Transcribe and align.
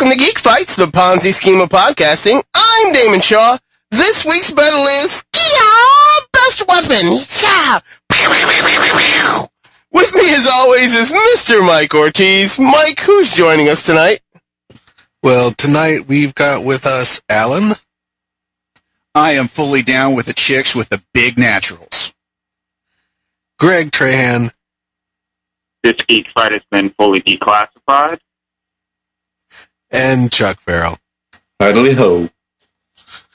Welcome 0.00 0.16
to 0.16 0.24
Geek 0.24 0.38
Fights, 0.38 0.76
the 0.76 0.86
Ponzi 0.86 1.30
scheme 1.30 1.60
of 1.60 1.68
podcasting. 1.68 2.42
I'm 2.54 2.92
Damon 2.94 3.20
Shaw. 3.20 3.58
This 3.90 4.24
week's 4.24 4.50
battle 4.50 4.86
is 4.86 5.22
yeah, 5.36 6.20
best 6.32 6.66
weapon. 6.66 7.18
Yeah. 7.42 7.80
With 9.92 10.14
me 10.14 10.34
as 10.34 10.48
always 10.50 10.94
is 10.94 11.12
Mr. 11.12 11.60
Mike 11.60 11.94
Ortiz. 11.94 12.58
Mike, 12.58 12.98
who's 13.00 13.30
joining 13.30 13.68
us 13.68 13.84
tonight? 13.84 14.20
Well, 15.22 15.52
tonight 15.52 16.08
we've 16.08 16.34
got 16.34 16.64
with 16.64 16.86
us 16.86 17.20
Alan. 17.28 17.74
I 19.14 19.32
am 19.32 19.48
fully 19.48 19.82
down 19.82 20.16
with 20.16 20.24
the 20.24 20.32
chicks 20.32 20.74
with 20.74 20.88
the 20.88 21.02
big 21.12 21.38
naturals. 21.38 22.14
Greg 23.58 23.90
Trahan. 23.90 24.50
This 25.82 25.96
geek 26.08 26.28
fight 26.28 26.52
has 26.52 26.62
been 26.70 26.88
fully 26.88 27.20
declassified. 27.20 28.18
And 29.92 30.30
Chuck 30.30 30.60
Farrell. 30.60 30.98
Idly 31.58 31.94
ho. 31.94 32.28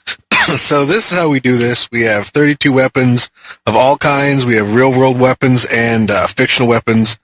so 0.30 0.84
this 0.84 1.10
is 1.10 1.18
how 1.18 1.28
we 1.28 1.40
do 1.40 1.56
this. 1.56 1.90
We 1.90 2.02
have 2.02 2.26
32 2.26 2.72
weapons 2.72 3.30
of 3.66 3.74
all 3.74 3.96
kinds. 3.96 4.46
We 4.46 4.56
have 4.56 4.74
real 4.74 4.90
world 4.90 5.18
weapons 5.18 5.66
and 5.72 6.10
uh, 6.10 6.26
fictional 6.26 6.68
weapons. 6.68 7.18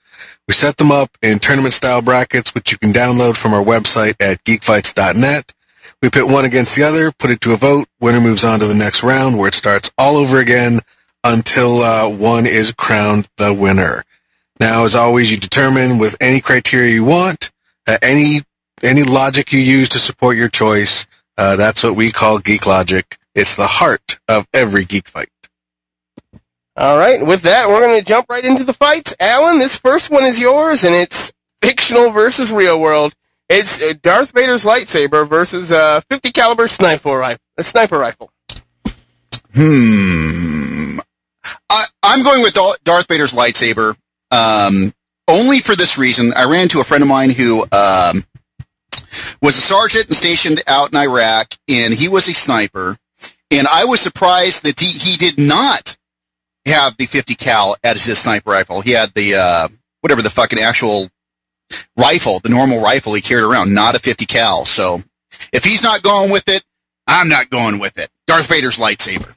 We 0.49 0.55
set 0.55 0.77
them 0.77 0.91
up 0.91 1.11
in 1.23 1.39
tournament 1.39 1.75
style 1.75 2.03
brackets, 2.03 2.55
which 2.55 2.73
you 2.73 2.79
can 2.79 2.93
download 2.93 3.37
from 3.37 3.55
our 3.55 3.63
website 3.63 4.21
at 4.21 4.43
geekfights.net. 4.45 5.55
We 6.03 6.11
pit 6.11 6.27
one 6.27 6.45
against 6.45 6.77
the 6.77 6.83
other, 6.83 7.13
put 7.13 7.31
it 7.31 7.41
to 7.43 7.55
a 7.55 7.57
vote. 7.57 7.87
Winner 8.01 8.21
moves 8.21 8.45
on 8.45 8.59
to 8.59 8.67
the 8.67 8.75
next 8.75 9.05
round 9.05 9.39
where 9.39 9.49
it 9.49 9.55
starts 9.55 9.93
all 9.97 10.17
over 10.17 10.39
again 10.39 10.81
until 11.23 11.81
uh, 11.81 12.09
one 12.09 12.47
is 12.47 12.73
crowned 12.73 13.29
the 13.37 13.55
winner. 13.55 14.03
Now, 14.59 14.85
as 14.85 14.97
always, 14.97 15.31
you 15.31 15.39
determine 15.39 15.99
with 15.99 16.17
any 16.21 16.41
criteria 16.41 16.93
you 16.93 17.05
want, 17.05 17.51
uh, 17.87 17.99
any 18.03 18.41
any 18.83 19.03
logic 19.03 19.53
you 19.53 19.61
use 19.61 19.91
to 19.91 19.99
support 19.99 20.37
your 20.37 20.49
choice. 20.49 21.07
Uh, 21.39 21.57
that's 21.57 21.83
what 21.85 21.97
we 21.97 22.11
call 22.11 22.39
geek 22.39 22.67
logic. 22.67 23.17
It's 23.35 23.57
the 23.57 23.67
heart 23.67 24.19
of 24.29 24.47
every 24.53 24.85
geek 24.85 25.09
fight. 25.09 25.29
All 26.77 26.99
right, 26.99 27.25
with 27.25 27.43
that, 27.43 27.69
we're 27.69 27.81
going 27.81 27.99
to 27.99 28.05
jump 28.05 28.27
right 28.31 28.45
into 28.45 28.65
the 28.65 28.73
fights. 28.73 29.15
Alan, 29.21 29.59
this 29.59 29.79
first 29.79 30.11
one 30.11 30.25
is 30.25 30.41
yours, 30.41 30.85
and 30.85 30.95
it's 30.95 31.33
fictional 31.61 32.11
versus 32.11 32.53
real 32.53 32.81
world. 32.81 33.13
It's 33.49 33.83
uh, 33.83 33.93
Darth 34.01 34.33
Vader's 34.33 34.65
lightsaber 34.65 35.29
versus 35.29 35.71
a 35.71 35.79
uh, 35.79 36.01
50 36.09 36.33
caliber 36.33 36.69
sniper 36.69 37.19
rifle. 37.19 37.45
A 37.59 37.63
sniper 37.63 37.99
rifle. 37.99 38.31
Hmm. 39.55 40.99
I, 41.69 41.85
am 42.05 42.23
going 42.23 42.43
with 42.43 42.55
Darth 42.85 43.09
Vader's 43.09 43.35
lightsaber. 43.35 43.95
Um, 44.31 44.95
only 45.29 45.61
for 45.61 45.77
this 45.77 45.99
reason. 45.99 46.33
I 46.35 46.45
ran 46.47 46.63
into 46.63 46.81
a 46.81 46.85
friend 46.85 47.03
of 47.03 47.09
mine 47.09 47.31
who 47.31 47.63
um, 47.71 48.23
was 49.41 49.57
a 49.57 49.61
sergeant 49.61 50.07
and 50.07 50.17
stationed 50.17 50.63
out 50.67 50.93
in 50.93 50.99
Iraq, 50.99 51.55
and 51.69 51.93
he 51.93 52.09
was 52.09 52.29
a 52.29 52.35
sniper. 52.35 52.97
And 53.51 53.67
I 53.67 53.85
was 53.85 54.01
surprised 54.01 54.65
that 54.65 54.81
he, 54.81 54.87
he 54.87 55.17
did 55.17 55.39
not 55.39 55.97
have 56.67 56.97
the 56.97 57.07
50 57.07 57.35
cal 57.35 57.77
as 57.85 58.05
his 58.05 58.19
sniper 58.19 58.51
rifle. 58.51 58.81
He 58.81 58.93
had 58.93 59.13
the 59.15 59.35
uh, 59.35 59.69
whatever 60.01 60.23
the 60.23 60.31
fucking 60.31 60.59
actual 60.59 61.09
rifle, 61.97 62.41
the 62.41 62.49
normal 62.49 62.81
rifle 62.81 63.15
he 63.15 63.21
carried 63.21 63.45
around, 63.45 63.75
not 63.75 63.95
a 63.95 63.99
50 63.99 64.27
cal. 64.27 64.65
So 64.65 64.99
if 65.53 65.65
he's 65.65 65.83
not 65.83 66.03
going 66.03 66.31
with 66.31 66.49
it, 66.49 66.63
I'm 67.07 67.29
not 67.29 67.51
going 67.51 67.79
with 67.79 67.99
it. 67.99 68.09
Darth 68.27 68.49
Vader's 68.49 68.79
lightsaber. 68.79 69.35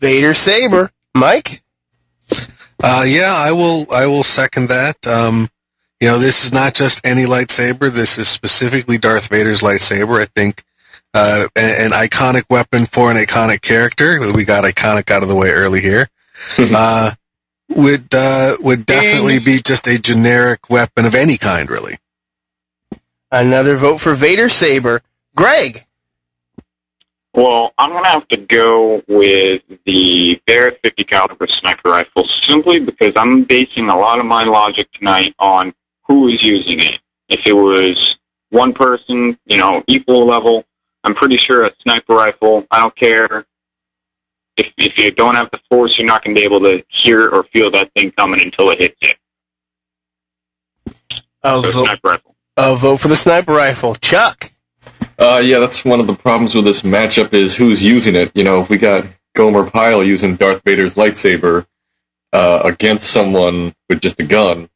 Vader 0.00 0.34
saber. 0.34 0.90
Mike? 1.14 1.62
Uh, 2.82 3.04
yeah, 3.06 3.32
I 3.34 3.52
will. 3.52 3.86
I 3.92 4.06
will 4.06 4.22
second 4.22 4.68
that. 4.68 4.94
Um, 5.06 5.48
you 6.00 6.08
know, 6.08 6.18
this 6.18 6.44
is 6.44 6.52
not 6.52 6.74
just 6.74 7.06
any 7.06 7.24
lightsaber. 7.24 7.92
This 7.92 8.18
is 8.18 8.28
specifically 8.28 8.98
Darth 8.98 9.28
Vader's 9.28 9.62
lightsaber. 9.62 10.20
I 10.20 10.26
think 10.26 10.62
uh, 11.14 11.48
an, 11.56 11.86
an, 11.86 11.90
iconic 11.90 12.44
weapon 12.50 12.84
for 12.84 13.10
an 13.10 13.16
iconic 13.16 13.62
character. 13.62 14.20
We 14.32 14.44
got 14.44 14.64
iconic 14.64 15.10
out 15.10 15.22
of 15.22 15.28
the 15.28 15.36
way 15.36 15.50
early 15.50 15.80
here. 15.80 16.08
uh, 16.58 17.10
would 17.70 18.06
uh, 18.14 18.56
would 18.60 18.86
definitely 18.86 19.38
be 19.40 19.58
just 19.64 19.86
a 19.88 20.00
generic 20.00 20.70
weapon 20.70 21.04
of 21.04 21.14
any 21.14 21.36
kind, 21.36 21.68
really. 21.68 21.98
Another 23.30 23.76
vote 23.76 23.98
for 23.98 24.14
Vader 24.14 24.48
saber. 24.48 25.02
Greg. 25.34 25.84
Well, 27.34 27.74
I'm 27.76 27.90
going 27.90 28.04
to 28.04 28.10
have 28.10 28.28
to 28.28 28.36
go 28.38 29.02
with 29.06 29.62
the 29.84 30.40
Barrett 30.46 30.80
50 30.82 31.04
caliber 31.04 31.46
sniper 31.46 31.90
rifle 31.90 32.26
simply 32.26 32.80
because 32.80 33.12
I'm 33.16 33.44
basing 33.44 33.88
a 33.90 33.96
lot 33.96 34.18
of 34.18 34.24
my 34.24 34.44
logic 34.44 34.90
tonight 34.92 35.34
on 35.38 35.74
who 36.08 36.28
is 36.28 36.42
using 36.42 36.80
it. 36.80 37.00
If 37.28 37.46
it 37.46 37.52
was 37.52 38.16
one 38.50 38.72
person, 38.72 39.38
you 39.46 39.58
know, 39.58 39.84
equal 39.86 40.26
level, 40.26 40.64
I'm 41.04 41.14
pretty 41.14 41.36
sure 41.36 41.66
a 41.66 41.72
sniper 41.82 42.14
rifle, 42.14 42.66
I 42.70 42.80
don't 42.80 42.96
care. 42.96 43.44
If, 44.56 44.72
if 44.76 44.98
you 44.98 45.10
don't 45.12 45.36
have 45.36 45.50
the 45.50 45.60
force, 45.70 45.98
you're 45.98 46.06
not 46.06 46.24
going 46.24 46.34
to 46.34 46.40
be 46.40 46.44
able 46.44 46.60
to 46.60 46.84
hear 46.88 47.28
or 47.28 47.44
feel 47.44 47.70
that 47.70 47.92
thing 47.94 48.10
coming 48.10 48.40
until 48.40 48.70
it 48.70 48.80
hits 48.80 48.96
you. 49.02 50.94
I'll, 51.44 51.62
so 51.62 51.84
vote, 51.84 52.00
rifle. 52.02 52.34
I'll 52.56 52.76
vote 52.76 52.96
for 52.96 53.08
the 53.08 53.14
sniper 53.14 53.52
rifle. 53.52 53.94
Chuck. 53.94 54.50
Uh, 55.18 55.40
yeah, 55.44 55.58
that's 55.58 55.84
one 55.84 56.00
of 56.00 56.06
the 56.06 56.14
problems 56.14 56.54
with 56.54 56.64
this 56.64 56.82
matchup 56.82 57.32
is 57.32 57.56
who's 57.56 57.82
using 57.82 58.16
it. 58.16 58.32
You 58.34 58.44
know, 58.44 58.60
if 58.60 58.70
we 58.70 58.76
got 58.76 59.06
Gomer 59.34 59.70
Pyle 59.70 60.02
using 60.02 60.34
Darth 60.36 60.62
Vader's 60.64 60.96
lightsaber 60.96 61.66
uh, 62.32 62.62
against 62.64 63.10
someone 63.10 63.74
with 63.88 64.00
just 64.00 64.18
a 64.20 64.24
gun, 64.24 64.68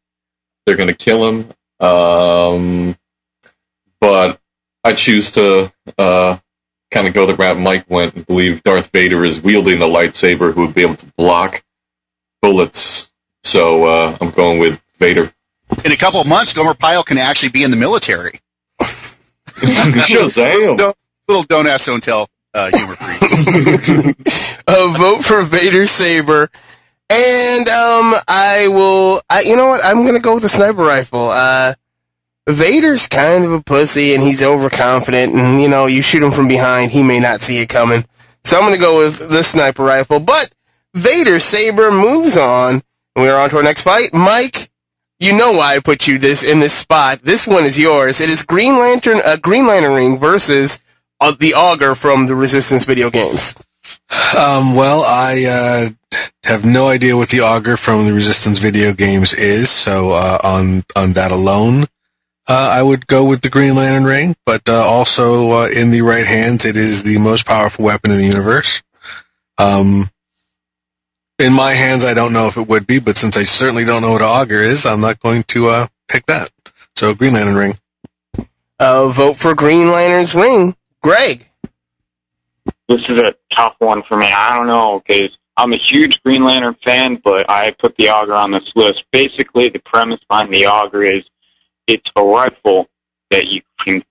they're 0.66 0.76
going 0.76 0.88
to 0.88 0.94
kill 0.94 1.28
him. 1.28 1.48
Um, 1.80 2.96
but 4.00 4.40
I 4.84 4.92
choose 4.92 5.32
to 5.32 5.72
uh, 5.98 6.38
kind 6.90 7.08
of 7.08 7.14
go 7.14 7.26
the 7.26 7.34
route 7.34 7.58
Mike 7.58 7.88
went 7.88 8.14
and 8.14 8.26
believe 8.26 8.62
Darth 8.62 8.90
Vader 8.92 9.24
is 9.24 9.40
wielding 9.42 9.78
the 9.78 9.86
lightsaber 9.86 10.52
who 10.52 10.66
would 10.66 10.74
be 10.74 10.82
able 10.82 10.96
to 10.96 11.06
block 11.16 11.62
bullets. 12.40 13.10
So 13.44 13.84
uh, 13.84 14.18
I'm 14.20 14.30
going 14.30 14.58
with 14.58 14.80
Vader. 14.98 15.32
In 15.84 15.92
a 15.92 15.96
couple 15.96 16.20
of 16.20 16.28
months, 16.28 16.52
Gomer 16.52 16.74
Pyle 16.74 17.02
can 17.02 17.18
actually 17.18 17.50
be 17.50 17.64
in 17.64 17.70
the 17.70 17.76
military. 17.76 18.40
Shazam! 19.46 20.76
Little, 20.76 20.96
little 21.28 21.44
don't 21.44 21.66
ask, 21.66 21.86
don't 21.86 22.02
tell 22.02 22.28
uh, 22.54 22.70
humor 22.72 22.94
free. 22.94 24.12
a 24.68 24.88
vote 24.88 25.24
for 25.24 25.42
Vader 25.42 25.86
Saber. 25.86 26.50
And 27.12 27.68
um, 27.68 28.14
I 28.26 28.68
will. 28.68 29.20
I, 29.28 29.42
you 29.42 29.54
know 29.54 29.68
what? 29.68 29.84
I'm 29.84 30.06
gonna 30.06 30.18
go 30.18 30.32
with 30.32 30.44
the 30.44 30.48
sniper 30.48 30.82
rifle. 30.82 31.28
Uh, 31.28 31.74
Vader's 32.48 33.06
kind 33.06 33.44
of 33.44 33.52
a 33.52 33.62
pussy, 33.62 34.14
and 34.14 34.22
he's 34.22 34.42
overconfident. 34.42 35.34
And 35.34 35.60
you 35.60 35.68
know, 35.68 35.86
you 35.86 36.00
shoot 36.00 36.22
him 36.22 36.32
from 36.32 36.48
behind, 36.48 36.90
he 36.90 37.02
may 37.02 37.20
not 37.20 37.42
see 37.42 37.58
it 37.58 37.68
coming. 37.68 38.06
So 38.44 38.56
I'm 38.56 38.62
gonna 38.62 38.78
go 38.78 38.98
with 38.98 39.18
the 39.18 39.44
sniper 39.44 39.84
rifle. 39.84 40.20
But 40.20 40.50
Vader 40.94 41.38
saber 41.38 41.92
moves 41.92 42.38
on, 42.38 42.74
and 42.74 42.82
we're 43.16 43.36
on 43.36 43.50
to 43.50 43.58
our 43.58 43.62
next 43.62 43.82
fight. 43.82 44.14
Mike, 44.14 44.70
you 45.20 45.36
know 45.36 45.52
why 45.52 45.76
I 45.76 45.80
put 45.80 46.08
you 46.08 46.16
this 46.16 46.42
in 46.42 46.60
this 46.60 46.72
spot. 46.72 47.20
This 47.20 47.46
one 47.46 47.64
is 47.64 47.78
yours. 47.78 48.22
It 48.22 48.30
is 48.30 48.44
Green 48.44 48.78
Lantern, 48.78 49.18
a 49.18 49.32
uh, 49.32 49.36
Green 49.36 49.66
Lantern 49.66 49.92
ring 49.92 50.18
versus 50.18 50.80
uh, 51.20 51.32
the 51.38 51.54
Auger 51.54 51.94
from 51.94 52.26
the 52.26 52.34
Resistance 52.34 52.86
video 52.86 53.10
games. 53.10 53.54
Um, 54.34 54.74
well, 54.74 55.02
I 55.06 55.44
uh, 55.48 56.18
have 56.44 56.64
no 56.64 56.86
idea 56.86 57.16
what 57.16 57.28
the 57.28 57.40
auger 57.40 57.76
from 57.76 58.06
the 58.06 58.12
Resistance 58.12 58.58
video 58.58 58.92
games 58.92 59.34
is, 59.34 59.70
so 59.70 60.10
uh, 60.12 60.38
on 60.42 60.82
on 60.96 61.14
that 61.14 61.32
alone, 61.32 61.84
uh, 62.48 62.70
I 62.78 62.82
would 62.82 63.06
go 63.06 63.28
with 63.28 63.40
the 63.42 63.50
Green 63.50 63.74
Lantern 63.74 64.04
ring. 64.04 64.34
But 64.46 64.62
uh, 64.68 64.82
also 64.84 65.50
uh, 65.50 65.68
in 65.74 65.90
the 65.90 66.02
right 66.02 66.26
hands, 66.26 66.64
it 66.64 66.76
is 66.76 67.02
the 67.02 67.18
most 67.18 67.46
powerful 67.46 67.84
weapon 67.84 68.12
in 68.12 68.18
the 68.18 68.24
universe. 68.24 68.82
Um, 69.58 70.08
in 71.38 71.52
my 71.52 71.72
hands, 71.72 72.04
I 72.04 72.14
don't 72.14 72.32
know 72.32 72.46
if 72.46 72.56
it 72.56 72.68
would 72.68 72.86
be, 72.86 73.00
but 73.00 73.16
since 73.16 73.36
I 73.36 73.42
certainly 73.42 73.84
don't 73.84 74.02
know 74.02 74.12
what 74.12 74.22
an 74.22 74.28
auger 74.28 74.60
is, 74.60 74.86
I'm 74.86 75.00
not 75.00 75.20
going 75.20 75.42
to 75.48 75.66
uh, 75.66 75.86
pick 76.08 76.24
that. 76.26 76.50
So 76.96 77.14
Green 77.14 77.34
Lantern 77.34 77.54
ring. 77.54 77.72
vote 78.78 79.36
for 79.36 79.54
Green 79.54 79.88
Lantern's 79.88 80.34
ring, 80.34 80.76
Greg. 81.02 81.48
This 82.92 83.08
is 83.08 83.18
a 83.18 83.34
tough 83.48 83.76
one 83.78 84.02
for 84.02 84.18
me. 84.18 84.26
I 84.30 84.54
don't 84.54 84.66
know 84.66 85.00
because 85.00 85.38
I'm 85.56 85.72
a 85.72 85.76
huge 85.76 86.22
Green 86.22 86.44
Lantern 86.44 86.76
fan, 86.84 87.16
but 87.24 87.48
I 87.48 87.70
put 87.70 87.96
the 87.96 88.10
auger 88.10 88.34
on 88.34 88.50
this 88.50 88.70
list. 88.76 89.06
Basically, 89.10 89.70
the 89.70 89.78
premise 89.78 90.20
behind 90.28 90.52
the 90.52 90.66
auger 90.66 91.02
is 91.02 91.24
it's 91.86 92.10
a 92.16 92.22
rifle 92.22 92.90
that 93.30 93.46
you 93.46 93.62
can 93.78 94.04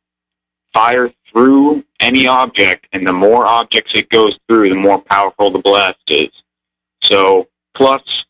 fire 0.74 1.13
through 1.31 1.86
any 2.00 2.25
object, 2.25 2.88
and 2.92 3.06
the 3.06 3.13
more 3.13 3.45
objects 3.45 3.94
it 3.94 4.10
goes 4.10 4.39
through, 4.48 4.69
the 4.69 4.75
more 4.75 5.00
powerful 5.00 5.51
the 5.51 5.60
blast 5.60 6.00
is. 6.07 6.31
So, 7.04 7.50
plus 7.75 8.25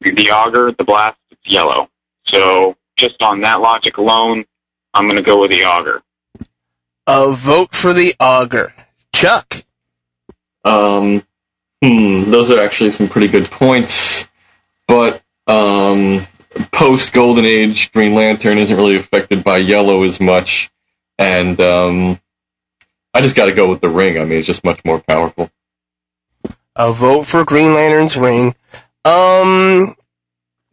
the 0.00 0.32
auger, 0.32 0.72
the 0.72 0.82
blast, 0.82 1.18
it's 1.30 1.46
yellow. 1.46 1.88
So, 2.26 2.76
just 2.96 3.22
on 3.22 3.40
that 3.42 3.60
logic 3.60 3.98
alone, 3.98 4.44
I'm 4.94 5.04
going 5.04 5.14
to 5.14 5.22
go 5.22 5.40
with 5.40 5.52
the 5.52 5.62
auger. 5.62 6.02
A 7.06 7.28
uh, 7.28 7.30
vote 7.30 7.72
for 7.72 7.92
the 7.92 8.14
auger. 8.18 8.74
Chuck. 9.20 9.64
Um, 10.64 11.22
Hmm, 11.82 12.30
those 12.30 12.50
are 12.50 12.60
actually 12.60 12.90
some 12.90 13.08
pretty 13.08 13.28
good 13.28 13.50
points. 13.50 14.28
But 14.86 15.22
um, 15.46 16.26
post 16.72 17.12
Golden 17.12 17.44
Age, 17.44 17.92
Green 17.92 18.14
Lantern 18.14 18.58
isn't 18.58 18.76
really 18.76 18.96
affected 18.96 19.42
by 19.42 19.58
yellow 19.58 20.02
as 20.02 20.20
much, 20.20 20.70
and 21.18 21.58
um, 21.60 22.20
I 23.14 23.20
just 23.22 23.36
got 23.36 23.46
to 23.46 23.52
go 23.52 23.70
with 23.70 23.80
the 23.80 23.88
ring. 23.88 24.18
I 24.18 24.24
mean, 24.24 24.38
it's 24.38 24.46
just 24.46 24.64
much 24.64 24.84
more 24.84 25.00
powerful. 25.00 25.50
A 26.76 26.92
vote 26.92 27.24
for 27.24 27.44
Green 27.44 27.74
Lantern's 27.74 28.16
ring. 28.16 28.54
Um, 29.04 29.94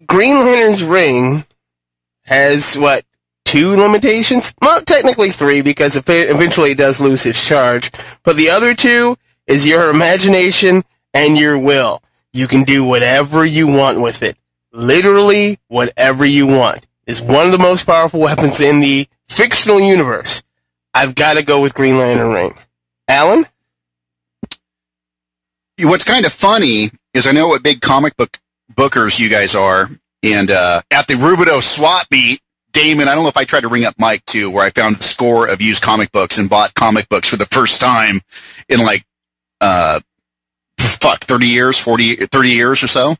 Green 0.05 0.35
Lantern's 0.35 0.83
ring 0.83 1.43
has 2.23 2.75
what 2.75 3.03
two 3.47 3.77
limitations? 3.77 4.53
Well, 4.61 4.81
technically 4.81 5.29
three 5.29 5.61
because 5.61 5.95
eventually 5.95 6.71
it 6.71 6.77
does 6.77 6.99
lose 6.99 7.25
its 7.25 7.47
charge. 7.47 7.91
But 8.23 8.35
the 8.35 8.49
other 8.49 8.75
two 8.75 9.17
is 9.47 9.65
your 9.65 9.89
imagination 9.89 10.83
and 11.13 11.37
your 11.37 11.57
will. 11.57 12.03
You 12.33 12.47
can 12.47 12.63
do 12.63 12.83
whatever 12.83 13.45
you 13.45 13.67
want 13.67 14.01
with 14.01 14.21
it. 14.21 14.37
Literally 14.73 15.57
whatever 15.69 16.25
you 16.25 16.45
want. 16.45 16.85
Is 17.05 17.21
one 17.21 17.45
of 17.45 17.53
the 17.53 17.57
most 17.57 17.85
powerful 17.85 18.19
weapons 18.19 18.59
in 18.59 18.81
the 18.81 19.07
fictional 19.27 19.79
universe. 19.79 20.43
I've 20.93 21.15
got 21.15 21.37
to 21.37 21.43
go 21.43 21.61
with 21.61 21.73
Green 21.73 21.97
Lantern 21.97 22.33
ring. 22.33 22.53
Alan? 23.07 23.45
What's 25.79 26.03
kind 26.03 26.25
of 26.25 26.33
funny 26.33 26.89
is 27.13 27.27
I 27.27 27.31
know 27.31 27.47
what 27.47 27.63
big 27.63 27.79
comic 27.79 28.17
book 28.17 28.37
bookers 28.73 29.19
you 29.19 29.29
guys 29.29 29.55
are, 29.55 29.87
and 30.23 30.51
uh, 30.51 30.81
at 30.91 31.07
the 31.07 31.13
Rubidoux 31.13 31.61
swap 31.61 32.07
meet, 32.11 32.41
Damon, 32.77 33.07
I 33.07 33.15
don't 33.15 33.23
know 33.23 33.29
if 33.29 33.37
I 33.37 33.43
tried 33.43 33.61
to 33.61 33.69
ring 33.69 33.85
up 33.85 33.95
Mike 33.97 34.23
too, 34.25 34.51
where 34.51 34.63
I 34.63 34.69
found 34.69 34.97
a 34.97 35.03
score 35.03 35.49
of 35.49 35.63
used 35.63 35.81
comic 35.81 36.11
books 36.11 36.37
and 36.37 36.47
bought 36.47 36.75
comic 36.75 37.09
books 37.09 37.27
for 37.27 37.35
the 37.35 37.47
first 37.47 37.81
time 37.81 38.21
in 38.69 38.79
like, 38.79 39.03
uh, 39.61 39.99
fuck, 40.79 41.21
30 41.21 41.47
years, 41.47 41.79
40, 41.79 42.17
30 42.17 42.49
years 42.49 42.83
or 42.83 42.87
so. 42.87 43.15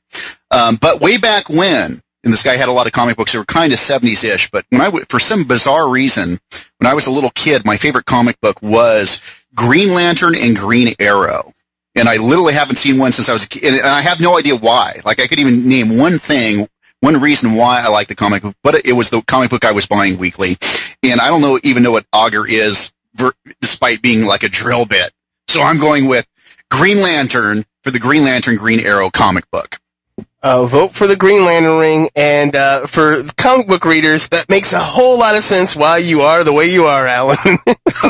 Um, 0.51 0.77
but 0.79 1.01
way 1.01 1.17
back 1.17 1.49
when, 1.49 1.89
and 2.23 2.33
this 2.33 2.43
guy 2.43 2.55
had 2.55 2.69
a 2.69 2.71
lot 2.71 2.85
of 2.85 2.93
comic 2.93 3.17
books 3.17 3.33
that 3.33 3.39
were 3.39 3.45
kind 3.45 3.73
of 3.73 3.79
70s-ish, 3.79 4.51
but 4.51 4.63
when 4.69 4.79
I, 4.79 4.91
for 5.09 5.17
some 5.17 5.43
bizarre 5.43 5.89
reason, 5.89 6.37
when 6.77 6.91
I 6.91 6.93
was 6.93 7.07
a 7.07 7.11
little 7.11 7.31
kid, 7.31 7.65
my 7.65 7.77
favorite 7.77 8.05
comic 8.05 8.39
book 8.41 8.61
was 8.61 9.43
Green 9.55 9.91
Lantern 9.91 10.35
and 10.39 10.55
Green 10.55 10.93
Arrow. 10.99 11.51
And 11.95 12.07
I 12.07 12.17
literally 12.17 12.53
haven't 12.53 12.75
seen 12.75 12.99
one 12.99 13.11
since 13.11 13.27
I 13.27 13.33
was 13.33 13.45
a 13.45 13.49
kid, 13.49 13.73
and 13.73 13.87
I 13.87 14.01
have 14.01 14.21
no 14.21 14.37
idea 14.37 14.55
why. 14.55 14.97
Like, 15.03 15.19
I 15.19 15.25
could 15.25 15.39
even 15.39 15.67
name 15.67 15.97
one 15.97 16.19
thing 16.19 16.67
one 17.01 17.21
reason 17.21 17.55
why 17.55 17.81
I 17.81 17.89
like 17.89 18.07
the 18.07 18.15
comic 18.15 18.43
book, 18.43 18.55
but 18.63 18.85
it 18.85 18.93
was 18.93 19.09
the 19.09 19.21
comic 19.21 19.49
book 19.49 19.65
I 19.65 19.71
was 19.71 19.87
buying 19.87 20.17
weekly. 20.17 20.57
And 21.03 21.21
I 21.21 21.29
don't 21.29 21.41
know 21.41 21.59
even 21.63 21.83
know 21.83 21.91
what 21.91 22.05
auger 22.13 22.47
is, 22.47 22.91
ver- 23.15 23.33
despite 23.61 24.01
being 24.01 24.25
like 24.25 24.43
a 24.43 24.49
drill 24.49 24.85
bit. 24.85 25.11
So 25.47 25.61
I'm 25.61 25.79
going 25.79 26.07
with 26.07 26.27
Green 26.69 27.01
Lantern 27.01 27.65
for 27.83 27.91
the 27.91 27.99
Green 27.99 28.23
Lantern 28.23 28.57
Green 28.57 28.79
Arrow 28.79 29.09
comic 29.09 29.49
book. 29.51 29.77
Uh, 30.43 30.65
vote 30.65 30.91
for 30.91 31.07
the 31.07 31.15
Green 31.15 31.43
Lantern 31.43 31.77
ring, 31.79 32.09
and 32.15 32.55
uh, 32.55 32.85
for 32.85 33.23
comic 33.37 33.67
book 33.67 33.85
readers, 33.85 34.29
that 34.29 34.47
makes 34.49 34.71
a 34.71 34.79
whole 34.79 35.19
lot 35.19 35.35
of 35.35 35.41
sense 35.41 35.75
why 35.75 35.97
you 35.97 36.21
are 36.21 36.43
the 36.43 36.53
way 36.53 36.67
you 36.67 36.85
are, 36.85 37.07
Alan. 37.07 37.37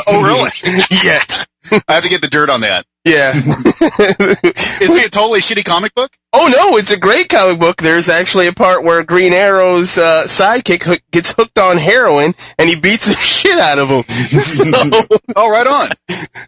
oh, 0.06 0.22
really? 0.22 0.50
yes. 0.90 1.46
I 1.72 1.94
have 1.94 2.04
to 2.04 2.08
get 2.08 2.22
the 2.22 2.28
dirt 2.28 2.50
on 2.50 2.60
that. 2.62 2.84
Yeah. 3.08 3.32
Is 3.36 4.94
it 4.94 5.06
a 5.06 5.10
totally 5.10 5.40
shitty 5.40 5.64
comic 5.64 5.94
book? 5.94 6.12
Oh 6.32 6.46
no, 6.54 6.76
it's 6.76 6.92
a 6.92 6.98
great 6.98 7.30
comic 7.30 7.58
book. 7.58 7.78
There's 7.78 8.08
actually 8.10 8.48
a 8.48 8.52
part 8.52 8.84
where 8.84 9.02
Green 9.02 9.32
Arrow's 9.32 9.96
uh, 9.96 10.24
sidekick 10.26 10.82
hook, 10.82 11.00
gets 11.10 11.32
hooked 11.32 11.58
on 11.58 11.78
heroin 11.78 12.34
and 12.58 12.68
he 12.68 12.76
beats 12.78 13.08
the 13.08 13.16
shit 13.20 13.58
out 13.58 13.78
of 13.78 13.88
him. 13.88 14.02
So, 14.02 14.62
oh, 15.36 15.50
right 15.50 15.66
on. 15.66 15.88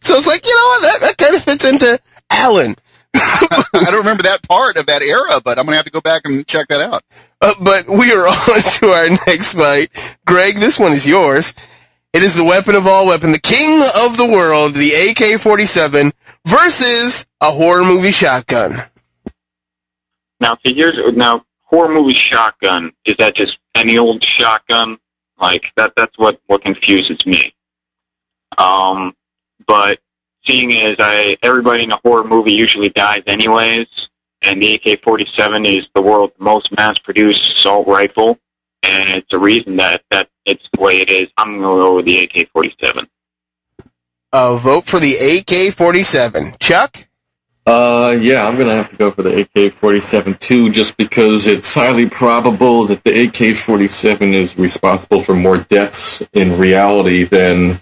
So 0.03 0.17
it's 0.17 0.27
like 0.27 0.45
you 0.45 0.55
know 0.55 0.67
what 0.69 0.83
that 0.83 0.99
that 1.01 1.19
kind 1.19 1.35
of 1.35 1.43
fits 1.43 1.65
into 1.65 1.99
Alan. 2.31 2.75
I 3.15 3.65
don't 3.73 3.99
remember 3.99 4.23
that 4.25 4.47
part 4.49 4.77
of 4.77 4.87
that 4.87 5.03
era, 5.03 5.41
but 5.43 5.59
I'm 5.59 5.65
gonna 5.65 5.77
have 5.77 5.87
to 5.87 5.91
go 5.91 6.01
back 6.01 6.23
and 6.25 6.47
check 6.47 6.69
that 6.69 6.81
out. 6.81 7.03
Uh, 7.41 7.55
but 7.61 7.89
we 7.89 8.13
are 8.13 8.27
on 8.27 8.61
to 8.61 8.87
our 8.89 9.09
next 9.27 9.55
fight. 9.55 10.19
Greg, 10.27 10.57
this 10.57 10.79
one 10.79 10.93
is 10.93 11.09
yours. 11.09 11.55
It 12.13 12.25
is 12.25 12.35
the 12.35 12.45
weapon 12.45 12.75
of 12.75 12.89
all 12.89 13.07
weapons, 13.07 13.35
the 13.35 13.41
king 13.41 13.83
of 14.05 14.17
the 14.17 14.27
world, 14.27 14.75
the 14.75 14.91
AK-47 15.11 16.13
versus 16.45 17.25
a 17.41 17.51
horror 17.53 17.85
movie 17.85 18.11
shotgun. 18.11 18.75
Now, 20.41 20.57
see, 20.65 20.75
here's 20.75 21.15
now 21.17 21.45
horror 21.63 21.93
movie 21.93 22.15
shotgun. 22.15 22.93
Is 23.05 23.17
that 23.19 23.37
just 23.37 23.59
any 23.77 23.97
old 23.97 24.25
shotgun? 24.25 24.99
Like 25.39 25.73
that? 25.77 25.93
That's 25.97 26.19
what 26.19 26.41
what 26.47 26.63
confuses 26.63 27.25
me. 27.27 27.55
Um, 28.59 29.15
but 29.67 30.01
seeing 30.45 30.73
as 30.73 30.97
I 30.99 31.39
everybody 31.43 31.85
in 31.85 31.93
a 31.93 32.01
horror 32.05 32.25
movie 32.25 32.53
usually 32.53 32.89
dies 32.89 33.23
anyways, 33.27 33.87
and 34.43 34.61
the 34.61 34.75
AK-47 34.75 35.65
is 35.65 35.89
the 35.95 36.03
world's 36.03 36.35
most 36.39 36.77
mass-produced 36.77 37.53
assault 37.53 37.87
rifle, 37.87 38.39
and 38.83 39.09
it's 39.11 39.33
a 39.33 39.39
reason 39.39 39.77
that 39.77 40.03
that 40.11 40.29
it's 40.45 40.69
the 40.73 40.81
way 40.81 40.99
it 41.01 41.11
is. 41.11 41.29
I'm 41.37 41.59
going 41.59 41.61
to 41.61 41.83
go 41.83 41.97
with 41.97 42.05
the 42.07 42.25
AK-47. 42.25 43.09
A 44.33 44.57
vote 44.57 44.85
for 44.87 45.01
the 45.01 45.15
AK-47. 45.15 46.59
Chuck? 46.61 46.97
Uh, 47.67 48.17
yeah, 48.19 48.47
I'm 48.47 48.57
gonna 48.57 48.75
have 48.75 48.89
to 48.89 48.97
go 48.97 49.11
for 49.11 49.23
the 49.23 49.43
AK-47 49.43 50.39
too, 50.39 50.71
just 50.71 50.97
because 50.97 51.47
it's 51.47 51.73
highly 51.75 52.09
probable 52.09 52.87
that 52.87 53.05
the 53.05 53.25
AK-47 53.25 54.33
is 54.33 54.59
responsible 54.59 55.21
for 55.21 55.35
more 55.35 55.59
deaths 55.59 56.27
in 56.33 56.59
reality 56.59 57.25
than 57.25 57.81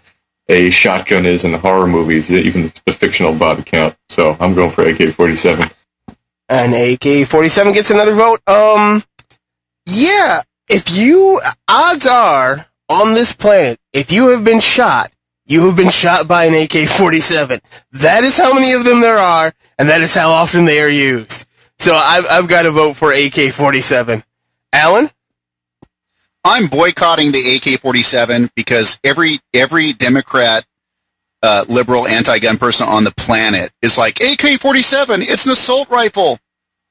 a 0.49 0.71
shotgun 0.71 1.27
is 1.27 1.45
in 1.45 1.55
horror 1.55 1.87
movies, 1.87 2.31
even 2.33 2.73
the 2.87 2.93
fictional 2.93 3.35
body 3.35 3.63
count. 3.63 3.95
So 4.09 4.37
I'm 4.41 4.55
going 4.55 4.71
for 4.71 4.83
AK-47. 4.83 5.71
An 6.49 6.71
AK-47 6.71 7.75
gets 7.75 7.91
another 7.91 8.15
vote. 8.15 8.41
Um, 8.49 9.03
yeah, 9.87 10.41
if 10.69 10.97
you, 10.97 11.41
odds 11.69 12.07
are, 12.07 12.67
on 12.89 13.15
this 13.15 13.35
planet, 13.35 13.79
if 13.93 14.13
you 14.13 14.29
have 14.29 14.45
been 14.45 14.61
shot, 14.61 15.13
you 15.47 15.67
have 15.67 15.77
been 15.77 15.91
shot 15.91 16.29
by 16.29 16.45
an 16.45 16.55
AK-47. 16.55 17.61
That 17.93 18.25
is 18.25 18.37
how 18.37 18.55
many 18.55 18.73
of 18.73 18.85
them 18.85 19.01
there 19.01 19.17
are, 19.17 19.53
and 19.79 19.89
that 19.89 20.01
is 20.01 20.15
how 20.15 20.31
often 20.31 20.65
they 20.65 20.81
are 20.81 20.89
used. 20.89 21.47
So 21.79 21.95
I've, 21.95 22.27
I've 22.29 22.49
got 22.49 22.63
to 22.63 22.71
vote 22.71 22.95
for 22.97 23.13
AK-47. 23.13 24.23
Alan? 24.73 25.09
I'm 26.45 26.67
boycotting 26.67 27.33
the 27.33 27.57
AK-47 27.57 28.51
because 28.55 29.01
every 29.05 29.41
every 29.53 29.93
Democrat, 29.93 30.65
uh, 31.43 31.65
liberal, 31.69 32.07
anti-gun 32.07 32.59
person 32.59 32.89
on 32.89 33.05
the 33.05 33.11
planet 33.13 33.71
is 33.83 33.99
like 33.99 34.21
AK-47. 34.21 35.19
It's 35.21 35.47
an 35.47 35.53
assault 35.53 35.91
rifle. 35.91 36.39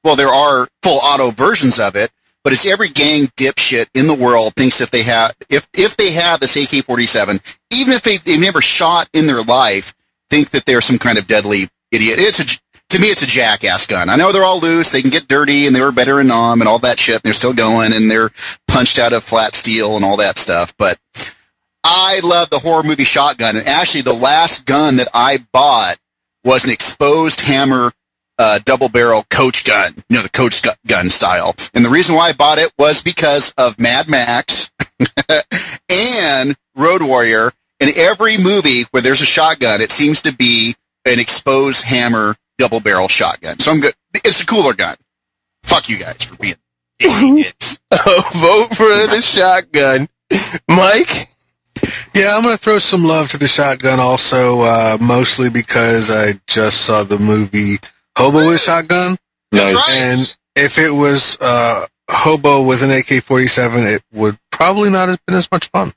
Well, 0.04 0.16
there 0.16 0.28
are 0.28 0.68
full 0.82 1.00
auto 1.02 1.30
versions 1.30 1.80
of 1.80 1.96
it, 1.96 2.10
but 2.44 2.52
it's 2.52 2.66
every 2.66 2.88
gang 2.88 3.26
dipshit 3.36 3.86
in 3.94 4.06
the 4.06 4.14
world 4.14 4.54
thinks 4.54 4.80
if 4.80 4.90
they 4.90 5.02
have 5.02 5.32
if 5.50 5.66
if 5.74 5.96
they 5.96 6.12
have 6.12 6.40
this 6.40 6.56
AK-47, 6.56 7.58
even 7.70 7.92
if 7.92 8.02
they, 8.02 8.16
they've 8.18 8.40
never 8.40 8.60
shot 8.60 9.08
in 9.12 9.26
their 9.26 9.42
life, 9.42 9.94
think 10.30 10.50
that 10.50 10.64
they're 10.64 10.80
some 10.80 10.98
kind 10.98 11.18
of 11.18 11.26
deadly 11.26 11.68
idiot. 11.90 12.16
It's 12.18 12.40
a 12.40 12.58
to 12.90 12.98
me, 12.98 13.08
it's 13.08 13.22
a 13.22 13.26
jackass 13.26 13.86
gun. 13.86 14.08
I 14.08 14.16
know 14.16 14.32
they're 14.32 14.44
all 14.44 14.60
loose; 14.60 14.92
they 14.92 15.02
can 15.02 15.10
get 15.10 15.28
dirty, 15.28 15.66
and 15.66 15.76
they 15.76 15.82
were 15.82 15.92
better 15.92 16.20
in 16.20 16.28
Nam 16.28 16.60
and 16.60 16.68
all 16.68 16.78
that 16.80 16.98
shit. 16.98 17.16
And 17.16 17.22
they're 17.22 17.34
still 17.34 17.52
going, 17.52 17.92
and 17.92 18.10
they're 18.10 18.30
punched 18.66 18.98
out 18.98 19.12
of 19.12 19.22
flat 19.22 19.54
steel 19.54 19.96
and 19.96 20.04
all 20.04 20.16
that 20.16 20.38
stuff. 20.38 20.74
But 20.78 20.98
I 21.84 22.20
love 22.24 22.48
the 22.48 22.58
horror 22.58 22.82
movie 22.82 23.04
shotgun, 23.04 23.56
and 23.56 23.68
actually, 23.68 24.02
the 24.02 24.14
last 24.14 24.64
gun 24.64 24.96
that 24.96 25.08
I 25.12 25.44
bought 25.52 25.98
was 26.44 26.64
an 26.64 26.70
exposed 26.70 27.42
hammer 27.42 27.92
uh, 28.38 28.60
double 28.64 28.88
barrel 28.88 29.24
coach 29.30 29.64
gun, 29.64 29.92
you 30.08 30.16
know, 30.16 30.22
the 30.22 30.28
coach 30.28 30.62
gun 30.86 31.10
style. 31.10 31.54
And 31.74 31.84
the 31.84 31.90
reason 31.90 32.14
why 32.14 32.28
I 32.28 32.32
bought 32.32 32.58
it 32.58 32.72
was 32.78 33.02
because 33.02 33.52
of 33.58 33.78
Mad 33.80 34.08
Max 34.08 34.70
and 35.90 36.56
Road 36.76 37.02
Warrior. 37.02 37.52
In 37.80 37.90
every 37.94 38.38
movie 38.38 38.84
where 38.90 39.02
there's 39.02 39.20
a 39.20 39.26
shotgun, 39.26 39.80
it 39.80 39.92
seems 39.92 40.22
to 40.22 40.34
be 40.34 40.74
an 41.04 41.20
exposed 41.20 41.84
hammer 41.84 42.34
double 42.58 42.80
barrel 42.80 43.06
shotgun. 43.06 43.58
So 43.60 43.70
I'm 43.70 43.80
good. 43.80 43.94
It's 44.14 44.42
a 44.42 44.46
cooler 44.46 44.74
gun. 44.74 44.96
Fuck 45.62 45.88
you 45.88 45.98
guys 45.98 46.24
for 46.24 46.36
being 46.36 46.54
idiots. 46.98 47.78
vote 47.92 48.68
for 48.74 48.88
the 48.88 49.20
shotgun. 49.20 50.08
Mike? 50.68 51.28
Yeah, 52.14 52.34
I'm 52.34 52.42
going 52.42 52.56
to 52.56 52.60
throw 52.60 52.78
some 52.78 53.04
love 53.04 53.30
to 53.30 53.38
the 53.38 53.46
shotgun 53.46 54.00
also, 54.00 54.60
uh, 54.62 54.98
mostly 55.00 55.48
because 55.50 56.10
I 56.10 56.32
just 56.48 56.84
saw 56.84 57.04
the 57.04 57.18
movie 57.18 57.76
Hobo 58.18 58.46
with 58.46 58.60
Shotgun. 58.60 59.16
Nice. 59.52 59.74
right. 59.74 59.90
And 60.02 60.36
if 60.56 60.78
it 60.78 60.90
was 60.90 61.38
uh, 61.40 61.86
Hobo 62.10 62.62
with 62.66 62.82
an 62.82 62.90
AK-47, 62.90 63.94
it 63.94 64.02
would 64.12 64.38
probably 64.50 64.90
not 64.90 65.08
have 65.08 65.18
been 65.26 65.36
as 65.36 65.50
much 65.50 65.68
fun. 65.68 65.90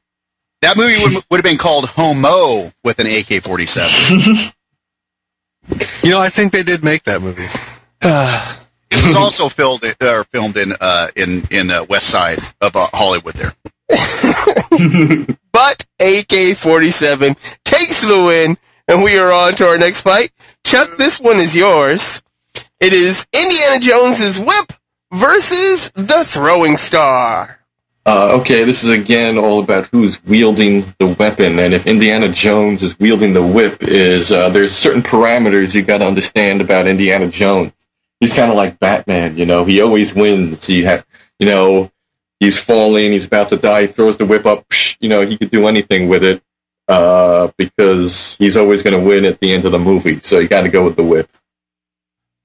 That 0.61 0.77
movie 0.77 0.95
would, 1.03 1.23
would 1.31 1.37
have 1.37 1.43
been 1.43 1.57
called 1.57 1.85
Homo 1.89 2.71
with 2.83 2.99
an 2.99 3.07
AK-47. 3.07 4.53
You 6.03 6.09
know, 6.09 6.19
I 6.19 6.29
think 6.29 6.51
they 6.51 6.63
did 6.63 6.83
make 6.83 7.03
that 7.03 7.21
movie. 7.21 7.45
Uh, 8.01 8.57
It 8.93 9.07
was 9.07 9.15
also 9.15 9.47
filmed 9.47 9.83
uh, 10.01 10.23
filmed 10.25 10.57
in 10.57 10.73
uh, 10.81 11.07
in 11.15 11.47
in 11.49 11.71
uh, 11.71 11.85
West 11.89 12.09
Side 12.09 12.39
of 12.59 12.75
uh, 12.75 12.87
Hollywood. 12.93 13.35
There. 13.35 13.53
but 15.53 15.85
AK-47 16.01 17.63
takes 17.63 18.01
the 18.01 18.23
win, 18.25 18.57
and 18.91 19.01
we 19.01 19.17
are 19.17 19.31
on 19.31 19.55
to 19.55 19.65
our 19.65 19.77
next 19.77 20.01
fight. 20.01 20.31
Chuck, 20.65 20.97
this 20.97 21.21
one 21.21 21.37
is 21.37 21.55
yours. 21.55 22.21
It 22.81 22.91
is 22.91 23.25
Indiana 23.33 23.79
Jones's 23.79 24.37
whip 24.37 24.73
versus 25.13 25.91
the 25.91 26.23
throwing 26.25 26.75
star. 26.75 27.57
Uh, 28.05 28.39
okay, 28.41 28.65
this 28.65 28.83
is 28.83 28.89
again 28.89 29.37
all 29.37 29.63
about 29.63 29.85
who's 29.87 30.21
wielding 30.25 30.93
the 30.97 31.07
weapon, 31.07 31.59
and 31.59 31.73
if 31.73 31.87
Indiana 31.87 32.27
Jones 32.27 32.83
is 32.83 32.99
wielding 32.99 33.33
the 33.33 33.45
whip, 33.45 33.83
is 33.83 34.31
uh, 34.31 34.49
there's 34.49 34.73
certain 34.73 35.03
parameters 35.03 35.73
you 35.73 35.83
got 35.83 35.99
to 35.99 36.07
understand 36.07 36.61
about 36.61 36.87
Indiana 36.87 37.29
Jones. 37.29 37.71
He's 38.19 38.33
kind 38.33 38.51
of 38.51 38.57
like 38.57 38.79
Batman, 38.79 39.37
you 39.37 39.45
know. 39.45 39.63
He 39.63 39.81
always 39.81 40.13
wins. 40.13 40.65
He 40.65 40.83
have, 40.83 41.05
you 41.39 41.45
know, 41.45 41.91
he's 42.39 42.59
falling, 42.59 43.13
he's 43.13 43.25
about 43.27 43.49
to 43.49 43.57
die, 43.57 43.83
he 43.83 43.87
throws 43.87 44.17
the 44.17 44.25
whip 44.25 44.45
up. 44.45 44.67
Psh, 44.67 44.97
you 44.99 45.07
know, 45.07 45.25
he 45.25 45.37
could 45.37 45.49
do 45.49 45.67
anything 45.67 46.09
with 46.09 46.23
it 46.25 46.43
uh, 46.91 47.49
because 47.57 48.35
he's 48.35 48.57
always 48.57 48.83
going 48.83 48.99
to 48.99 49.07
win 49.07 49.23
at 49.23 49.39
the 49.39 49.53
end 49.53 49.63
of 49.63 49.71
the 49.71 49.79
movie. 49.79 50.19
So 50.19 50.39
you 50.39 50.49
got 50.49 50.63
to 50.63 50.69
go 50.69 50.83
with 50.83 50.97
the 50.97 51.03
whip. 51.03 51.29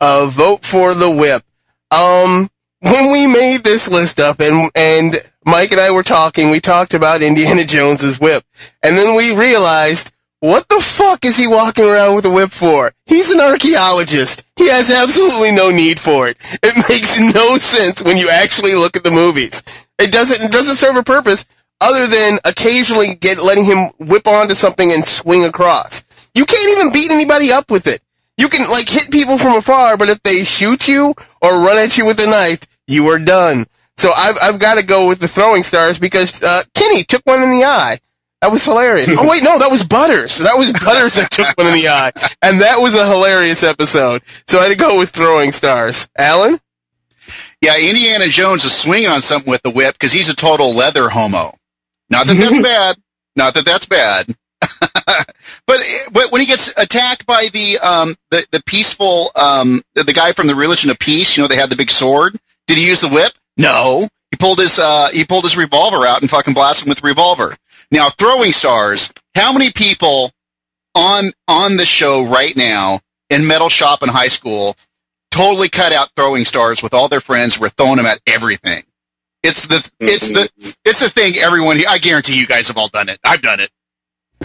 Uh, 0.00 0.26
vote 0.26 0.65
for 0.65 0.95
the 0.95 1.11
whip. 1.11 1.43
Um, 1.91 2.49
when 2.81 3.11
we 3.11 3.26
made 3.26 3.65
this 3.65 3.91
list 3.91 4.21
up 4.21 4.41
and 4.41 4.71
and 4.75 5.17
Mike 5.45 5.73
and 5.73 5.81
I 5.81 5.91
were 5.91 6.05
talking, 6.05 6.50
we 6.50 6.61
talked 6.61 6.95
about 6.95 7.23
Indiana 7.23 7.65
Jones's 7.65 8.21
whip, 8.21 8.45
and 8.83 8.97
then 8.97 9.17
we 9.17 9.37
realized 9.37 10.12
what 10.41 10.69
the 10.69 10.81
fuck 10.81 11.25
is 11.25 11.37
he 11.37 11.49
walking 11.49 11.87
around 11.87 12.15
with 12.15 12.26
a 12.26 12.31
whip 12.31 12.50
for? 12.50 12.93
He's 13.07 13.33
an 13.33 13.41
archaeologist. 13.41 14.45
He 14.57 14.69
has 14.69 14.91
absolutely 14.91 15.53
no 15.53 15.71
need 15.71 15.99
for 15.99 16.29
it. 16.29 16.37
It 16.62 16.76
makes 16.88 17.19
no 17.19 17.57
sense 17.57 18.03
when 18.03 18.17
you 18.17 18.29
actually 18.29 18.75
look 18.75 18.97
at 18.97 19.03
the 19.03 19.11
movies. 19.11 19.65
It 19.99 20.12
doesn't 20.12 20.41
it 20.41 20.53
doesn't 20.53 20.76
serve 20.76 20.97
a 20.97 21.03
purpose 21.03 21.47
other 21.80 22.06
than 22.06 22.38
occasionally 22.45 23.14
get 23.14 23.38
letting 23.38 23.64
him 23.64 23.90
whip 23.99 24.26
onto 24.26 24.54
something 24.54 24.90
and 24.92 25.04
swing 25.04 25.45
across. 25.45 26.04
You 26.35 26.45
can't 26.45 26.78
even 26.78 26.92
beat 26.92 27.11
anybody 27.12 27.52
up 27.52 27.71
with 27.71 27.87
it. 27.87 28.00
You 28.37 28.49
can 28.49 28.68
like 28.71 28.88
hit 28.88 29.11
people 29.11 29.38
from 29.38 29.56
afar, 29.56 29.97
but 29.97 30.09
if 30.09 30.23
they 30.23 30.45
shoot 30.45 30.88
you 30.88 31.14
or 31.40 31.61
run 31.61 31.78
at 31.78 31.97
you 31.97 32.04
with 32.04 32.21
a 32.21 32.26
knife, 32.26 32.61
you 32.87 33.06
are 33.09 33.18
done. 33.18 33.66
So 33.97 34.12
I've 34.14 34.37
I've 34.42 34.61
got 34.61 34.75
to 34.75 34.83
go 34.83 35.09
with 35.09 35.21
the 35.21 35.28
throwing 35.28 35.62
stars 35.62 35.99
because 35.99 36.42
uh, 36.42 36.62
Kenny 36.75 37.04
took 37.04 37.23
one 37.25 37.42
in 37.42 37.50
the 37.50 37.64
eye. 37.64 37.99
That 38.42 38.52
was 38.52 38.64
hilarious. 38.64 39.09
oh 39.16 39.26
wait, 39.26 39.42
no, 39.42 39.59
that 39.59 39.71
was 39.71 39.83
Butters. 39.83 40.38
That 40.38 40.59
was 40.59 40.73
Butters 40.73 41.14
that 41.14 41.30
took 41.30 41.56
one 41.56 41.66
in 41.68 41.73
the 41.73 41.88
eye, 41.88 42.12
and 42.42 42.61
that 42.61 42.78
was 42.78 42.95
a 42.95 43.06
hilarious 43.09 43.62
episode. 43.62 44.23
So 44.47 44.59
I 44.59 44.64
had 44.64 44.68
to 44.68 44.76
go 44.76 44.99
with 44.99 45.11
throwing 45.11 45.52
stars. 45.52 46.09
Alan. 46.18 46.59
Yeah, 47.61 47.78
Indiana 47.80 48.28
Jones 48.28 48.64
is 48.64 48.76
swinging 48.76 49.09
on 49.09 49.23
something 49.23 49.50
with 49.50 49.62
the 49.62 49.71
whip 49.71 49.95
because 49.95 50.12
he's 50.12 50.28
a 50.28 50.37
total 50.37 50.75
leather 50.75 51.09
homo. 51.09 51.56
Not 52.11 52.27
that 52.27 52.37
that's 52.37 52.59
bad. 52.63 52.97
Not 53.37 53.55
that 53.55 53.65
that's 53.65 53.87
bad. 53.87 54.35
but 55.67 55.81
but 56.13 56.33
when 56.33 56.41
he 56.41 56.47
gets 56.47 56.73
attacked 56.79 57.27
by 57.27 57.49
the 57.53 57.79
um 57.79 58.17
the 58.31 58.45
the 58.53 58.63
peaceful 58.65 59.31
um 59.37 59.83
the, 59.95 60.03
the 60.03 60.13
guy 60.13 60.33
from 60.33 60.47
the 60.47 60.55
religion 60.55 60.91
of 60.91 60.99
peace, 60.99 61.37
you 61.37 61.43
know, 61.43 61.49
they 61.49 61.57
had 61.57 61.71
the 61.71 61.77
big 61.77 61.91
sword. 61.91 62.37
Did 62.67 62.79
he 62.79 62.89
use 62.89 63.01
the 63.03 63.09
whip? 63.09 63.33
No. 63.57 64.09
He 64.31 64.37
pulled 64.39 64.59
his 64.59 64.79
uh 64.79 65.11
he 65.13 65.25
pulled 65.25 65.45
his 65.45 65.57
revolver 65.57 66.07
out 66.07 66.23
and 66.23 66.31
fucking 66.31 66.55
blasted 66.55 66.87
him 66.87 66.91
with 66.91 67.01
the 67.01 67.07
revolver. 67.07 67.57
Now, 67.91 68.09
throwing 68.11 68.53
stars. 68.53 69.13
How 69.35 69.53
many 69.53 69.71
people 69.71 70.33
on 70.95 71.31
on 71.47 71.77
the 71.77 71.87
show 71.87 72.25
right 72.25 72.57
now 72.57 73.01
in 73.31 73.47
metal 73.47 73.69
shop 73.69 74.03
in 74.03 74.09
high 74.09 74.29
school 74.29 74.77
totally 75.31 75.69
cut 75.69 75.93
out 75.93 76.09
throwing 76.17 76.45
stars 76.45 76.83
with 76.83 76.95
all 76.95 77.09
their 77.09 77.21
friends? 77.21 77.61
Were 77.61 77.69
throwing 77.69 77.97
them 77.97 78.07
at 78.07 78.21
everything. 78.27 78.83
It's 79.47 79.67
the 79.67 79.91
it's 80.00 80.29
the 80.29 80.49
it's 80.85 81.00
the 81.00 81.09
thing 81.09 81.37
everyone. 81.37 81.79
I 81.88 81.99
guarantee 81.99 82.38
you 82.38 82.47
guys 82.47 82.69
have 82.69 82.76
all 82.76 82.88
done 82.88 83.09
it. 83.09 83.19
I've 83.25 83.43
done 83.43 83.61
it. 83.61 83.71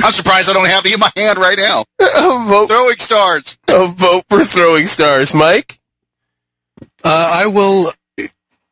I'm 0.04 0.12
surprised 0.14 0.50
I 0.50 0.54
don't 0.54 0.68
have 0.70 0.86
it 0.86 0.94
in 0.94 1.00
my 1.00 1.12
hand 1.16 1.38
right 1.38 1.58
now. 1.58 1.84
A 2.02 2.46
vote, 2.48 2.68
Throwing 2.70 2.98
stars. 2.98 3.58
a 3.68 3.88
vote 3.88 4.24
for 4.30 4.42
throwing 4.44 4.88
stars, 4.88 5.34
Mike. 5.34 5.78
Uh, 7.04 7.42
I 7.44 7.48
will. 7.48 7.88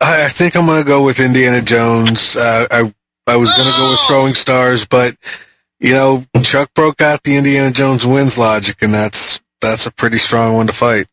I 0.01 0.25
I 0.25 0.27
think 0.29 0.55
I'm 0.55 0.65
going 0.65 0.81
to 0.81 0.87
go 0.87 1.03
with 1.03 1.19
Indiana 1.19 1.61
Jones. 1.61 2.37
Uh, 2.37 2.65
I 2.71 2.93
I 3.27 3.35
was 3.35 3.51
going 3.53 3.69
to 3.69 3.77
go 3.77 3.89
with 3.89 3.99
Oh! 4.01 4.05
Throwing 4.07 4.33
Stars, 4.33 4.85
but 4.87 5.13
you 5.79 5.91
know, 5.93 6.23
Chuck 6.43 6.73
broke 6.73 7.01
out 7.01 7.21
the 7.23 7.35
Indiana 7.37 7.71
Jones 7.71 8.05
wins 8.05 8.37
logic, 8.37 8.81
and 8.81 8.93
that's 8.93 9.41
that's 9.61 9.85
a 9.87 9.91
pretty 9.93 10.17
strong 10.17 10.55
one 10.55 10.67
to 10.67 10.73
fight. 10.73 11.07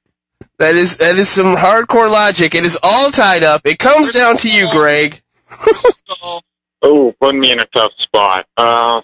That 0.58 0.75
is 0.75 0.96
that 0.98 1.16
is 1.16 1.28
some 1.28 1.54
hardcore 1.54 2.10
logic. 2.10 2.54
It 2.54 2.64
is 2.64 2.78
all 2.82 3.10
tied 3.10 3.44
up. 3.44 3.62
It 3.64 3.78
comes 3.78 4.12
down 4.12 4.36
to 4.38 4.48
you, 4.48 4.68
Greg. 4.70 5.20
Oh, 6.82 7.12
putting 7.20 7.40
me 7.40 7.50
in 7.52 7.58
a 7.58 7.66
tough 7.66 7.92
spot. 7.96 8.46
Uh, 8.56 9.00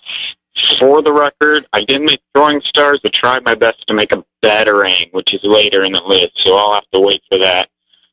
for 0.78 1.02
the 1.02 1.12
record, 1.12 1.66
I 1.72 1.82
didn't 1.84 2.04
make 2.06 2.20
throwing 2.34 2.60
stars. 2.60 3.00
I 3.04 3.08
tried 3.08 3.44
my 3.44 3.54
best 3.54 3.86
to 3.86 3.94
make 3.94 4.12
a 4.12 4.22
battering, 4.42 5.08
which 5.12 5.34
is 5.34 5.42
later 5.42 5.82
in 5.82 5.92
the 5.92 6.02
list, 6.02 6.32
so 6.38 6.56
I'll 6.56 6.74
have 6.74 6.88
to 6.92 7.00
wait 7.00 7.22
for 7.30 7.38
that. 7.38 7.70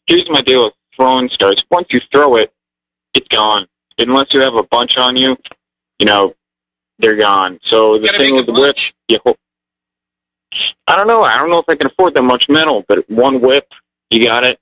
Here's 0.07 0.27
my 0.29 0.41
deal 0.41 0.65
with 0.65 0.73
throwing 0.95 1.29
stars. 1.29 1.63
Once 1.69 1.87
you 1.91 1.99
throw 2.11 2.37
it, 2.37 2.53
it's 3.13 3.27
gone. 3.27 3.67
Unless 3.99 4.33
you 4.33 4.39
have 4.39 4.55
a 4.55 4.63
bunch 4.63 4.97
on 4.97 5.17
you, 5.17 5.37
you 5.99 6.05
know, 6.05 6.33
they're 6.97 7.17
gone. 7.17 7.59
So 7.61 7.97
the 7.99 8.07
thing 8.07 8.35
with 8.35 8.45
the 8.45 8.53
whip, 8.53 8.77
you 9.09 9.19
ho- 9.25 9.35
I 10.87 10.95
don't 10.95 11.07
know. 11.07 11.23
I 11.23 11.37
don't 11.37 11.49
know 11.49 11.59
if 11.59 11.69
I 11.69 11.75
can 11.75 11.87
afford 11.87 12.13
that 12.15 12.23
much 12.23 12.49
metal, 12.49 12.83
but 12.87 13.09
one 13.09 13.41
whip, 13.41 13.71
you 14.09 14.23
got 14.23 14.43
it. 14.43 14.59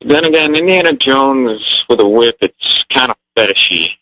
Then 0.00 0.24
again, 0.24 0.54
Indiana 0.54 0.92
Jones 0.92 1.84
with 1.88 2.00
a 2.00 2.08
whip, 2.08 2.36
it's 2.40 2.84
kind 2.90 3.10
of 3.10 3.16
fetishy. 3.36 3.96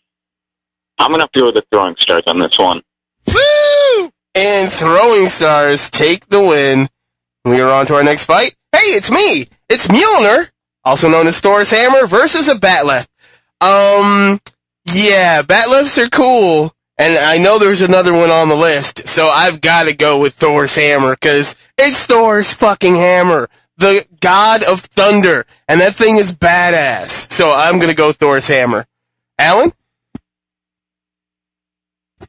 I'm 0.97 1.11
gonna 1.11 1.23
have 1.23 1.31
to 1.31 1.39
go 1.39 1.45
with 1.47 1.55
the 1.55 1.65
throwing 1.71 1.95
stars 1.97 2.23
on 2.27 2.39
this 2.39 2.57
one. 2.57 2.81
Woo! 3.27 4.11
And 4.35 4.71
throwing 4.71 5.27
stars 5.27 5.89
take 5.89 6.27
the 6.27 6.41
win. 6.41 6.89
We 7.45 7.61
are 7.61 7.71
on 7.71 7.85
to 7.87 7.95
our 7.95 8.03
next 8.03 8.25
fight. 8.25 8.55
Hey, 8.71 8.95
it's 8.95 9.11
me. 9.11 9.47
It's 9.69 9.87
Mjolnir, 9.87 10.49
also 10.83 11.09
known 11.09 11.27
as 11.27 11.39
Thor's 11.39 11.71
hammer, 11.71 12.07
versus 12.07 12.47
a 12.47 12.55
Batleth. 12.55 13.07
Um, 13.61 14.39
yeah, 14.85 15.41
Batleths 15.41 15.97
are 16.03 16.09
cool, 16.09 16.73
and 17.03 17.25
I 17.25 17.37
know 17.39 17.59
there's 17.59 17.81
another 17.81 18.13
one 18.13 18.31
on 18.31 18.49
the 18.49 18.55
list, 18.55 19.07
so 19.07 19.27
I've 19.29 19.61
got 19.61 19.85
to 19.85 19.95
go 19.95 20.19
with 20.21 20.33
Thor's 20.35 20.75
hammer 20.75 21.11
because 21.13 21.57
it's 21.77 22.05
Thor's 22.07 22.53
fucking 22.53 22.95
hammer, 22.95 23.49
the 23.77 24.05
god 24.21 24.63
of 24.63 24.79
thunder, 24.81 25.45
and 25.67 25.81
that 25.81 25.95
thing 25.95 26.17
is 26.17 26.31
badass. 26.33 27.31
So 27.31 27.53
I'm 27.53 27.79
gonna 27.79 27.93
go 27.95 28.11
Thor's 28.13 28.47
hammer. 28.47 28.85
Alan? 29.39 29.73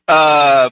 uh, 0.08 0.70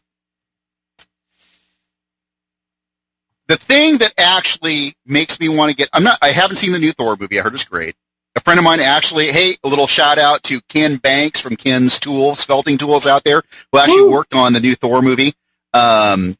the 3.49 3.57
thing 3.57 3.99
that 3.99 4.15
actually 4.19 4.95
makes 5.07 5.41
me 5.41 5.49
want 5.49 5.71
to 5.71 5.77
get 5.77 5.89
I'm 5.93 6.05
not 6.05 6.19
I 6.23 6.29
haven't 6.29 6.57
seen 6.57 6.73
the 6.73 6.79
new 6.79 6.93
Thor 6.93 7.17
movie. 7.19 7.39
I 7.39 7.43
heard 7.43 7.55
it's 7.55 7.65
great. 7.65 7.95
A 8.35 8.41
friend 8.41 8.59
of 8.59 8.65
mine 8.65 8.81
actually, 8.81 9.27
hey, 9.27 9.57
a 9.63 9.69
little 9.69 9.87
shout 9.87 10.19
out 10.19 10.43
to 10.45 10.61
Ken 10.69 10.97
Banks 10.97 11.41
from 11.41 11.57
Ken's 11.57 12.01
Tools, 12.01 12.45
Felting 12.45 12.79
Tools 12.79 13.07
out 13.07 13.25
there, 13.25 13.43
who 13.71 13.79
actually 13.79 14.03
Woo. 14.03 14.13
worked 14.13 14.35
on 14.35 14.53
the 14.53 14.61
new 14.61 14.75
Thor 14.75 15.03
movie. 15.03 15.33
Um, 15.75 16.35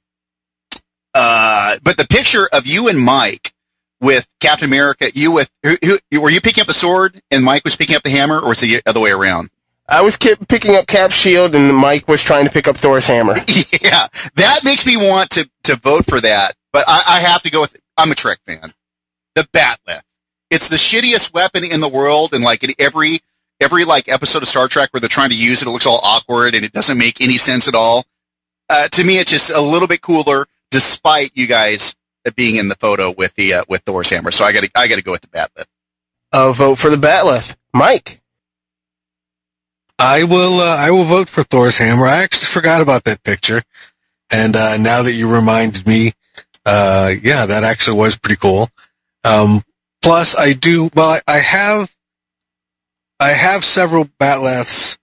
uh, 1.15 1.77
but 1.83 1.97
the 1.97 2.07
picture 2.07 2.49
of 2.53 2.67
you 2.67 2.89
and 2.89 2.99
Mike 2.99 3.53
with 4.01 4.27
Captain 4.41 4.67
America, 4.67 5.07
you 5.15 5.33
with 5.33 5.51
who, 5.63 5.77
who, 6.11 6.21
were 6.21 6.31
you 6.31 6.41
picking 6.41 6.63
up 6.63 6.67
the 6.67 6.75
sword 6.75 7.21
and 7.31 7.45
Mike 7.45 7.65
was 7.65 7.77
picking 7.77 7.95
up 7.95 8.03
the 8.03 8.11
hammer, 8.11 8.41
or 8.41 8.49
was 8.49 8.63
it 8.63 8.67
the 8.85 8.91
other 8.91 9.01
way 9.01 9.11
around? 9.11 9.51
I 9.89 10.01
was 10.01 10.17
ki- 10.17 10.37
picking 10.49 10.75
up 10.77 10.87
Cap's 10.87 11.15
shield, 11.15 11.55
and 11.55 11.75
Mike 11.75 12.09
was 12.09 12.23
trying 12.23 12.45
to 12.45 12.51
pick 12.51 12.69
up 12.69 12.77
Thor's 12.77 13.07
hammer. 13.07 13.35
yeah, 13.83 14.07
that 14.37 14.61
makes 14.65 14.87
me 14.87 14.97
want 14.97 15.31
to 15.31 15.49
to 15.65 15.77
vote 15.77 16.07
for 16.07 16.21
that. 16.21 16.55
But 16.73 16.85
I, 16.89 17.03
I 17.07 17.21
have 17.21 17.43
to 17.43 17.51
go 17.51 17.61
with. 17.61 17.77
I'm 17.97 18.11
a 18.11 18.15
Trek 18.15 18.39
fan. 18.47 18.73
The 19.35 19.43
Batleth. 19.53 20.03
It's 20.53 20.69
the 20.69 20.77
shittiest 20.77 21.33
weapon 21.33 21.65
in 21.65 21.81
the 21.81 21.89
world, 21.89 22.35
and 22.35 22.45
like 22.45 22.63
in 22.63 22.73
every 22.79 23.21
every 23.59 23.87
like 23.87 24.09
episode 24.09 24.43
of 24.43 24.49
Star 24.49 24.69
Trek 24.69 24.91
where 24.93 25.01
they're 25.01 25.09
trying 25.09 25.31
to 25.31 25.35
use 25.35 25.63
it, 25.63 25.69
it 25.69 25.71
looks 25.71 25.87
all 25.87 25.99
awkward 26.05 26.55
and 26.55 26.63
it 26.63 26.73
doesn't 26.73 26.99
make 26.99 27.23
any 27.23 27.39
sense 27.39 27.69
at 27.69 27.75
all. 27.75 28.05
Uh, 28.69 28.87
to 28.89 29.03
me, 29.03 29.19
it's 29.19 29.31
just 29.31 29.51
a 29.51 29.63
little 29.63 29.89
bit 29.89 30.03
cooler, 30.03 30.47
despite 30.71 31.31
you 31.35 31.47
guys 31.47 31.95
being 32.37 32.57
in 32.57 32.69
the 32.69 32.75
photo 32.75 33.15
with 33.17 33.35
the 33.35 33.55
uh, 33.55 33.63
with 33.67 33.81
Thor's 33.81 34.11
hammer. 34.11 34.31
So 34.31 34.45
I 34.45 34.53
got 34.53 34.65
to 34.65 34.71
I 34.75 34.89
got 34.89 34.97
to 34.97 35.03
go 35.03 35.13
with 35.13 35.23
the 35.23 35.29
Batleth. 35.29 35.65
A 36.33 36.53
vote 36.53 36.77
for 36.77 36.91
the 36.91 36.97
Batleth. 36.97 37.57
Mike. 37.73 38.21
I 39.99 40.25
will. 40.25 40.61
Uh, 40.61 40.77
I 40.79 40.91
will 40.91 41.05
vote 41.05 41.31
for 41.31 41.43
Thor's 41.45 41.79
hammer. 41.79 42.05
I 42.05 42.25
actually 42.25 42.49
forgot 42.49 42.83
about 42.83 43.05
that 43.05 43.23
picture, 43.23 43.63
and 44.31 44.55
uh, 44.55 44.77
now 44.77 45.03
that 45.05 45.15
you 45.15 45.33
reminded 45.33 45.87
me, 45.87 46.13
uh, 46.67 47.11
yeah, 47.23 47.47
that 47.47 47.65
actually 47.65 47.97
was 47.97 48.19
pretty 48.19 48.37
cool. 48.37 48.69
Um, 49.25 49.63
plus, 50.03 50.39
I 50.39 50.53
do. 50.53 50.91
Well, 50.95 51.11
I, 51.11 51.21
I 51.27 51.39
have. 51.39 51.95
I 53.21 53.29
have 53.31 53.65
several 53.65 54.07
Batleths, 54.21 54.99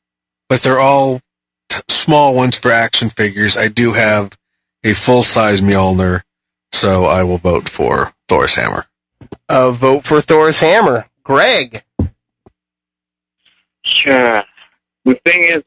but 0.49 0.59
they're 0.61 0.79
all 0.79 1.21
t- 1.69 1.81
small 1.87 2.35
ones 2.35 2.57
for 2.57 2.69
action 2.69 3.09
figures. 3.09 3.57
I 3.57 3.69
do 3.69 3.93
have 3.93 4.37
a 4.83 4.93
full 4.93 5.23
size 5.23 5.61
Mjolnir, 5.61 6.21
so 6.73 7.05
I 7.05 7.23
will 7.23 7.37
vote 7.37 7.69
for 7.69 8.13
Thor's 8.27 8.55
hammer. 8.55 8.85
A 9.47 9.71
vote 9.71 10.03
for 10.03 10.19
Thor's 10.19 10.59
hammer. 10.59 11.05
Greg. 11.23 11.83
Yeah. 14.05 14.43
The 15.05 15.15
thing 15.25 15.43
is, 15.43 15.63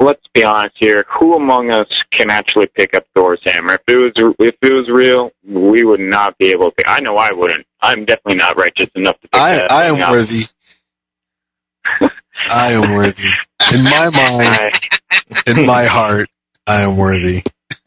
let's 0.00 0.26
be 0.34 0.44
honest 0.44 0.76
here. 0.78 1.04
Who 1.08 1.34
among 1.36 1.70
us 1.70 1.88
can 2.10 2.30
actually 2.30 2.66
pick 2.68 2.94
up 2.94 3.06
Thor's 3.14 3.40
hammer? 3.44 3.74
If 3.74 3.82
it 3.88 3.96
was 3.96 4.34
if 4.38 4.56
it 4.62 4.72
was 4.72 4.88
real, 4.88 5.32
we 5.46 5.84
would 5.84 6.00
not 6.00 6.36
be 6.38 6.46
able 6.52 6.70
to. 6.72 6.84
I 6.88 7.00
know 7.00 7.16
I 7.16 7.32
wouldn't. 7.32 7.66
I'm 7.80 8.04
definitely 8.04 8.36
not 8.36 8.56
righteous 8.56 8.90
enough 8.94 9.20
to 9.20 9.28
pick 9.28 9.32
I 9.40 9.54
that 9.56 9.70
I 9.70 9.84
am 9.84 10.00
up. 10.02 10.10
worthy. 10.10 10.42
I 12.50 12.72
am 12.72 12.94
worthy. 12.94 13.28
In 13.74 13.84
my 13.84 14.10
mind, 14.10 14.72
in 15.46 15.66
my 15.66 15.84
heart, 15.84 16.28
I 16.66 16.82
am 16.82 16.96
worthy. 16.96 17.42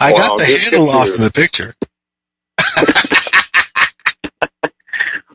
I 0.00 0.12
Well, 0.12 0.36
got 0.36 0.38
the 0.38 0.44
handle 0.46 0.88
off 0.90 1.08
in 1.16 1.22
the 1.24 1.30
picture. 1.32 1.74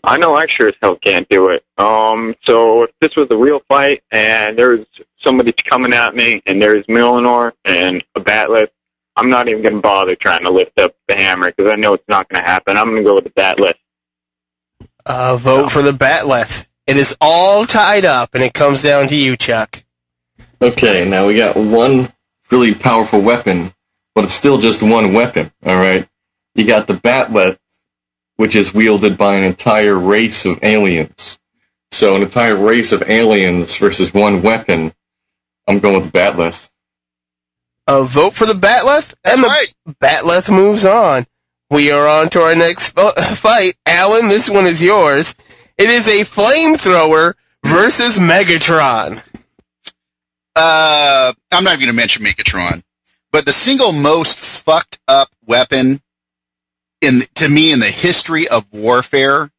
I 0.08 0.18
know 0.18 0.36
I 0.36 0.46
sure 0.48 0.68
as 0.68 0.76
hell 0.82 0.96
can't 0.96 1.28
do 1.30 1.50
it. 1.50 1.64
Um, 1.78 2.36
so 2.44 2.84
if 2.84 2.92
this 3.02 3.16
was 3.16 3.30
a 3.32 3.38
real 3.38 3.60
fight 3.68 4.04
and 4.12 4.58
there's 4.58 4.86
somebody 5.20 5.52
coming 5.52 5.94
at 5.94 6.16
me 6.16 6.42
and 6.46 6.62
there's 6.62 6.86
Mjolnir 6.86 7.54
and 7.66 8.04
a 8.16 8.20
batleth, 8.20 8.70
I'm 9.16 9.30
not 9.30 9.48
even 9.48 9.64
going 9.64 9.76
to 9.76 9.82
bother 9.82 10.16
trying 10.16 10.44
to 10.44 10.50
lift 10.50 10.80
up 10.80 10.96
the 11.08 11.16
hammer 11.16 11.52
because 11.52 11.72
I 11.72 11.76
know 11.76 11.94
it's 11.94 12.08
not 12.08 12.30
going 12.30 12.44
to 12.44 12.48
happen. 12.48 12.78
I'm 12.78 12.92
going 12.92 12.98
to 12.98 13.04
go 13.04 13.16
with 13.16 13.24
the 13.24 13.30
batleth. 13.32 13.76
Uh, 15.06 15.36
vote 15.36 15.70
for 15.70 15.84
the 15.84 15.92
Batleth. 15.92 16.66
It 16.88 16.98
is 16.98 17.16
all 17.22 17.66
tied 17.66 18.06
up, 18.06 18.34
and 18.34 18.44
it 18.44 18.54
comes 18.54 18.82
down 18.82 19.08
to 19.08 19.16
you, 19.16 19.38
Chuck. 19.38 19.84
Okay, 20.62 21.08
now 21.08 21.28
we 21.28 21.36
got 21.36 21.56
one 21.56 22.12
really 22.52 22.74
powerful 22.74 23.22
weapon, 23.22 23.74
but 24.14 24.24
it's 24.24 24.34
still 24.34 24.58
just 24.58 24.82
one 24.82 25.14
weapon, 25.14 25.52
alright? 25.66 26.08
You 26.56 26.66
got 26.66 26.88
the 26.88 26.94
Batleth, 26.94 27.60
which 28.38 28.56
is 28.56 28.74
wielded 28.74 29.18
by 29.18 29.36
an 29.36 29.44
entire 29.44 29.98
race 29.98 30.46
of 30.46 30.64
aliens. 30.64 31.40
So 31.92 32.16
an 32.16 32.24
entire 32.24 32.56
race 32.56 32.92
of 32.92 33.04
aliens 33.08 33.78
versus 33.78 34.14
one 34.14 34.42
weapon, 34.42 34.94
I'm 35.68 35.80
going 35.80 35.96
with 36.02 36.12
the 36.12 36.20
Batleth. 36.20 36.70
A 37.88 38.04
vote 38.04 38.34
for 38.34 38.46
the 38.46 38.54
Batleth, 38.54 39.14
and 39.26 39.44
the 39.44 39.48
right. 39.48 39.74
Batleth 40.02 40.52
moves 40.52 40.86
on. 40.86 41.26
We 41.70 41.92
are 41.92 42.08
on 42.08 42.30
to 42.32 42.42
our 42.42 42.56
next 42.56 43.00
fight. 43.38 43.76
Alan, 43.86 44.28
this 44.28 44.50
one 44.50 44.66
is 44.66 44.84
yours. 44.84 45.36
It 45.78 45.90
is 45.90 46.08
a 46.08 46.22
flamethrower 46.24 47.34
versus 47.66 48.20
Megatron. 48.20 49.22
Uh, 50.56 51.34
I'm 51.52 51.64
not 51.64 51.78
going 51.80 51.90
to 51.90 51.96
mention 51.96 52.26
Megatron, 52.26 52.82
but 53.32 53.46
the 53.46 53.54
single 53.54 53.92
most 53.92 54.64
fucked 54.64 55.00
up 55.08 55.30
weapon 55.46 56.00
in 57.02 57.22
to 57.36 57.50
me 57.50 57.72
in 57.72 57.80
the 57.80 57.86
history 57.86 58.48
of 58.48 58.72
warfare, 58.74 59.50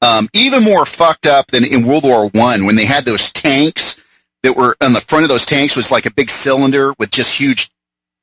um, 0.00 0.28
even 0.32 0.64
more 0.64 0.86
fucked 0.86 1.26
up 1.26 1.48
than 1.48 1.64
in 1.64 1.86
World 1.86 2.04
War 2.04 2.28
One 2.30 2.66
when 2.66 2.76
they 2.76 2.84
had 2.86 3.04
those 3.04 3.32
tanks 3.32 3.98
that 4.42 4.56
were 4.56 4.76
on 4.82 4.92
the 4.92 5.00
front 5.00 5.24
of 5.24 5.28
those 5.28 5.46
tanks 5.46 5.76
was 5.76 5.92
like 5.92 6.06
a 6.06 6.12
big 6.12 6.30
cylinder 6.30 6.92
with 6.98 7.10
just 7.10 7.38
huge, 7.38 7.70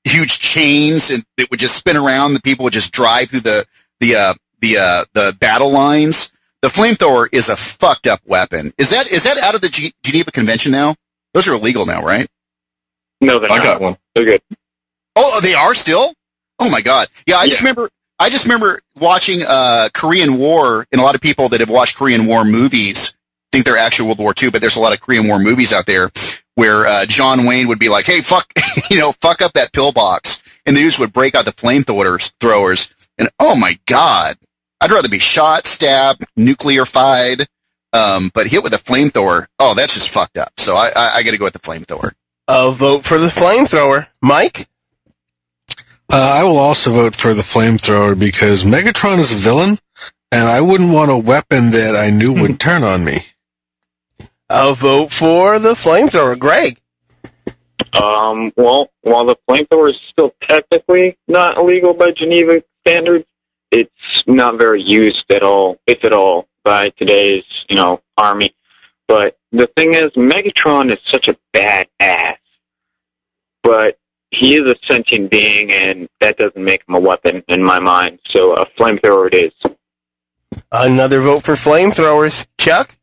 huge 0.04 0.40
chains 0.40 1.10
and 1.12 1.24
that 1.38 1.50
would 1.50 1.60
just 1.60 1.78
spin 1.78 1.96
around. 1.98 2.34
The 2.34 2.42
people 2.42 2.64
would 2.66 2.74
just 2.74 2.92
drive 2.92 3.30
through 3.30 3.42
the 3.42 3.66
the 4.00 4.16
uh, 4.16 4.34
the 4.62 4.78
uh, 4.78 5.06
the 5.14 5.36
battle 5.40 5.72
lines. 5.72 6.32
The 6.62 6.68
flamethrower 6.68 7.28
is 7.32 7.48
a 7.48 7.56
fucked 7.56 8.08
up 8.08 8.20
weapon. 8.26 8.74
Is 8.78 8.90
that 8.90 9.10
is 9.10 9.24
that 9.24 9.38
out 9.38 9.56
of 9.56 9.62
the 9.62 9.70
G- 9.70 9.94
Geneva 10.04 10.32
Convention 10.32 10.74
now? 10.74 10.96
Those 11.34 11.48
are 11.48 11.54
illegal 11.54 11.86
now, 11.86 12.04
right? 12.04 12.28
No, 13.22 13.40
they're 13.40 13.52
I 13.52 13.58
not. 13.58 13.64
got 13.64 13.82
one. 13.82 13.98
They're 14.16 14.26
good. 14.26 14.42
Oh, 15.16 15.40
they 15.42 15.54
are 15.54 15.74
still. 15.74 16.14
Oh 16.60 16.70
my 16.70 16.82
god! 16.82 17.08
Yeah, 17.26 17.38
I 17.38 17.48
just 17.48 17.62
remember. 17.62 17.90
I 18.20 18.30
just 18.30 18.46
remember 18.46 18.82
watching 19.00 19.42
uh, 19.48 19.90
Korean 19.94 20.38
War, 20.38 20.86
and 20.92 21.00
a 21.00 21.04
lot 21.04 21.16
of 21.16 21.22
people 21.22 21.50
that 21.50 21.62
have 21.62 21.70
watched 21.70 21.98
Korean 21.98 22.26
War 22.26 22.44
movies 22.44 23.16
think 23.52 23.66
they're 23.66 23.78
actually 23.78 24.08
World 24.08 24.20
War 24.20 24.34
II, 24.42 24.52
but 24.52 24.62
there's 24.62 24.76
a 24.76 24.82
lot 24.82 24.94
of 24.94 25.00
Korean 25.00 25.28
War 25.28 25.40
movies 25.40 25.74
out 25.74 25.86
there 25.86 26.12
where 26.56 26.86
uh, 26.86 27.06
John 27.06 27.46
Wayne 27.46 27.68
would 27.70 27.80
be 27.80 27.90
like, 27.90 28.06
"Hey, 28.06 28.22
fuck, 28.22 28.52
you 28.92 29.00
know, 29.00 29.14
fuck 29.22 29.42
up 29.42 29.54
that 29.54 29.72
pillbox," 29.74 30.60
and 30.66 30.76
the 30.76 30.82
dudes 30.82 31.00
would 31.00 31.14
break 31.14 31.36
out 31.36 31.46
the 31.46 31.52
flamethrowers, 31.52 32.34
throwers, 32.40 32.94
and 33.18 33.30
oh 33.40 33.58
my 33.58 33.80
god, 33.86 34.36
I'd 34.82 34.92
rather 34.92 35.10
be 35.10 35.20
shot, 35.20 35.66
stabbed, 35.66 36.26
nuclear-fied, 36.36 37.46
um, 37.94 38.32
but 38.34 38.48
hit 38.48 38.64
with 38.64 38.74
a 38.74 38.78
flamethrower. 38.78 39.48
Oh, 39.60 39.74
that's 39.74 39.94
just 39.94 40.10
fucked 40.10 40.38
up. 40.38 40.52
So 40.58 40.76
I, 40.76 40.92
I, 40.96 41.12
I 41.16 41.24
got 41.24 41.32
to 41.32 41.38
go 41.38 41.46
with 41.46 41.54
the 41.54 41.60
flamethrower. 41.60 42.12
A 42.48 42.72
vote 42.72 43.06
for 43.06 43.18
the 43.18 43.28
flamethrower. 43.28 44.08
Mike? 44.22 44.68
Uh, 46.12 46.40
I 46.42 46.44
will 46.44 46.58
also 46.58 46.92
vote 46.92 47.16
for 47.16 47.34
the 47.34 47.44
flamethrower 47.44 48.18
because 48.18 48.66
Megatron 48.66 49.20
is 49.20 49.32
a 49.32 49.36
villain, 49.36 49.78
and 50.32 50.48
I 50.48 50.62
wouldn't 50.62 50.92
want 50.92 51.12
a 51.12 51.18
weapon 51.18 51.72
that 51.72 51.96
I 51.96 52.10
knew 52.10 52.34
would 52.34 52.60
turn 52.60 52.84
on 52.84 53.06
me. 53.06 53.18
I'll 54.50 54.74
vote 54.74 55.12
for 55.12 55.60
the 55.60 55.74
flamethrower. 55.74 56.38
Greg? 56.38 56.80
Um, 57.94 58.52
well, 58.58 58.90
while 59.02 59.26
the 59.26 59.36
flamethrower 59.48 59.92
is 59.92 60.00
still 60.10 60.34
technically 60.42 61.18
not 61.28 61.58
illegal 61.58 61.94
by 61.94 62.12
Geneva 62.12 62.64
standards, 62.82 63.26
it's 63.72 64.24
not 64.26 64.58
very 64.58 64.82
used 64.82 65.32
at 65.32 65.44
all, 65.44 65.80
if 65.86 66.04
at 66.04 66.14
all, 66.14 66.48
by 66.64 66.90
today's, 66.90 67.44
you 67.70 67.76
know, 67.76 68.02
army. 68.18 68.56
But 69.08 69.38
the 69.52 69.68
thing 69.68 69.94
is, 69.94 70.12
Megatron 70.12 70.92
is 70.92 71.00
such 71.06 71.28
a 71.28 71.38
badass. 71.54 72.38
But 73.62 74.00
he 74.32 74.56
is 74.56 74.66
a 74.66 74.76
sentient 74.86 75.32
being, 75.32 75.72
and 75.72 76.08
that 76.20 76.38
doesn't 76.38 76.64
make 76.64 76.88
him 76.88 76.96
a 76.96 77.00
weapon 77.00 77.44
in 77.48 77.64
my 77.64 77.80
mind. 77.80 78.20
So 78.28 78.56
a 78.56 78.66
flamethrower 78.66 79.28
it 79.34 79.34
is. 79.34 79.76
Another 80.72 81.22
vote 81.22 81.44
for 81.44 81.54
flamethrowers. 81.54 82.46
Chuck? 82.60 82.96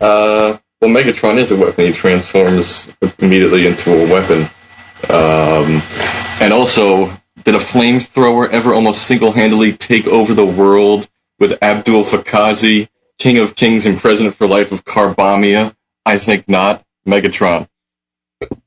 Uh, 0.00 0.58
well, 0.80 0.90
Megatron 0.90 1.36
is 1.36 1.50
a 1.52 1.56
weapon. 1.56 1.86
He 1.86 1.92
transforms 1.92 2.92
immediately 3.18 3.66
into 3.66 3.92
a 3.92 4.12
weapon. 4.12 4.42
Um, 5.08 5.82
and 6.40 6.52
also, 6.52 7.06
did 7.44 7.54
a 7.54 7.58
flamethrower 7.58 8.48
ever 8.50 8.74
almost 8.74 9.06
single-handedly 9.06 9.76
take 9.76 10.06
over 10.06 10.34
the 10.34 10.46
world 10.46 11.08
with 11.38 11.62
Abdul 11.62 12.04
Fakkadi, 12.04 12.88
King 13.18 13.38
of 13.38 13.54
Kings 13.54 13.86
and 13.86 13.98
President 13.98 14.34
for 14.34 14.46
Life 14.46 14.72
of 14.72 14.84
Carbombya? 14.84 15.74
I 16.04 16.18
think 16.18 16.48
not. 16.48 16.84
Megatron. 17.06 17.68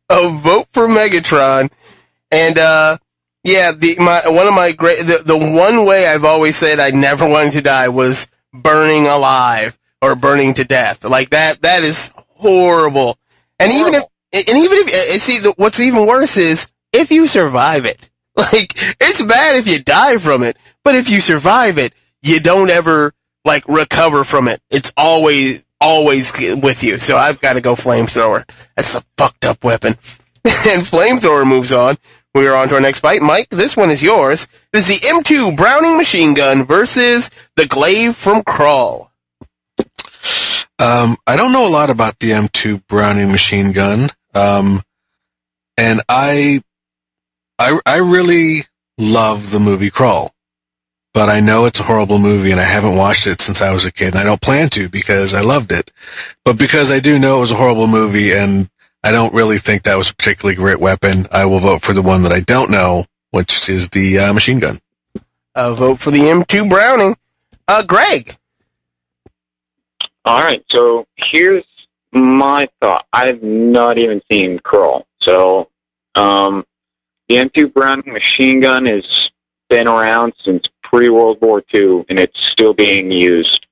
A 0.09 0.29
vote 0.31 0.67
for 0.73 0.87
Megatron, 0.87 1.71
and 2.31 2.57
uh, 2.59 2.97
yeah, 3.43 3.71
the 3.73 3.95
my 3.99 4.21
one 4.27 4.47
of 4.47 4.53
my 4.53 4.71
great 4.71 4.99
the, 4.99 5.23
the 5.25 5.37
one 5.37 5.85
way 5.85 6.07
I've 6.07 6.25
always 6.25 6.55
said 6.57 6.79
I 6.79 6.91
never 6.91 7.27
wanted 7.27 7.53
to 7.53 7.61
die 7.61 7.89
was 7.89 8.29
burning 8.53 9.07
alive 9.07 9.77
or 10.01 10.15
burning 10.15 10.55
to 10.55 10.65
death. 10.65 11.03
Like 11.05 11.29
that 11.31 11.61
that 11.63 11.83
is 11.83 12.11
horrible. 12.17 13.17
And 13.59 13.71
even 13.73 13.95
if 13.95 14.03
and 14.33 14.57
even 14.57 14.77
if 14.79 15.11
and 15.13 15.21
see 15.21 15.39
the, 15.39 15.53
what's 15.57 15.79
even 15.79 16.05
worse 16.07 16.37
is 16.37 16.71
if 16.93 17.11
you 17.11 17.27
survive 17.27 17.85
it. 17.85 18.09
Like 18.37 18.73
it's 18.99 19.23
bad 19.23 19.55
if 19.55 19.67
you 19.67 19.81
die 19.81 20.17
from 20.17 20.43
it, 20.43 20.57
but 20.83 20.93
if 20.95 21.09
you 21.09 21.21
survive 21.21 21.77
it, 21.77 21.93
you 22.21 22.41
don't 22.41 22.69
ever 22.69 23.13
like 23.45 23.65
recover 23.69 24.25
from 24.25 24.49
it. 24.49 24.61
It's 24.69 24.91
always 24.97 25.64
always 25.81 26.33
with 26.61 26.83
you. 26.83 26.99
So 26.99 27.17
I've 27.17 27.39
got 27.39 27.53
to 27.53 27.61
go 27.61 27.73
flamethrower. 27.73 28.43
That's 28.75 28.95
a 28.95 29.01
fucked 29.17 29.45
up 29.45 29.63
weapon. 29.63 29.93
and 30.45 30.81
flamethrower 30.81 31.47
moves 31.47 31.71
on. 31.71 31.97
We 32.35 32.47
are 32.47 32.55
on 32.55 32.67
to 32.67 32.75
our 32.75 32.81
next 32.81 32.99
fight. 32.99 33.21
Mike, 33.21 33.49
this 33.49 33.77
one 33.77 33.89
is 33.89 34.03
yours. 34.03 34.47
This 34.73 34.89
is 34.89 34.99
the 34.99 35.07
M2 35.07 35.55
Browning 35.55 35.97
machine 35.97 36.33
gun 36.33 36.65
versus 36.65 37.31
the 37.55 37.65
Glaive 37.65 38.15
from 38.15 38.41
Krull. 38.41 39.09
Um, 40.77 41.15
I 41.25 41.37
don't 41.37 41.53
know 41.53 41.65
a 41.65 41.71
lot 41.71 41.89
about 41.89 42.19
the 42.19 42.31
M2 42.31 42.85
Browning 42.87 43.31
machine 43.31 43.71
gun, 43.71 44.09
um, 44.35 44.81
and 45.77 46.01
I, 46.09 46.61
I, 47.57 47.79
I 47.85 47.99
really 47.99 48.59
love 48.97 49.49
the 49.49 49.61
movie 49.61 49.89
Krull, 49.89 50.29
but 51.15 51.29
I 51.29 51.39
know 51.39 51.65
it's 51.65 51.79
a 51.79 51.83
horrible 51.83 52.19
movie, 52.19 52.51
and 52.51 52.59
I 52.59 52.65
haven't 52.65 52.97
watched 52.97 53.25
it 53.25 53.39
since 53.39 53.61
I 53.61 53.71
was 53.71 53.85
a 53.85 53.91
kid, 53.91 54.09
and 54.09 54.17
I 54.17 54.25
don't 54.25 54.41
plan 54.41 54.67
to 54.71 54.89
because 54.89 55.33
I 55.33 55.39
loved 55.39 55.71
it, 55.71 55.89
but 56.43 56.59
because 56.59 56.91
I 56.91 56.99
do 56.99 57.17
know 57.17 57.37
it 57.37 57.39
was 57.39 57.53
a 57.53 57.55
horrible 57.55 57.87
movie, 57.87 58.33
and 58.33 58.69
I 59.01 59.13
don't 59.13 59.33
really 59.33 59.57
think 59.57 59.83
that 59.83 59.97
was 59.97 60.09
a 60.09 60.15
particularly 60.15 60.57
great 60.57 60.79
weapon, 60.79 61.25
I 61.31 61.45
will 61.45 61.59
vote 61.59 61.83
for 61.83 61.93
the 61.93 62.01
one 62.01 62.23
that 62.23 62.33
I 62.33 62.41
don't 62.41 62.69
know, 62.69 63.05
which 63.31 63.69
is 63.69 63.87
the 63.89 64.19
uh, 64.19 64.33
machine 64.33 64.59
gun. 64.59 64.75
A 65.55 65.73
vote 65.73 65.99
for 65.99 66.11
the 66.11 66.19
M2 66.19 66.69
Browning. 66.69 67.15
Uh, 67.69 67.81
Greg. 67.83 68.35
All 70.25 70.41
right, 70.41 70.65
so 70.69 71.07
here's 71.15 71.63
my 72.11 72.67
thought. 72.81 73.05
I've 73.13 73.41
not 73.41 73.97
even 73.97 74.21
seen 74.29 74.59
Krull. 74.59 75.05
So 75.21 75.69
um, 76.15 76.65
the 77.29 77.35
M2 77.35 77.73
Browning 77.73 78.11
machine 78.11 78.59
gun 78.59 78.85
has 78.85 79.31
been 79.69 79.87
around 79.87 80.33
since 80.43 80.67
pre-World 80.95 81.41
War 81.41 81.61
II, 81.73 82.05
and 82.07 82.17
it's 82.17 82.39
still 82.39 82.73
being 82.73 83.11
used. 83.11 83.67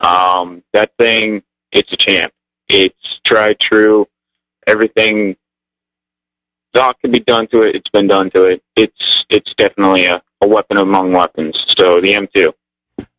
Um, 0.00 0.62
that 0.74 0.92
thing, 0.98 1.42
it's 1.72 1.90
a 1.92 1.96
champ. 1.96 2.30
It's 2.68 3.20
tried 3.24 3.58
true. 3.58 4.06
Everything 4.66 5.34
thought 6.74 7.00
could 7.00 7.10
be 7.10 7.20
done 7.20 7.46
to 7.46 7.62
it, 7.62 7.74
it's 7.74 7.88
been 7.88 8.06
done 8.06 8.28
to 8.30 8.44
it. 8.44 8.62
It's 8.76 9.24
it's 9.30 9.54
definitely 9.54 10.04
a, 10.04 10.22
a 10.42 10.46
weapon 10.46 10.76
among 10.76 11.12
weapons. 11.12 11.64
So 11.74 12.02
the 12.02 12.12
M2. 12.12 12.52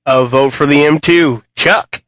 A 0.05 0.25
vote 0.25 0.53
for 0.53 0.67
the 0.67 0.75
M2. 0.75 1.43
Chuck. 1.55 2.03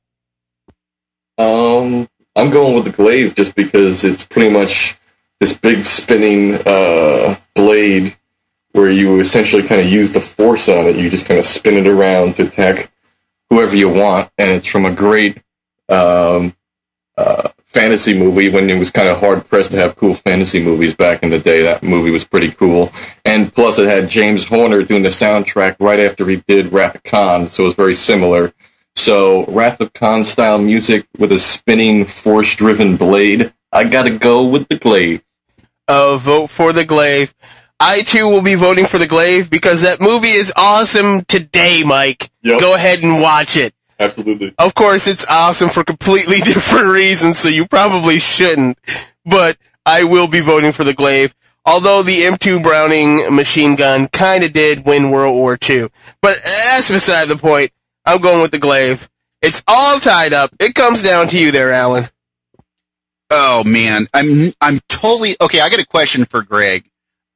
Um, 1.39 2.08
I'm 2.36 2.51
going 2.51 2.75
with 2.75 2.86
the 2.86 2.91
glaive 2.91 3.34
just 3.34 3.56
because 3.56 4.06
it's 4.06 4.27
pretty 4.27 4.51
much 4.51 4.95
this 5.39 5.58
big 5.58 5.86
spinning 5.86 6.62
uh, 6.67 7.36
blade 7.56 8.15
where 8.73 8.89
you 8.89 9.19
essentially 9.19 9.67
kind 9.67 9.81
of 9.81 9.88
use 9.88 10.12
the 10.12 10.19
force 10.19 10.69
on 10.69 10.86
it. 10.86 10.95
You 10.95 11.10
just 11.10 11.27
kind 11.27 11.39
of 11.39 11.45
spin 11.45 11.75
it 11.75 11.88
around 11.88 12.36
to 12.36 12.47
attack 12.47 12.91
whoever 13.49 13.75
you 13.75 13.89
want, 13.89 14.29
and 14.38 14.51
it's 14.51 14.67
from 14.67 14.86
a 14.86 14.93
great 14.93 15.41
um, 15.89 16.55
uh, 17.17 17.49
fantasy 17.65 18.17
movie 18.17 18.49
when 18.49 18.69
it 18.69 18.79
was 18.79 18.91
kind 18.91 19.10
of 19.10 19.19
hard 19.19 19.45
pressed 19.47 19.71
to 19.71 19.77
have 19.77 19.95
cool 19.95 20.13
fantasy 20.13 20.63
movies 20.63 20.95
back 20.95 21.23
in 21.23 21.29
the 21.29 21.39
day. 21.39 21.63
That 21.63 21.84
movie 21.84 22.12
was 22.12 22.25
pretty 22.25 22.51
cool, 22.51 22.91
and 23.25 23.53
plus 23.53 23.77
it 23.79 23.88
had 23.88 24.10
James 24.10 24.45
Horner 24.45 24.84
doing 24.84 25.03
the 25.03 25.10
soundtrack 25.10 25.77
right 25.79 25.99
after 25.99 26.25
he 26.27 26.38
did 26.47 26.71
Wrath 26.71 26.95
of 26.95 27.03
Khan, 27.03 27.47
so 27.47 27.63
it 27.63 27.67
was 27.67 27.75
very 27.75 27.95
similar. 27.95 28.53
So 28.95 29.45
Wrath 29.45 29.81
of 29.81 29.93
Khan 29.93 30.23
style 30.23 30.60
music 30.60 31.07
with 31.17 31.31
a 31.31 31.39
spinning 31.39 32.05
force-driven 32.05 32.97
blade. 32.97 33.53
I 33.71 33.86
gotta 33.86 34.17
go 34.17 34.45
with 34.47 34.67
the 34.67 34.77
glaive. 34.77 35.23
Uh, 35.88 36.17
vote 36.17 36.49
for 36.49 36.73
the 36.73 36.86
glaive. 36.86 37.34
I 37.82 38.04
too 38.04 38.28
will 38.28 38.44
be 38.44 38.56
voting 38.56 38.86
for 38.86 39.00
the 39.00 39.08
glaive 39.08 39.50
because 39.50 39.82
that 39.82 40.00
movie 40.00 40.28
is 40.28 40.54
awesome 40.56 41.24
today, 41.26 41.82
Mike. 41.84 42.30
Yep. 42.44 42.60
Go 42.60 42.76
ahead 42.76 43.04
and 43.04 43.22
watch 43.22 43.58
it. 43.58 43.74
Absolutely. 44.00 44.54
Of 44.60 44.76
course, 44.76 45.08
it's 45.08 45.26
awesome 45.28 45.67
for 45.70 45.84
completely 45.84 46.38
different 46.46 46.88
reasons, 46.88 47.39
so 47.39 47.50
you 47.50 47.67
probably 47.67 48.20
shouldn't. 48.20 48.78
But 49.26 49.58
I 49.86 50.04
will 50.04 50.28
be 50.28 50.41
voting 50.41 50.72
for 50.72 50.84
the 50.84 50.94
glaive. 50.94 51.34
Although 51.65 52.04
the 52.04 52.22
M2 52.22 52.62
Browning 52.62 53.36
machine 53.36 53.76
gun 53.76 54.08
kind 54.10 54.44
of 54.44 54.54
did 54.54 54.86
win 54.86 55.10
World 55.10 55.36
War 55.36 55.58
II. 55.67 55.89
But 56.22 56.38
that's 56.44 56.91
beside 56.91 57.30
the 57.30 57.36
point. 57.36 57.72
I'm 58.06 58.22
going 58.22 58.41
with 58.41 58.52
the 58.52 58.60
glaive. 58.60 59.10
It's 59.41 59.63
all 59.67 60.00
tied 60.00 60.34
up. 60.34 60.52
It 60.60 60.76
comes 60.76 61.02
down 61.04 61.28
to 61.30 61.39
you 61.39 61.52
there, 61.52 61.74
Alan. 61.74 62.04
Oh 63.32 63.63
man, 63.63 64.06
I'm 64.13 64.28
I'm 64.60 64.80
totally 64.89 65.36
okay. 65.41 65.62
I 65.62 65.70
got 65.70 65.80
a 65.80 65.88
question 65.88 66.26
for 66.26 66.44
Greg. 66.44 66.86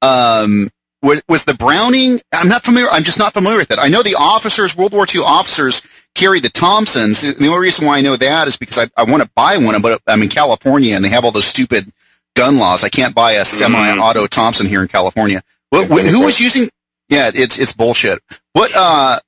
Um, 0.05 0.69
was, 1.01 1.21
was 1.29 1.45
the 1.45 1.53
Browning? 1.53 2.19
I'm 2.33 2.47
not 2.47 2.63
familiar. 2.63 2.89
I'm 2.91 3.03
just 3.03 3.19
not 3.19 3.33
familiar 3.33 3.59
with 3.59 3.71
it. 3.71 3.79
I 3.79 3.87
know 3.87 4.01
the 4.01 4.15
officers, 4.17 4.75
World 4.75 4.93
War 4.93 5.05
II 5.13 5.21
officers, 5.25 5.81
carried 6.15 6.43
the 6.43 6.49
Thompsons. 6.49 7.35
The 7.35 7.47
only 7.47 7.59
reason 7.59 7.85
why 7.85 7.97
I 7.97 8.01
know 8.01 8.15
that 8.15 8.47
is 8.47 8.57
because 8.57 8.79
I, 8.79 8.89
I 8.97 9.03
want 9.03 9.21
to 9.21 9.29
buy 9.35 9.57
one, 9.57 9.79
but 9.81 10.01
I'm 10.07 10.21
in 10.21 10.29
California 10.29 10.95
and 10.95 11.03
they 11.03 11.09
have 11.09 11.25
all 11.25 11.31
those 11.31 11.45
stupid 11.45 11.91
gun 12.35 12.57
laws. 12.57 12.83
I 12.83 12.89
can't 12.89 13.13
buy 13.13 13.33
a 13.33 13.45
semi-auto 13.45 14.27
Thompson 14.27 14.67
here 14.67 14.81
in 14.81 14.87
California. 14.87 15.41
What, 15.69 15.89
what, 15.89 16.05
who 16.05 16.23
was 16.25 16.39
using? 16.39 16.69
Yeah, 17.09 17.29
it's 17.33 17.59
it's 17.59 17.73
bullshit. 17.73 18.19
What 18.53 18.71
uh, 18.75 19.19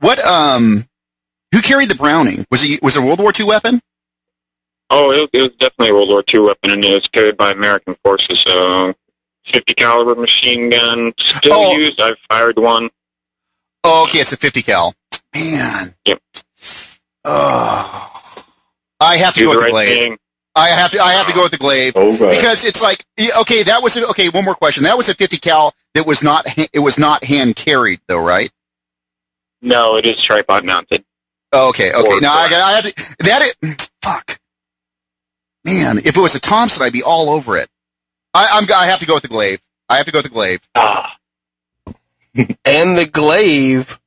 what 0.00 0.24
um, 0.24 0.84
who 1.52 1.60
carried 1.60 1.90
the 1.90 1.96
Browning? 1.96 2.44
Was 2.50 2.64
it 2.64 2.82
was 2.82 2.96
it 2.96 3.02
a 3.02 3.06
World 3.06 3.18
War 3.18 3.32
II 3.38 3.46
weapon? 3.46 3.80
Oh, 4.90 5.10
it 5.10 5.20
was, 5.20 5.28
it 5.32 5.42
was 5.42 5.52
definitely 5.52 5.90
a 5.90 5.94
World 5.94 6.08
War 6.10 6.22
II 6.32 6.40
weapon, 6.40 6.70
and 6.70 6.84
it 6.84 6.94
was 6.94 7.08
carried 7.08 7.36
by 7.36 7.50
American 7.50 7.96
forces. 8.04 8.40
So, 8.40 8.94
50 9.52 9.74
caliber 9.74 10.14
machine 10.14 10.70
gun, 10.70 11.12
still 11.18 11.52
Oh. 11.54 11.72
used. 11.76 12.00
I've 12.00 12.16
fired 12.28 12.58
one. 12.58 12.90
Oh, 13.84 14.04
okay, 14.04 14.18
it's 14.18 14.32
a 14.32 14.36
50 14.36 14.62
cal. 14.62 14.94
Man. 15.34 15.94
Yep. 16.06 16.20
Oh. 17.24 18.12
I 19.00 19.16
have 19.18 19.34
to 19.34 19.40
Do 19.40 19.46
go 19.46 19.52
the 19.52 19.56
with 19.58 19.66
the 19.66 19.72
right 19.74 19.86
glaive. 19.86 19.98
thing. 20.08 20.18
I 20.54 20.68
have 20.68 20.90
to. 20.92 21.00
I 21.00 21.12
have 21.12 21.26
to 21.26 21.34
go 21.34 21.42
with 21.42 21.52
the 21.52 21.58
glaive 21.58 21.92
Oh, 21.96 22.16
right. 22.16 22.30
because 22.34 22.64
it's 22.64 22.82
like 22.82 23.04
okay. 23.40 23.62
That 23.64 23.82
was 23.82 23.96
a, 23.98 24.08
okay. 24.08 24.30
One 24.30 24.44
more 24.44 24.54
question. 24.54 24.84
That 24.84 24.96
was 24.96 25.10
a 25.10 25.14
50 25.14 25.36
cal 25.36 25.74
that 25.94 26.06
was 26.06 26.22
not. 26.22 26.46
It 26.72 26.78
was 26.78 26.98
not 26.98 27.22
hand 27.24 27.56
carried 27.56 28.00
though, 28.08 28.24
right? 28.24 28.50
No, 29.60 29.96
it 29.96 30.06
is 30.06 30.20
tripod 30.22 30.64
mounted. 30.64 31.04
Oh, 31.52 31.68
okay. 31.70 31.92
Okay. 31.92 32.08
Or 32.08 32.20
Now 32.22 32.32
I 32.32 32.48
got. 32.48 32.62
I 32.62 32.72
have 32.72 32.84
to. 32.84 33.16
That 33.24 33.42
it. 33.62 33.90
Fuck. 34.00 34.38
Man, 35.66 35.98
if 35.98 36.16
it 36.16 36.20
was 36.20 36.34
a 36.36 36.40
Thompson, 36.40 36.84
I'd 36.86 36.92
be 36.92 37.02
all 37.02 37.28
over 37.28 37.58
it. 37.58 37.68
I, 38.36 38.48
I'm. 38.52 38.66
I 38.70 38.86
have 38.86 39.00
to 39.00 39.06
go 39.06 39.14
with 39.14 39.22
the 39.22 39.28
glaive. 39.28 39.60
I 39.88 39.96
have 39.96 40.06
to 40.06 40.12
go 40.12 40.18
with 40.18 40.26
the 40.26 40.30
glaive. 40.32 40.60
Ah, 40.74 41.16
And 42.36 42.98
the 42.98 43.08
glaive 43.10 43.98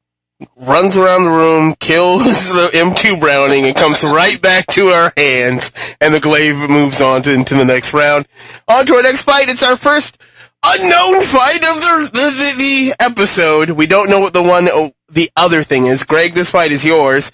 runs 0.55 0.97
around 0.97 1.23
the 1.23 1.31
room, 1.31 1.73
kills 1.79 2.49
the 2.49 2.69
M2 2.73 3.19
Browning, 3.19 3.65
and 3.65 3.75
comes 3.75 4.03
right 4.03 4.39
back 4.39 4.67
to 4.67 4.89
our 4.89 5.11
hands. 5.17 5.95
And 5.99 6.13
the 6.13 6.19
glaive 6.19 6.69
moves 6.69 7.01
on 7.01 7.23
to, 7.23 7.33
into 7.33 7.55
the 7.55 7.65
next 7.65 7.95
round. 7.95 8.27
On 8.67 8.85
to 8.85 8.95
our 8.95 9.01
next 9.01 9.23
fight. 9.23 9.49
It's 9.49 9.63
our 9.63 9.75
first 9.75 10.21
unknown 10.63 11.21
fight 11.23 11.63
of 11.63 11.79
the 11.81 12.09
the, 12.13 12.19
the, 12.19 12.53
the 12.57 12.95
episode. 12.99 13.71
We 13.71 13.87
don't 13.87 14.11
know 14.11 14.19
what 14.19 14.33
the 14.33 14.43
one 14.43 14.67
oh, 14.71 14.91
the 15.09 15.31
other 15.35 15.63
thing 15.63 15.87
is. 15.87 16.03
Greg, 16.03 16.33
this 16.33 16.51
fight 16.51 16.71
is 16.71 16.85
yours. 16.85 17.31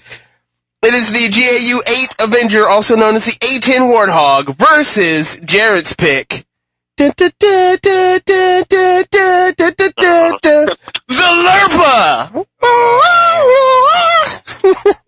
It 0.82 0.94
is 0.94 1.12
the 1.12 1.30
GAU 1.30 1.82
8 2.22 2.30
Avenger, 2.30 2.68
also 2.68 2.96
known 2.96 3.16
as 3.16 3.26
the 3.26 3.32
A10 3.32 3.92
Warthog, 3.92 4.56
versus 4.56 5.42
Jared's 5.44 5.94
pick. 5.96 6.45
Zalerpa! 11.12 12.46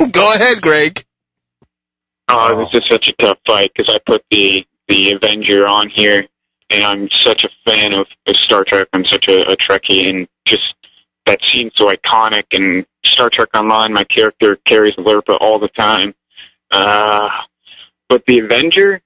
Go 0.12 0.34
ahead, 0.36 0.62
Greg. 0.62 1.04
Oh, 2.28 2.66
this 2.66 2.84
is 2.84 2.90
such 2.90 3.08
a 3.08 3.14
tough 3.14 3.40
fight 3.46 3.72
because 3.74 3.94
I 3.94 4.00
put 4.00 4.24
the 4.30 4.68
the 4.90 5.14
Avenger 5.14 5.66
on 5.66 5.88
here, 5.90 6.28
and 6.70 6.84
I'm 6.84 7.10
such 7.10 7.46
a 7.46 7.50
fan 7.66 7.94
of, 7.94 8.08
of 8.26 8.36
Star 8.36 8.66
Trek. 8.66 8.90
I'm 8.94 9.06
such 9.06 9.30
a, 9.30 9.50
a 9.50 9.56
Trekkie, 9.56 10.10
and 10.10 10.28
just 10.46 10.76
that 11.26 11.42
scene's 11.44 11.74
so 11.76 11.94
iconic. 11.94 12.46
And 12.52 12.86
Star 13.06 13.30
Trek 13.30 13.50
Online, 13.54 13.94
my 13.94 14.04
character 14.04 14.58
carries 14.66 14.96
Lirpa 14.96 15.38
all 15.40 15.58
the 15.58 15.70
time. 15.70 16.14
Uh, 16.72 17.30
but 18.10 18.26
the 18.26 18.40
Avenger, 18.40 19.02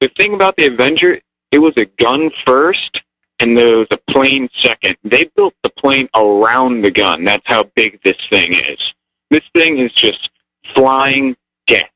the 0.00 0.08
thing 0.08 0.34
about 0.34 0.56
the 0.56 0.66
Avenger 0.66 1.20
it 1.52 1.58
was 1.58 1.74
a 1.76 1.86
gun 1.86 2.30
first, 2.44 3.02
and 3.38 3.56
there 3.56 3.78
was 3.78 3.88
a 3.90 3.98
plane 4.10 4.48
second. 4.54 4.96
They 5.02 5.24
built 5.36 5.54
the 5.62 5.70
plane 5.70 6.08
around 6.14 6.82
the 6.82 6.90
gun. 6.90 7.24
That's 7.24 7.46
how 7.46 7.64
big 7.74 8.00
this 8.02 8.16
thing 8.28 8.54
is. 8.54 8.94
This 9.30 9.44
thing 9.54 9.78
is 9.78 9.92
just 9.92 10.30
flying 10.74 11.36
death. 11.66 11.90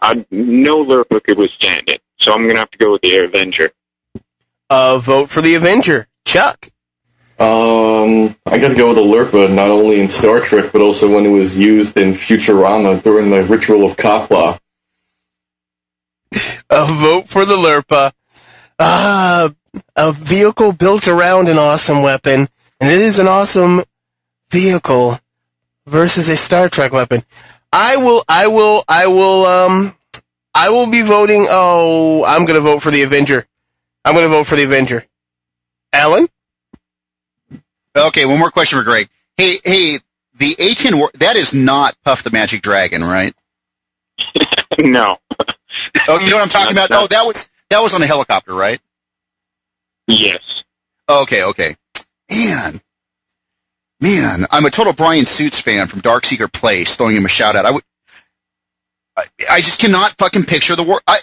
I, 0.00 0.24
no 0.30 0.84
Lirpa 0.84 1.22
could 1.22 1.38
withstand 1.38 1.88
it. 1.88 2.02
So 2.18 2.32
I'm 2.32 2.42
going 2.42 2.54
to 2.54 2.60
have 2.60 2.70
to 2.72 2.78
go 2.78 2.92
with 2.92 3.02
the 3.02 3.16
Avenger. 3.24 3.70
Uh, 4.70 4.98
vote 4.98 5.30
for 5.30 5.40
the 5.40 5.54
Avenger. 5.54 6.06
Chuck. 6.26 6.68
Um, 7.38 8.34
I 8.46 8.58
gotta 8.58 8.74
go 8.74 8.88
with 8.88 8.96
the 8.96 9.02
Lirpa, 9.02 9.54
not 9.54 9.70
only 9.70 10.00
in 10.00 10.08
Star 10.08 10.40
Trek, 10.40 10.72
but 10.72 10.80
also 10.82 11.08
when 11.08 11.24
it 11.24 11.30
was 11.30 11.56
used 11.56 11.96
in 11.96 12.10
Futurama 12.10 13.00
during 13.00 13.30
the 13.30 13.44
ritual 13.44 13.84
of 13.84 13.96
Kapla. 13.96 14.58
A 16.70 16.86
vote 16.86 17.28
for 17.28 17.44
the 17.44 17.54
Lirpa. 17.54 18.10
Ah, 18.78 19.50
a 19.96 20.12
vehicle 20.12 20.72
built 20.72 21.08
around 21.08 21.48
an 21.48 21.58
awesome 21.58 22.02
weapon, 22.02 22.48
and 22.80 22.90
it 22.90 23.00
is 23.00 23.18
an 23.18 23.26
awesome 23.26 23.82
vehicle 24.50 25.18
versus 25.86 26.28
a 26.28 26.36
Star 26.36 26.68
Trek 26.68 26.92
weapon. 26.92 27.22
I 27.72 27.96
will, 27.96 28.24
I 28.28 28.46
will, 28.46 28.84
I 28.88 29.06
will, 29.08 29.44
um, 29.46 29.94
I 30.54 30.70
will 30.70 30.86
be 30.86 31.02
voting. 31.02 31.46
Oh, 31.48 32.24
I'm 32.24 32.44
gonna 32.46 32.60
vote 32.60 32.80
for 32.82 32.90
the 32.90 33.02
Avenger. 33.02 33.46
I'm 34.04 34.14
gonna 34.14 34.28
vote 34.28 34.46
for 34.46 34.56
the 34.56 34.64
Avenger. 34.64 35.04
Alan? 35.92 36.28
Okay. 37.96 38.24
One 38.26 38.38
more 38.38 38.50
question 38.50 38.78
for 38.78 38.84
Greg. 38.84 39.08
Hey, 39.36 39.58
hey. 39.64 39.98
The 40.36 40.54
A10. 40.54 41.12
That 41.14 41.34
is 41.34 41.52
not 41.52 41.96
Puff 42.04 42.22
the 42.22 42.30
Magic 42.30 42.62
Dragon, 42.62 43.02
right? 43.02 43.34
no. 44.78 45.18
Oh, 46.08 46.18
you 46.20 46.30
know 46.30 46.36
what 46.36 46.42
I'm 46.42 46.48
talking 46.48 46.72
about? 46.72 46.90
That's- 46.90 47.04
Oh, 47.04 47.06
that 47.10 47.24
was 47.26 47.50
that 47.70 47.80
was 47.80 47.94
on 47.94 48.02
a 48.02 48.06
helicopter, 48.06 48.54
right? 48.54 48.80
Yes. 50.06 50.64
Okay, 51.08 51.44
okay. 51.44 51.74
Man, 52.30 52.80
man, 54.00 54.46
I'm 54.50 54.64
a 54.66 54.70
total 54.70 54.92
Brian 54.92 55.26
Suits 55.26 55.60
fan 55.60 55.86
from 55.86 56.00
Dark 56.00 56.24
Secret 56.24 56.52
Place. 56.52 56.96
Throwing 56.96 57.16
him 57.16 57.24
a 57.24 57.28
shout 57.28 57.56
out. 57.56 57.64
I 57.66 57.70
would. 57.72 57.82
I, 59.16 59.24
I 59.50 59.60
just 59.60 59.80
cannot 59.80 60.12
fucking 60.18 60.44
picture 60.44 60.76
the 60.76 60.84
war. 60.84 61.00
I. 61.06 61.18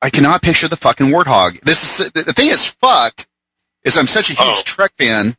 I 0.00 0.10
cannot 0.10 0.42
picture 0.42 0.68
the 0.68 0.76
fucking 0.76 1.06
warthog. 1.08 1.60
This 1.62 2.00
is 2.00 2.10
the, 2.12 2.22
thing 2.32 2.48
is 2.48 2.70
fucked. 2.70 3.26
Is 3.84 3.98
I'm 3.98 4.06
such 4.06 4.30
a 4.30 4.34
huge 4.34 4.40
Oh. 4.40 4.62
Trek 4.64 4.92
fan. 4.94 5.34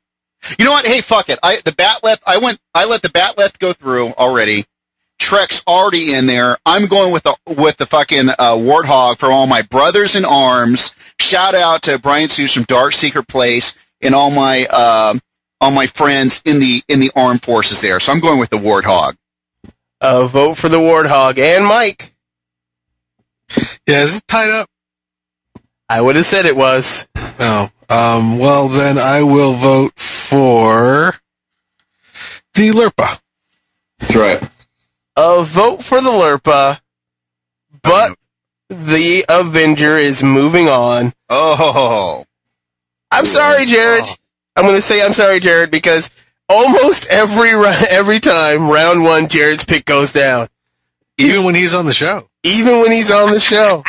You 0.57 0.65
know 0.65 0.71
what? 0.71 0.85
Hey, 0.85 1.01
fuck 1.01 1.29
it. 1.29 1.39
I 1.43 1.57
the 1.63 1.71
batleth. 1.71 2.19
I 2.25 2.37
went. 2.39 2.59
I 2.73 2.85
let 2.85 3.01
the 3.01 3.09
batleth 3.09 3.59
go 3.59 3.73
through 3.73 4.07
already. 4.13 4.65
Trek's 5.19 5.63
already 5.67 6.13
in 6.13 6.25
there. 6.25 6.57
I'm 6.65 6.87
going 6.87 7.13
with 7.13 7.23
the 7.23 7.35
with 7.45 7.77
the 7.77 7.85
fucking 7.85 8.29
uh, 8.29 8.55
warthog 8.55 9.17
for 9.17 9.27
all 9.27 9.47
my 9.47 9.61
brothers 9.63 10.15
in 10.15 10.25
arms. 10.25 11.13
Shout 11.19 11.55
out 11.55 11.83
to 11.83 11.99
Brian 11.99 12.29
Suits 12.29 12.53
from 12.53 12.63
Dark 12.63 12.93
Secret 12.93 13.27
Place 13.27 13.75
and 14.01 14.15
all 14.15 14.31
my 14.31 14.65
um 14.65 15.19
all 15.61 15.71
my 15.71 15.87
friends 15.87 16.41
in 16.45 16.59
the 16.59 16.81
in 16.87 16.99
the 16.99 17.11
armed 17.15 17.43
forces 17.43 17.81
there. 17.81 17.99
So 17.99 18.11
I'm 18.11 18.21
going 18.21 18.39
with 18.39 18.49
the 18.49 18.57
warthog. 18.57 19.15
Uh, 20.01 20.25
vote 20.25 20.55
for 20.55 20.69
the 20.69 20.77
Warthog. 20.77 21.37
And 21.37 21.65
Mike. 21.65 22.13
Yeah, 23.87 24.03
is 24.03 24.17
it 24.17 24.23
tied 24.27 24.49
up? 24.49 24.67
I 25.89 25.99
would 25.99 26.15
have 26.15 26.25
said 26.25 26.45
it 26.45 26.55
was. 26.55 27.07
No. 27.39 27.65
Um, 27.89 28.37
well, 28.37 28.69
then 28.69 28.97
I 28.97 29.23
will 29.23 29.55
vote 29.55 29.99
for 29.99 31.13
the 32.53 32.69
Lirpa. 32.69 33.19
That's 33.99 34.15
right. 34.15 34.43
A 35.21 35.43
vote 35.43 35.83
for 35.83 35.99
the 35.99 36.11
Lirpa, 36.11 36.79
but 37.83 38.15
the 38.69 39.25
Avenger 39.27 39.97
is 39.97 40.23
moving 40.23 40.69
on. 40.69 41.11
Oh, 41.29 42.23
I'm 43.11 43.25
sorry, 43.25 43.65
Jared. 43.65 44.05
I'm 44.55 44.63
going 44.63 44.77
to 44.77 44.81
say 44.81 45.03
I'm 45.03 45.11
sorry, 45.11 45.41
Jared, 45.41 45.71
because 45.71 46.09
almost 46.47 47.11
every 47.11 47.49
every 47.91 48.21
time 48.21 48.69
round 48.69 49.03
one, 49.03 49.27
Jared's 49.27 49.65
pick 49.65 49.83
goes 49.83 50.13
down. 50.13 50.47
Even 51.19 51.43
when 51.43 51.53
he's 51.53 51.75
on 51.75 51.85
the 51.85 51.93
show. 51.93 52.29
even 52.45 52.79
when 52.79 52.91
he's 52.93 53.11
on 53.11 53.29
the 53.31 53.41
show. 53.41 53.83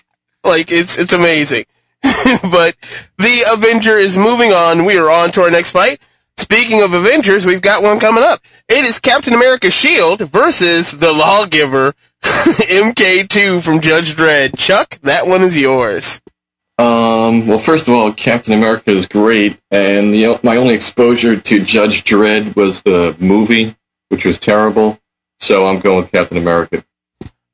like 0.44 0.72
it's 0.72 0.96
it's 0.96 1.12
amazing. 1.12 1.66
but 2.02 2.74
the 3.18 3.44
Avenger 3.52 3.98
is 3.98 4.16
moving 4.16 4.52
on. 4.52 4.86
We 4.86 4.96
are 4.96 5.10
on 5.10 5.30
to 5.32 5.42
our 5.42 5.50
next 5.50 5.72
fight. 5.72 6.00
Speaking 6.38 6.80
of 6.82 6.94
Avengers, 6.94 7.44
we've 7.44 7.60
got 7.60 7.82
one 7.82 8.00
coming 8.00 8.24
up. 8.24 8.40
It 8.72 8.84
is 8.84 9.00
Captain 9.00 9.34
America 9.34 9.68
Shield 9.68 10.20
versus 10.20 10.92
the 10.92 11.12
Lawgiver 11.12 11.92
MK2 12.22 13.64
from 13.64 13.80
Judge 13.80 14.14
Dredd. 14.14 14.56
Chuck, 14.56 14.96
that 15.00 15.26
one 15.26 15.42
is 15.42 15.58
yours. 15.58 16.20
Um, 16.78 17.48
well, 17.48 17.58
first 17.58 17.88
of 17.88 17.94
all, 17.94 18.12
Captain 18.12 18.52
America 18.52 18.92
is 18.92 19.08
great, 19.08 19.58
and 19.72 20.12
know, 20.12 20.38
my 20.44 20.54
only 20.54 20.74
exposure 20.74 21.36
to 21.36 21.64
Judge 21.64 22.04
Dredd 22.04 22.54
was 22.54 22.82
the 22.82 23.16
movie, 23.18 23.74
which 24.08 24.24
was 24.24 24.38
terrible. 24.38 25.00
So 25.40 25.66
I'm 25.66 25.80
going 25.80 26.02
with 26.02 26.12
Captain 26.12 26.38
America. 26.38 26.84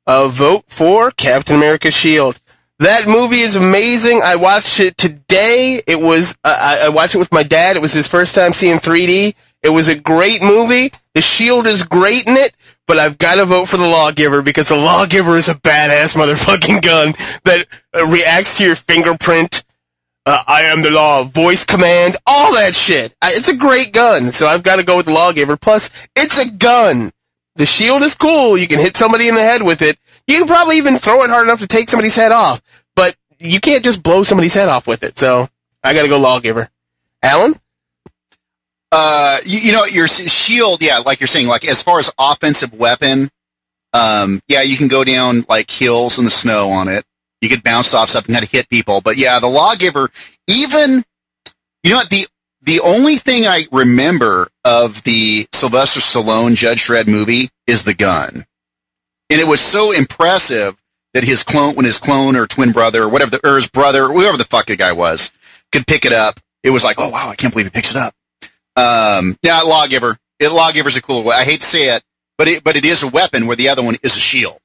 A 0.05 0.27
vote 0.27 0.65
for 0.67 1.09
Captain 1.09 1.55
America 1.55 1.89
Shield. 1.89 2.39
That 2.77 3.07
movie 3.07 3.39
is 3.39 3.55
amazing. 3.55 4.21
I 4.23 4.35
watched 4.35 4.79
it 4.79 4.95
today. 4.97 5.81
It 5.87 5.99
was 5.99 6.35
uh, 6.43 6.55
I, 6.55 6.77
I 6.85 6.89
watched 6.89 7.15
it 7.15 7.17
with 7.17 7.31
my 7.31 7.41
dad. 7.41 7.75
It 7.75 7.81
was 7.81 7.91
his 7.91 8.07
first 8.07 8.35
time 8.35 8.53
seeing 8.53 8.77
3D. 8.77 9.33
It 9.63 9.69
was 9.69 9.87
a 9.87 9.95
great 9.95 10.41
movie. 10.41 10.91
The 11.13 11.21
Shield 11.21 11.67
is 11.67 11.83
great 11.83 12.27
in 12.27 12.37
it, 12.37 12.53
but 12.85 12.97
I've 12.97 13.17
got 13.17 13.35
to 13.35 13.45
vote 13.45 13.67
for 13.67 13.77
the 13.77 13.87
Lawgiver 13.87 14.41
because 14.41 14.69
the 14.69 14.75
Lawgiver 14.77 15.35
is 15.35 15.49
a 15.49 15.55
badass 15.55 16.15
motherfucking 16.15 16.81
gun 16.83 17.13
that 17.43 17.67
uh, 17.95 18.05
reacts 18.05 18.57
to 18.59 18.65
your 18.65 18.75
fingerprint. 18.75 19.63
Uh, 20.25 20.43
I 20.45 20.63
am 20.63 20.81
the 20.81 20.91
law, 20.91 21.23
voice 21.23 21.65
command, 21.65 22.17
all 22.27 22.53
that 22.55 22.75
shit. 22.75 23.15
It's 23.23 23.47
a 23.47 23.55
great 23.55 23.93
gun, 23.93 24.31
so 24.31 24.45
I've 24.45 24.63
got 24.63 24.75
to 24.75 24.83
go 24.83 24.97
with 24.97 25.05
the 25.05 25.13
Lawgiver. 25.13 25.57
Plus, 25.57 25.89
it's 26.15 26.37
a 26.37 26.51
gun. 26.51 27.11
The 27.55 27.65
shield 27.65 28.03
is 28.03 28.13
cool. 28.13 28.57
You 28.57 28.67
can 28.67 28.79
hit 28.79 28.95
somebody 28.95 29.29
in 29.29 29.35
the 29.35 29.41
head 29.41 29.63
with 29.63 29.81
it. 29.81 29.97
You 30.27 30.37
can 30.37 30.47
probably 30.47 30.77
even 30.77 30.95
throw 30.95 31.23
it 31.23 31.29
hard 31.29 31.47
enough 31.47 31.61
to 31.61 31.67
take 31.67 31.89
somebody's 31.89 32.15
head 32.15 32.31
off, 32.31 32.61
but 32.95 33.15
you 33.39 33.59
can't 33.59 33.83
just 33.83 34.03
blow 34.03 34.23
somebody's 34.23 34.53
head 34.53 34.69
off 34.69 34.85
with 34.85 35.03
it. 35.03 35.17
So 35.17 35.47
I 35.83 35.93
got 35.93 36.03
to 36.03 36.09
go 36.09 36.19
Lawgiver. 36.19 36.69
Alan? 37.23 37.55
Uh, 38.91 39.37
you, 39.45 39.59
you 39.59 39.71
know, 39.73 39.85
your 39.85 40.07
shield, 40.07 40.81
yeah, 40.81 40.99
like 40.99 41.19
you're 41.19 41.27
saying, 41.27 41.47
like 41.47 41.65
as 41.65 41.83
far 41.83 41.99
as 41.99 42.11
offensive 42.17 42.73
weapon, 42.73 43.29
um, 43.93 44.39
yeah, 44.47 44.61
you 44.61 44.77
can 44.77 44.87
go 44.87 45.03
down 45.03 45.43
like 45.49 45.69
hills 45.69 46.19
in 46.19 46.25
the 46.25 46.31
snow 46.31 46.69
on 46.69 46.87
it. 46.87 47.03
You 47.41 47.49
could 47.49 47.63
bounce 47.63 47.93
off 47.93 48.09
stuff 48.09 48.25
and 48.25 48.33
kind 48.33 48.43
of 48.43 48.51
hit 48.51 48.69
people. 48.69 49.01
But 49.01 49.17
yeah, 49.17 49.39
the 49.39 49.47
lawgiver, 49.47 50.09
even, 50.47 51.03
you 51.83 51.91
know 51.91 51.97
what, 51.97 52.09
the, 52.09 52.27
the 52.63 52.79
only 52.81 53.15
thing 53.15 53.45
I 53.45 53.65
remember 53.71 54.49
of 54.65 55.03
the 55.03 55.47
Sylvester 55.53 55.99
Stallone 55.99 56.55
Judge 56.55 56.85
Dredd 56.87 57.07
movie 57.07 57.49
is 57.67 57.83
the 57.83 57.93
gun. 57.93 58.45
And 59.29 59.41
it 59.41 59.47
was 59.47 59.61
so 59.61 59.91
impressive 59.91 60.75
that 61.13 61.23
his 61.23 61.43
clone, 61.43 61.75
when 61.75 61.85
his 61.85 61.99
clone 61.99 62.35
or 62.35 62.47
twin 62.47 62.71
brother 62.71 63.03
or 63.03 63.09
whatever, 63.09 63.31
the, 63.31 63.47
or 63.47 63.55
his 63.55 63.69
brother, 63.69 64.07
whoever 64.07 64.37
the 64.37 64.43
fuck 64.43 64.65
the 64.65 64.75
guy 64.75 64.93
was, 64.93 65.31
could 65.71 65.85
pick 65.85 66.05
it 66.05 66.13
up. 66.13 66.39
It 66.63 66.71
was 66.71 66.83
like, 66.83 66.97
oh 66.99 67.09
wow, 67.09 67.29
I 67.29 67.35
can't 67.35 67.53
believe 67.53 67.67
he 67.67 67.71
picks 67.71 67.91
it 67.91 67.97
up. 67.97 68.13
Um, 68.77 69.35
yeah, 69.43 69.61
lawgiver. 69.61 70.17
It, 70.39 70.51
lawgiver's 70.51 70.97
a 70.97 71.01
cool 71.01 71.23
way. 71.23 71.35
I 71.35 71.43
hate 71.43 71.61
to 71.61 71.65
say 71.65 71.95
it, 71.95 72.03
but 72.37 72.47
it, 72.47 72.63
but 72.63 72.77
it 72.77 72.85
is 72.85 73.03
a 73.03 73.09
weapon 73.09 73.47
where 73.47 73.55
the 73.57 73.69
other 73.69 73.83
one 73.83 73.95
is 74.03 74.15
a 74.17 74.21
shield. 74.21 74.59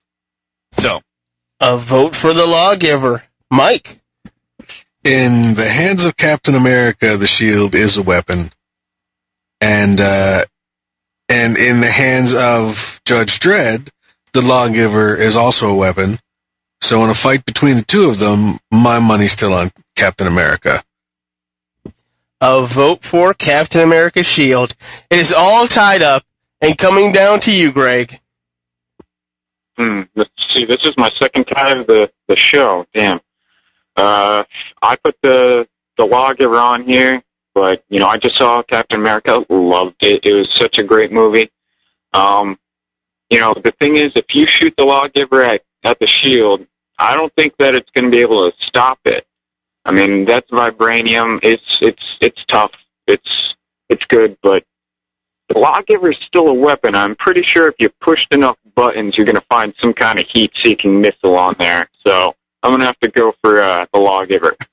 So 0.76 1.00
A 1.60 1.76
vote 1.78 2.14
for 2.14 2.34
the 2.34 2.46
Lawgiver. 2.46 3.24
Mike? 3.50 3.98
in 5.04 5.54
the 5.56 5.68
hands 5.68 6.04
of 6.06 6.16
Captain 6.16 6.54
America, 6.54 7.16
the 7.16 7.26
shield 7.26 7.74
is 7.74 7.96
a 7.96 8.02
weapon, 8.02 8.50
and 9.60 10.00
uh, 10.00 10.42
and 11.28 11.56
in 11.58 11.80
the 11.80 11.90
hands 11.92 12.34
of 12.34 13.00
Judge 13.04 13.40
Dredd, 13.40 13.90
the 14.32 14.42
lawgiver 14.42 15.16
is 15.16 15.36
also 15.36 15.70
a 15.70 15.74
weapon. 15.74 16.18
So 16.82 17.02
in 17.04 17.10
a 17.10 17.14
fight 17.14 17.44
between 17.46 17.76
the 17.76 17.84
two 17.84 18.08
of 18.10 18.18
them, 18.18 18.58
my 18.72 19.00
money's 19.00 19.32
still 19.32 19.52
on 19.52 19.70
Captain 19.96 20.26
America. 20.26 20.82
A 22.44 22.66
vote 22.66 23.04
for 23.04 23.34
Captain 23.34 23.82
America 23.82 24.20
Shield. 24.24 24.74
It 25.10 25.20
is 25.20 25.32
all 25.32 25.68
tied 25.68 26.02
up 26.02 26.24
and 26.60 26.76
coming 26.76 27.12
down 27.12 27.38
to 27.40 27.52
you, 27.52 27.70
Greg. 27.70 28.18
Hmm. 29.78 30.02
Let's 30.16 30.52
see. 30.52 30.64
This 30.64 30.84
is 30.84 30.96
my 30.96 31.08
second 31.10 31.46
time 31.46 31.78
of 31.78 31.86
the 31.86 32.10
the 32.26 32.34
show. 32.34 32.84
Damn. 32.92 33.20
Uh, 33.96 34.42
I 34.82 34.96
put 34.96 35.16
the 35.22 35.68
the 35.96 36.04
lawgiver 36.04 36.56
on 36.56 36.82
here, 36.82 37.22
but 37.54 37.84
you 37.88 38.00
know, 38.00 38.08
I 38.08 38.18
just 38.18 38.34
saw 38.34 38.60
Captain 38.64 38.98
America. 38.98 39.46
Loved 39.48 40.02
it. 40.02 40.26
It 40.26 40.34
was 40.34 40.52
such 40.52 40.78
a 40.80 40.82
great 40.82 41.12
movie. 41.12 41.48
Um, 42.12 42.58
you 43.30 43.38
know, 43.38 43.54
the 43.54 43.70
thing 43.70 43.94
is, 43.94 44.10
if 44.16 44.34
you 44.34 44.48
shoot 44.48 44.74
the 44.76 44.84
lawgiver 44.84 45.42
at 45.42 45.62
at 45.84 46.00
the 46.00 46.08
shield, 46.08 46.66
I 46.98 47.14
don't 47.14 47.32
think 47.34 47.56
that 47.58 47.76
it's 47.76 47.90
going 47.90 48.06
to 48.06 48.10
be 48.10 48.20
able 48.20 48.50
to 48.50 48.56
stop 48.66 48.98
it. 49.04 49.28
I 49.84 49.90
mean, 49.92 50.24
that's 50.24 50.50
vibranium. 50.50 51.40
It's 51.42 51.78
it's 51.82 52.18
it's 52.20 52.44
tough. 52.44 52.72
It's 53.06 53.56
it's 53.88 54.04
good, 54.06 54.36
but 54.42 54.64
the 55.48 55.58
lawgiver 55.58 56.10
is 56.10 56.18
still 56.18 56.48
a 56.48 56.54
weapon. 56.54 56.94
I'm 56.94 57.14
pretty 57.16 57.42
sure 57.42 57.68
if 57.68 57.74
you 57.78 57.88
pushed 58.00 58.32
enough 58.32 58.56
buttons, 58.74 59.16
you're 59.18 59.26
going 59.26 59.36
to 59.36 59.44
find 59.50 59.74
some 59.80 59.92
kind 59.92 60.18
of 60.18 60.26
heat-seeking 60.26 61.00
missile 61.00 61.36
on 61.36 61.54
there. 61.58 61.88
So 62.06 62.34
I'm 62.62 62.70
going 62.70 62.80
to 62.80 62.86
have 62.86 62.98
to 63.00 63.08
go 63.08 63.34
for 63.42 63.60
uh, 63.60 63.86
the 63.92 63.98
lawgiver. 63.98 64.56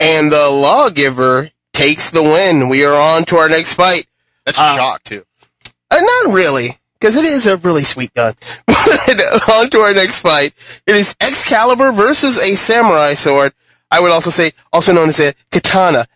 And 0.00 0.32
the 0.32 0.48
Lawgiver 0.50 1.50
takes 1.72 2.10
the 2.10 2.22
win. 2.22 2.68
We 2.68 2.84
are 2.84 2.94
on 3.00 3.24
to 3.26 3.36
our 3.36 3.48
next 3.48 3.74
fight. 3.74 4.06
that's 4.44 4.58
Uh, 4.58 4.70
a 4.72 4.76
shock 4.76 5.02
too. 5.04 5.22
Uh, 5.90 6.00
not 6.00 6.34
really, 6.34 6.76
because 6.98 7.16
it 7.16 7.24
is 7.26 7.46
a 7.46 7.58
really 7.58 7.84
sweet 7.84 8.12
gun. 8.14 8.34
But 8.66 9.48
on 9.50 9.70
to 9.70 9.78
our 9.80 9.92
next 9.94 10.20
fight. 10.20 10.54
It 10.86 10.96
is 10.96 11.14
Excalibur 11.20 11.92
versus 11.92 12.38
a 12.38 12.54
samurai 12.54 13.14
sword. 13.14 13.52
I 13.90 14.00
would 14.00 14.10
also 14.10 14.30
say, 14.30 14.52
also 14.72 14.92
known 14.92 15.08
as 15.08 15.20
a 15.20 15.34
katana. 15.50 16.06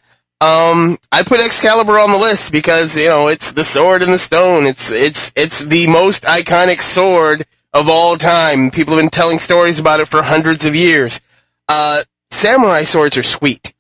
Um, 0.41 0.99
I 1.11 1.23
put 1.25 1.41
Excalibur 1.41 1.99
on 1.99 2.13
the 2.13 2.19
list 2.19 2.53
because 2.53 2.97
you 2.99 3.09
know 3.09 3.29
it's 3.29 3.53
the 3.53 3.65
sword 3.65 4.03
in 4.03 4.11
the 4.11 4.19
stone. 4.19 4.67
It's 4.67 4.91
it's 4.93 5.33
it's 5.37 5.65
the 5.65 5.87
most 5.87 6.25
iconic 6.25 6.81
sword 6.81 7.47
of 7.73 7.89
all 7.89 8.17
time. 8.17 8.71
People 8.71 8.95
have 8.95 9.03
been 9.03 9.11
telling 9.11 9.39
stories 9.39 9.79
about 9.81 10.01
it 10.01 10.09
for 10.09 10.23
hundreds 10.23 10.67
of 10.67 10.75
years. 10.75 11.21
Uh, 11.69 12.03
samurai 12.31 12.83
swords 12.83 13.17
are 13.17 13.23
sweet. 13.23 13.73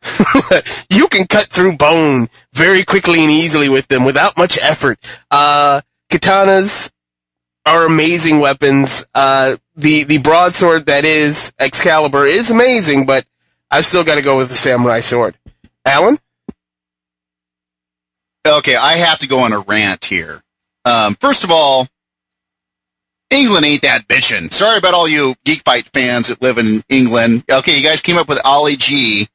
you 0.90 1.08
can 1.08 1.26
cut 1.26 1.48
through 1.50 1.76
bone 1.76 2.28
very 2.54 2.84
quickly 2.84 3.20
and 3.22 3.30
easily 3.30 3.68
with 3.68 3.86
them 3.88 4.04
without 4.04 4.38
much 4.38 4.58
effort. 4.62 4.98
Uh, 5.30 5.82
katanas 6.10 6.90
are 7.66 7.86
amazing 7.86 8.40
weapons. 8.40 9.06
Uh, 9.14 9.56
the 9.76 10.04
the 10.04 10.18
broadsword 10.18 10.86
that 10.86 11.04
is 11.04 11.52
Excalibur 11.58 12.24
is 12.24 12.50
amazing, 12.50 13.06
but 13.06 13.24
I've 13.74 13.84
still 13.84 14.04
got 14.04 14.18
to 14.18 14.22
go 14.22 14.36
with 14.36 14.50
the 14.50 14.54
samurai 14.54 15.00
sword. 15.00 15.34
Alan, 15.84 16.16
Okay, 18.46 18.76
I 18.76 18.94
have 18.96 19.20
to 19.20 19.26
go 19.26 19.40
on 19.40 19.52
a 19.52 19.60
rant 19.60 20.04
here. 20.04 20.42
Um, 20.84 21.14
first 21.14 21.44
of 21.44 21.50
all, 21.50 21.86
England 23.30 23.64
ain't 23.64 23.82
that 23.82 24.06
bitchin'. 24.06 24.52
Sorry 24.52 24.76
about 24.76 24.92
all 24.92 25.08
you 25.08 25.34
Geek 25.44 25.62
Fight 25.64 25.88
fans 25.94 26.28
that 26.28 26.42
live 26.42 26.58
in 26.58 26.82
England. 26.90 27.42
Okay, 27.50 27.76
you 27.78 27.82
guys 27.82 28.02
came 28.02 28.18
up 28.18 28.28
with 28.28 28.38
Ali 28.44 28.76
G 28.76 29.26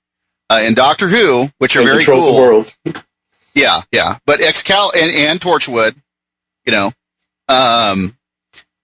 uh, 0.49 0.59
and 0.61 0.75
Doctor 0.75 1.07
Who, 1.07 1.47
which 1.57 1.75
are 1.75 1.79
And 1.79 1.89
very 1.89 2.05
control 2.05 2.21
cool. 2.21 2.33
the 2.35 2.39
world. 2.41 2.77
Yeah, 3.55 3.81
yeah. 3.91 4.19
But 4.27 4.41
Excal 4.41 4.91
and, 4.95 5.11
and 5.11 5.39
Torchwood, 5.39 5.95
you 6.65 6.71
know. 6.71 6.91
Um, 7.49 8.15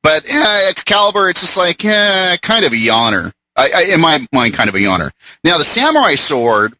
but 0.02 0.26
eh, 0.28 0.70
Excalibur, 0.70 1.30
it's 1.30 1.42
just 1.42 1.56
like 1.56 1.86
eh, 1.86 2.38
kind 2.42 2.66
of 2.66 2.74
a 2.74 2.76
yawner. 2.76 3.32
I, 3.58 3.70
I, 3.76 3.94
in 3.94 4.02
my 4.02 4.26
mind, 4.34 4.54
kind 4.54 4.70
of 4.70 4.76
a 4.76 4.80
yawner. 4.80 5.12
Now, 5.44 5.58
the 5.58 5.64
samurai 5.64 6.16
sword 6.16 6.74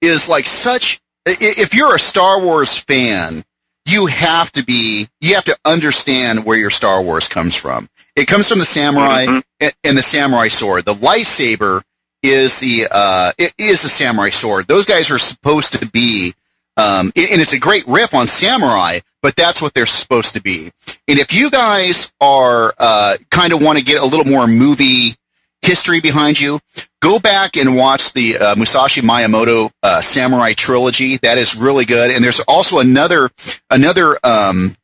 is 0.00 0.28
like 0.28 0.46
such. 0.46 1.00
If 1.26 1.74
you're 1.74 1.94
a 1.94 1.98
Star 1.98 2.40
Wars 2.40 2.78
fan, 2.78 3.44
you 3.86 4.06
have 4.06 4.50
to 4.52 4.64
be. 4.64 5.08
You 5.20 5.34
have 5.34 5.44
to 5.44 5.56
understand 5.64 6.44
where 6.44 6.56
your 6.56 6.70
Star 6.70 7.02
Wars 7.02 7.28
comes 7.28 7.56
from. 7.56 7.88
It 8.16 8.26
comes 8.26 8.48
from 8.48 8.58
the 8.58 8.64
samurai 8.66 9.26
Mhm. 9.26 9.42
and, 9.84 9.96
the 9.98 10.02
samurai 10.02 10.48
sword. 10.48 10.84
The 10.84 10.94
lightsaber 10.94 11.82
is 12.22 12.60
the 12.60 12.88
uh, 12.90 13.32
it 13.38 13.52
is 13.58 13.82
the 13.82 13.88
samurai 13.88 14.30
sword. 14.30 14.66
Those 14.66 14.84
guys 14.84 15.10
are 15.10 15.18
supposed 15.18 15.74
to 15.74 15.86
be, 15.86 16.34
um, 16.76 17.12
and 17.16 17.30
and 17.32 17.40
it's 17.40 17.52
a 17.52 17.58
great 17.58 17.86
riff 17.86 18.14
on 18.14 18.26
samurai, 18.26 19.00
but 19.22 19.36
that's 19.36 19.62
what 19.62 19.72
they're 19.74 19.86
supposed 19.86 20.34
to 20.34 20.42
be. 20.42 20.70
And 21.06 21.18
if 21.18 21.32
you 21.34 21.50
guys 21.50 22.12
are 22.20 22.74
uh, 22.78 23.16
kind 23.30 23.52
of 23.52 23.62
want 23.62 23.78
to 23.78 23.84
get 23.84 24.02
a 24.02 24.06
little 24.06 24.24
more 24.30 24.46
movie 24.46 25.14
history 25.62 26.00
behind 26.00 26.40
you, 26.40 26.60
go 27.00 27.18
back 27.18 27.56
and 27.56 27.76
watch 27.76 28.12
the 28.12 28.38
uh, 28.38 28.54
Musashi 28.56 29.00
Miyamoto 29.00 29.70
uh, 29.82 30.00
Samurai 30.00 30.52
trilogy. 30.52 31.18
That 31.18 31.38
is 31.38 31.56
really 31.56 31.84
good. 31.84 32.10
And 32.10 32.22
there's 32.22 32.40
also 32.40 32.80
another 32.80 33.30
another 33.70 34.18
um, 34.24 34.74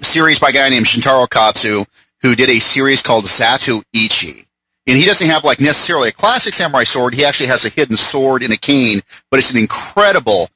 series 0.00 0.38
by 0.38 0.50
a 0.50 0.52
guy 0.52 0.68
named 0.68 0.86
Shintaro 0.86 1.28
Katsu 1.28 1.84
who 2.22 2.34
did 2.34 2.50
a 2.50 2.58
series 2.58 3.02
called 3.02 3.24
Zatu 3.24 3.82
Ichi. 3.92 4.46
And 4.86 4.98
he 4.98 5.06
doesn't 5.06 5.28
have 5.28 5.44
like 5.44 5.60
necessarily 5.60 6.08
a 6.08 6.12
classic 6.12 6.54
samurai 6.54 6.84
sword. 6.84 7.14
He 7.14 7.24
actually 7.24 7.48
has 7.48 7.64
a 7.64 7.68
hidden 7.68 7.96
sword 7.96 8.42
and 8.42 8.52
a 8.52 8.56
cane, 8.56 9.00
but 9.30 9.38
it's 9.38 9.52
an 9.52 9.58
incredible 9.58 10.48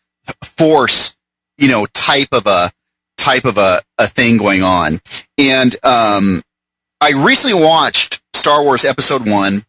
force, 0.42 1.16
you 1.58 1.68
know, 1.68 1.86
type 1.86 2.28
of 2.32 2.46
a 2.46 2.70
type 3.16 3.44
of 3.44 3.58
a, 3.58 3.82
a 3.98 4.06
thing 4.06 4.36
going 4.36 4.62
on. 4.62 5.00
And 5.38 5.74
um, 5.84 6.42
I 7.00 7.12
recently 7.12 7.62
watched 7.62 8.22
Star 8.34 8.62
Wars 8.62 8.84
Episode 8.84 9.28
One, 9.28 9.62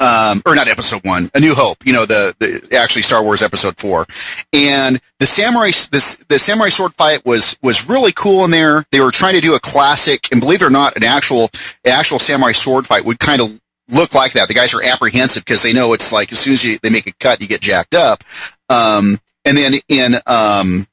um, 0.00 0.42
or 0.46 0.54
not 0.54 0.68
Episode 0.68 1.04
One, 1.04 1.30
A 1.34 1.40
New 1.40 1.54
Hope. 1.54 1.86
You 1.86 1.92
know, 1.92 2.06
the, 2.06 2.34
the 2.38 2.76
actually 2.76 3.02
Star 3.02 3.22
Wars 3.22 3.42
Episode 3.42 3.76
Four, 3.76 4.06
and 4.52 5.00
the 5.18 5.26
samurai 5.26 5.68
this 5.90 6.24
the 6.28 6.38
samurai 6.38 6.68
sword 6.68 6.94
fight 6.94 7.24
was 7.24 7.58
was 7.62 7.88
really 7.88 8.12
cool 8.12 8.44
in 8.44 8.50
there. 8.50 8.84
They 8.92 9.00
were 9.00 9.10
trying 9.10 9.34
to 9.34 9.40
do 9.40 9.54
a 9.54 9.60
classic, 9.60 10.28
and 10.32 10.40
believe 10.40 10.62
it 10.62 10.66
or 10.66 10.70
not, 10.70 10.96
an 10.96 11.04
actual 11.04 11.50
an 11.84 11.92
actual 11.92 12.18
samurai 12.18 12.52
sword 12.52 12.86
fight 12.86 13.04
would 13.04 13.18
kind 13.18 13.40
of 13.40 13.58
look 13.88 14.14
like 14.14 14.32
that. 14.32 14.48
The 14.48 14.54
guys 14.54 14.74
are 14.74 14.82
apprehensive 14.82 15.44
because 15.44 15.62
they 15.62 15.72
know 15.72 15.92
it's 15.92 16.12
like 16.12 16.30
as 16.32 16.38
soon 16.40 16.52
as 16.52 16.64
you, 16.64 16.78
they 16.82 16.90
make 16.90 17.06
a 17.06 17.12
cut, 17.20 17.40
you 17.40 17.48
get 17.48 17.60
jacked 17.60 17.94
up. 17.94 18.22
Um, 18.68 19.18
and 19.44 19.56
then 19.56 19.74
in 19.88 20.14
um, 20.26 20.86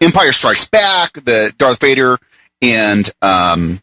Empire 0.00 0.32
Strikes 0.32 0.68
Back, 0.68 1.12
the 1.14 1.52
Darth 1.56 1.80
Vader 1.80 2.18
and 2.60 3.10
um, 3.22 3.80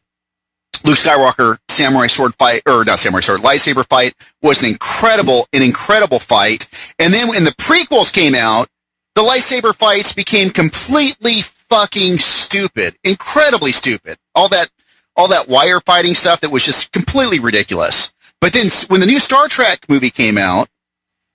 Luke 0.89 0.97
Skywalker 0.97 1.59
samurai 1.69 2.07
sword 2.07 2.33
fight, 2.39 2.63
or 2.67 2.83
not 2.83 2.97
samurai 2.97 3.21
sword, 3.21 3.41
lightsaber 3.41 3.87
fight 3.87 4.15
was 4.41 4.63
an 4.63 4.69
incredible, 4.69 5.47
an 5.53 5.61
incredible 5.61 6.17
fight. 6.17 6.67
And 6.97 7.13
then 7.13 7.27
when 7.27 7.43
the 7.43 7.51
prequels 7.51 8.11
came 8.11 8.33
out, 8.33 8.67
the 9.13 9.21
lightsaber 9.21 9.75
fights 9.75 10.13
became 10.13 10.49
completely 10.49 11.41
fucking 11.41 12.17
stupid, 12.17 12.95
incredibly 13.03 13.71
stupid. 13.71 14.17
All 14.33 14.49
that, 14.49 14.67
all 15.15 15.27
that 15.27 15.47
wire 15.47 15.79
fighting 15.79 16.15
stuff 16.15 16.41
that 16.41 16.49
was 16.49 16.65
just 16.65 16.91
completely 16.91 17.39
ridiculous. 17.39 18.11
But 18.41 18.53
then 18.53 18.65
when 18.87 18.99
the 18.99 19.05
new 19.05 19.19
Star 19.19 19.47
Trek 19.47 19.85
movie 19.89 20.09
came 20.09 20.39
out, 20.39 20.69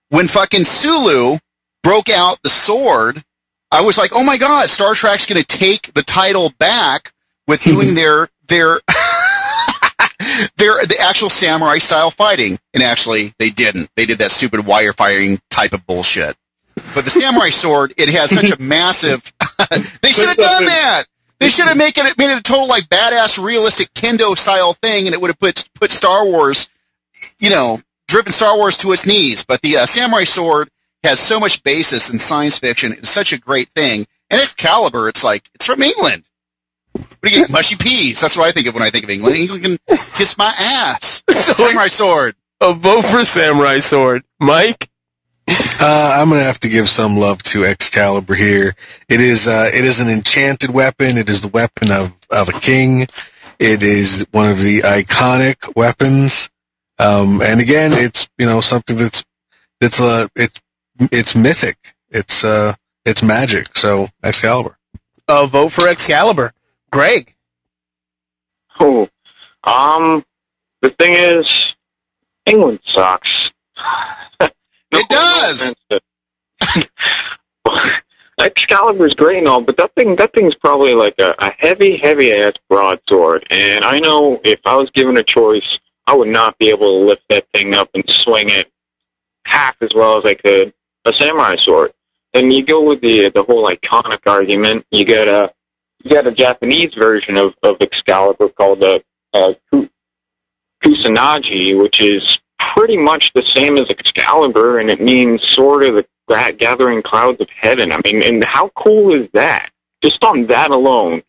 when 0.09 0.27
fucking 0.27 0.64
Sulu 0.64 1.38
broke 1.85 2.09
out 2.09 2.43
the 2.43 2.51
sword, 2.51 3.23
I 3.71 3.83
was 3.83 3.99
like, 3.99 4.11
oh 4.17 4.25
my 4.25 4.37
god, 4.37 4.69
Star 4.69 4.95
Trek's 4.95 5.29
going 5.29 5.40
to 5.40 5.47
take 5.47 5.95
the 5.95 6.03
title 6.03 6.53
back 6.59 7.12
with 7.47 7.62
doing 7.62 7.95
their 7.95 8.29
their 8.49 8.81
their 10.57 10.75
the 10.87 10.97
actual 11.01 11.29
samurai 11.29 11.79
style 11.79 12.11
fighting. 12.11 12.59
And 12.73 12.83
actually, 12.83 13.33
they 13.39 13.51
didn't. 13.51 13.91
They 13.97 14.07
did 14.07 14.19
that 14.19 14.31
stupid 14.31 14.67
wire 14.67 14.93
firing 14.93 15.39
type 15.51 15.73
of 15.73 15.87
bullshit. 15.87 16.37
But 16.75 17.05
the 17.05 17.11
samurai 17.11 17.49
sword, 17.51 17.95
it 17.97 18.09
has 18.11 18.31
such 18.31 18.51
a 18.51 18.61
massive. 18.61 19.23
they 19.71 20.11
should 20.11 20.29
have 20.29 20.37
done 20.37 20.65
that. 20.65 21.05
They 21.41 21.49
should 21.49 21.67
have 21.67 21.77
made 21.77 21.97
it 21.97 22.19
made 22.19 22.33
it 22.33 22.39
a 22.39 22.43
total 22.43 22.69
like 22.69 22.89
badass, 22.89 23.43
realistic 23.43 23.93
kendo 23.95 24.37
style 24.37 24.73
thing, 24.73 25.07
and 25.07 25.15
it 25.15 25.21
would 25.21 25.29
have 25.29 25.39
put 25.39 25.69
put 25.79 25.91
Star 25.91 26.25
Wars, 26.25 26.69
you 27.39 27.51
know, 27.51 27.81
driven 28.09 28.33
Star 28.33 28.57
Wars 28.57 28.79
to 28.79 28.93
its 28.93 29.07
knees. 29.07 29.45
But 29.45 29.61
the 29.61 29.79
uh, 29.79 29.87
samurai 29.87 30.25
sword 30.25 30.69
has 31.03 31.21
so 31.21 31.39
much 31.39 31.63
basis 31.63 32.11
in 32.11 32.19
science 32.19 32.59
fiction. 32.59 32.93
It's 32.93 33.11
such 33.11 33.33
a 33.33 33.39
great 33.39 33.69
thing. 33.71 34.07
And 34.31 34.41
Excalibur, 34.41 35.09
it's 35.09 35.23
like 35.23 35.49
it's 35.55 35.67
from 35.67 35.83
England. 35.83 36.25
What 36.95 37.07
do 37.23 37.31
you 37.31 37.43
get? 37.43 37.51
Mushy 37.51 37.77
peas. 37.77 38.21
That's 38.21 38.37
what 38.37 38.47
I 38.47 38.51
think 38.53 38.67
of 38.67 38.75
when 38.75 38.83
I 38.83 38.91
think 38.91 39.05
of 39.05 39.11
England. 39.11 39.37
England 39.37 39.65
can 39.65 39.79
kiss 39.89 40.37
my 40.39 40.53
ass. 40.59 41.23
Samurai 41.31 41.89
sword. 41.89 42.35
A 42.61 42.73
vote 42.73 43.03
for 43.03 43.21
Samurai 43.21 43.81
Sword. 43.81 44.23
Mike? 44.41 44.89
Uh, 45.49 46.19
I'm 46.19 46.31
gonna 46.31 46.43
have 46.43 46.61
to 46.61 46.69
give 46.69 46.89
some 46.89 47.17
love 47.17 47.43
to 47.45 47.65
Excalibur 47.65 48.35
here. 48.35 48.75
It 49.09 49.21
is 49.21 49.49
uh, 49.49 49.69
it 49.75 49.85
is 49.85 50.01
an 50.01 50.09
enchanted 50.09 50.71
weapon. 50.71 51.19
It 51.19 51.29
is 51.29 51.43
the 51.43 51.49
weapon 51.49 51.91
of, 51.93 52.17
of 52.31 52.49
a 52.49 52.59
king. 52.61 53.03
It 53.59 53.83
is 53.83 54.27
one 54.31 54.51
of 54.51 54.61
the 54.61 54.81
iconic 54.81 55.77
weapons. 55.77 56.49
Um, 56.99 57.41
and 57.43 57.61
again, 57.61 57.91
it's 57.93 58.29
you 58.39 58.47
know 58.47 58.61
something 58.61 58.97
that's 58.97 59.25
it's 59.81 60.01
uh 60.01 60.27
it's 60.37 60.61
it's 61.13 61.37
mythic. 61.37 61.77
It's 62.11 62.45
uh 62.45 62.73
it's 63.05 63.23
magic. 63.23 63.77
So 63.77 64.07
Excalibur. 64.23 64.79
A 65.29 65.47
vote 65.47 65.73
for 65.73 65.89
Excalibur. 65.89 66.53
Greg? 66.95 67.35
Oh, 68.79 69.09
um, 69.65 70.25
the 70.81 70.91
thing 70.91 71.15
is, 71.15 71.75
England 72.47 72.79
sucks. 72.85 73.51
It 74.41 75.09
does. 75.09 75.75
Excalibur's 78.39 79.15
great 79.15 79.39
and 79.39 79.49
all, 79.49 79.61
but 79.61 79.77
that 79.77 79.93
thing 79.97 80.15
that 80.15 80.33
thing's 80.35 80.55
probably 80.55 80.95
like 80.95 81.17
a, 81.19 81.35
a 81.41 81.51
heavy, 81.59 81.97
heavy 81.97 82.33
ass 82.33 82.53
broadsword. 82.69 83.45
And 83.51 83.85
I 83.85 83.99
know 83.99 84.41
if 84.45 84.61
I 84.65 84.77
was 84.77 84.89
given 84.91 85.17
a 85.17 85.25
choice, 85.25 85.81
I 86.07 86.15
would 86.15 86.29
not 86.29 86.57
be 86.59 86.71
able 86.71 87.01
to 87.01 87.07
lift 87.07 87.25
that 87.29 87.49
thing 87.53 87.75
up 87.75 87.91
and 87.95 88.09
swing 88.09 88.51
it 88.51 88.71
half 89.47 89.75
as 89.81 89.95
well 89.95 90.19
as 90.19 90.25
I 90.25 90.35
could 90.35 90.73
a 91.07 91.13
samurai 91.13 91.57
sword. 91.57 91.93
Then 92.33 92.53
you 92.53 92.65
go 92.65 92.87
with 92.87 93.01
the 93.01 93.31
the 93.31 93.43
whole 93.43 93.69
iconic 93.69 94.31
argument. 94.31 94.87
You 94.93 95.05
get 95.05 95.27
a 95.27 95.53
you 96.05 96.11
got 96.11 96.27
a 96.27 96.33
Japanese 96.33 96.95
version 96.95 97.37
of, 97.37 97.55
of 97.62 97.81
Excalibur 97.81 98.51
called 98.51 98.81
the 98.81 99.03
uh, 99.33 99.55
Kusanagi, 100.83 101.81
which 101.81 102.01
is 102.01 102.38
pretty 102.59 102.97
much 102.97 103.33
the 103.33 103.43
same 103.43 103.79
as 103.79 103.88
Excalibur, 103.88 104.79
and 104.79 104.90
it 104.90 105.01
means 105.01 105.43
sort 105.43 105.83
of 105.83 105.95
the 105.95 106.55
gathering 106.59 107.03
clouds 107.03 107.40
of 107.40 107.49
heaven. 107.51 107.90
I 107.90 108.01
mean, 108.05 108.23
and 108.23 108.45
how 108.45 108.69
cool 108.71 109.12
is 109.12 109.29
that? 109.31 109.71
Just 110.03 110.23
on 110.23 110.47
that 110.47 110.71
alone. 110.71 111.23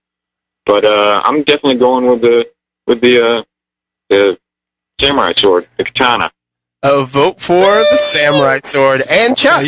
But 0.65 0.83
uh, 0.83 1.21
I'm 1.23 1.43
definitely 1.43 1.75
going 1.75 2.07
with 2.07 2.21
the 2.21 2.49
with 2.87 2.99
the 3.01 3.21
uh, 3.21 3.43
the 4.09 4.37
samurai 4.99 5.31
sword, 5.33 5.67
the 5.77 5.85
katana. 5.85 6.31
A 6.83 7.03
vote 7.03 7.39
for 7.39 7.63
the 7.65 7.97
samurai 7.97 8.59
sword 8.59 9.01
and 9.09 9.37
Chuck. 9.37 9.63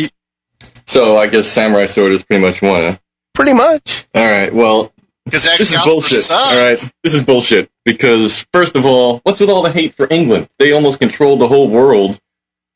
So 0.86 1.16
I 1.16 1.26
guess 1.26 1.46
samurai 1.46 1.86
sword 1.86 2.12
is 2.12 2.22
pretty 2.24 2.44
much 2.44 2.62
one. 2.62 2.82
Huh? 2.82 2.98
Pretty 3.34 3.54
much. 3.54 4.06
All 4.14 4.24
right. 4.24 4.52
Well, 4.52 4.92
Because 5.30 5.44
this 5.44 5.72
is 5.74 5.82
bullshit. 5.84 6.18
sucks. 6.20 6.30
All 6.52 6.56
right, 6.62 6.92
this 7.04 7.14
is 7.14 7.24
bullshit. 7.24 7.70
Because 7.84 8.46
first 8.52 8.76
of 8.76 8.84
all, 8.86 9.20
what's 9.24 9.40
with 9.40 9.50
all 9.50 9.62
the 9.62 9.72
hate 9.72 9.94
for 9.94 10.06
England? 10.10 10.48
They 10.58 10.72
almost 10.72 11.00
controlled 11.00 11.40
the 11.40 11.48
whole 11.48 11.68
world 11.68 12.18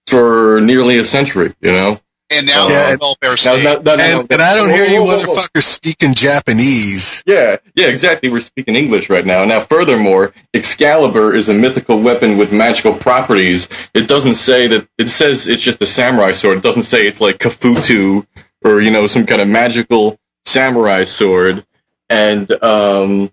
for 0.07 0.61
nearly 0.61 0.99
a 0.99 1.05
century. 1.05 1.55
You 1.61 1.73
know. 1.73 2.01
And 2.35 2.47
now 2.47 2.63
Yeah, 2.67 2.69
they're 2.69 2.93
and- 2.95 3.03
a 3.03 3.05
welfare 3.05 3.31
Now, 3.31 3.35
state. 3.37 3.63
no, 3.65 3.75
no, 3.75 3.81
no, 3.83 3.97
no, 3.97 4.21
And, 4.21 4.33
and 4.33 4.41
I 4.43 4.57
don't 4.57 4.71
whoa, 4.71 4.75
hear 4.75 4.87
you 4.87 5.03
whoa, 5.03 5.19
whoa, 5.19 5.19
whoa. 5.27 5.35
motherfuckers 5.37 5.63
speaking 5.65 6.15
Japanese. 6.15 7.23
Yeah, 7.27 7.57
yeah, 7.75 7.89
exactly. 7.89 8.31
We're 8.31 8.41
speaking 8.41 8.75
English 8.75 9.11
right 9.11 9.27
now. 9.27 9.45
Now, 9.45 9.61
furthermore, 9.61 10.33
Excalibur 10.55 11.35
is 11.35 11.51
a 11.51 11.55
mythical 11.55 12.01
weapon 12.01 12.39
with 12.39 12.51
magical 12.51 12.95
properties. 12.95 13.69
It 13.93 14.09
doesn't 14.09 14.37
say 14.37 14.67
that. 14.69 14.89
It 14.97 15.09
says 15.09 15.47
it's 15.47 15.63
just 15.63 15.83
a 15.83 15.87
samurai 15.87 16.33
sword. 16.33 16.57
It 16.59 16.63
doesn't 16.63 16.85
say 16.85 17.07
it's 17.07 17.21
like 17.21 17.37
Kafutu 17.39 18.27
or 18.65 18.81
you 18.81 18.91
know 18.93 19.07
some 19.09 19.27
kind 19.27 19.43
of 19.43 19.49
magical 19.49 20.19
samurai 20.47 21.05
sword. 21.05 21.67
And 22.09 22.51
um, 22.63 23.33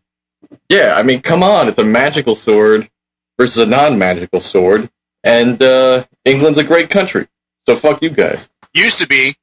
yeah, 0.70 0.96
I 0.98 1.04
mean, 1.04 1.22
come 1.22 1.44
on, 1.44 1.68
it's 1.68 1.78
a 1.80 1.84
magical 1.84 2.36
sword 2.36 2.90
versus 3.38 3.58
a 3.58 3.66
non-magical 3.66 4.40
sword. 4.40 4.90
And 5.24 5.62
uh, 5.62 6.06
England's 6.26 6.60
a 6.60 6.64
great 6.64 6.90
country, 6.90 7.28
so 7.66 7.76
fuck 7.76 8.02
you 8.02 8.10
guys. 8.10 8.50
Used 8.74 9.00
to 9.02 9.08
be. 9.08 9.34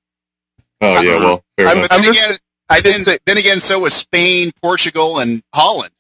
Oh 0.81 1.01
yeah, 1.01 1.19
well, 1.19 1.45
fair 1.59 1.69
I'm- 1.69 1.79
enough. 1.79 1.89
But 1.91 1.97
then, 1.97 2.05
just- 2.05 2.25
again, 2.25 2.39
I 2.69 2.81
then, 2.81 2.93
didn't 2.93 3.05
think. 3.05 3.21
then 3.27 3.37
again, 3.39 3.61
so 3.61 3.81
was 3.81 3.95
Spain, 3.95 4.53
Portugal, 4.63 5.19
and 5.21 5.43
Holland. 5.55 5.93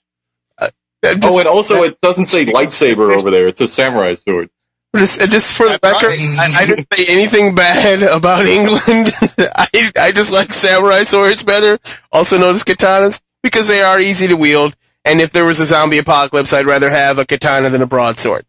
uh, 0.58 0.70
Just, 1.04 1.18
Oh, 1.24 1.38
and 1.38 1.46
also 1.48 1.76
it 1.84 2.00
doesn't 2.00 2.26
say 2.26 2.46
lightsaber 2.46 3.14
over 3.16 3.30
there. 3.30 3.48
It 3.48 3.58
says 3.58 3.72
samurai 3.72 4.14
sword. 4.14 4.48
Just, 4.94 5.20
just 5.30 5.56
for 5.56 5.64
the 5.64 5.78
That's 5.82 6.02
record, 6.02 6.18
right. 6.18 6.38
I, 6.38 6.62
I 6.62 6.66
didn't 6.66 6.86
say 6.94 7.12
anything 7.12 7.54
bad 7.54 8.02
about 8.16 8.46
England. 8.46 9.10
I, 9.38 9.66
I 9.98 10.12
just 10.12 10.32
like 10.32 10.52
samurai 10.52 11.04
swords 11.04 11.42
better, 11.42 11.78
also 12.12 12.38
known 12.38 12.54
as 12.54 12.64
katanas, 12.64 13.22
because 13.42 13.68
they 13.68 13.82
are 13.82 14.00
easy 14.00 14.28
to 14.28 14.36
wield. 14.36 14.76
And 15.04 15.20
if 15.20 15.30
there 15.30 15.44
was 15.44 15.60
a 15.60 15.66
zombie 15.66 15.98
apocalypse, 15.98 16.52
I'd 16.52 16.66
rather 16.66 16.90
have 16.90 17.18
a 17.18 17.26
katana 17.26 17.70
than 17.70 17.82
a 17.82 17.86
broadsword. 17.86 18.44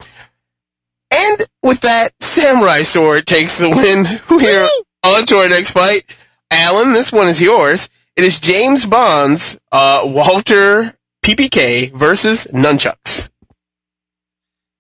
And 1.12 1.38
with 1.62 1.82
that, 1.82 2.12
samurai 2.20 2.84
sword 2.84 3.26
takes 3.26 3.60
the 3.60 3.70
win. 3.70 4.06
We're 4.30 4.68
on 5.06 5.26
to 5.28 5.38
our 5.38 5.50
next 5.50 5.72
fight. 5.72 6.18
Alan, 6.52 6.94
this 6.94 7.12
one 7.14 7.28
is 7.28 7.42
yours. 7.42 7.90
It 8.16 8.24
is 8.24 8.40
James 8.40 8.86
Bond's 8.86 9.60
uh, 9.72 10.02
Walter 10.04 10.96
PPK 11.24 11.94
versus 11.94 12.48
Nunchucks. 12.52 13.30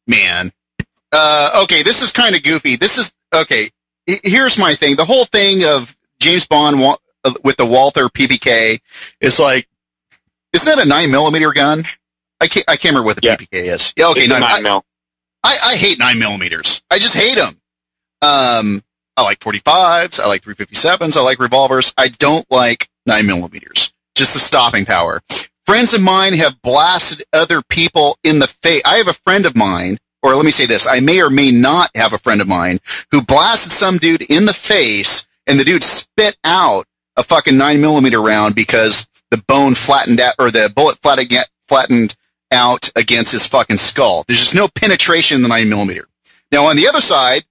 Man. 0.07 0.51
Uh, 1.17 1.61
okay, 1.63 1.81
this 1.83 2.01
is 2.03 2.11
kind 2.11 2.35
of 2.35 2.43
goofy. 2.43 2.75
This 2.75 2.97
is 2.99 3.11
okay. 3.33 3.69
Here's 4.05 4.57
my 4.59 4.73
thing. 4.75 4.95
The 4.95 5.03
whole 5.05 5.25
thing 5.25 5.65
of 5.65 5.95
James 6.19 6.47
Bond 6.47 6.79
wa- 6.79 6.97
with 7.43 7.57
the 7.57 7.65
Walther 7.65 8.07
PPK 8.07 8.79
is 9.19 9.39
like, 9.39 9.67
isn't 10.53 10.75
that 10.77 10.85
a 10.85 10.87
nine 10.87 11.11
millimeter 11.11 11.51
gun? 11.53 11.83
I 12.39 12.47
can't. 12.47 12.65
I 12.69 12.75
can't 12.75 12.91
remember 12.93 13.05
what 13.07 13.15
the 13.15 13.27
Yeah. 13.27 13.35
PPK 13.35 13.47
is. 13.73 13.93
Yeah. 13.97 14.09
Okay. 14.09 14.21
It's 14.21 14.29
Nine, 14.29 14.43
I, 14.43 14.47
nine 14.53 14.63
mil. 14.63 14.85
I, 15.43 15.57
I 15.63 15.75
hate 15.75 15.97
nine 15.99 16.19
millimeters. 16.19 16.81
I 16.91 16.99
just 16.99 17.15
hate 17.17 17.35
them. 17.35 17.59
Um, 18.21 18.83
I 19.15 19.23
like 19.23 19.39
45s. 19.39 20.19
I 20.19 20.27
like 20.27 20.43
357s. 20.43 21.17
I 21.17 21.21
like 21.21 21.39
revolvers. 21.39 21.93
I 21.97 22.09
don't 22.09 22.45
like 22.51 22.87
nine 23.05 23.25
millimeters. 23.25 23.91
Just 24.15 24.33
the 24.33 24.39
stopping 24.39 24.85
power. 24.85 25.21
Friends 25.65 25.93
of 25.93 26.01
mine 26.01 26.33
have 26.33 26.61
blasted 26.61 27.23
other 27.33 27.61
people 27.69 28.17
in 28.23 28.39
the 28.39 28.47
face. 28.47 28.81
I 28.85 28.97
have 28.97 29.07
a 29.07 29.13
friend 29.13 29.45
of 29.45 29.55
mine, 29.55 29.97
or 30.23 30.35
let 30.35 30.45
me 30.45 30.51
say 30.51 30.65
this: 30.65 30.87
I 30.87 30.99
may 30.99 31.21
or 31.21 31.29
may 31.29 31.51
not 31.51 31.91
have 31.95 32.13
a 32.13 32.17
friend 32.17 32.41
of 32.41 32.47
mine 32.47 32.79
who 33.11 33.21
blasted 33.21 33.71
some 33.71 33.97
dude 33.97 34.23
in 34.23 34.45
the 34.45 34.53
face, 34.53 35.27
and 35.47 35.59
the 35.59 35.63
dude 35.63 35.83
spit 35.83 36.37
out 36.43 36.85
a 37.15 37.23
fucking 37.23 37.57
nine 37.57 37.81
millimeter 37.81 38.21
round 38.21 38.55
because 38.55 39.07
the 39.31 39.43
bone 39.47 39.75
flattened 39.75 40.19
out, 40.19 40.35
or 40.39 40.51
the 40.51 40.71
bullet 40.75 40.97
flattened 40.97 42.15
out 42.51 42.89
against 42.95 43.31
his 43.31 43.47
fucking 43.47 43.77
skull. 43.77 44.23
There's 44.27 44.39
just 44.39 44.55
no 44.55 44.67
penetration 44.67 45.37
in 45.37 45.43
the 45.43 45.49
nine 45.49 45.69
millimeter. 45.69 46.07
Now 46.51 46.65
on 46.65 46.75
the 46.77 46.87
other 46.87 47.01
side, 47.01 47.43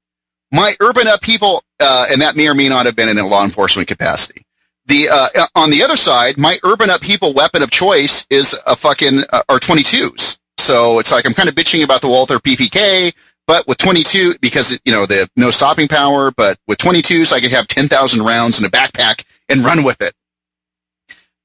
my 0.53 0.75
urban 0.81 1.07
upheaval, 1.07 1.62
uh, 1.81 2.07
and 2.11 2.23
that 2.23 2.37
may 2.37 2.49
or 2.49 2.55
may 2.55 2.69
not 2.69 2.87
have 2.87 2.97
been 2.97 3.09
in 3.09 3.19
a 3.19 3.27
law 3.27 3.45
enforcement 3.45 3.89
capacity. 3.89 4.43
The 4.87 5.09
uh, 5.09 5.47
on 5.57 5.71
the 5.71 5.83
other 5.83 5.97
side, 5.97 6.39
my 6.39 6.59
urban 6.62 6.91
upheaval 6.91 7.33
weapon 7.35 7.62
of 7.62 7.71
choice 7.71 8.27
is 8.31 8.59
a 8.67 8.77
fucking 8.77 9.25
uh, 9.33 9.43
are 9.49 9.59
22s. 9.59 10.39
So 10.59 10.99
it's 10.99 11.13
like 11.13 11.27
I'm 11.27 11.35
kind 11.35 11.49
of 11.49 11.55
bitching 11.55 11.85
about 11.85 12.01
the 12.01 12.09
Walther 12.09 12.39
PPK, 12.39 13.13
but 13.47 13.67
with 13.69 13.79
22 13.79 14.35
because 14.41 14.73
it, 14.73 14.81
you 14.85 14.93
know 14.93 15.07
the 15.07 15.29
no 15.37 15.51
stopping 15.51 15.89
power. 15.89 16.31
But 16.31 16.59
with 16.67 16.79
22s, 16.79 17.33
I 17.33 17.41
could 17.41 17.53
have 17.53 17.69
10,000 17.69 18.23
rounds 18.25 18.59
in 18.59 18.65
a 18.65 18.71
backpack 18.71 19.25
and 19.49 19.65
run 19.65 19.85
with 19.85 20.01
it. 20.01 20.15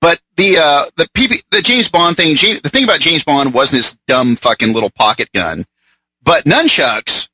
But 0.02 0.20
the 0.36 0.58
uh, 0.58 0.86
the 0.98 1.08
PP, 1.16 1.44
the 1.52 1.62
James 1.62 1.90
Bond 1.90 2.18
thing, 2.18 2.36
James, 2.36 2.62
the 2.62 2.70
thing 2.70 2.84
about 2.84 3.00
James 3.00 3.24
Bond 3.24 3.54
wasn't 3.54 3.78
his 3.78 4.00
dumb 4.08 4.36
fucking 4.36 4.74
little 4.74 4.90
pocket 4.90 5.30
gun, 5.32 5.64
but 6.24 6.44
nunchucks, 6.46 7.30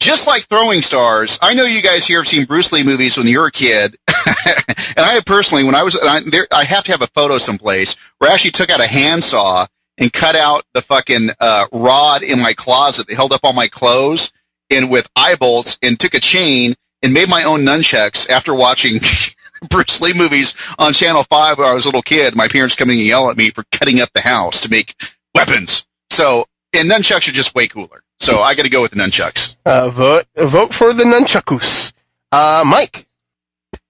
just 0.00 0.28
like 0.28 0.42
throwing 0.44 0.82
stars. 0.82 1.40
I 1.42 1.54
know 1.54 1.64
you 1.64 1.82
guys 1.82 2.06
here 2.06 2.18
have 2.18 2.28
seen 2.28 2.44
Bruce 2.44 2.70
Lee 2.72 2.84
movies 2.84 3.18
when 3.18 3.26
you 3.26 3.40
were 3.40 3.46
a 3.46 3.52
kid, 3.52 3.96
and 4.46 4.98
I 4.98 5.20
personally, 5.26 5.64
when 5.64 5.74
I 5.74 5.82
was, 5.82 5.98
I, 6.00 6.20
there, 6.20 6.46
I 6.52 6.62
have 6.62 6.84
to 6.84 6.92
have 6.92 7.02
a 7.02 7.08
photo 7.08 7.38
someplace 7.38 7.96
where 8.18 8.30
I 8.30 8.34
actually 8.34 8.52
took 8.52 8.70
out 8.70 8.80
a 8.80 8.86
handsaw 8.86 9.66
and 10.02 10.12
cut 10.12 10.34
out 10.34 10.64
the 10.74 10.82
fucking 10.82 11.30
uh, 11.38 11.66
rod 11.72 12.22
in 12.24 12.40
my 12.42 12.52
closet 12.52 13.06
that 13.06 13.14
held 13.14 13.32
up 13.32 13.40
all 13.44 13.52
my 13.52 13.68
clothes, 13.68 14.32
and 14.68 14.90
with 14.90 15.08
eye 15.14 15.36
bolts, 15.36 15.78
and 15.80 15.98
took 15.98 16.14
a 16.14 16.20
chain 16.20 16.74
and 17.02 17.14
made 17.14 17.28
my 17.28 17.44
own 17.44 17.60
nunchucks 17.60 18.28
after 18.28 18.52
watching 18.52 18.98
Bruce 19.70 20.00
Lee 20.00 20.12
movies 20.12 20.56
on 20.78 20.92
Channel 20.92 21.22
5 21.22 21.58
when 21.58 21.68
I 21.68 21.72
was 21.72 21.84
a 21.84 21.88
little 21.88 22.02
kid. 22.02 22.34
My 22.34 22.48
parents 22.48 22.74
coming 22.74 22.98
and 22.98 23.06
yell 23.06 23.30
at 23.30 23.36
me 23.36 23.50
for 23.50 23.62
cutting 23.70 24.00
up 24.00 24.12
the 24.12 24.20
house 24.20 24.62
to 24.62 24.70
make 24.70 24.96
weapons. 25.36 25.86
So, 26.10 26.46
and 26.74 26.90
nunchucks 26.90 27.28
are 27.28 27.32
just 27.32 27.54
way 27.54 27.68
cooler. 27.68 28.02
So 28.18 28.40
I 28.40 28.54
got 28.54 28.64
to 28.64 28.70
go 28.70 28.82
with 28.82 28.90
the 28.90 28.98
nunchucks. 28.98 29.54
Uh, 29.64 29.88
vote 29.88 30.24
vote 30.36 30.74
for 30.74 30.92
the 30.92 31.04
nunchakus. 31.04 31.92
Uh, 32.32 32.64
Mike. 32.66 33.06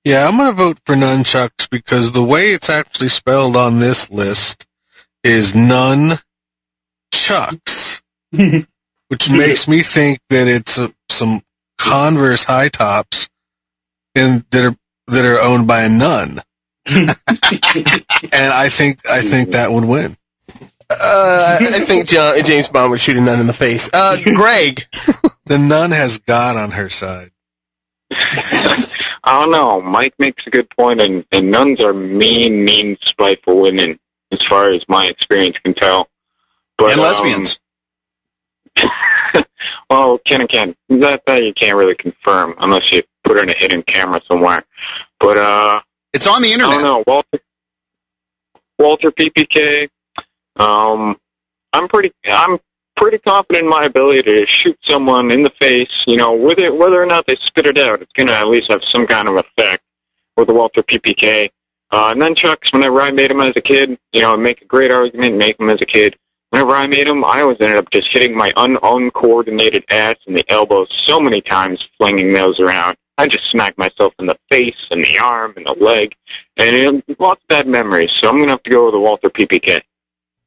Yeah, 0.04 0.26
I'm 0.26 0.36
gonna 0.36 0.52
vote 0.52 0.80
for 0.84 0.94
nunchucks 0.94 1.70
because 1.70 2.12
the 2.12 2.24
way 2.24 2.46
it's 2.46 2.68
actually 2.68 3.08
spelled 3.08 3.56
on 3.56 3.78
this 3.78 4.10
list 4.10 4.66
is 5.24 5.54
none 5.54 6.12
chucks, 7.12 8.02
which 8.30 9.30
makes 9.30 9.68
me 9.68 9.80
think 9.80 10.18
that 10.30 10.48
it's 10.48 10.78
uh 10.78 10.88
some 11.10 11.40
Converse 11.78 12.44
high 12.44 12.68
tops 12.68 13.28
and 14.14 14.44
that 14.50 14.64
are 14.66 14.76
that 15.08 15.24
are 15.24 15.42
owned 15.42 15.66
by 15.66 15.82
a 15.82 15.88
nun. 15.88 16.38
and 16.94 17.10
I 18.32 18.68
think 18.68 18.98
I 19.10 19.20
think 19.20 19.50
that 19.50 19.68
would 19.70 19.84
win. 19.84 20.16
Uh, 20.90 21.58
I 21.60 21.80
think 21.80 22.06
John, 22.06 22.36
James 22.44 22.68
Bond 22.68 22.90
would 22.90 23.00
shoot 23.00 23.16
a 23.16 23.20
nun 23.20 23.40
in 23.40 23.46
the 23.46 23.52
face. 23.52 23.90
Uh, 23.92 24.16
Greg. 24.34 24.82
The 25.44 25.58
nun 25.58 25.90
has 25.90 26.20
God 26.20 26.56
on 26.56 26.70
her 26.70 26.88
side. 26.88 27.30
I 28.12 29.00
don't 29.24 29.50
know. 29.50 29.82
Mike 29.82 30.14
makes 30.18 30.46
a 30.46 30.50
good 30.50 30.70
point, 30.70 31.00
and, 31.00 31.26
and 31.32 31.50
nuns 31.50 31.80
are 31.80 31.92
mean, 31.92 32.64
mean, 32.64 32.96
spiteful 33.02 33.60
women, 33.60 33.98
as 34.32 34.42
far 34.42 34.70
as 34.70 34.86
my 34.88 35.06
experience 35.06 35.58
can 35.58 35.74
tell. 35.74 36.08
But, 36.78 36.92
and 36.92 37.00
um, 37.00 37.06
lesbians. 37.06 37.60
well, 39.90 40.18
can 40.18 40.40
and 40.40 40.48
can. 40.48 40.74
That, 40.88 41.24
that 41.26 41.44
you 41.44 41.52
can't 41.52 41.76
really 41.76 41.94
confirm 41.94 42.54
unless 42.58 42.90
you 42.90 43.02
put 43.24 43.36
it 43.36 43.44
in 43.44 43.50
a 43.50 43.54
hidden 43.54 43.82
camera 43.82 44.20
somewhere. 44.26 44.64
But, 45.20 45.36
uh, 45.36 45.80
it's 46.12 46.26
on 46.26 46.42
the 46.42 46.48
I 46.48 46.52
internet. 46.52 46.74
don't 46.74 46.82
know. 46.82 47.04
Walter, 47.06 47.38
Walter 48.78 49.10
PPK. 49.10 49.88
Um, 50.56 51.18
I'm 51.72 51.88
pretty. 51.88 52.12
I'm 52.26 52.58
pretty 52.96 53.18
confident 53.18 53.64
in 53.64 53.70
my 53.70 53.84
ability 53.84 54.22
to 54.22 54.46
shoot 54.46 54.78
someone 54.82 55.30
in 55.30 55.42
the 55.42 55.52
face. 55.60 56.04
You 56.06 56.16
know, 56.16 56.34
whether 56.34 56.72
whether 56.74 57.02
or 57.02 57.06
not 57.06 57.26
they 57.26 57.36
spit 57.36 57.66
it 57.66 57.78
out, 57.78 58.02
it's 58.02 58.12
gonna 58.12 58.32
at 58.32 58.48
least 58.48 58.70
have 58.70 58.84
some 58.84 59.06
kind 59.06 59.28
of 59.28 59.36
effect 59.36 59.82
with 60.36 60.48
the 60.48 60.54
Walter 60.54 60.82
PPK. 60.82 61.50
Uh, 61.92 62.14
nunchucks. 62.14 62.72
Whenever 62.72 63.02
I 63.02 63.10
made 63.10 63.30
them 63.30 63.40
as 63.40 63.52
a 63.54 63.60
kid, 63.60 63.98
you 64.12 64.22
know, 64.22 64.34
make 64.36 64.62
a 64.62 64.64
great 64.64 64.90
argument, 64.90 65.36
make 65.36 65.58
them 65.58 65.68
as 65.68 65.80
a 65.82 65.86
kid. 65.86 66.16
Whenever 66.50 66.72
I 66.72 66.86
made 66.86 67.06
them, 67.06 67.24
I 67.24 67.42
always 67.42 67.60
ended 67.60 67.76
up 67.76 67.90
just 67.90 68.08
hitting 68.08 68.34
my 68.36 68.52
un- 68.56 68.78
uncoordinated 68.82 69.84
ass 69.90 70.16
in 70.26 70.34
the 70.34 70.44
elbow 70.50 70.86
so 70.86 71.20
many 71.20 71.40
times, 71.40 71.86
flinging 71.98 72.32
those 72.32 72.60
around. 72.60 72.96
I 73.18 73.28
just 73.28 73.50
smacked 73.50 73.76
myself 73.78 74.14
in 74.18 74.26
the 74.26 74.38
face 74.50 74.86
and 74.90 75.02
the 75.04 75.18
arm 75.18 75.52
and 75.56 75.66
the 75.66 75.72
leg, 75.74 76.14
and 76.56 76.74
it, 77.08 77.20
lots 77.20 77.42
of 77.42 77.48
bad 77.48 77.66
memories. 77.66 78.10
So 78.10 78.28
I'm 78.28 78.38
gonna 78.38 78.50
have 78.52 78.62
to 78.64 78.70
go 78.70 78.86
with 78.86 78.94
the 78.94 79.00
Walter 79.00 79.28
PPK. 79.28 79.82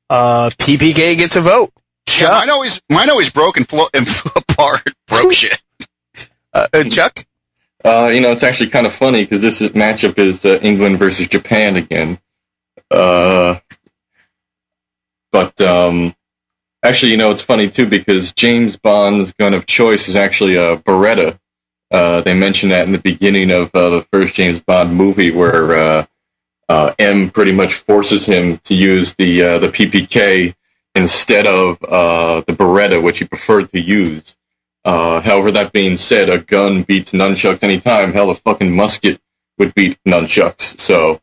Uh, 0.10 0.50
PPK 0.58 1.16
gets 1.18 1.36
a 1.36 1.42
vote. 1.42 1.72
Yeah, 2.08 2.14
Chuck. 2.14 2.32
mine 2.32 2.50
always 2.50 2.82
mine 2.92 3.10
always 3.10 3.30
broke 3.32 3.58
and, 3.58 3.68
flo- 3.68 3.90
and 3.94 4.08
flew 4.08 4.32
apart. 4.36 4.82
Broke 5.08 5.34
shit. 5.34 5.62
Uh, 6.54 6.68
uh, 6.74 6.84
Chuck. 6.86 7.24
Uh, 7.86 8.08
you 8.08 8.20
know, 8.20 8.32
it's 8.32 8.42
actually 8.42 8.72
kind 8.72 8.88
of 8.88 8.94
funny 8.94 9.24
because 9.24 9.42
this 9.42 9.62
is, 9.62 9.70
matchup 9.70 10.18
is 10.18 10.44
uh, 10.44 10.58
England 10.64 10.98
versus 10.98 11.28
Japan 11.28 11.76
again. 11.76 12.18
Uh, 12.90 13.60
but 15.32 15.62
um, 15.62 16.16
actually, 16.84 17.12
you 17.12 17.18
know, 17.18 17.30
it's 17.30 17.44
funny 17.44 17.70
too 17.70 17.86
because 17.86 18.34
James 18.34 18.76
Bond's 18.76 19.34
gun 19.34 19.54
of 19.54 19.68
choice 19.68 20.10
is 20.10 20.16
actually 20.16 20.56
a 20.56 20.78
Beretta. 20.78 21.38
Uh, 21.92 22.22
they 22.22 22.34
mentioned 22.34 22.72
that 22.72 22.88
in 22.88 22.92
the 22.92 22.98
beginning 22.98 23.52
of 23.52 23.70
uh, 23.76 23.90
the 23.92 24.02
first 24.12 24.34
James 24.34 24.60
Bond 24.60 24.96
movie, 24.96 25.30
where 25.30 25.76
uh, 25.76 26.06
uh, 26.68 26.94
M 26.98 27.30
pretty 27.30 27.52
much 27.52 27.76
forces 27.76 28.26
him 28.26 28.58
to 28.64 28.76
use 28.76 29.14
the 29.14 29.44
uh, 29.44 29.58
the 29.60 29.68
PPK 29.68 30.56
instead 30.96 31.46
of 31.46 31.78
uh, 31.84 32.42
the 32.48 32.54
Beretta, 32.54 33.02
which 33.02 33.20
he 33.20 33.26
preferred 33.26 33.70
to 33.74 33.80
use. 33.80 34.36
Uh, 34.86 35.20
however, 35.20 35.52
that 35.52 35.74
being 35.74 35.98
said, 35.98 36.30
a 36.30 36.38
gun 36.38 36.84
beats 36.84 37.12
nunchucks 37.12 37.64
anytime. 37.64 38.14
Hell, 38.14 38.30
a 38.30 38.36
fucking 38.36 38.74
musket 38.74 39.20
would 39.58 39.74
beat 39.74 39.98
nunchucks. 40.08 40.80
So 40.80 41.20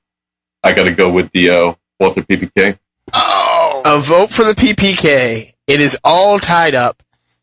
I 0.64 0.72
got 0.72 0.84
to 0.84 0.94
go 0.94 1.10
with 1.10 1.30
the 1.30 1.50
uh, 1.50 1.74
Walther 2.00 2.22
PPK. 2.22 2.76
Oh, 3.12 3.82
A 3.84 4.00
vote 4.00 4.30
for 4.30 4.42
the 4.44 4.54
PPK. 4.54 5.52
It 5.68 5.80
is 5.80 5.96
all 6.02 6.40
tied 6.40 6.74
up. 6.74 7.02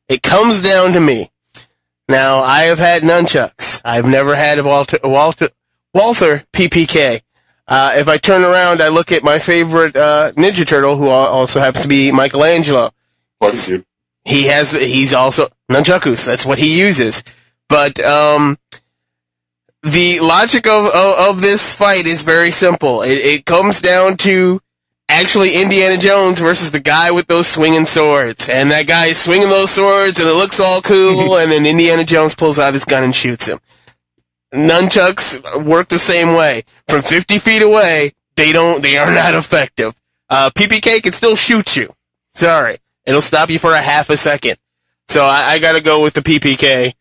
It 0.09 0.21
comes 0.21 0.61
down 0.61 0.93
to 0.93 0.99
me. 0.99 1.27
Now, 2.09 2.39
I 2.39 2.63
have 2.63 2.79
had 2.79 3.03
nunchucks. 3.03 3.81
I've 3.85 4.05
never 4.05 4.35
had 4.35 4.59
a 4.59 4.63
Walter, 4.63 4.97
Walter, 5.03 5.49
Walther 5.93 6.43
PPK. 6.51 7.21
Uh, 7.67 7.91
if 7.95 8.07
I 8.07 8.17
turn 8.17 8.41
around, 8.43 8.81
I 8.81 8.87
look 8.87 9.11
at 9.11 9.23
my 9.23 9.37
favorite 9.37 9.95
uh, 9.95 10.31
Ninja 10.35 10.67
Turtle, 10.67 10.97
who 10.97 11.07
also 11.07 11.59
happens 11.59 11.83
to 11.83 11.87
be 11.87 12.11
Michelangelo. 12.11 12.89
Fuck 13.39 13.53
He 14.25 14.47
has, 14.47 14.71
he's 14.71 15.13
also 15.13 15.47
nunchakus. 15.71 16.25
That's 16.25 16.45
what 16.45 16.59
he 16.59 16.79
uses. 16.79 17.23
But 17.67 17.99
um, 18.03 18.57
the 19.83 20.19
logic 20.19 20.67
of, 20.67 20.87
of 20.87 21.29
of 21.29 21.41
this 21.41 21.75
fight 21.75 22.05
is 22.05 22.23
very 22.23 22.51
simple. 22.51 23.03
It, 23.03 23.17
it 23.17 23.45
comes 23.45 23.81
down 23.81 24.17
to 24.17 24.59
actually 25.07 25.61
Indiana 25.61 25.97
Jones 25.97 26.39
versus 26.39 26.71
the 26.71 26.81
guy 26.81 27.11
with 27.11 27.27
those 27.27 27.47
swinging 27.47 27.85
swords, 27.85 28.49
and 28.49 28.71
that 28.71 28.87
guy 28.87 29.07
is 29.07 29.17
swinging 29.17 29.49
those 29.49 29.71
swords, 29.71 30.19
and 30.19 30.27
it 30.27 30.33
looks 30.33 30.59
all 30.59 30.81
cool, 30.81 31.37
and 31.37 31.51
then 31.51 31.65
Indiana 31.65 32.03
Jones 32.03 32.35
pulls 32.35 32.59
out 32.59 32.73
his 32.73 32.85
gun 32.85 33.03
and 33.03 33.15
shoots 33.15 33.47
him. 33.47 33.59
Nunchucks 34.53 35.63
work 35.63 35.87
the 35.87 35.99
same 35.99 36.35
way. 36.35 36.63
From 36.87 37.01
50 37.03 37.37
feet 37.37 37.61
away, 37.61 38.11
they 38.35 38.51
don't, 38.51 38.81
they 38.81 38.97
are 38.97 39.13
not 39.13 39.35
effective. 39.35 39.93
Uh, 40.27 40.49
PPK 40.49 41.03
can 41.03 41.11
still 41.11 41.35
shoot 41.35 41.77
you. 41.77 41.93
Sorry. 42.33 42.79
It'll 43.09 43.23
stop 43.23 43.49
you 43.49 43.57
for 43.57 43.73
a 43.73 43.81
half 43.81 44.11
a 44.11 44.17
second. 44.17 44.57
So 45.07 45.25
I, 45.25 45.53
I 45.53 45.59
gotta 45.59 45.81
go 45.81 46.03
with 46.03 46.13
the 46.13 46.21
PPK. 46.21 46.93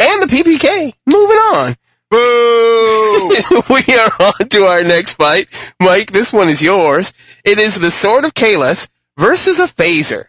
And 0.00 0.22
the 0.22 0.26
PPK. 0.26 0.92
Moving 1.06 1.36
on. 1.36 1.76
Boo! 2.10 3.30
we 3.70 3.94
are 3.94 4.10
on 4.26 4.48
to 4.48 4.62
our 4.64 4.82
next 4.82 5.14
fight. 5.14 5.46
Mike, 5.80 6.10
this 6.10 6.32
one 6.32 6.48
is 6.48 6.60
yours. 6.60 7.12
It 7.44 7.60
is 7.60 7.78
the 7.78 7.92
Sword 7.92 8.24
of 8.24 8.34
Kahless 8.34 8.88
versus 9.16 9.60
a 9.60 9.66
phaser. 9.66 10.24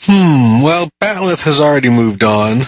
Hmm. 0.00 0.64
Well, 0.64 0.90
Batleth 1.00 1.44
has 1.44 1.60
already 1.60 1.90
moved 1.90 2.24
on, 2.24 2.62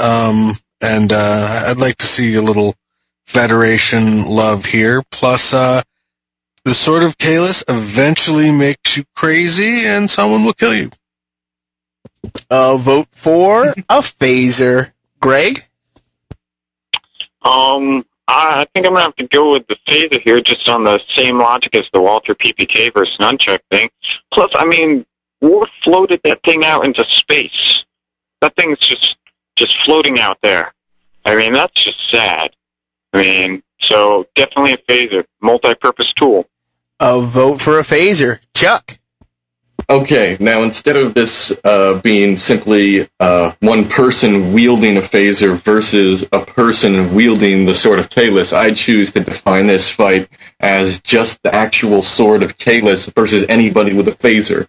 um, 0.00 0.50
and 0.82 1.12
uh, 1.12 1.64
I'd 1.68 1.78
like 1.78 1.98
to 1.98 2.06
see 2.06 2.34
a 2.34 2.42
little 2.42 2.74
Federation 3.24 4.24
love 4.24 4.64
here. 4.64 5.04
Plus, 5.12 5.54
uh, 5.54 5.80
the 6.64 6.72
Sword 6.72 7.02
of 7.02 7.16
Kahless 7.18 7.64
eventually 7.68 8.50
makes 8.50 8.96
you 8.96 9.04
crazy, 9.16 9.86
and 9.86 10.10
someone 10.10 10.44
will 10.44 10.52
kill 10.52 10.74
you. 10.74 10.90
Uh, 12.50 12.76
vote 12.76 13.08
for 13.10 13.68
a 13.68 14.00
phaser. 14.00 14.92
Greg? 15.20 15.64
Um, 17.42 18.04
I 18.28 18.60
I 18.60 18.66
think 18.72 18.86
I'm 18.86 18.92
gonna 18.92 19.04
have 19.04 19.16
to 19.16 19.26
go 19.26 19.52
with 19.52 19.66
the 19.66 19.76
phaser 19.86 20.20
here, 20.20 20.40
just 20.40 20.68
on 20.68 20.84
the 20.84 21.00
same 21.08 21.38
logic 21.38 21.74
as 21.74 21.88
the 21.92 22.00
Walter 22.00 22.34
PPK 22.34 22.92
versus 22.92 23.16
nunchuck 23.18 23.60
thing. 23.70 23.90
Plus, 24.30 24.50
I 24.54 24.64
mean, 24.64 25.06
Worf 25.40 25.70
floated 25.82 26.20
that 26.24 26.42
thing 26.42 26.64
out 26.64 26.84
into 26.84 27.04
space. 27.08 27.84
That 28.42 28.54
thing's 28.56 28.78
just 28.78 29.16
just 29.56 29.76
floating 29.84 30.18
out 30.18 30.38
there. 30.42 30.72
I 31.24 31.36
mean, 31.36 31.52
that's 31.52 31.84
just 31.84 32.10
sad. 32.10 32.54
I 33.12 33.22
mean, 33.22 33.62
so 33.80 34.26
definitely 34.34 34.74
a 34.74 34.78
phaser, 34.78 35.24
multi-purpose 35.40 36.12
tool. 36.12 36.46
A 37.00 37.20
vote 37.20 37.60
for 37.60 37.78
a 37.78 37.82
phaser. 37.82 38.38
Chuck. 38.54 38.98
Okay, 39.88 40.36
now 40.38 40.62
instead 40.62 40.96
of 40.96 41.14
this 41.14 41.58
uh, 41.64 42.00
being 42.00 42.36
simply 42.36 43.08
uh, 43.18 43.52
one 43.58 43.88
person 43.88 44.52
wielding 44.52 44.96
a 44.96 45.00
phaser 45.00 45.56
versus 45.56 46.22
a 46.30 46.44
person 46.44 47.12
wielding 47.12 47.66
the 47.66 47.74
sword 47.74 47.98
of 47.98 48.08
Kahless, 48.08 48.52
I 48.52 48.72
choose 48.72 49.10
to 49.12 49.20
define 49.20 49.66
this 49.66 49.90
fight 49.90 50.28
as 50.60 51.00
just 51.00 51.42
the 51.42 51.52
actual 51.52 52.02
sword 52.02 52.44
of 52.44 52.56
Kahless 52.56 53.12
versus 53.12 53.44
anybody 53.48 53.92
with 53.92 54.06
a 54.06 54.12
phaser. 54.12 54.68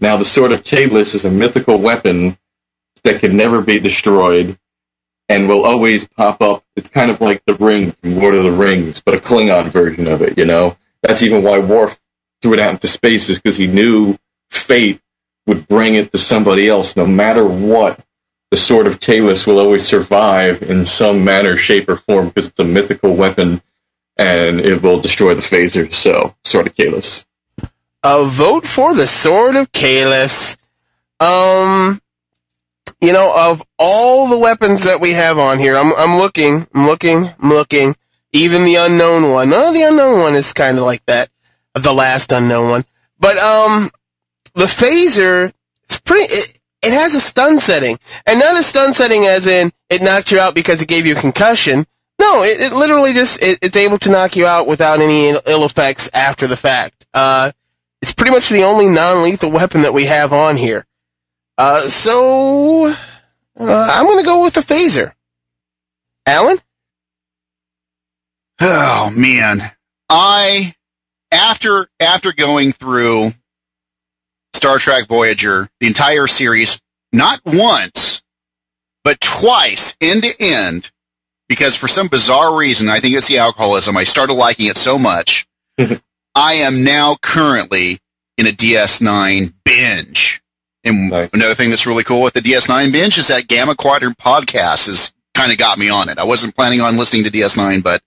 Now, 0.00 0.18
the 0.18 0.26
sword 0.26 0.52
of 0.52 0.64
Kahless 0.64 1.14
is 1.14 1.24
a 1.24 1.30
mythical 1.30 1.78
weapon 1.78 2.36
that 3.04 3.20
can 3.20 3.38
never 3.38 3.62
be 3.62 3.80
destroyed 3.80 4.58
and 5.28 5.48
will 5.48 5.64
always 5.64 6.08
pop 6.08 6.40
up. 6.40 6.64
It's 6.76 6.88
kind 6.88 7.10
of 7.10 7.20
like 7.20 7.42
the 7.44 7.54
ring 7.54 7.92
from 7.92 8.16
Lord 8.16 8.34
of 8.34 8.44
the 8.44 8.52
Rings, 8.52 9.02
but 9.02 9.14
a 9.14 9.18
Klingon 9.18 9.70
version 9.70 10.06
of 10.06 10.22
it, 10.22 10.38
you 10.38 10.44
know? 10.44 10.76
That's 11.02 11.22
even 11.22 11.42
why 11.42 11.58
Worf 11.58 11.98
threw 12.40 12.54
it 12.54 12.60
out 12.60 12.72
into 12.72 12.88
space, 12.88 13.28
is 13.28 13.40
because 13.40 13.56
he 13.56 13.66
knew 13.66 14.16
fate 14.50 15.00
would 15.46 15.68
bring 15.68 15.94
it 15.94 16.12
to 16.12 16.18
somebody 16.18 16.68
else, 16.68 16.96
no 16.96 17.06
matter 17.06 17.46
what. 17.46 18.00
The 18.50 18.56
sword 18.56 18.86
of 18.86 18.98
Kahless 18.98 19.46
will 19.46 19.58
always 19.58 19.86
survive 19.86 20.62
in 20.62 20.86
some 20.86 21.24
manner, 21.24 21.58
shape, 21.58 21.88
or 21.88 21.96
form 21.96 22.28
because 22.28 22.48
it's 22.48 22.58
a 22.58 22.64
mythical 22.64 23.14
weapon 23.14 23.60
and 24.16 24.60
it 24.60 24.82
will 24.82 25.00
destroy 25.00 25.34
the 25.34 25.42
phaser. 25.42 25.92
So, 25.92 26.34
sword 26.44 26.68
of 26.68 26.74
Kahless. 26.74 27.26
A 28.02 28.24
vote 28.24 28.64
for 28.64 28.94
the 28.94 29.06
sword 29.06 29.56
of 29.56 29.70
Kahless. 29.70 30.56
Um, 31.20 32.00
you 33.00 33.12
know, 33.12 33.32
of 33.36 33.62
all 33.78 34.28
the 34.28 34.38
weapons 34.38 34.84
that 34.84 35.00
we 35.00 35.12
have 35.12 35.38
on 35.38 35.58
here, 35.58 35.76
I'm, 35.76 35.92
I'm 35.96 36.18
looking, 36.18 36.66
I'm 36.74 36.86
looking, 36.86 37.28
I'm 37.40 37.48
looking. 37.48 37.94
Even 38.32 38.64
the 38.64 38.76
unknown 38.76 39.30
one. 39.30 39.50
No, 39.50 39.72
the 39.72 39.82
unknown 39.82 40.20
one 40.20 40.34
is 40.34 40.52
kind 40.52 40.76
of 40.78 40.84
like 40.84 41.04
that. 41.06 41.30
The 41.74 41.92
last 41.92 42.32
unknown 42.32 42.70
one. 42.70 42.84
But, 43.18 43.38
um, 43.38 43.90
the 44.54 44.64
phaser, 44.64 45.52
it's 45.84 46.00
pretty, 46.00 46.32
it, 46.32 46.60
it 46.82 46.92
has 46.92 47.14
a 47.14 47.20
stun 47.20 47.60
setting. 47.60 47.98
And 48.26 48.40
not 48.40 48.58
a 48.58 48.62
stun 48.62 48.92
setting 48.94 49.24
as 49.24 49.46
in 49.46 49.72
it 49.88 50.02
knocked 50.02 50.32
you 50.32 50.40
out 50.40 50.54
because 50.54 50.82
it 50.82 50.88
gave 50.88 51.06
you 51.06 51.14
a 51.14 51.20
concussion. 51.20 51.86
No, 52.20 52.42
it, 52.42 52.60
it 52.60 52.72
literally 52.72 53.12
just, 53.12 53.42
it, 53.42 53.60
it's 53.62 53.76
able 53.76 53.98
to 53.98 54.10
knock 54.10 54.36
you 54.36 54.44
out 54.44 54.66
without 54.66 55.00
any 55.00 55.28
ill, 55.28 55.40
Ill 55.46 55.64
effects 55.64 56.10
after 56.12 56.46
the 56.48 56.56
fact. 56.56 57.06
Uh, 57.14 57.52
it's 58.02 58.12
pretty 58.12 58.32
much 58.32 58.48
the 58.48 58.64
only 58.64 58.86
non-lethal 58.86 59.50
weapon 59.50 59.82
that 59.82 59.94
we 59.94 60.04
have 60.04 60.32
on 60.32 60.56
here. 60.56 60.84
Uh, 61.58 61.80
so, 61.80 62.86
uh, 62.86 62.94
I'm 63.58 64.06
gonna 64.06 64.22
go 64.22 64.42
with 64.44 64.54
the 64.54 64.60
phaser. 64.60 65.12
Alan? 66.24 66.58
Oh 68.60 69.12
man, 69.16 69.60
I 70.08 70.74
after 71.32 71.88
after 72.00 72.32
going 72.32 72.72
through 72.72 73.30
Star 74.54 74.78
Trek 74.78 75.08
Voyager, 75.08 75.68
the 75.80 75.88
entire 75.88 76.28
series, 76.28 76.80
not 77.12 77.40
once, 77.44 78.22
but 79.04 79.20
twice, 79.20 79.96
end 80.00 80.22
to 80.22 80.34
end, 80.40 80.90
because 81.48 81.76
for 81.76 81.88
some 81.88 82.08
bizarre 82.08 82.56
reason, 82.56 82.88
I 82.88 83.00
think 83.00 83.16
it's 83.16 83.28
the 83.28 83.38
alcoholism. 83.38 83.96
I 83.96 84.04
started 84.04 84.34
liking 84.34 84.66
it 84.66 84.76
so 84.76 84.98
much. 84.98 85.46
I 86.34 86.52
am 86.54 86.84
now 86.84 87.16
currently 87.20 87.98
in 88.36 88.46
a 88.46 88.50
DS9 88.50 89.52
binge. 89.64 90.40
And 90.84 91.10
Nice. 91.10 91.30
another 91.32 91.54
thing 91.54 91.70
that's 91.70 91.86
really 91.86 92.04
cool 92.04 92.22
with 92.22 92.34
the 92.34 92.40
DS9 92.40 92.92
binge 92.92 93.18
is 93.18 93.28
that 93.28 93.48
Gamma 93.48 93.74
Quadrant 93.74 94.16
podcast 94.16 94.86
has 94.86 95.12
kind 95.34 95.52
of 95.52 95.58
got 95.58 95.78
me 95.78 95.88
on 95.88 96.08
it. 96.08 96.18
I 96.18 96.24
wasn't 96.24 96.54
planning 96.54 96.80
on 96.80 96.96
listening 96.96 97.24
to 97.24 97.30
DS9, 97.30 97.82
but 97.82 98.02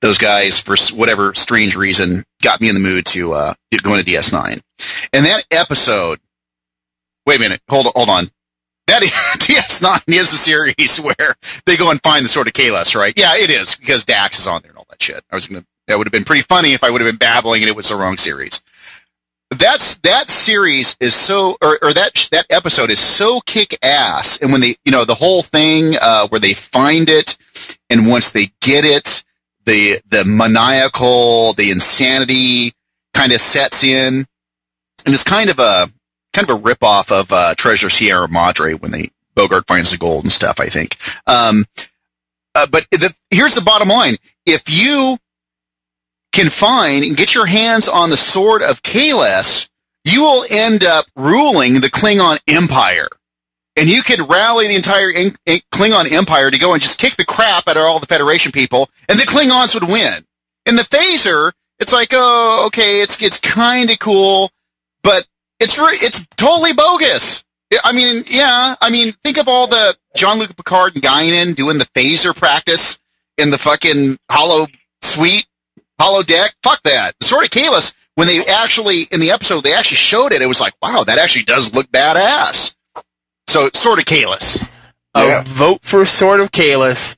those 0.00 0.18
guys, 0.18 0.58
for 0.60 0.76
whatever 0.96 1.34
strange 1.34 1.76
reason, 1.76 2.24
got 2.42 2.60
me 2.60 2.68
in 2.68 2.74
the 2.74 2.80
mood 2.80 3.04
to 3.06 3.32
uh, 3.34 3.54
going 3.82 4.02
to 4.02 4.10
DS9. 4.10 4.60
And 5.12 5.24
that 5.26 5.44
episode, 5.50 6.18
wait 7.26 7.36
a 7.36 7.40
minute, 7.40 7.60
hold 7.68 7.86
on, 7.86 7.92
hold 7.94 8.08
on. 8.08 8.30
That 8.86 9.02
DS9 9.38 10.02
is 10.08 10.32
a 10.32 10.36
series 10.36 10.98
where 10.98 11.34
they 11.66 11.76
go 11.76 11.90
and 11.90 12.00
find 12.02 12.24
the 12.24 12.28
sword 12.28 12.46
of 12.48 12.52
Kahless, 12.54 12.96
right? 12.96 13.12
Yeah, 13.16 13.34
it 13.36 13.50
is 13.50 13.76
because 13.76 14.04
Dax 14.04 14.38
is 14.40 14.46
on 14.46 14.62
there 14.62 14.70
and 14.70 14.78
all 14.78 14.86
that 14.90 15.02
shit. 15.02 15.22
I 15.30 15.36
was 15.36 15.46
gonna, 15.48 15.64
that 15.86 15.96
would 15.98 16.06
have 16.06 16.12
been 16.12 16.24
pretty 16.24 16.42
funny 16.42 16.72
if 16.72 16.82
I 16.82 16.90
would 16.90 17.00
have 17.00 17.08
been 17.08 17.18
babbling 17.18 17.62
and 17.62 17.68
it 17.68 17.76
was 17.76 17.88
the 17.90 17.96
wrong 17.96 18.16
series. 18.16 18.62
That's 19.50 19.96
that 19.98 20.28
series 20.28 20.96
is 21.00 21.14
so, 21.14 21.56
or, 21.60 21.78
or 21.82 21.92
that 21.92 22.28
that 22.30 22.46
episode 22.50 22.90
is 22.90 23.00
so 23.00 23.40
kick 23.40 23.76
ass, 23.82 24.40
and 24.40 24.52
when 24.52 24.60
they, 24.60 24.76
you 24.84 24.92
know, 24.92 25.04
the 25.04 25.14
whole 25.14 25.42
thing 25.42 25.94
uh, 26.00 26.28
where 26.28 26.40
they 26.40 26.54
find 26.54 27.10
it, 27.10 27.36
and 27.90 28.08
once 28.08 28.30
they 28.30 28.52
get 28.60 28.84
it, 28.84 29.24
the 29.64 30.00
the 30.08 30.24
maniacal, 30.24 31.52
the 31.54 31.72
insanity 31.72 32.72
kind 33.12 33.32
of 33.32 33.40
sets 33.40 33.82
in, 33.82 34.24
and 35.04 35.14
it's 35.14 35.24
kind 35.24 35.50
of 35.50 35.58
a 35.58 35.88
kind 36.32 36.48
of 36.48 36.56
a 36.56 36.60
rip 36.60 36.84
off 36.84 37.10
of 37.10 37.32
uh, 37.32 37.54
Treasure 37.56 37.90
Sierra 37.90 38.28
Madre 38.28 38.74
when 38.74 38.92
they 38.92 39.10
Bogart 39.34 39.66
finds 39.66 39.90
the 39.90 39.98
gold 39.98 40.24
and 40.24 40.32
stuff. 40.32 40.60
I 40.60 40.66
think. 40.66 40.96
Um, 41.26 41.64
uh, 42.54 42.66
but 42.66 42.86
the, 42.92 43.12
here's 43.30 43.56
the 43.56 43.62
bottom 43.62 43.88
line: 43.88 44.16
if 44.46 44.70
you 44.70 45.18
can 46.32 46.48
find 46.48 47.04
and 47.04 47.16
get 47.16 47.34
your 47.34 47.46
hands 47.46 47.88
on 47.88 48.10
the 48.10 48.16
sword 48.16 48.62
of 48.62 48.82
Kahless, 48.82 49.68
you 50.04 50.22
will 50.22 50.44
end 50.50 50.84
up 50.84 51.06
ruling 51.16 51.74
the 51.74 51.90
Klingon 51.90 52.38
Empire. 52.48 53.08
And 53.76 53.88
you 53.88 54.02
could 54.02 54.28
rally 54.28 54.68
the 54.68 54.76
entire 54.76 55.10
in- 55.10 55.36
in- 55.46 55.60
Klingon 55.72 56.10
Empire 56.10 56.50
to 56.50 56.58
go 56.58 56.72
and 56.72 56.82
just 56.82 56.98
kick 56.98 57.16
the 57.16 57.24
crap 57.24 57.68
out 57.68 57.76
of 57.76 57.82
all 57.84 57.98
the 57.98 58.06
Federation 58.06 58.52
people, 58.52 58.90
and 59.08 59.18
the 59.18 59.24
Klingons 59.24 59.74
would 59.74 59.90
win. 59.90 60.24
In 60.66 60.76
the 60.76 60.82
phaser, 60.82 61.52
it's 61.78 61.92
like, 61.92 62.10
oh, 62.12 62.64
okay, 62.66 63.00
it's 63.00 63.22
it's 63.22 63.40
kind 63.40 63.90
of 63.90 63.98
cool, 63.98 64.50
but 65.02 65.26
it's 65.60 65.78
re- 65.78 65.86
it's 65.92 66.26
totally 66.36 66.72
bogus. 66.72 67.44
I 67.84 67.92
mean, 67.92 68.24
yeah, 68.26 68.74
I 68.80 68.90
mean, 68.90 69.12
think 69.24 69.38
of 69.38 69.46
all 69.48 69.66
the 69.68 69.96
Jean-Luc 70.16 70.56
Picard 70.56 70.94
and 70.96 71.04
Guinan 71.04 71.54
doing 71.54 71.78
the 71.78 71.86
phaser 71.86 72.36
practice 72.36 72.98
in 73.38 73.50
the 73.50 73.58
fucking 73.58 74.18
Hollow 74.28 74.66
Suite, 75.02 75.46
Holodeck. 76.00 76.52
Fuck 76.62 76.82
that. 76.84 77.12
The 77.20 77.26
Sword 77.26 77.44
of 77.44 77.50
Kahless, 77.50 77.94
when 78.14 78.26
they 78.26 78.44
actually 78.44 79.02
in 79.12 79.20
the 79.20 79.32
episode 79.32 79.62
they 79.62 79.74
actually 79.74 79.96
showed 79.96 80.32
it, 80.32 80.42
it 80.42 80.46
was 80.46 80.60
like, 80.60 80.74
wow, 80.80 81.04
that 81.04 81.18
actually 81.18 81.44
does 81.44 81.74
look 81.74 81.90
badass. 81.90 82.74
So, 83.48 83.68
Sword 83.74 83.98
of 83.98 84.04
Kahless. 84.06 84.68
A 85.14 85.42
vote 85.44 85.82
for 85.82 86.04
Sword 86.04 86.40
of 86.40 86.52
Kahless, 86.52 87.16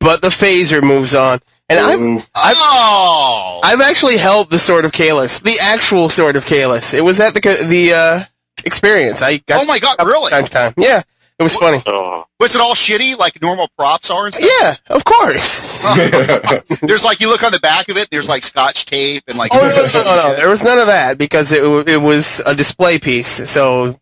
but 0.00 0.22
the 0.22 0.28
phaser 0.28 0.82
moves 0.82 1.14
on. 1.14 1.38
And 1.68 1.78
I've, 1.78 2.28
I've, 2.34 2.56
oh, 2.58 3.60
I've 3.62 3.80
actually 3.80 4.16
held 4.16 4.50
the 4.50 4.58
Sword 4.58 4.84
of 4.84 4.90
Kahless, 4.90 5.40
the 5.40 5.56
actual 5.60 6.08
Sword 6.08 6.34
of 6.34 6.44
Kahless. 6.44 6.94
It 6.94 7.02
was 7.04 7.20
at 7.20 7.32
the 7.32 7.40
the 7.40 7.92
uh, 7.92 8.20
experience. 8.64 9.22
I 9.22 9.36
got 9.38 9.62
oh 9.62 9.66
my 9.68 9.78
god, 9.78 9.96
really? 10.00 10.30
time 10.30 10.46
time. 10.46 10.74
Yeah, 10.76 11.02
it 11.40 11.42
was 11.42 11.56
funny. 11.56 11.82
Oh, 11.86 12.24
Was 12.38 12.54
it 12.54 12.60
all 12.60 12.74
shitty 12.74 13.16
like 13.18 13.40
normal 13.42 13.66
props 13.76 14.10
are 14.10 14.26
and 14.26 14.34
stuff? 14.34 14.48
Yeah, 14.60 14.94
of 14.94 15.04
course. 15.04 15.82
There's 16.82 17.04
like 17.04 17.20
you 17.20 17.28
look 17.30 17.42
on 17.42 17.50
the 17.52 17.58
back 17.60 17.88
of 17.88 17.96
it. 17.96 18.08
There's 18.10 18.28
like 18.28 18.42
Scotch 18.42 18.84
tape 18.86 19.24
and 19.26 19.36
like. 19.38 19.50
Oh, 19.54 19.58
no, 19.60 19.68
no, 19.68 20.22
no, 20.26 20.30
no, 20.32 20.36
There 20.36 20.48
was 20.48 20.62
none 20.62 20.78
of 20.78 20.86
that 20.86 21.18
because 21.18 21.50
it 21.52 21.64
it 21.88 21.96
was 21.96 22.40
a 22.44 22.54
display 22.54 22.98
piece, 22.98 23.50
so 23.50 23.94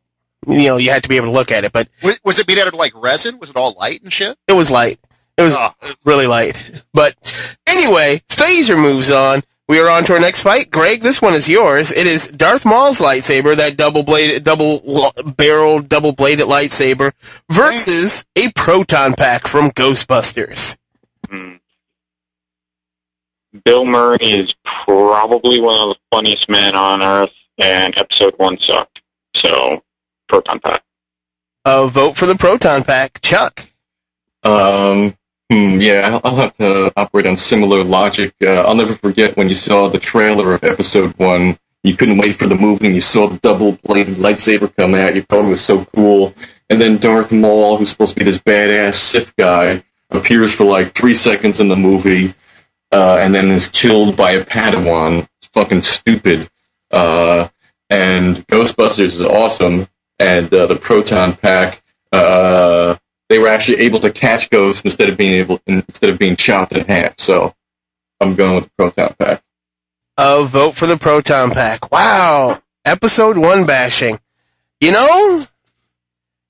you 0.47 0.67
know 0.69 0.77
you 0.77 0.91
had 0.91 1.05
to 1.05 1.09
be 1.09 1.17
able 1.17 1.27
to 1.29 1.33
look 1.33 1.51
at 1.53 1.65
it. 1.65 1.73
But 1.73 1.89
Was, 2.03 2.21
was 2.25 2.39
it 2.41 2.49
made 2.49 2.59
out 2.59 2.69
of 2.69 2.75
like 2.75 2.93
resin? 2.95 3.39
Was 3.39 3.51
it 3.51 3.57
all 3.57 3.75
light 3.79 4.03
and 4.03 4.13
shit? 4.13 4.37
it 4.49 4.53
was 4.53 4.71
light. 4.71 4.99
It 5.37 5.43
was 5.43 5.55
Oh. 5.57 5.71
really 6.05 6.27
light. 6.27 6.83
But 6.93 7.15
anyway, 7.67 8.21
Phaser 8.29 8.77
moves 8.81 9.11
on. 9.13 9.43
We 9.69 9.81
are 9.81 9.91
on 9.91 10.05
to 10.05 10.15
our 10.15 10.21
next 10.21 10.43
fight. 10.43 10.71
Greg, 10.71 11.03
this 11.03 11.21
one 11.21 11.35
is 11.35 11.47
yours. 11.47 11.93
It 11.93 12.07
is 12.07 12.29
Darth 12.29 12.65
Maul's 12.65 13.03
lightsaber, 13.03 13.55
that 13.55 13.77
double 13.77 14.03
bladed, 14.03 14.43
double 14.43 15.13
barrel, 15.37 15.83
double 15.83 16.13
bladed 16.13 16.47
lightsaber, 16.47 17.13
versus 17.53 18.25
a 18.37 18.51
proton 18.53 19.13
pack 19.13 19.47
from 19.47 19.71
Ghostbusters. 19.73 20.79
hmm. 21.29 21.57
Bill 23.65 23.85
Murray 23.85 24.19
is 24.21 24.55
probably 24.65 25.61
one 25.61 25.91
of 25.91 25.97
the 25.97 26.01
funniest 26.17 26.49
men 26.49 26.75
on 26.75 27.03
earth, 27.03 27.33
and 27.59 27.97
episode 27.99 28.35
one 28.39 28.59
sucked. 28.59 29.03
So, 29.35 29.83
Proton 30.29 30.61
Pack. 30.61 30.83
A 31.65 31.87
vote 31.87 32.17
for 32.17 32.27
the 32.27 32.37
proton 32.37 32.85
pack. 32.85 33.21
Chuck. 33.21 33.69
Um, 34.45 35.17
hmm, 35.51 35.81
yeah, 35.81 36.21
I'll- 36.23 36.37
have 36.37 36.53
to 36.55 36.93
operate 36.97 37.27
on 37.27 37.37
similar 37.37 37.83
logic. 37.85 38.35
Uh, 38.43 38.63
I'll 38.63 38.75
never 38.77 38.95
forget 38.95 39.37
when 39.37 39.49
you 39.49 39.55
saw 39.55 39.89
the 39.89 39.99
trailer 39.99 40.55
of 40.55 40.65
episode 40.65 41.15
one. 41.19 41.59
You 41.85 41.97
couldn't 41.97 42.19
wait 42.19 42.37
for 42.37 42.47
the 42.47 42.55
movie, 42.55 42.87
and 42.87 42.95
you 42.95 43.01
saw 43.01 43.29
the 43.29 43.39
double-bladed 43.39 44.17
lightsaber 44.17 44.75
come 44.77 44.95
out. 44.95 45.15
You 45.15 45.23
thought 45.23 45.45
it 45.45 45.49
was 45.49 45.65
so 45.65 45.85
cool. 45.87 46.35
And 46.71 46.81
then 46.81 46.99
Darth 46.99 47.33
Maul, 47.33 47.77
who's 47.77 47.91
supposed 47.91 48.15
to 48.15 48.19
be 48.19 48.25
this 48.25 48.39
badass 48.43 48.95
Sith 48.95 49.35
guy, 49.37 49.83
appears 50.11 50.55
for 50.55 50.65
like 50.65 50.89
three 50.89 51.15
seconds 51.15 51.61
in 51.61 51.69
the 51.69 51.77
movie, 51.77 52.35
uh, 52.93 53.19
and 53.21 53.35
then 53.35 53.51
is 53.51 53.69
killed 53.69 54.17
by 54.17 54.33
a 54.33 54.45
Padawan. 54.45 55.27
It's 55.41 55.49
fucking 55.53 55.83
stupid. 55.83 56.49
Uh, 56.91 57.49
and 57.91 58.47
Ghostbusters 58.49 58.99
is 59.15 59.25
awesome, 59.25 59.89
and 60.19 60.53
uh, 60.53 60.67
the 60.67 60.77
Proton 60.77 61.37
Pack. 61.37 61.83
They 63.29 63.39
were 63.39 63.49
actually 63.49 63.79
able 63.81 64.01
to 64.01 64.11
catch 64.13 64.51
ghosts 64.51 64.83
instead 64.83 65.11
of 65.11 65.17
being 65.19 65.35
able 65.35 65.61
instead 65.67 66.11
of 66.11 66.19
being 66.19 66.37
chopped 66.37 66.73
in 66.73 66.85
half. 66.87 67.19
So 67.21 67.55
I'm 68.21 68.35
going 68.35 68.55
with 68.57 68.65
the 68.65 68.71
proton 68.77 69.15
pack. 69.19 69.43
A 70.17 70.43
vote 70.45 70.75
for 70.75 70.87
the 70.87 70.97
proton 70.97 71.51
pack. 71.51 71.93
Wow. 71.93 72.59
Episode 72.85 73.37
one 73.39 73.67
bashing. 73.67 74.19
You 74.81 74.93
know, 74.93 75.43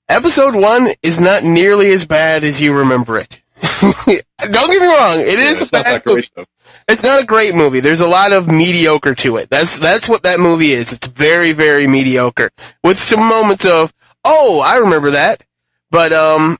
episode 0.07 0.55
one 0.55 0.87
is 1.03 1.19
not 1.19 1.43
nearly 1.43 1.91
as 1.91 2.05
bad 2.05 2.43
as 2.43 2.61
you 2.61 2.73
remember 2.77 3.17
it. 3.17 3.41
Don't 3.81 4.71
get 4.71 4.81
me 4.81 4.87
wrong. 4.87 5.19
It 5.19 5.39
Yeah, 5.39 5.49
is 5.49 5.61
a 5.61 5.67
bad 5.67 6.01
movie. 6.05 6.27
though. 6.35 6.45
It's 6.87 7.03
not 7.03 7.21
a 7.21 7.25
great 7.25 7.53
movie. 7.53 7.81
There's 7.81 8.01
a 8.01 8.07
lot 8.07 8.31
of 8.31 8.47
mediocre 8.47 9.13
to 9.15 9.37
it. 9.37 9.49
That's 9.49 9.79
that's 9.79 10.09
what 10.09 10.23
that 10.23 10.39
movie 10.39 10.71
is. 10.71 10.93
It's 10.93 11.07
very 11.07 11.51
very 11.51 11.87
mediocre 11.87 12.49
with 12.83 12.97
some 12.97 13.19
moments 13.19 13.65
of 13.65 13.93
oh 14.23 14.61
I 14.65 14.77
remember 14.77 15.11
that, 15.11 15.43
but 15.91 16.13
um, 16.13 16.57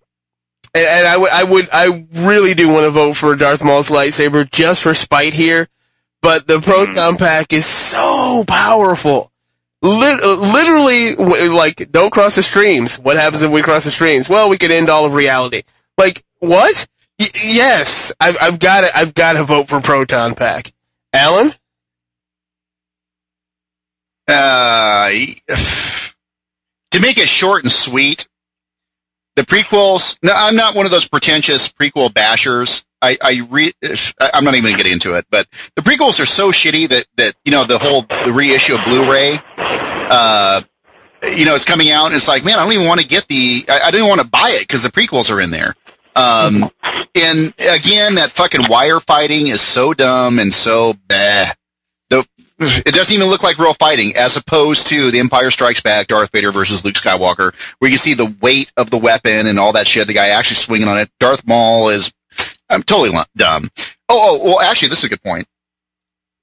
and, 0.75 0.85
and 0.87 1.07
I 1.07 1.17
would 1.17 1.31
I 1.31 1.43
would 1.43 1.69
I 1.73 2.05
really 2.27 2.53
do 2.55 2.67
want 2.69 2.85
to 2.85 2.91
vote 2.91 3.13
for 3.15 3.35
Darth 3.35 3.63
Maul's 3.63 3.89
lightsaber 3.89 4.49
just 4.49 4.83
for 4.83 4.93
spite 4.93 5.33
here, 5.33 5.67
but 6.21 6.47
the 6.47 6.59
proton 6.61 7.17
pack 7.17 7.53
is 7.53 7.65
so 7.65 8.43
powerful. 8.47 9.31
Lit- 9.81 10.23
literally, 10.23 11.15
w- 11.15 11.53
like, 11.53 11.89
don't 11.91 12.11
cross 12.11 12.35
the 12.35 12.43
streams. 12.43 12.99
What 12.99 13.17
happens 13.17 13.43
if 13.43 13.51
we 13.51 13.61
cross 13.61 13.85
the 13.85 13.91
streams? 13.91 14.29
Well, 14.29 14.49
we 14.49 14.57
could 14.57 14.71
end 14.71 14.89
all 14.89 15.05
of 15.05 15.15
reality. 15.15 15.63
Like, 15.97 16.23
what? 16.39 16.85
Y- 17.19 17.27
yes, 17.45 18.13
I've, 18.19 18.37
I've 18.41 18.59
got 18.59 18.81
to, 18.81 18.97
I've 18.97 19.13
got 19.13 19.33
to 19.33 19.45
vote 19.45 19.69
for 19.69 19.79
Proton 19.79 20.35
Pack. 20.35 20.71
Alan? 21.13 21.51
Uh, 24.27 25.09
to 26.91 26.99
make 26.99 27.19
it 27.19 27.29
short 27.29 27.63
and 27.63 27.71
sweet, 27.71 28.27
the 29.39 29.45
prequels. 29.45 30.19
No, 30.21 30.33
I'm 30.35 30.57
not 30.57 30.75
one 30.75 30.85
of 30.85 30.91
those 30.91 31.07
pretentious 31.07 31.71
prequel 31.71 32.09
bashers. 32.09 32.83
I, 33.01 33.17
I 33.23 33.47
re, 33.49 33.71
I'm 34.19 34.43
not 34.43 34.55
even 34.55 34.65
going 34.65 34.77
to 34.77 34.83
get 34.83 34.91
into 34.91 35.15
it, 35.15 35.25
but 35.31 35.47
the 35.77 35.81
prequels 35.81 36.19
are 36.21 36.25
so 36.25 36.51
shitty 36.51 36.89
that 36.89 37.05
that 37.15 37.35
you 37.45 37.53
know 37.53 37.63
the 37.63 37.77
whole 37.77 38.01
the 38.01 38.33
reissue 38.33 38.75
of 38.75 38.83
Blu-ray. 38.83 39.37
Uh, 39.57 40.61
you 41.23 41.45
know, 41.45 41.55
it's 41.55 41.63
coming 41.63 41.89
out, 41.89 42.07
and 42.07 42.15
it's 42.15 42.27
like, 42.27 42.43
man, 42.43 42.59
I 42.59 42.63
don't 42.63 42.73
even 42.73 42.87
want 42.87 42.99
to 42.99 43.07
get 43.07 43.29
the. 43.29 43.65
I, 43.69 43.79
I 43.85 43.91
didn't 43.91 44.09
want 44.09 44.19
to 44.19 44.27
buy 44.27 44.57
it 44.59 44.67
because 44.67 44.83
the 44.83 44.89
prequels 44.89 45.33
are 45.33 45.39
in 45.39 45.51
there. 45.51 45.73
Um, 46.17 46.69
and 47.15 47.53
again, 47.71 48.15
that 48.15 48.31
fucking 48.31 48.65
wire 48.67 48.99
fighting 48.99 49.47
is 49.47 49.61
so 49.61 49.93
dumb 49.93 50.37
and 50.39 50.51
so 50.51 50.95
bleh. 51.07 51.53
It 52.59 52.93
doesn't 52.93 53.15
even 53.15 53.29
look 53.29 53.41
like 53.41 53.57
real 53.57 53.73
fighting, 53.73 54.17
as 54.17 54.35
opposed 54.35 54.87
to 54.87 55.11
The 55.11 55.19
Empire 55.19 55.49
Strikes 55.49 55.81
Back, 55.81 56.07
Darth 56.07 56.31
Vader 56.31 56.51
versus 56.51 56.83
Luke 56.83 56.95
Skywalker, 56.95 57.55
where 57.79 57.89
you 57.89 57.95
see 57.95 58.15
the 58.15 58.35
weight 58.41 58.73
of 58.75 58.89
the 58.89 58.97
weapon 58.97 59.47
and 59.47 59.57
all 59.57 59.73
that 59.73 59.87
shit. 59.87 60.07
The 60.07 60.13
guy 60.13 60.29
actually 60.29 60.55
swinging 60.55 60.89
on 60.89 60.97
it. 60.97 61.09
Darth 61.21 61.47
Maul 61.47 61.87
is, 61.87 62.11
I'm 62.69 62.83
totally 62.83 63.17
dumb. 63.37 63.69
Oh, 64.09 64.39
oh, 64.41 64.43
well, 64.43 64.61
actually, 64.61 64.89
this 64.89 64.99
is 64.99 65.05
a 65.05 65.09
good 65.09 65.23
point. 65.23 65.47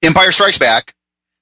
Empire 0.03 0.31
Strikes 0.31 0.59
Back, 0.59 0.95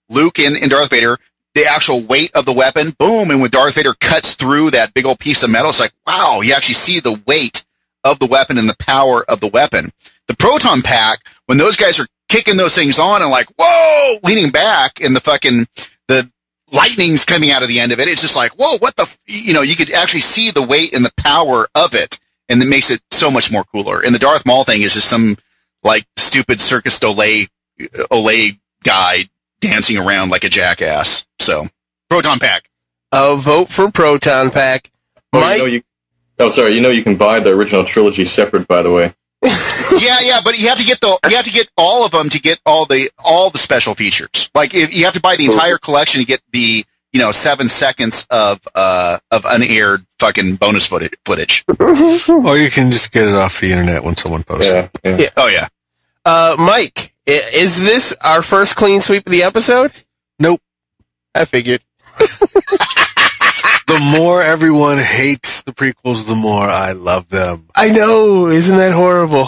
Luke 0.08 0.40
and, 0.40 0.56
and 0.56 0.70
Darth 0.70 0.90
Vader, 0.90 1.18
the 1.54 1.66
actual 1.66 2.02
weight 2.02 2.32
of 2.34 2.44
the 2.44 2.52
weapon, 2.52 2.94
boom, 2.98 3.30
and 3.30 3.40
when 3.40 3.50
Darth 3.50 3.76
Vader 3.76 3.94
cuts 4.00 4.34
through 4.34 4.72
that 4.72 4.92
big 4.92 5.06
old 5.06 5.20
piece 5.20 5.44
of 5.44 5.50
metal, 5.50 5.68
it's 5.68 5.78
like, 5.78 5.92
wow, 6.04 6.40
you 6.40 6.52
actually 6.52 6.74
see 6.74 6.98
the 6.98 7.20
weight 7.26 7.64
of 8.02 8.18
the 8.18 8.26
weapon 8.26 8.58
and 8.58 8.68
the 8.68 8.76
power 8.80 9.24
of 9.30 9.38
the 9.38 9.48
weapon. 9.48 9.92
The 10.26 10.36
proton 10.36 10.82
pack, 10.82 11.20
when 11.46 11.58
those 11.58 11.76
guys 11.76 12.00
are 12.00 12.06
kicking 12.28 12.56
those 12.56 12.74
things 12.74 12.98
on 12.98 13.22
and 13.22 13.30
like, 13.30 13.48
whoa, 13.58 14.18
leaning 14.24 14.50
back 14.50 15.00
and 15.00 15.14
the 15.14 15.20
fucking, 15.20 15.66
the 16.08 16.30
lightning's 16.72 17.24
coming 17.24 17.50
out 17.50 17.62
of 17.62 17.68
the 17.68 17.80
end 17.80 17.92
of 17.92 18.00
it. 18.00 18.08
It's 18.08 18.22
just 18.22 18.36
like, 18.36 18.52
whoa, 18.52 18.78
what 18.78 18.96
the, 18.96 19.02
f-? 19.02 19.18
you 19.26 19.54
know, 19.54 19.62
you 19.62 19.76
could 19.76 19.90
actually 19.92 20.20
see 20.20 20.50
the 20.50 20.62
weight 20.62 20.94
and 20.94 21.04
the 21.04 21.12
power 21.18 21.68
of 21.74 21.94
it. 21.94 22.18
And 22.48 22.62
it 22.62 22.68
makes 22.68 22.90
it 22.90 23.00
so 23.10 23.30
much 23.30 23.50
more 23.50 23.64
cooler. 23.64 24.04
And 24.04 24.14
the 24.14 24.18
Darth 24.18 24.44
Maul 24.44 24.64
thing 24.64 24.82
is 24.82 24.94
just 24.94 25.08
some 25.08 25.36
like 25.82 26.06
stupid 26.16 26.60
circus 26.60 26.98
Olay, 26.98 27.48
uh, 27.80 28.04
Olay 28.10 28.58
guy 28.82 29.28
dancing 29.60 29.96
around 29.96 30.30
like 30.30 30.44
a 30.44 30.48
jackass. 30.48 31.26
So 31.38 31.66
proton 32.10 32.38
pack. 32.38 32.68
A 33.12 33.36
vote 33.36 33.68
for 33.68 33.90
Proton 33.92 34.50
Pack. 34.50 34.90
Oh, 35.32 35.40
Mike? 35.40 35.56
you 35.56 35.62
know 35.62 35.66
you, 35.66 35.82
oh, 36.40 36.50
sorry. 36.50 36.74
You 36.74 36.80
know 36.80 36.90
you 36.90 37.04
can 37.04 37.16
buy 37.16 37.38
the 37.38 37.50
original 37.50 37.84
trilogy 37.84 38.24
separate, 38.24 38.66
by 38.66 38.82
the 38.82 38.90
way. 38.90 39.14
Yeah, 39.44 40.16
yeah, 40.22 40.40
but 40.44 40.58
you 40.58 40.68
have 40.68 40.78
to 40.78 40.84
get 40.84 41.00
the 41.00 41.18
you 41.28 41.36
have 41.36 41.44
to 41.44 41.50
get 41.52 41.68
all 41.76 42.04
of 42.04 42.12
them 42.12 42.28
to 42.30 42.40
get 42.40 42.58
all 42.64 42.86
the 42.86 43.10
all 43.18 43.50
the 43.50 43.58
special 43.58 43.94
features. 43.94 44.50
Like 44.54 44.74
if 44.74 44.94
you 44.94 45.04
have 45.04 45.14
to 45.14 45.20
buy 45.20 45.36
the 45.36 45.44
entire 45.46 45.78
collection 45.78 46.20
to 46.20 46.26
get 46.26 46.40
the 46.52 46.84
you 47.12 47.20
know 47.20 47.30
seven 47.30 47.68
seconds 47.68 48.26
of 48.30 48.60
uh 48.74 49.18
of 49.30 49.44
unaired 49.48 50.04
fucking 50.18 50.56
bonus 50.56 50.86
footage. 50.86 51.14
footage. 51.24 51.64
Or 51.68 52.56
you 52.56 52.70
can 52.70 52.90
just 52.90 53.12
get 53.12 53.28
it 53.28 53.34
off 53.34 53.60
the 53.60 53.70
internet 53.70 54.02
when 54.02 54.16
someone 54.16 54.42
posts 54.42 54.70
it. 54.70 54.90
Yeah, 55.04 55.10
yeah. 55.10 55.16
Yeah. 55.18 55.28
Oh 55.36 55.46
yeah, 55.48 55.66
Uh, 56.24 56.56
Mike, 56.58 57.12
is 57.26 57.80
this 57.80 58.16
our 58.20 58.42
first 58.42 58.76
clean 58.76 59.00
sweep 59.00 59.26
of 59.26 59.32
the 59.32 59.42
episode? 59.44 59.92
Nope. 60.38 60.60
I 61.34 61.44
figured. 61.44 61.82
The 63.86 64.00
more 64.00 64.42
everyone 64.42 64.98
hates 64.98 65.62
the 65.62 65.72
prequels, 65.72 66.26
the 66.26 66.34
more 66.34 66.62
I 66.62 66.92
love 66.92 67.28
them. 67.28 67.68
I 67.76 67.90
know, 67.90 68.46
isn't 68.48 68.76
that 68.76 68.92
horrible? 68.92 69.46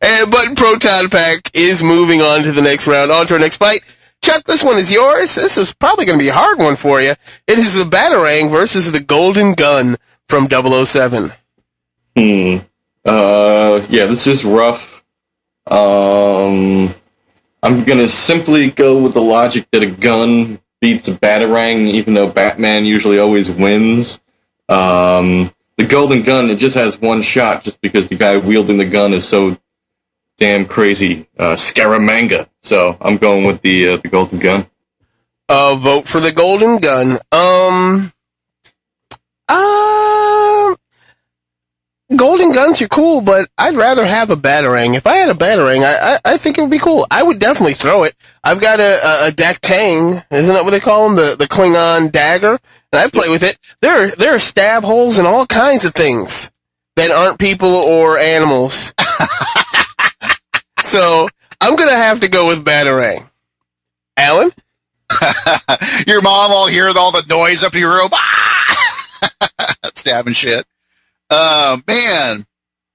and, 0.00 0.30
but 0.30 0.56
Proton 0.56 1.10
Pack 1.10 1.50
is 1.54 1.82
moving 1.82 2.22
on 2.22 2.44
to 2.44 2.52
the 2.52 2.62
next 2.62 2.86
round, 2.88 3.10
on 3.10 3.26
to 3.26 3.34
our 3.34 3.40
next 3.40 3.56
fight. 3.56 3.80
Chuck, 4.22 4.44
this 4.44 4.64
one 4.64 4.78
is 4.78 4.92
yours. 4.92 5.34
This 5.34 5.56
is 5.58 5.74
probably 5.74 6.04
going 6.06 6.18
to 6.18 6.24
be 6.24 6.30
a 6.30 6.34
hard 6.34 6.58
one 6.58 6.76
for 6.76 7.00
you. 7.00 7.10
It 7.10 7.58
is 7.58 7.74
the 7.74 7.84
Batarang 7.84 8.50
versus 8.50 8.90
the 8.90 9.00
Golden 9.00 9.54
Gun 9.54 9.96
from 10.28 10.48
007. 10.48 11.30
Hmm. 12.16 12.58
Uh, 13.04 13.86
yeah, 13.88 14.06
this 14.06 14.26
is 14.26 14.44
rough. 14.44 15.04
Um, 15.66 16.94
I'm 17.62 17.84
gonna 17.84 18.08
simply 18.08 18.70
go 18.70 19.02
with 19.02 19.14
the 19.14 19.20
logic 19.20 19.66
that 19.70 19.82
a 19.82 19.90
gun 19.90 20.58
beats 20.80 21.08
batarang, 21.08 21.88
even 21.88 22.14
though 22.14 22.28
Batman 22.28 22.84
usually 22.84 23.18
always 23.18 23.50
wins. 23.50 24.20
Um, 24.68 25.52
the 25.76 25.86
golden 25.86 26.22
gun, 26.22 26.50
it 26.50 26.56
just 26.56 26.76
has 26.76 27.00
one 27.00 27.22
shot, 27.22 27.64
just 27.64 27.80
because 27.80 28.08
the 28.08 28.16
guy 28.16 28.36
wielding 28.36 28.78
the 28.78 28.84
gun 28.84 29.14
is 29.14 29.26
so 29.26 29.56
damn 30.36 30.66
crazy. 30.66 31.28
Uh, 31.38 31.54
Scaramanga. 31.54 32.48
So 32.62 32.96
I'm 33.00 33.16
going 33.18 33.44
with 33.44 33.60
the 33.62 33.90
uh, 33.90 33.96
the 33.98 34.08
golden 34.08 34.38
gun. 34.38 34.66
Uh, 35.48 35.76
vote 35.76 36.06
for 36.06 36.20
the 36.20 36.32
Golden 36.32 36.76
Gun. 36.76 37.12
Um, 37.32 38.12
Golden 42.16 42.52
Guns 42.52 42.80
are 42.80 42.88
cool, 42.88 43.20
but 43.20 43.50
I'd 43.58 43.74
rather 43.74 44.06
have 44.06 44.30
a 44.30 44.36
Batarang. 44.36 44.96
If 44.96 45.06
I 45.06 45.16
had 45.16 45.28
a 45.28 45.34
Batarang, 45.34 45.84
I, 45.84 46.14
I, 46.14 46.18
I 46.24 46.36
think 46.38 46.56
it 46.56 46.62
would 46.62 46.70
be 46.70 46.78
cool. 46.78 47.06
I 47.10 47.22
would 47.22 47.38
definitely 47.38 47.74
throw 47.74 48.04
it. 48.04 48.14
I've 48.42 48.62
got 48.62 48.80
a, 48.80 48.98
a, 49.04 49.28
a 49.28 49.30
d'k 49.30 49.60
tahg, 49.60 50.24
isn't 50.30 50.54
that 50.54 50.64
what 50.64 50.70
they 50.70 50.80
call 50.80 51.08
them? 51.08 51.16
The, 51.16 51.36
the 51.36 51.46
Klingon 51.46 52.10
dagger. 52.10 52.58
And 52.92 53.00
I 53.00 53.10
play 53.10 53.28
with 53.28 53.42
it. 53.42 53.58
There 53.82 54.06
are, 54.06 54.16
there 54.16 54.34
are 54.34 54.38
stab 54.38 54.84
holes 54.84 55.18
and 55.18 55.26
all 55.26 55.46
kinds 55.46 55.84
of 55.84 55.92
things 55.92 56.50
that 56.96 57.10
aren't 57.10 57.38
people 57.38 57.68
or 57.68 58.16
animals. 58.16 58.94
so 60.82 61.28
I'm 61.60 61.76
gonna 61.76 61.94
have 61.94 62.20
to 62.20 62.28
go 62.28 62.46
with 62.48 62.64
Batarang. 62.64 63.28
Alan? 64.16 64.50
your 66.06 66.22
mom 66.22 66.50
will 66.52 66.66
hear 66.68 66.90
all 66.96 67.12
the 67.12 67.24
noise 67.28 67.64
up 67.64 67.74
in 67.74 67.80
your 67.80 67.94
room, 67.94 68.08
ah! 68.12 68.76
stabbing 69.94 70.32
shit. 70.32 70.64
Oh 71.30 71.80
man. 71.86 72.46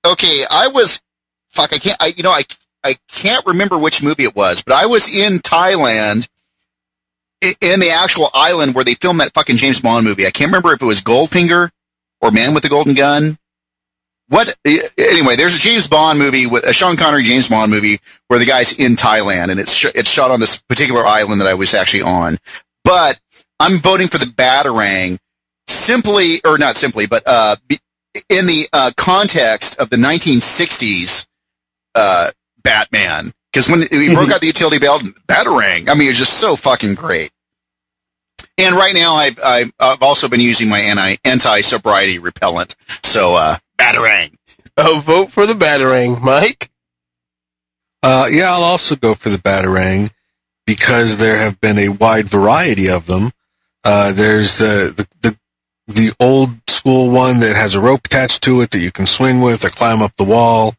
Okay, 0.06 0.44
I 0.50 0.68
was 0.68 1.02
fuck. 1.50 1.74
I 1.74 1.78
can't. 1.78 1.98
I 2.02 2.14
you 2.16 2.24
know 2.24 2.32
I 2.32 2.44
I 2.84 2.96
can't 3.10 3.46
remember 3.46 3.78
which 3.78 4.04
movie 4.04 4.24
it 4.24 4.36
was, 4.36 4.64
but 4.64 4.76
I 4.76 4.86
was 4.88 5.14
in 5.14 5.40
Thailand 5.40 6.28
in 7.42 7.80
the 7.80 7.92
actual 7.92 8.30
island 8.34 8.74
where 8.76 8.84
they 8.84 8.96
filmed 8.96 9.20
that 9.20 9.34
fucking 9.34 9.58
James 9.58 9.82
Bond 9.82 10.06
movie. 10.06 10.26
I 10.26 10.32
can't 10.32 10.50
remember 10.50 10.74
if 10.74 10.82
it 10.82 10.86
was 10.86 11.02
Goldfinger 11.02 11.70
or 12.22 12.32
Man 12.32 12.54
with 12.54 12.64
the 12.64 12.70
Golden 12.70 12.94
Gun. 12.94 13.38
What? 14.30 14.56
Anyway, 14.66 15.36
there's 15.36 15.56
a 15.56 15.60
James 15.60 15.88
Bond 15.88 16.18
movie 16.18 16.46
with 16.48 16.66
a 16.66 16.74
Sean 16.74 16.96
Connery 16.96 17.24
James 17.24 17.50
Bond 17.50 17.72
movie 17.72 18.00
where 18.30 18.40
the 18.40 18.46
guy's 18.46 18.80
in 18.80 18.96
Thailand 18.96 19.52
and 19.52 19.60
it's 19.60 19.74
sh- 19.74 19.92
it's 19.94 20.10
shot 20.10 20.32
on 20.32 20.40
this 20.40 20.62
particular 20.62 21.06
island 21.06 21.42
that 21.42 21.48
I 21.48 21.54
was 21.54 21.74
actually 21.74 22.04
on. 22.04 22.38
But 22.84 23.20
I'm 23.60 23.80
voting 23.80 24.08
for 24.08 24.18
the 24.18 24.26
Batarang 24.26 25.18
simply, 25.68 26.42
or 26.44 26.58
not 26.58 26.76
simply, 26.76 27.06
but 27.06 27.24
uh, 27.26 27.56
in 28.30 28.46
the 28.46 28.68
uh, 28.74 28.92
context 28.96 29.80
of 29.80 29.90
the 29.90 29.98
1960s 29.98 31.28
uh, 31.96 32.30
Batman. 32.64 33.32
Because 33.52 33.70
when 33.70 33.82
he 33.82 34.14
broke 34.14 34.32
out 34.32 34.42
the 34.42 34.48
utility 34.48 34.80
belt, 34.80 35.04
Batarang, 35.28 35.90
I 35.90 35.94
mean, 35.94 36.10
it's 36.10 36.18
just 36.18 36.40
so 36.40 36.56
fucking 36.56 36.96
great. 36.96 37.30
And 38.58 38.76
right 38.76 38.94
now, 38.96 39.16
I've, 39.16 39.40
I've, 39.44 39.72
I've 39.80 40.04
also 40.04 40.28
been 40.28 40.40
using 40.40 40.70
my 40.70 40.80
anti 40.80 41.16
anti 41.24 41.62
sobriety 41.62 42.20
repellent. 42.20 42.76
So, 43.04 43.36
uh, 43.36 43.58
Batarang. 43.78 44.36
A 44.78 45.00
vote 45.00 45.30
for 45.30 45.46
the 45.46 45.54
Batarang. 45.54 46.22
Mike? 46.22 46.70
Uh, 48.02 48.28
yeah, 48.32 48.52
I'll 48.52 48.64
also 48.64 48.96
go 48.96 49.14
for 49.14 49.30
the 49.30 49.38
Batarang 49.38 50.12
because 50.66 51.18
there 51.18 51.38
have 51.38 51.60
been 51.62 51.78
a 51.78 51.90
wide 51.90 52.28
variety 52.28 52.90
of 52.90 53.06
them. 53.06 53.32
Uh, 53.84 54.14
there's 54.14 54.58
the, 54.58 54.94
the, 54.96 55.30
the, 55.30 55.38
the 55.94 56.14
old 56.20 56.50
school 56.68 57.12
one 57.12 57.40
that 57.40 57.56
has 57.56 57.76
a 57.76 57.82
rope 57.82 58.06
attached 58.06 58.44
to 58.44 58.62
it 58.62 58.72
that 58.72 58.80
you 58.80 58.92
can 58.92 59.06
swing 59.06 59.42
with 59.42 59.64
or 59.66 59.70
climb 59.70 60.02
up 60.02 60.16
the 60.18 60.24
wall. 60.24 60.76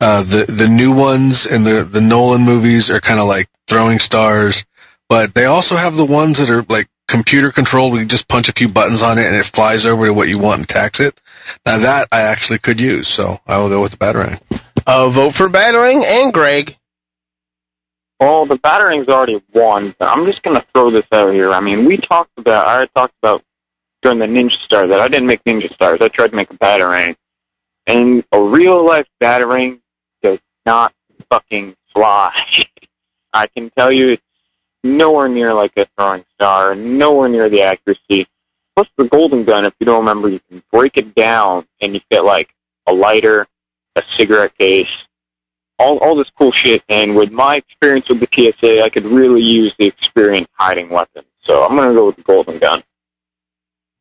Uh, 0.00 0.22
the 0.22 0.44
the 0.52 0.68
new 0.68 0.94
ones 0.94 1.46
and 1.46 1.64
the 1.64 1.84
the 1.84 2.00
Nolan 2.00 2.44
movies 2.44 2.90
are 2.90 3.00
kind 3.00 3.20
of 3.20 3.28
like 3.28 3.48
throwing 3.68 3.98
stars, 3.98 4.64
but 5.08 5.34
they 5.34 5.44
also 5.44 5.76
have 5.76 5.94
the 5.94 6.04
ones 6.04 6.38
that 6.38 6.50
are 6.50 6.66
like 6.68 6.88
computer 7.06 7.50
controlled. 7.50 7.92
We 7.92 8.04
just 8.04 8.28
punch 8.28 8.48
a 8.48 8.52
few 8.52 8.68
buttons 8.68 9.02
on 9.02 9.18
it 9.18 9.26
and 9.26 9.36
it 9.36 9.44
flies 9.44 9.84
over 9.84 10.06
to 10.06 10.14
what 10.14 10.28
you 10.28 10.38
want 10.38 10.60
and 10.60 10.64
attacks 10.64 10.98
it. 11.00 11.20
Now 11.66 11.78
that 11.78 12.08
I 12.10 12.22
actually 12.22 12.58
could 12.58 12.80
use, 12.80 13.08
so 13.08 13.36
I 13.46 13.58
will 13.58 13.68
go 13.68 13.82
with 13.82 13.92
the 13.92 13.98
Batarang. 13.98 14.40
Uh, 14.86 15.08
vote 15.08 15.34
for 15.34 15.48
Batarang 15.48 16.02
and 16.04 16.32
Greg. 16.32 16.76
Well, 18.18 18.46
the 18.46 18.56
Batarang's 18.56 19.08
already 19.08 19.42
won, 19.52 19.94
but 19.98 20.08
I'm 20.08 20.24
just 20.26 20.42
going 20.42 20.58
to 20.58 20.66
throw 20.68 20.90
this 20.90 21.08
out 21.10 21.32
here. 21.32 21.52
I 21.52 21.60
mean, 21.60 21.84
we 21.84 21.96
talked 21.96 22.30
about, 22.38 22.68
I 22.68 22.74
already 22.74 22.90
talked 22.94 23.14
about 23.20 23.42
during 24.02 24.18
the 24.18 24.26
Ninja 24.26 24.60
Star 24.60 24.86
that 24.86 25.00
I 25.00 25.08
didn't 25.08 25.28
make 25.28 25.42
Ninja 25.44 25.72
Stars. 25.72 26.00
I 26.00 26.08
tried 26.08 26.30
to 26.30 26.36
make 26.36 26.50
a 26.50 26.56
Batarang. 26.58 27.16
And 27.86 28.24
a 28.32 28.40
real 28.40 28.84
life 28.84 29.06
Batarang 29.20 29.80
does 30.22 30.40
not 30.66 30.92
fucking 31.30 31.76
fly. 31.94 32.32
I 33.32 33.46
can 33.46 33.70
tell 33.70 33.90
you 33.90 34.10
it's 34.10 34.22
nowhere 34.84 35.28
near 35.28 35.54
like 35.54 35.76
a 35.76 35.86
throwing 35.96 36.24
star, 36.34 36.74
nowhere 36.74 37.28
near 37.28 37.48
the 37.48 37.62
accuracy. 37.62 38.26
Plus 38.74 38.88
the 38.96 39.04
golden 39.04 39.44
gun, 39.44 39.64
if 39.64 39.74
you 39.80 39.86
don't 39.86 40.00
remember, 40.00 40.28
you 40.28 40.40
can 40.50 40.62
break 40.72 40.96
it 40.96 41.14
down 41.14 41.66
and 41.80 41.94
you 41.94 42.00
get 42.10 42.24
like 42.24 42.54
a 42.86 42.92
lighter, 42.92 43.46
a 43.96 44.02
cigarette 44.02 44.56
case, 44.58 45.06
all, 45.78 45.98
all 45.98 46.14
this 46.14 46.30
cool 46.30 46.52
shit. 46.52 46.82
And 46.88 47.14
with 47.14 47.30
my 47.30 47.56
experience 47.56 48.08
with 48.08 48.20
the 48.20 48.52
PSA, 48.52 48.82
I 48.82 48.88
could 48.88 49.04
really 49.04 49.42
use 49.42 49.74
the 49.78 49.86
experience 49.86 50.48
hiding 50.54 50.88
weapons. 50.88 51.26
So 51.42 51.64
I'm 51.64 51.76
to 51.76 51.94
go 51.94 52.06
with 52.06 52.16
the 52.16 52.22
golden 52.22 52.58
gun. 52.58 52.82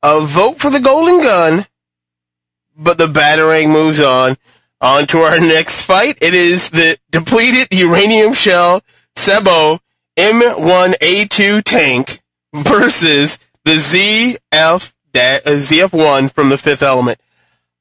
A 0.04 0.22
vote 0.22 0.60
for 0.60 0.70
the 0.72 0.80
golden 0.80 1.20
gun, 1.20 1.66
but 2.76 2.98
the 2.98 3.08
Batarang 3.08 3.72
moves 3.72 4.00
on. 4.00 4.36
On 4.82 5.06
to 5.08 5.20
our 5.20 5.40
next 5.40 5.84
fight. 5.86 6.18
It 6.22 6.34
is 6.34 6.72
the 6.72 6.98
depleted 7.12 7.68
uranium 7.72 8.34
shell 8.34 8.82
sabot 9.16 9.80
M1A2 10.18 11.64
tank 11.64 12.20
versus 12.54 13.38
the 13.64 13.76
ZF 13.76 14.94
uh, 15.14 15.40
ZF1 15.46 16.32
from 16.32 16.50
the 16.50 16.58
Fifth 16.58 16.84
Element. 16.84 17.20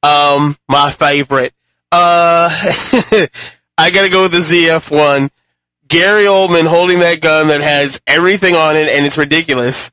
Um, 0.03 0.55
my 0.69 0.91
favorite. 0.91 1.53
Uh, 1.91 2.49
I 3.77 3.89
gotta 3.89 4.09
go 4.09 4.23
with 4.23 4.31
the 4.31 4.39
ZF1. 4.39 5.29
Gary 5.87 6.25
Oldman 6.25 6.67
holding 6.67 6.99
that 6.99 7.19
gun 7.19 7.47
that 7.47 7.61
has 7.61 7.99
everything 8.07 8.55
on 8.55 8.77
it 8.77 8.87
and 8.87 9.05
it's 9.05 9.17
ridiculous. 9.17 9.91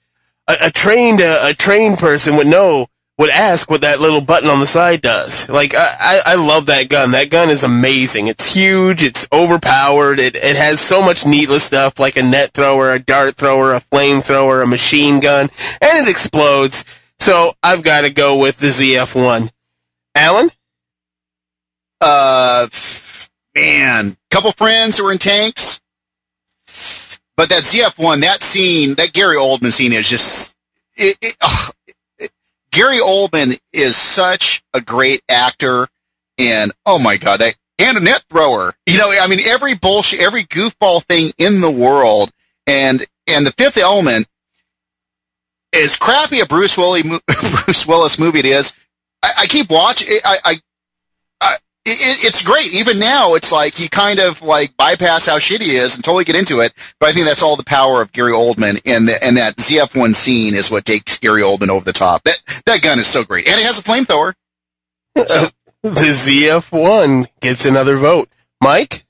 A, 0.48 0.56
a 0.66 0.72
trained 0.72 1.20
uh, 1.22 1.40
a 1.44 1.54
trained 1.54 1.98
person 1.98 2.36
would 2.36 2.48
know 2.48 2.88
would 3.18 3.30
ask 3.30 3.70
what 3.70 3.82
that 3.82 4.00
little 4.00 4.20
button 4.22 4.50
on 4.50 4.60
the 4.60 4.66
side 4.66 5.02
does. 5.02 5.48
Like 5.48 5.74
I, 5.74 5.96
I, 6.00 6.20
I 6.26 6.34
love 6.36 6.66
that 6.66 6.88
gun. 6.88 7.12
That 7.12 7.30
gun 7.30 7.50
is 7.50 7.64
amazing. 7.64 8.28
It's 8.28 8.52
huge. 8.52 9.02
It's 9.04 9.28
overpowered. 9.32 10.20
It 10.20 10.36
it 10.36 10.56
has 10.56 10.80
so 10.80 11.02
much 11.02 11.26
needless 11.26 11.64
stuff 11.64 12.00
like 12.00 12.16
a 12.16 12.22
net 12.22 12.52
thrower, 12.54 12.92
a 12.94 13.00
dart 13.00 13.36
thrower, 13.36 13.74
a 13.74 13.80
flamethrower, 13.80 14.62
a 14.62 14.66
machine 14.66 15.20
gun, 15.20 15.50
and 15.82 16.06
it 16.06 16.10
explodes. 16.10 16.84
So 17.20 17.52
I've 17.62 17.82
got 17.84 18.02
to 18.04 18.10
go 18.10 18.38
with 18.38 18.58
the 18.58 18.68
ZF1. 18.68 19.50
Alan, 20.16 20.50
Uh, 22.00 22.68
man, 23.56 24.16
couple 24.30 24.52
friends 24.52 24.98
who 24.98 25.04
were 25.04 25.12
in 25.12 25.18
tanks. 25.18 25.80
But 27.38 27.50
that 27.50 27.62
ZF1, 27.62 28.22
that 28.22 28.42
scene, 28.42 28.96
that 28.96 29.14
Gary 29.14 29.36
Oldman 29.38 29.72
scene 29.72 29.94
is 29.94 30.10
just, 30.10 30.56
it, 30.96 31.16
it, 31.22 31.38
ugh, 31.40 31.74
it- 32.18 32.32
Gary 32.72 32.98
Oldman 32.98 33.60
is 33.72 33.96
such 33.96 34.62
a 34.74 34.82
great 34.82 35.22
actor 35.30 35.88
and 36.38 36.72
oh 36.86 36.98
my 36.98 37.16
god, 37.16 37.40
that, 37.40 37.54
and 37.78 37.96
a 37.96 38.00
net 38.00 38.24
thrower. 38.28 38.74
You 38.86 38.98
know, 38.98 39.08
I 39.22 39.28
mean, 39.28 39.40
every 39.46 39.76
bullshit, 39.76 40.20
every 40.20 40.44
goofball 40.46 41.04
thing 41.04 41.32
in 41.38 41.62
the 41.62 41.70
world 41.70 42.30
and, 42.66 43.06
and 43.28 43.46
the 43.46 43.52
fifth 43.52 43.78
element, 43.78 44.26
as 45.74 45.96
crappy 45.96 46.40
a 46.40 46.46
Bruce 46.46 46.76
Willis, 46.76 47.02
Bruce 47.64 47.86
Willis 47.86 48.18
movie 48.18 48.40
it 48.40 48.46
is, 48.46 48.74
I, 49.22 49.30
I 49.42 49.46
keep 49.46 49.70
watching, 49.70 50.08
I, 50.24 50.38
I, 50.44 50.54
it, 51.88 52.00
it, 52.00 52.26
it's 52.26 52.42
great. 52.42 52.74
Even 52.74 52.98
now, 52.98 53.34
it's 53.34 53.52
like 53.52 53.74
he 53.74 53.88
kind 53.88 54.20
of 54.20 54.42
like 54.42 54.76
bypass 54.76 55.26
how 55.26 55.38
shitty 55.38 55.62
he 55.62 55.76
is 55.76 55.96
and 55.96 56.04
totally 56.04 56.24
get 56.24 56.36
into 56.36 56.60
it. 56.60 56.72
But 57.00 57.08
I 57.08 57.12
think 57.12 57.26
that's 57.26 57.42
all 57.42 57.56
the 57.56 57.64
power 57.64 58.02
of 58.02 58.12
Gary 58.12 58.32
Oldman, 58.32 58.80
and 58.86 59.08
the, 59.08 59.14
and 59.22 59.36
that 59.36 59.56
ZF1 59.56 60.14
scene 60.14 60.54
is 60.54 60.70
what 60.70 60.84
takes 60.84 61.18
Gary 61.18 61.42
Oldman 61.42 61.68
over 61.68 61.84
the 61.84 61.92
top. 61.92 62.22
That 62.24 62.62
that 62.66 62.82
gun 62.82 62.98
is 62.98 63.06
so 63.06 63.24
great, 63.24 63.48
and 63.48 63.58
it 63.58 63.64
has 63.64 63.78
a 63.78 63.82
flamethrower. 63.82 64.34
So, 65.16 65.48
the 65.82 65.90
ZF1 65.90 67.26
gets 67.40 67.64
another 67.66 67.96
vote. 67.96 68.28
Mike, 68.62 69.04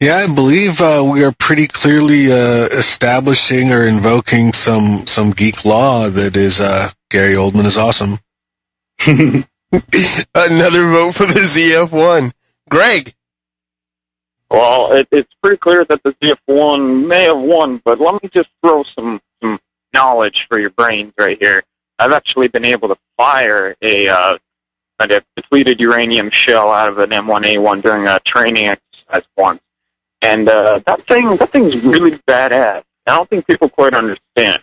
Yeah, 0.00 0.16
I 0.16 0.34
believe 0.34 0.80
uh, 0.80 1.08
we 1.10 1.24
are 1.24 1.32
pretty 1.38 1.66
clearly 1.66 2.30
uh, 2.30 2.66
establishing 2.72 3.70
or 3.70 3.86
invoking 3.86 4.52
some 4.52 5.06
some 5.06 5.30
geek 5.30 5.64
law 5.64 6.08
that 6.10 6.36
is 6.36 6.60
uh, 6.60 6.90
Gary 7.10 7.34
Oldman 7.34 7.66
is 7.66 7.78
awesome. 7.78 8.18
another 10.34 10.88
vote 10.90 11.14
for 11.14 11.26
the 11.26 11.40
ZF1. 11.40 12.32
Greg, 12.70 13.14
Well, 14.50 14.92
it, 14.92 15.08
it's 15.10 15.32
pretty 15.42 15.58
clear 15.58 15.84
that 15.84 16.02
the 16.02 16.12
ZF1 16.14 17.06
may 17.06 17.24
have 17.24 17.38
won, 17.38 17.80
but 17.84 18.00
let 18.00 18.22
me 18.22 18.28
just 18.32 18.48
throw 18.62 18.84
some, 18.84 19.20
some 19.42 19.58
knowledge 19.92 20.46
for 20.48 20.58
your 20.58 20.70
brains 20.70 21.12
right 21.18 21.38
here. 21.38 21.62
I've 21.98 22.12
actually 22.12 22.48
been 22.48 22.64
able 22.64 22.88
to 22.88 22.96
fire 23.16 23.74
a, 23.82 24.08
uh, 24.08 24.38
a 24.98 25.22
depleted 25.36 25.80
uranium 25.80 26.30
shell 26.30 26.70
out 26.70 26.88
of 26.88 26.98
an 26.98 27.10
M1A1 27.10 27.82
during 27.82 28.06
a 28.06 28.20
training 28.20 28.66
exercise 28.66 29.28
once. 29.36 29.60
And 30.22 30.48
uh, 30.48 30.80
that 30.86 31.06
thing, 31.06 31.36
that 31.36 31.50
thing's 31.50 31.76
really 31.84 32.12
badass. 32.12 32.82
I 33.06 33.14
don't 33.14 33.28
think 33.28 33.46
people 33.46 33.68
quite 33.68 33.94
understand. 33.94 34.62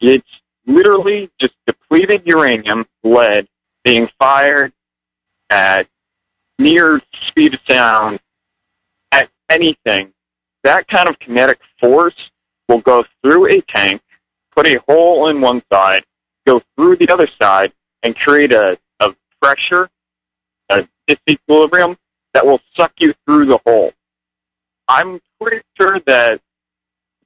It's 0.00 0.40
literally 0.66 1.30
just 1.38 1.54
depleted 1.66 2.22
uranium, 2.26 2.86
lead, 3.02 3.46
being 3.84 4.08
fired 4.18 4.72
at 5.50 5.86
near 6.58 7.00
speed 7.12 7.54
of 7.54 7.60
sound 7.66 8.18
at 9.12 9.28
anything, 9.50 10.12
that 10.64 10.88
kind 10.88 11.08
of 11.08 11.18
kinetic 11.18 11.60
force 11.78 12.30
will 12.68 12.80
go 12.80 13.04
through 13.22 13.46
a 13.46 13.60
tank, 13.62 14.00
put 14.56 14.66
a 14.66 14.80
hole 14.88 15.28
in 15.28 15.40
one 15.40 15.62
side, 15.70 16.04
go 16.46 16.60
through 16.76 16.96
the 16.96 17.08
other 17.10 17.28
side, 17.40 17.72
and 18.02 18.16
create 18.16 18.52
a, 18.52 18.78
a 19.00 19.14
pressure, 19.40 19.88
a 20.70 20.88
disequilibrium 21.06 21.96
that 22.32 22.44
will 22.44 22.60
suck 22.74 22.92
you 23.00 23.14
through 23.24 23.44
the 23.44 23.58
hole. 23.66 23.92
I'm 24.88 25.20
pretty 25.40 25.62
sure 25.76 26.00
that 26.00 26.40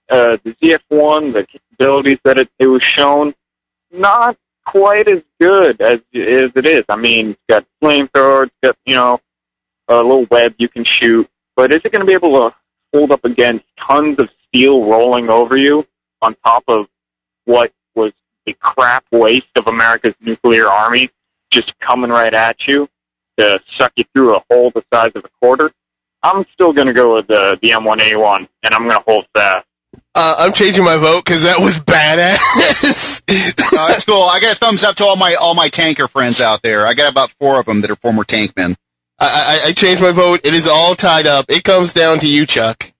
uh, 0.08 0.38
the 0.42 0.54
ZF-1, 0.54 1.32
the 1.32 1.46
capabilities 1.46 2.18
that 2.24 2.38
it, 2.38 2.48
it 2.58 2.66
was 2.66 2.82
shown, 2.82 3.34
not 3.92 4.36
quite 4.68 5.08
as 5.08 5.22
good 5.40 5.80
as, 5.80 6.00
as 6.14 6.52
it 6.54 6.66
is. 6.66 6.84
I 6.90 6.96
mean, 6.96 7.30
it's 7.30 7.40
got 7.48 7.66
flamethrower, 7.82 8.44
it's 8.44 8.54
got, 8.62 8.76
you 8.84 8.96
know, 8.96 9.18
a 9.88 9.96
little 9.96 10.26
web 10.30 10.54
you 10.58 10.68
can 10.68 10.84
shoot, 10.84 11.26
but 11.56 11.72
is 11.72 11.80
it 11.84 11.90
going 11.90 12.04
to 12.04 12.06
be 12.06 12.12
able 12.12 12.50
to 12.50 12.54
hold 12.92 13.10
up 13.10 13.24
against 13.24 13.64
tons 13.78 14.18
of 14.18 14.28
steel 14.46 14.84
rolling 14.84 15.30
over 15.30 15.56
you 15.56 15.86
on 16.20 16.34
top 16.44 16.64
of 16.68 16.86
what 17.46 17.72
was 17.94 18.12
a 18.46 18.52
crap 18.54 19.06
waste 19.10 19.48
of 19.56 19.66
America's 19.68 20.14
nuclear 20.20 20.66
army 20.66 21.08
just 21.50 21.78
coming 21.78 22.10
right 22.10 22.34
at 22.34 22.68
you 22.68 22.86
to 23.38 23.58
suck 23.70 23.92
you 23.96 24.04
through 24.12 24.36
a 24.36 24.44
hole 24.50 24.70
the 24.70 24.84
size 24.92 25.12
of 25.14 25.24
a 25.24 25.30
quarter? 25.40 25.70
I'm 26.22 26.44
still 26.52 26.74
going 26.74 26.88
to 26.88 26.92
go 26.92 27.14
with 27.14 27.28
the, 27.28 27.58
the 27.62 27.70
M1A1, 27.70 28.48
and 28.64 28.74
I'm 28.74 28.82
going 28.82 28.98
to 28.98 29.04
hold 29.06 29.26
fast. 29.34 29.66
Uh, 30.14 30.34
I'm 30.38 30.52
changing 30.52 30.84
my 30.84 30.96
vote 30.96 31.24
because 31.24 31.44
that 31.44 31.60
was 31.60 31.78
badass. 31.78 32.38
uh, 33.72 33.86
it's 33.90 34.04
cool. 34.04 34.22
I 34.22 34.40
got 34.40 34.56
a 34.56 34.58
thumbs 34.58 34.84
up 34.84 34.96
to 34.96 35.04
all 35.04 35.16
my 35.16 35.34
all 35.34 35.54
my 35.54 35.68
tanker 35.68 36.08
friends 36.08 36.40
out 36.40 36.62
there. 36.62 36.86
I 36.86 36.94
got 36.94 37.10
about 37.10 37.30
four 37.30 37.58
of 37.58 37.66
them 37.66 37.80
that 37.82 37.90
are 37.90 37.96
former 37.96 38.24
tankmen. 38.24 38.76
I, 39.18 39.60
I, 39.64 39.68
I 39.68 39.72
changed 39.72 40.02
my 40.02 40.12
vote. 40.12 40.40
It 40.44 40.54
is 40.54 40.66
all 40.66 40.94
tied 40.94 41.26
up. 41.26 41.46
It 41.48 41.64
comes 41.64 41.92
down 41.92 42.18
to 42.18 42.28
you, 42.28 42.46
Chuck. 42.46 42.92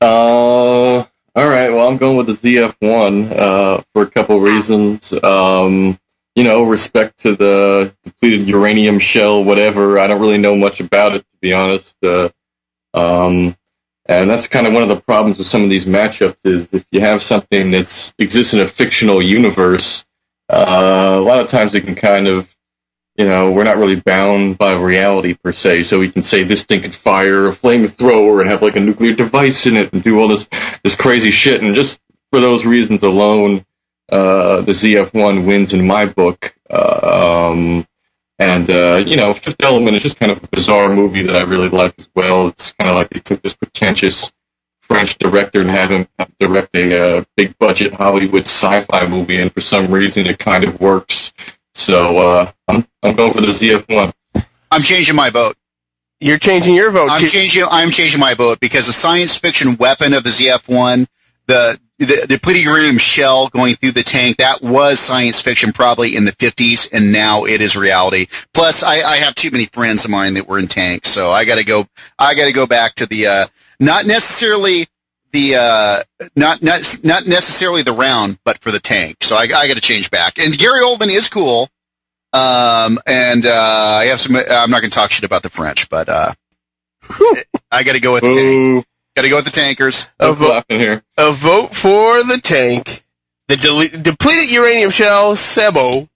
Uh, 0.00 0.06
all 0.06 1.06
right. 1.34 1.70
Well, 1.70 1.88
I'm 1.88 1.96
going 1.96 2.16
with 2.16 2.26
the 2.26 2.32
ZF1 2.32 3.32
uh, 3.32 3.82
for 3.92 4.02
a 4.02 4.10
couple 4.10 4.40
reasons. 4.40 5.12
Um, 5.12 5.98
you 6.34 6.44
know, 6.44 6.64
respect 6.64 7.20
to 7.20 7.34
the 7.34 7.94
depleted 8.04 8.46
uranium 8.46 8.98
shell, 8.98 9.42
whatever. 9.42 9.98
I 9.98 10.06
don't 10.06 10.20
really 10.20 10.38
know 10.38 10.54
much 10.54 10.80
about 10.80 11.14
it, 11.14 11.20
to 11.20 11.38
be 11.40 11.54
honest. 11.54 11.96
Uh, 12.04 12.28
um, 12.92 13.56
and 14.08 14.30
that's 14.30 14.48
kind 14.48 14.66
of 14.66 14.72
one 14.72 14.82
of 14.82 14.88
the 14.88 15.00
problems 15.00 15.38
with 15.38 15.46
some 15.46 15.62
of 15.62 15.70
these 15.70 15.86
matchups 15.86 16.36
is 16.44 16.72
if 16.72 16.86
you 16.90 17.00
have 17.00 17.22
something 17.22 17.70
that 17.72 18.12
exists 18.18 18.54
in 18.54 18.60
a 18.60 18.66
fictional 18.66 19.20
universe, 19.22 20.04
uh, 20.48 21.14
a 21.16 21.20
lot 21.20 21.40
of 21.40 21.48
times 21.48 21.74
it 21.74 21.82
can 21.82 21.94
kind 21.94 22.28
of 22.28 22.52
you 23.16 23.24
know, 23.24 23.50
we're 23.50 23.64
not 23.64 23.78
really 23.78 23.96
bound 23.96 24.58
by 24.58 24.74
reality 24.74 25.34
per 25.34 25.52
se, 25.52 25.84
so 25.84 25.98
we 25.98 26.10
can 26.10 26.22
say 26.22 26.42
this 26.42 26.64
thing 26.64 26.82
can 26.82 26.90
fire 26.90 27.46
a 27.46 27.50
flamethrower 27.50 28.40
and 28.40 28.50
have 28.50 28.60
like 28.60 28.76
a 28.76 28.80
nuclear 28.80 29.14
device 29.14 29.66
in 29.66 29.76
it 29.76 29.92
and 29.92 30.04
do 30.04 30.20
all 30.20 30.28
this 30.28 30.46
this 30.84 30.96
crazy 30.96 31.30
shit. 31.30 31.62
And 31.62 31.74
just 31.74 32.00
for 32.30 32.40
those 32.40 32.66
reasons 32.66 33.02
alone, 33.02 33.64
uh, 34.10 34.60
the 34.60 34.72
ZF1 34.72 35.46
wins 35.46 35.72
in 35.72 35.86
my 35.86 36.04
book. 36.04 36.54
Uh, 36.68 37.50
um, 37.52 37.86
And 38.38 38.68
uh, 38.68 39.02
you 39.06 39.16
know, 39.16 39.32
Fifth 39.32 39.62
Element 39.62 39.96
is 39.96 40.02
just 40.02 40.18
kind 40.18 40.30
of 40.30 40.42
a 40.42 40.48
bizarre 40.48 40.94
movie 40.94 41.22
that 41.22 41.36
I 41.36 41.42
really 41.42 41.68
like 41.68 41.94
as 41.98 42.10
well. 42.14 42.48
It's 42.48 42.72
kind 42.72 42.90
of 42.90 42.96
like 42.96 43.10
they 43.10 43.20
took 43.20 43.42
this 43.42 43.54
pretentious 43.54 44.30
French 44.80 45.16
director 45.18 45.60
and 45.60 45.70
had 45.70 45.90
him 45.90 46.06
direct 46.38 46.76
a 46.76 47.18
uh, 47.18 47.24
big 47.36 47.58
budget 47.58 47.94
Hollywood 47.94 48.42
sci-fi 48.42 49.06
movie, 49.06 49.40
and 49.40 49.52
for 49.52 49.60
some 49.60 49.90
reason 49.90 50.26
it 50.26 50.38
kind 50.38 50.64
of 50.64 50.80
works. 50.80 51.32
So 51.74 52.18
uh, 52.18 52.52
I'm 52.68 52.86
I'm 53.02 53.16
going 53.16 53.32
for 53.32 53.40
the 53.40 53.48
ZF1. 53.48 54.12
I'm 54.70 54.82
changing 54.82 55.16
my 55.16 55.30
vote. 55.30 55.56
You're 56.20 56.38
changing 56.38 56.74
your 56.74 56.90
vote. 56.90 57.10
I'm 57.10 57.20
too. 57.20 57.26
changing. 57.26 57.64
I'm 57.70 57.90
changing 57.90 58.20
my 58.20 58.34
vote 58.34 58.60
because 58.60 58.86
the 58.86 58.92
science 58.92 59.36
fiction 59.36 59.76
weapon 59.78 60.14
of 60.14 60.24
the 60.24 60.30
ZF-1, 60.30 61.06
the 61.46 61.78
the 61.98 62.26
depleted 62.28 62.64
uranium 62.64 62.98
shell 62.98 63.48
going 63.48 63.74
through 63.74 63.92
the 63.92 64.02
tank, 64.02 64.36
that 64.36 64.60
was 64.60 65.00
science 65.00 65.40
fiction 65.40 65.72
probably 65.72 66.16
in 66.16 66.24
the 66.24 66.32
50s, 66.32 66.92
and 66.92 67.12
now 67.12 67.44
it 67.44 67.60
is 67.60 67.76
reality. 67.76 68.26
Plus, 68.52 68.82
I, 68.82 68.96
I 68.96 69.16
have 69.16 69.34
too 69.34 69.50
many 69.50 69.64
friends 69.66 70.04
of 70.04 70.10
mine 70.10 70.34
that 70.34 70.46
were 70.46 70.58
in 70.58 70.68
tanks, 70.68 71.08
so 71.08 71.30
I 71.30 71.44
got 71.44 71.58
to 71.58 71.64
go. 71.64 71.86
I 72.18 72.34
got 72.34 72.46
to 72.46 72.52
go 72.52 72.66
back 72.66 72.96
to 72.96 73.06
the 73.06 73.26
uh, 73.26 73.46
not 73.80 74.06
necessarily 74.06 74.86
the 75.32 75.56
uh, 75.56 76.26
not 76.36 76.62
not 76.62 76.80
not 77.02 77.26
necessarily 77.26 77.82
the 77.82 77.92
round, 77.92 78.38
but 78.44 78.58
for 78.58 78.70
the 78.70 78.80
tank. 78.80 79.16
So 79.22 79.36
I, 79.36 79.42
I 79.42 79.66
got 79.68 79.74
to 79.74 79.80
change 79.80 80.10
back. 80.10 80.38
And 80.38 80.56
Gary 80.56 80.80
Oldman 80.80 81.08
is 81.08 81.28
cool. 81.28 81.68
Um, 82.32 82.98
and 83.06 83.46
uh, 83.46 83.50
I 84.00 84.06
have 84.06 84.20
some. 84.20 84.36
I'm 84.36 84.70
not 84.70 84.80
going 84.80 84.90
to 84.90 84.94
talk 84.94 85.10
shit 85.10 85.24
about 85.24 85.42
the 85.42 85.50
French, 85.50 85.88
but 85.88 86.08
uh, 86.08 86.32
I 87.70 87.82
got 87.82 87.92
to 87.92 88.00
go 88.00 88.12
with 88.14 88.22
the 88.22 88.32
tank. 88.32 88.86
Got 89.16 89.22
to 89.22 89.28
go 89.30 89.36
with 89.36 89.46
the 89.46 89.50
tankers. 89.50 90.08
A 90.20 90.32
vote, 90.34 90.64
here. 90.68 91.02
a 91.16 91.32
vote 91.32 91.74
for 91.74 92.22
the 92.22 92.38
tank. 92.42 93.02
The 93.48 93.56
dele- 93.56 93.88
depleted 93.88 94.52
uranium 94.52 94.90
shell 94.90 95.34
sabot 95.34 96.06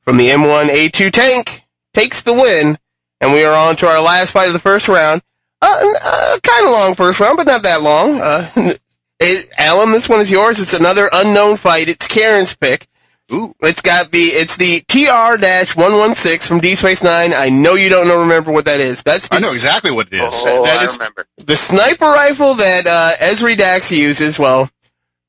from 0.00 0.16
the 0.16 0.30
M1A2 0.30 1.12
tank 1.12 1.60
takes 1.92 2.22
the 2.22 2.32
win, 2.32 2.78
and 3.20 3.32
we 3.34 3.44
are 3.44 3.54
on 3.54 3.76
to 3.76 3.86
our 3.88 4.00
last 4.00 4.32
fight 4.32 4.46
of 4.46 4.54
the 4.54 4.58
first 4.58 4.88
round. 4.88 5.20
Uh, 5.60 5.66
uh, 6.02 6.38
kind 6.42 6.64
of 6.66 6.72
long 6.72 6.94
first 6.94 7.20
round, 7.20 7.36
but 7.36 7.46
not 7.46 7.62
that 7.64 7.82
long. 7.82 8.20
Uh, 8.22 8.48
it, 9.20 9.46
Alan, 9.58 9.92
this 9.92 10.08
one 10.08 10.20
is 10.20 10.30
yours. 10.30 10.60
It's 10.62 10.72
another 10.74 11.10
unknown 11.12 11.56
fight. 11.56 11.90
It's 11.90 12.08
Karen's 12.08 12.56
pick. 12.56 12.86
Ooh. 13.32 13.54
It's 13.62 13.82
got 13.82 14.10
the 14.12 14.18
it's 14.18 14.56
the 14.56 14.80
TR-116 14.88 16.46
from 16.48 16.60
Deep 16.60 16.76
Space 16.78 17.02
Nine. 17.02 17.32
I 17.34 17.48
know 17.48 17.74
you 17.74 17.88
don't 17.88 18.06
know 18.08 18.20
remember 18.20 18.52
what 18.52 18.66
that 18.66 18.80
is. 18.80 19.02
That's 19.02 19.28
I 19.32 19.40
know 19.40 19.52
exactly 19.52 19.90
what 19.90 20.08
it 20.08 20.14
is. 20.14 20.44
Oh, 20.46 20.64
that 20.64 20.78
I 20.80 20.84
is- 20.84 20.98
remember. 20.98 21.26
the 21.44 21.56
sniper 21.56 22.04
rifle 22.04 22.54
that 22.54 22.86
uh, 22.86 23.12
Ezri 23.24 23.56
Dax 23.56 23.90
uses. 23.90 24.38
Well, 24.38 24.70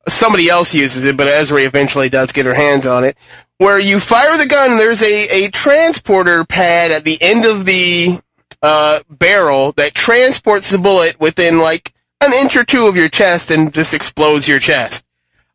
somebody 0.08 0.50
else 0.50 0.74
uses 0.76 1.06
it, 1.06 1.18
but 1.18 1.28
Ezri 1.28 1.66
eventually 1.66 2.10
does 2.10 2.32
get 2.32 2.46
her 2.46 2.54
hands 2.54 2.86
on 2.86 3.04
it. 3.04 3.18
Where 3.58 3.80
you 3.80 4.00
fire 4.00 4.38
the 4.38 4.46
gun, 4.46 4.78
there's 4.78 5.02
a, 5.02 5.46
a 5.46 5.50
transporter 5.50 6.46
pad 6.46 6.92
at 6.92 7.04
the 7.04 7.18
end 7.20 7.46
of 7.46 7.66
the 7.66 8.20
uh, 8.62 9.00
barrel 9.10 9.72
that 9.74 9.96
transports 9.96 10.70
the 10.70 10.78
bullet 10.78 11.20
within 11.20 11.58
like 11.58 11.92
an 12.22 12.34
inch 12.34 12.56
or 12.56 12.64
two 12.64 12.86
of 12.86 12.96
your 12.96 13.10
chest 13.10 13.50
and 13.50 13.74
just 13.74 13.96
explodes 13.96 14.48
your 14.48 14.60
chest. 14.60 15.06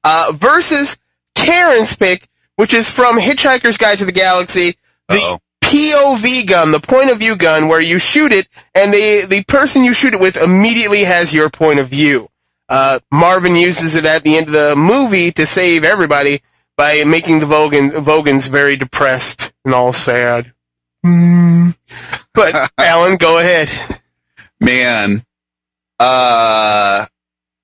Uh, 0.03 0.32
versus 0.34 0.99
Karen's 1.36 1.95
pick, 1.97 2.26
which 2.62 2.74
is 2.74 2.88
from 2.88 3.18
Hitchhiker's 3.18 3.76
Guide 3.76 3.98
to 3.98 4.04
the 4.04 4.12
Galaxy, 4.12 4.76
the 5.08 5.16
Uh-oh. 5.16 5.40
POV 5.64 6.46
gun, 6.46 6.70
the 6.70 6.78
point 6.78 7.10
of 7.10 7.18
view 7.18 7.34
gun, 7.34 7.66
where 7.66 7.80
you 7.80 7.98
shoot 7.98 8.32
it 8.32 8.46
and 8.72 8.94
the 8.94 9.26
the 9.26 9.42
person 9.42 9.82
you 9.82 9.92
shoot 9.92 10.14
it 10.14 10.20
with 10.20 10.36
immediately 10.36 11.02
has 11.02 11.34
your 11.34 11.50
point 11.50 11.80
of 11.80 11.88
view. 11.88 12.28
Uh, 12.68 13.00
Marvin 13.12 13.56
uses 13.56 13.96
it 13.96 14.04
at 14.04 14.22
the 14.22 14.36
end 14.36 14.46
of 14.46 14.52
the 14.52 14.76
movie 14.76 15.32
to 15.32 15.44
save 15.44 15.82
everybody 15.82 16.40
by 16.76 17.02
making 17.02 17.40
the 17.40 17.46
Vogon, 17.46 17.90
Vogons 18.00 18.48
very 18.48 18.76
depressed 18.76 19.52
and 19.64 19.74
all 19.74 19.92
sad. 19.92 20.52
Hmm. 21.04 21.70
But 22.32 22.70
Alan, 22.78 23.16
go 23.16 23.40
ahead. 23.40 23.72
Man, 24.60 25.20
uh, 25.98 27.06
I, 27.08 27.08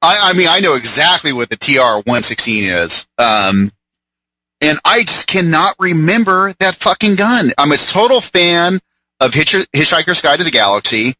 I 0.02 0.32
mean, 0.32 0.48
I 0.50 0.58
know 0.58 0.74
exactly 0.74 1.32
what 1.32 1.50
the 1.50 1.56
TR-116 1.56 2.82
is. 2.82 3.06
Um, 3.16 3.70
and 4.60 4.78
I 4.84 5.02
just 5.02 5.28
cannot 5.28 5.76
remember 5.78 6.52
that 6.60 6.74
fucking 6.74 7.16
gun. 7.16 7.50
I'm 7.58 7.72
a 7.72 7.76
total 7.76 8.20
fan 8.20 8.78
of 9.20 9.34
Hitch- 9.34 9.68
Hitchhiker's 9.74 10.20
Guide 10.20 10.38
to 10.38 10.44
the 10.44 10.50
Galaxy. 10.50 11.14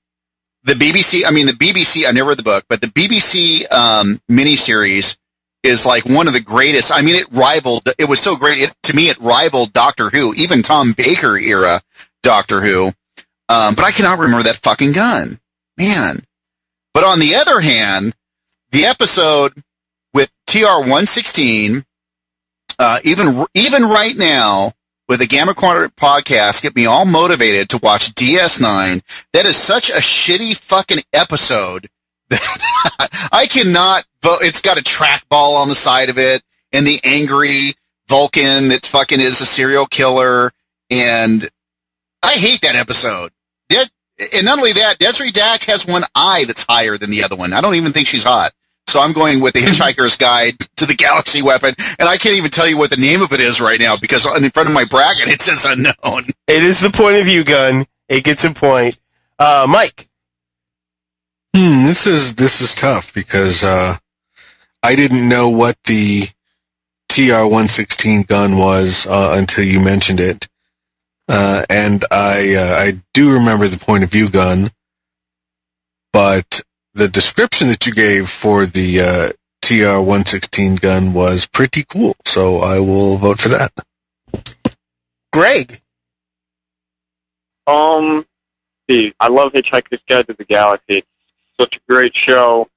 The 0.64 0.74
BBC, 0.74 1.22
I 1.26 1.30
mean, 1.30 1.46
the 1.46 1.52
BBC, 1.52 2.06
I 2.06 2.10
never 2.12 2.30
read 2.30 2.38
the 2.38 2.42
book, 2.42 2.64
but 2.68 2.80
the 2.80 2.88
BBC, 2.88 3.70
um, 3.72 4.20
miniseries 4.30 5.16
is 5.62 5.86
like 5.86 6.04
one 6.04 6.26
of 6.26 6.34
the 6.34 6.40
greatest. 6.40 6.92
I 6.92 7.02
mean, 7.02 7.16
it 7.16 7.30
rivaled, 7.30 7.88
it 7.98 8.08
was 8.08 8.20
so 8.20 8.36
great. 8.36 8.58
It, 8.58 8.72
to 8.84 8.96
me, 8.96 9.08
it 9.08 9.18
rivaled 9.20 9.72
Doctor 9.72 10.10
Who, 10.10 10.34
even 10.34 10.62
Tom 10.62 10.92
Baker 10.92 11.36
era 11.36 11.80
Doctor 12.22 12.60
Who. 12.60 12.86
Um, 13.50 13.74
but 13.74 13.84
I 13.84 13.92
cannot 13.92 14.18
remember 14.18 14.44
that 14.44 14.56
fucking 14.56 14.92
gun. 14.92 15.38
Man. 15.78 16.20
But 16.92 17.04
on 17.04 17.20
the 17.20 17.36
other 17.36 17.60
hand, 17.60 18.14
the 18.72 18.86
episode 18.86 19.52
with 20.12 20.30
TR116, 20.48 21.84
uh, 22.78 23.00
even, 23.04 23.44
even 23.54 23.82
right 23.82 24.16
now, 24.16 24.72
with 25.08 25.20
the 25.20 25.26
Gamma 25.26 25.54
Quadrant 25.54 25.96
podcast, 25.96 26.62
get 26.62 26.76
me 26.76 26.86
all 26.86 27.06
motivated 27.06 27.70
to 27.70 27.78
watch 27.78 28.12
DS9. 28.14 29.26
That 29.32 29.46
is 29.46 29.56
such 29.56 29.90
a 29.90 29.94
shitty 29.94 30.56
fucking 30.56 31.02
episode 31.12 31.88
that 32.30 33.28
I 33.32 33.46
cannot 33.46 34.04
vote. 34.22 34.38
It's 34.42 34.60
got 34.60 34.78
a 34.78 34.82
trackball 34.82 35.56
on 35.56 35.68
the 35.68 35.74
side 35.74 36.10
of 36.10 36.18
it 36.18 36.42
and 36.72 36.86
the 36.86 37.00
angry 37.04 37.72
Vulcan 38.08 38.68
that 38.68 38.84
fucking 38.84 39.20
is 39.20 39.40
a 39.40 39.46
serial 39.46 39.86
killer. 39.86 40.52
And 40.90 41.48
I 42.22 42.32
hate 42.32 42.62
that 42.62 42.76
episode. 42.76 43.32
And 43.70 44.46
not 44.46 44.58
only 44.58 44.72
that, 44.72 44.98
Desiree 44.98 45.30
Dax 45.30 45.66
has 45.66 45.86
one 45.86 46.02
eye 46.14 46.44
that's 46.44 46.66
higher 46.68 46.98
than 46.98 47.10
the 47.10 47.22
other 47.22 47.36
one. 47.36 47.52
I 47.52 47.60
don't 47.60 47.76
even 47.76 47.92
think 47.92 48.08
she's 48.08 48.24
hot. 48.24 48.50
So 48.88 49.02
I'm 49.02 49.12
going 49.12 49.42
with 49.42 49.52
the 49.52 49.60
Hitchhiker's 49.60 50.16
Guide 50.16 50.58
to 50.76 50.86
the 50.86 50.94
Galaxy 50.94 51.42
Weapon, 51.42 51.74
and 51.98 52.08
I 52.08 52.16
can't 52.16 52.36
even 52.36 52.50
tell 52.50 52.66
you 52.66 52.78
what 52.78 52.90
the 52.90 52.96
name 52.96 53.20
of 53.20 53.34
it 53.34 53.40
is 53.40 53.60
right 53.60 53.78
now 53.78 53.96
because 53.98 54.24
in 54.34 54.48
front 54.50 54.68
of 54.68 54.74
my 54.74 54.86
bracket 54.86 55.28
it 55.28 55.42
says 55.42 55.66
unknown. 55.66 56.24
It 56.46 56.62
is 56.62 56.80
the 56.80 56.88
point 56.88 57.18
of 57.18 57.26
view 57.26 57.44
gun. 57.44 57.84
It 58.08 58.24
gets 58.24 58.44
a 58.44 58.50
point. 58.50 58.98
Uh, 59.38 59.66
Mike. 59.68 60.08
Hmm, 61.54 61.84
this 61.84 62.06
is 62.06 62.34
this 62.34 62.62
is 62.62 62.74
tough 62.74 63.12
because 63.12 63.62
uh, 63.62 63.94
I 64.82 64.94
didn't 64.94 65.28
know 65.28 65.50
what 65.50 65.76
the 65.84 66.22
TR-116 67.10 68.26
gun 68.26 68.56
was 68.56 69.06
uh, 69.06 69.34
until 69.36 69.64
you 69.64 69.84
mentioned 69.84 70.20
it, 70.20 70.48
uh, 71.28 71.62
and 71.68 72.02
I 72.10 72.54
uh, 72.54 72.74
I 72.78 73.02
do 73.12 73.34
remember 73.34 73.66
the 73.66 73.78
point 73.78 74.04
of 74.04 74.10
view 74.10 74.28
gun, 74.28 74.70
but 76.12 76.62
the 76.98 77.08
description 77.08 77.68
that 77.68 77.86
you 77.86 77.92
gave 77.92 78.28
for 78.28 78.66
the 78.66 79.00
uh, 79.00 79.28
TR-116 79.62 80.80
gun 80.80 81.12
was 81.12 81.46
pretty 81.46 81.84
cool, 81.84 82.16
so 82.24 82.56
I 82.56 82.80
will 82.80 83.16
vote 83.18 83.40
for 83.40 83.50
that. 83.50 83.70
Greg. 85.32 85.80
Um, 87.68 88.26
see, 88.90 89.14
I 89.20 89.28
love 89.28 89.52
Hitchhiker's 89.52 90.00
Guide 90.08 90.26
to 90.26 90.34
the 90.34 90.44
Galaxy. 90.44 91.04
Such 91.60 91.76
a 91.76 91.80
great 91.88 92.16
show. 92.16 92.68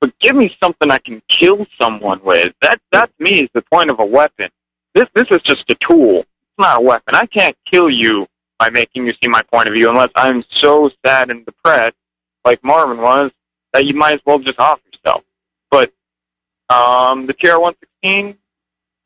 But 0.00 0.18
give 0.18 0.34
me 0.34 0.56
something 0.60 0.90
I 0.90 0.98
can 0.98 1.22
kill 1.28 1.66
someone 1.78 2.20
with. 2.24 2.54
That 2.60 2.80
that 2.92 3.10
to 3.16 3.22
me 3.22 3.40
is 3.40 3.48
the 3.52 3.62
point 3.62 3.90
of 3.90 4.00
a 4.00 4.04
weapon. 4.04 4.48
This 4.94 5.08
this 5.14 5.30
is 5.30 5.42
just 5.42 5.70
a 5.70 5.74
tool. 5.76 6.20
It's 6.20 6.58
not 6.58 6.78
a 6.78 6.80
weapon. 6.80 7.14
I 7.14 7.26
can't 7.26 7.56
kill 7.64 7.90
you 7.90 8.26
by 8.58 8.70
making 8.70 9.06
you 9.06 9.12
see 9.20 9.28
my 9.28 9.42
point 9.42 9.68
of 9.68 9.74
view 9.74 9.90
unless 9.90 10.10
I'm 10.14 10.44
so 10.50 10.90
sad 11.04 11.30
and 11.30 11.44
depressed, 11.44 11.96
like 12.44 12.62
Marvin 12.64 12.98
was, 12.98 13.32
that 13.78 13.86
you 13.86 13.94
might 13.94 14.14
as 14.14 14.20
well 14.26 14.40
just 14.40 14.58
off 14.58 14.80
yourself. 14.92 15.22
But 15.70 15.92
um, 16.68 17.26
the 17.26 17.32
TR-116, 17.32 18.36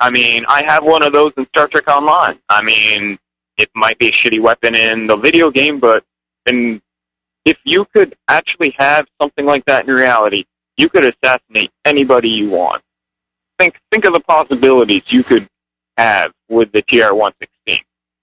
I 0.01 0.09
mean, 0.11 0.47
I 0.49 0.63
have 0.63 0.83
one 0.83 1.03
of 1.03 1.13
those 1.13 1.33
in 1.37 1.45
Star 1.45 1.69
Trek 1.69 1.89
Online. 1.89 2.39
I 2.49 2.63
mean, 2.63 3.19
it 3.59 3.69
might 3.75 3.99
be 3.99 4.09
a 4.09 4.13
shitty 4.13 4.41
weapon 4.41 4.75
in 4.75 5.07
the 5.07 5.17
video 5.17 5.51
game, 5.51 5.79
but 5.79 6.05
and 6.47 6.81
if 7.45 7.59
you 7.65 7.85
could 7.85 8.17
actually 8.29 8.71
have 8.79 9.07
something 9.21 9.45
like 9.45 9.67
that 9.67 9.87
in 9.87 9.95
reality, 9.95 10.47
you 10.79 10.89
could 10.89 11.05
assassinate 11.05 11.71
anybody 11.85 12.31
you 12.31 12.49
want. 12.49 12.83
Think 13.59 13.79
think 13.91 14.07
of 14.07 14.15
the 14.15 14.21
possibilities 14.21 15.03
you 15.09 15.23
could 15.23 15.47
have 15.99 16.33
with 16.49 16.73
the 16.73 16.81
TR-116. 16.81 17.43
I'll 17.69 17.79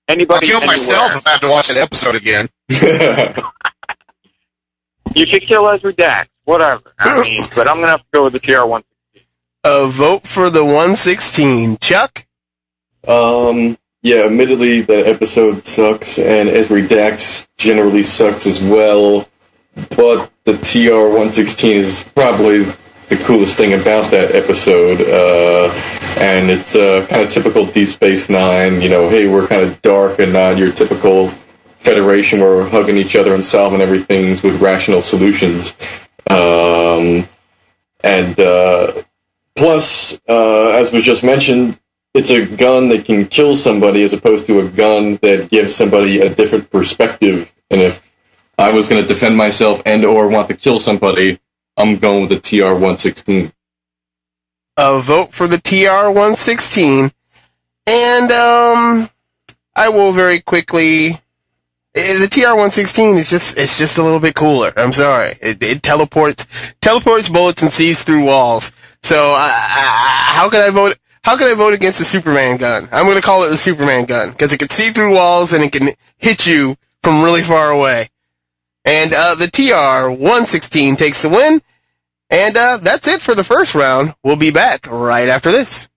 Anybody, 0.08 0.48
kill 0.48 0.58
anywhere. 0.58 0.74
myself 0.74 1.16
if 1.16 1.28
I 1.28 1.30
have 1.30 1.42
to 1.42 1.50
watch 1.50 1.70
an 1.70 1.78
episode 1.78 2.16
again. 2.16 2.48
You 5.16 5.26
could 5.26 5.42
kill 5.42 5.64
Ezri 5.64 5.96
Dax, 5.96 6.30
whatever. 6.50 6.92
I 6.98 7.22
mean, 7.22 7.44
but 7.56 7.68
I'm 7.68 7.76
gonna 7.76 7.88
have 7.88 8.02
to 8.02 8.08
go 8.12 8.24
with 8.26 8.34
the 8.34 8.40
TR-116. 8.40 8.84
A 9.66 9.88
vote 9.88 10.26
for 10.26 10.50
the 10.50 10.64
116. 10.64 11.78
Chuck. 11.78 12.26
Um, 13.08 13.78
yeah, 14.02 14.24
admittedly, 14.24 14.82
the 14.82 15.08
episode 15.08 15.66
sucks, 15.66 16.18
and 16.18 16.50
Ezri 16.50 16.88
Dax 16.88 17.48
generally 17.58 18.04
sucks 18.04 18.48
as 18.48 18.62
well. 18.62 19.28
But 19.76 20.32
the 20.46 20.54
TR-116 20.54 21.72
is 21.72 22.10
probably 22.16 22.64
the 23.10 23.18
coolest 23.26 23.58
thing 23.58 23.74
about 23.74 24.12
that 24.12 24.34
episode, 24.34 25.02
uh, 25.02 25.74
and 26.20 26.50
it's 26.50 26.76
uh, 26.76 27.06
kind 27.10 27.24
of 27.24 27.30
typical 27.30 27.66
Deep 27.66 27.88
Space 27.88 28.30
Nine. 28.30 28.82
You 28.82 28.90
know, 28.90 29.10
hey, 29.10 29.28
we're 29.28 29.48
kind 29.48 29.64
of 29.64 29.82
dark 29.82 30.20
and 30.20 30.34
not 30.34 30.58
your 30.58 30.72
typical 30.72 31.32
Federation 31.80 32.42
where 32.42 32.58
we're 32.58 32.70
hugging 32.70 32.98
each 32.98 33.16
other 33.16 33.34
and 33.34 33.44
solving 33.44 33.80
everything 33.80 34.32
with 34.44 34.62
rational 34.62 35.02
solutions. 35.02 35.76
Um, 36.30 37.28
and 38.02 38.40
uh, 38.40 39.04
plus, 39.56 40.20
uh, 40.28 40.70
as 40.70 40.92
was 40.92 41.04
just 41.04 41.24
mentioned, 41.24 41.80
it's 42.14 42.32
a 42.32 42.46
gun 42.46 42.90
that 42.90 43.06
can 43.06 43.28
kill 43.28 43.56
somebody 43.56 44.04
as 44.04 44.14
opposed 44.14 44.48
to 44.48 44.60
a 44.60 44.70
gun 44.70 45.18
that 45.22 45.50
gives 45.50 45.76
somebody 45.76 46.22
a 46.22 46.34
different 46.34 46.72
perspective. 46.72 47.54
And 47.70 47.82
if 47.82 48.14
I 48.58 48.72
was 48.72 48.90
going 48.90 49.02
to 49.02 49.08
defend 49.08 49.38
myself 49.38 49.82
and 49.86 50.06
or 50.06 50.28
want 50.28 50.48
to 50.50 50.56
kill 50.56 50.80
somebody, 50.80 51.40
I'm 51.78 51.98
going 51.98 52.22
with 52.22 52.30
the 52.30 52.40
TR-116. 52.40 53.52
A 54.78 55.00
vote 55.00 55.32
for 55.32 55.48
the 55.48 55.60
TR-116. 55.60 57.12
And 57.88 58.32
um, 58.32 59.10
I 59.76 59.90
will 59.90 60.12
very 60.12 60.42
quickly. 60.42 61.12
The 62.00 62.30
TR-116 62.30 63.18
is 63.18 63.30
just 63.30 63.58
it's 63.58 63.78
just 63.78 63.98
a 63.98 64.04
little 64.04 64.20
bit 64.20 64.36
cooler. 64.36 64.72
I'm 64.78 64.94
sorry. 64.94 65.36
It, 65.42 65.62
it 65.62 65.84
teleports 65.84 66.48
teleports 66.82 67.30
bullets 67.30 67.62
and 67.62 67.72
sees 67.72 68.04
through 68.04 68.26
walls. 68.26 68.72
So 69.04 69.36
how 69.38 70.50
can 70.50 70.62
I 70.62 70.70
vote? 70.70 70.98
How 71.24 71.38
can 71.38 71.48
I 71.48 71.56
vote 71.56 71.74
against 71.74 72.00
the 72.00 72.06
Superman 72.06 72.58
gun? 72.58 72.88
I'm 72.92 73.06
going 73.06 73.18
to 73.18 73.22
call 73.22 73.44
it 73.44 73.50
the 73.50 73.58
Superman 73.58 74.06
gun 74.06 74.32
because 74.32 74.54
it 74.54 74.60
can 74.60 74.70
see 74.70 74.92
through 74.92 75.14
walls 75.14 75.54
and 75.54 75.64
it 75.64 75.72
can 75.72 75.90
hit 76.18 76.48
you 76.48 76.78
from 77.04 77.24
really 77.24 77.42
far 77.42 77.72
away. 77.72 78.10
And 78.86 79.14
uh, 79.14 79.36
the 79.36 79.50
TR-116 79.50 80.98
takes 80.98 81.22
the 81.22 81.30
win. 81.30 81.62
And 82.30 82.56
uh, 82.56 82.78
that's 82.78 83.08
it 83.08 83.22
for 83.22 83.36
the 83.36 83.44
first 83.44 83.76
round. 83.76 84.14
We'll 84.24 84.36
be 84.36 84.52
back 84.52 84.88
right 84.88 85.30
after 85.30 85.52
this. 85.52 85.90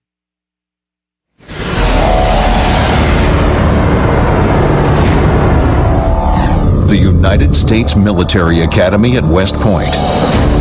United 7.23 7.55
States 7.55 7.95
Military 7.95 8.63
Academy 8.63 9.15
at 9.15 9.23
West 9.23 9.55
Point, 9.55 9.93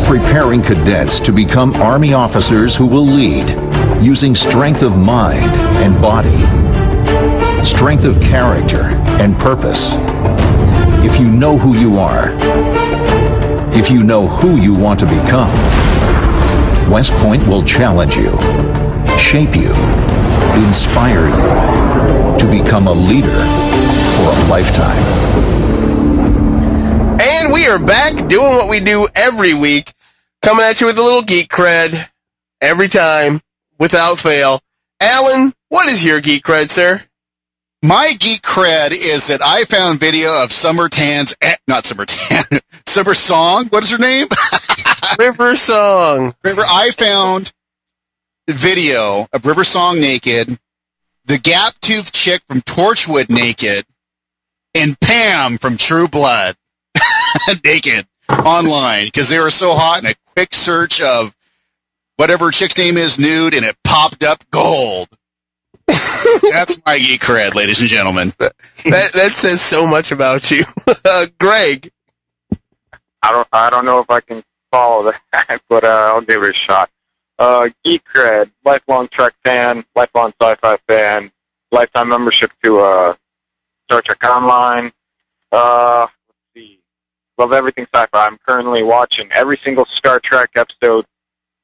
preparing 0.07 0.63
cadets 0.63 1.19
to 1.19 1.33
become 1.33 1.75
Army 1.75 2.13
officers 2.15 2.77
who 2.77 2.87
will 2.87 3.05
lead 3.05 3.45
using 4.01 4.37
strength 4.37 4.85
of 4.85 4.97
mind 4.97 5.57
and 5.83 6.01
body, 6.01 6.39
strength 7.65 8.05
of 8.05 8.15
character 8.23 8.83
and 9.21 9.37
purpose. 9.41 9.91
If 11.05 11.19
you 11.19 11.29
know 11.29 11.59
who 11.59 11.77
you 11.77 11.99
are, 11.99 12.29
if 13.77 13.91
you 13.91 14.05
know 14.05 14.29
who 14.29 14.57
you 14.57 14.73
want 14.73 15.01
to 15.01 15.07
become, 15.07 15.51
West 16.89 17.13
Point 17.15 17.45
will 17.49 17.65
challenge 17.65 18.15
you, 18.15 18.39
shape 19.19 19.57
you, 19.57 19.75
inspire 20.65 21.27
you 21.27 22.39
to 22.39 22.47
become 22.49 22.87
a 22.87 22.93
leader 22.93 23.43
for 24.15 24.31
a 24.31 24.49
lifetime. 24.49 25.32
We 27.63 27.69
are 27.69 27.79
back 27.79 28.17
doing 28.29 28.57
what 28.57 28.69
we 28.69 28.81
do 28.81 29.07
every 29.15 29.55
week, 29.55 29.93
coming 30.43 30.65
at 30.65 30.81
you 30.81 30.89
with 30.89 30.99
a 30.99 31.03
little 31.03 31.23
geek 31.23 31.47
cred 31.49 32.09
every 32.61 32.89
time, 32.89 33.41
without 33.79 34.19
fail. 34.19 34.61
Alan, 35.01 35.53
what 35.69 35.89
is 35.89 36.05
your 36.05 36.21
geek 36.21 36.43
cred, 36.43 36.71
sir? 36.71 37.01
My 37.85 38.15
geek 38.19 38.43
cred 38.43 38.91
is 38.91 39.29
that 39.29 39.43
I 39.45 39.63
found 39.63 40.01
video 40.01 40.43
of 40.43 40.51
Summer 40.51 40.89
Tan's, 40.89 41.37
eh, 41.41 41.55
not 41.69 41.85
Summer 41.85 42.05
Tan, 42.05 42.43
Summer 42.87 43.15
Song. 43.15 43.67
What 43.69 43.85
is 43.85 43.93
her 43.93 43.99
name? 43.99 44.27
River 45.21 45.55
Song. 45.55 46.35
River. 46.43 46.63
I 46.67 46.91
found 46.91 47.53
video 48.49 49.25
of 49.33 49.47
River 49.47 49.63
Song 49.63 50.01
naked, 50.01 50.59
the 51.27 51.39
Gap 51.39 51.79
Tooth 51.81 52.11
chick 52.11 52.43
from 52.49 52.61
Torchwood 52.63 53.31
naked, 53.31 53.85
and 54.75 54.99
Pam 54.99 55.59
from 55.59 55.77
True 55.77 56.09
Blood 56.09 56.57
naked 57.65 58.07
online 58.29 59.07
because 59.07 59.29
they 59.29 59.39
were 59.39 59.51
so 59.51 59.75
hot. 59.75 59.99
And 59.99 60.09
a 60.09 60.15
quick 60.35 60.55
search 60.55 61.01
of 61.01 61.35
whatever 62.17 62.51
chick's 62.51 62.79
name 62.79 62.97
is 62.97 63.19
nude, 63.19 63.55
and 63.55 63.65
it 63.65 63.77
popped 63.85 64.25
up 64.25 64.45
gold. 64.51 65.09
That's 65.87 66.81
my 66.87 66.99
geek 66.99 67.21
cred, 67.21 67.55
ladies 67.55 67.81
and 67.81 67.89
gentlemen. 67.89 68.33
That 68.39 69.11
that 69.15 69.33
says 69.35 69.61
so 69.61 69.87
much 69.87 70.13
about 70.13 70.51
you, 70.51 70.65
uh, 71.05 71.27
Greg. 71.39 71.91
I 73.23 73.31
don't 73.33 73.49
I 73.53 73.71
don't 73.71 73.85
know 73.85 74.01
if 74.01 74.11
I 74.11 74.21
can 74.21 74.43
follow 74.71 75.13
that, 75.33 75.61
but 75.69 75.85
uh, 75.85 76.13
I'll 76.15 76.21
give 76.21 76.43
it 76.43 76.51
a 76.51 76.53
shot. 76.53 76.91
Uh, 77.39 77.69
Geek 77.85 78.05
Cred, 78.05 78.51
lifelong 78.65 79.09
Trek 79.09 79.35
fan, 79.45 79.85
lifelong 79.97 80.33
sci-fi 80.41 80.77
fan, 80.89 81.33
lifetime 81.73 82.09
membership 82.09 82.53
to 82.63 82.79
uh, 82.79 83.15
Star 83.85 84.03
Trek 84.03 84.23
Online. 84.25 84.93
Uh, 85.51 86.01
let's 86.03 86.07
see, 86.07 86.22
love 87.39 87.53
everything 87.53 87.87
sci-fi. 87.93 88.27
I'm 88.27 88.39
currently 88.47 88.83
watching 88.83 89.31
every 89.33 89.59
single 89.59 89.87
Star 89.87 90.21
Trek 90.21 90.51
episode 90.57 91.05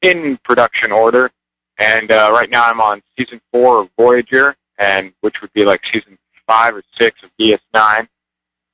in 0.03 0.37
production 0.39 0.93
order, 0.93 1.31
and 1.79 2.11
uh, 2.11 2.31
right 2.33 2.51
now 2.51 2.65
I'm 2.65 2.81
on 2.81 3.03
season 3.19 3.41
four 3.53 3.83
of 3.83 3.91
Voyager, 3.99 4.55
and 4.79 5.13
which 5.21 5.41
would 5.41 5.53
be 5.53 5.65
like 5.65 5.85
season 5.85 6.19
five 6.47 6.75
or 6.75 6.83
six 6.97 7.23
of 7.23 7.31
DS9. 7.39 8.09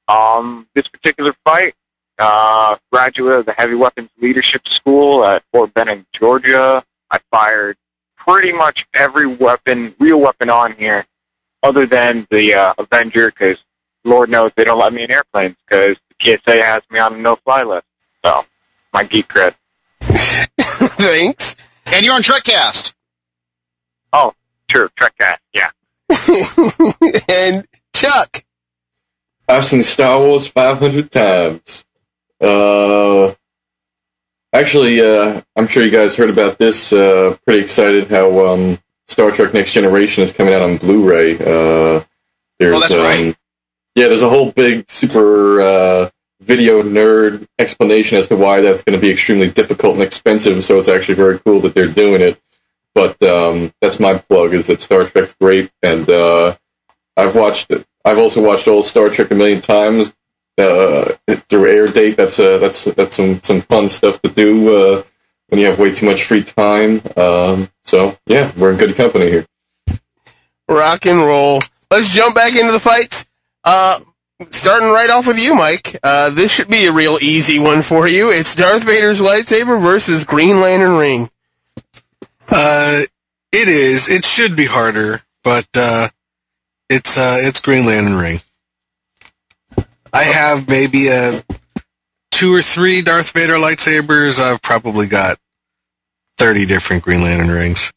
Um, 0.09 0.69
this 0.75 0.89
particular 0.89 1.35
fight 1.45 1.75
uh, 2.19 2.77
graduate 2.93 3.41
of 3.41 3.47
the 3.47 3.53
Heavy 3.53 3.75
Weapons 3.75 4.11
Leadership 4.21 4.69
School 4.69 5.25
at 5.25 5.43
Fort 5.53 5.73
Benning, 5.75 6.07
Georgia. 6.13 6.83
I 7.11 7.19
fired 7.31 7.77
pretty 8.17 8.53
much 8.53 8.87
every 8.95 9.27
weapon, 9.27 9.95
real 9.99 10.21
weapon 10.21 10.51
on 10.51 10.73
here, 10.73 11.05
other 11.63 11.87
than 11.87 12.27
the 12.31 12.55
uh, 12.55 12.75
Avenger, 12.79 13.31
because 13.31 13.59
Lord 14.05 14.31
knows 14.31 14.53
they 14.57 14.65
don't 14.65 14.79
let 14.79 14.93
me 14.93 15.03
in 15.03 15.11
airplanes 15.11 15.57
because 15.67 15.97
TSA 16.25 16.63
has 16.63 16.83
me 16.91 16.99
on 16.99 17.15
a 17.15 17.19
no-fly 17.19 17.63
list. 17.65 17.85
So, 18.25 18.45
my 18.93 19.05
geek 19.05 19.29
cred. 19.29 19.55
Thanks. 20.01 21.57
And 21.87 22.05
you're 22.05 22.15
on 22.15 22.23
Trekcast. 22.23 22.95
Oh, 24.13 24.33
sure, 24.71 24.89
Trekcast, 24.91 25.39
yeah. 25.53 25.71
and 27.29 27.67
Chuck. 27.95 28.43
I've 29.49 29.65
seen 29.65 29.83
Star 29.83 30.21
Wars 30.21 30.47
500 30.47 31.11
times. 31.11 31.85
Uh, 32.41 33.35
actually, 34.53 35.01
uh, 35.01 35.43
I'm 35.57 35.67
sure 35.67 35.83
you 35.85 35.91
guys 35.91 36.17
heard 36.17 36.31
about 36.31 36.59
this. 36.59 36.93
Uh, 36.93 37.37
pretty 37.45 37.61
excited 37.63 38.09
how 38.09 38.47
um, 38.49 38.79
Star 39.07 39.31
Trek 39.31 39.53
Next 39.53 39.73
Generation 39.73 40.23
is 40.23 40.33
coming 40.33 40.55
out 40.55 40.63
on 40.63 40.79
Blu-ray. 40.79 41.35
Uh, 41.35 42.03
there's, 42.59 42.77
Oh, 42.77 42.81
that's 42.81 42.97
right. 42.97 43.29
um, 43.29 43.37
Yeah, 43.95 44.09
there's 44.09 44.23
a 44.23 44.31
whole 44.31 44.51
big 44.51 44.89
super 44.89 45.61
uh, 45.61 46.11
video 46.45 46.83
nerd 46.83 47.47
explanation 47.59 48.19
as 48.19 48.29
to 48.29 48.37
why 48.37 48.61
that's 48.61 48.85
going 48.85 48.99
to 48.99 49.01
be 49.01 49.11
extremely 49.11 49.51
difficult 49.51 49.95
and 49.95 50.03
expensive. 50.03 50.63
So 50.65 50.79
it's 50.79 50.89
actually 50.89 51.17
very 51.17 51.39
cool 51.39 51.61
that 51.63 51.75
they're 51.75 51.89
doing 51.89 52.21
it. 52.21 52.41
But 52.95 53.21
um, 53.23 53.73
that's 53.81 53.99
my 53.99 54.19
plug: 54.19 54.55
is 54.55 54.69
that 54.69 54.81
Star 54.81 55.05
Trek's 55.05 55.35
great, 55.35 55.71
and 55.83 56.09
uh, 56.09 56.57
I've 57.17 57.35
watched 57.35 57.71
it. 57.71 57.85
I've 58.05 58.19
also 58.19 58.45
watched 58.45 58.69
all 58.69 58.83
Star 58.83 59.11
Trek 59.11 59.31
a 59.31 59.35
million 59.35 59.61
times 59.61 60.15
uh, 60.59 61.13
through 61.49 61.67
air 61.67 61.87
date. 61.87 62.17
That's 62.17 62.39
uh, 62.39 62.59
that's 62.59 62.85
that's 62.85 63.15
some 63.15 63.41
some 63.43 63.61
fun 63.61 63.89
stuff 63.89 64.21
to 64.23 64.29
do 64.29 64.77
uh, 64.77 65.03
when 65.49 65.61
you 65.61 65.67
have 65.67 65.79
way 65.79 65.93
too 65.93 66.07
much 66.07 66.25
free 66.25 66.45
time. 66.45 67.03
Um, 67.17 67.69
so 67.83 68.17
yeah, 68.27 68.53
we're 68.57 68.73
in 68.73 68.79
good 68.79 68.95
company 68.95 69.31
here. 69.31 69.47
Rock 70.69 71.07
and 71.07 71.19
roll. 71.19 71.61
Let's 71.91 72.11
jump 72.11 72.35
back 72.35 72.55
into 72.55 72.73
the 72.73 72.81
fights. 72.81 73.27
Uh, 73.65 74.01
starting 74.51 74.89
right 74.89 75.11
off 75.11 75.27
with 75.27 75.43
you, 75.43 75.55
Mike. 75.55 75.99
Uh, 76.03 76.31
this 76.31 76.53
should 76.53 76.69
be 76.69 76.87
a 76.87 76.93
real 76.93 77.19
easy 77.21 77.59
one 77.59 77.83
for 77.83 78.07
you. 78.09 78.31
It's 78.31 78.55
Darth 78.55 78.85
Vader's 78.85 79.21
lightsaber 79.23 79.81
versus 79.81 80.25
Green 80.25 80.61
Lantern 80.61 80.97
ring. 80.97 81.31
Uh, 82.49 83.03
it 83.53 83.69
is. 83.69 84.11
It 84.11 84.25
should 84.25 84.57
be 84.57 84.67
harder, 84.67 85.21
but 85.43 85.67
uh, 85.77 86.09
it's 86.91 87.17
uh, 87.17 87.39
it's 87.41 87.61
Green 87.61 87.87
Lantern 87.87 88.17
ring. 88.17 88.39
I 90.13 90.23
have 90.23 90.69
maybe 90.69 91.09
a 91.09 91.45
two 92.31 92.55
or 92.55 92.63
three 92.63 93.03
Darth 93.03 93.33
Vader 93.33 93.55
lightsabers. 93.55 94.41
I've 94.41 94.63
probably 94.63 95.07
got 95.07 95.39
thirty 96.37 96.67
different 96.67 97.03
Green 97.03 97.23
Lantern 97.23 97.51
rings. 97.51 97.93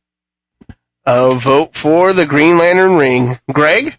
Uh, 1.06 1.32
vote 1.32 1.74
for 1.74 2.14
the 2.14 2.26
Green 2.26 2.58
Lantern 2.58 2.98
ring. 2.98 3.36
Greg? 3.52 3.98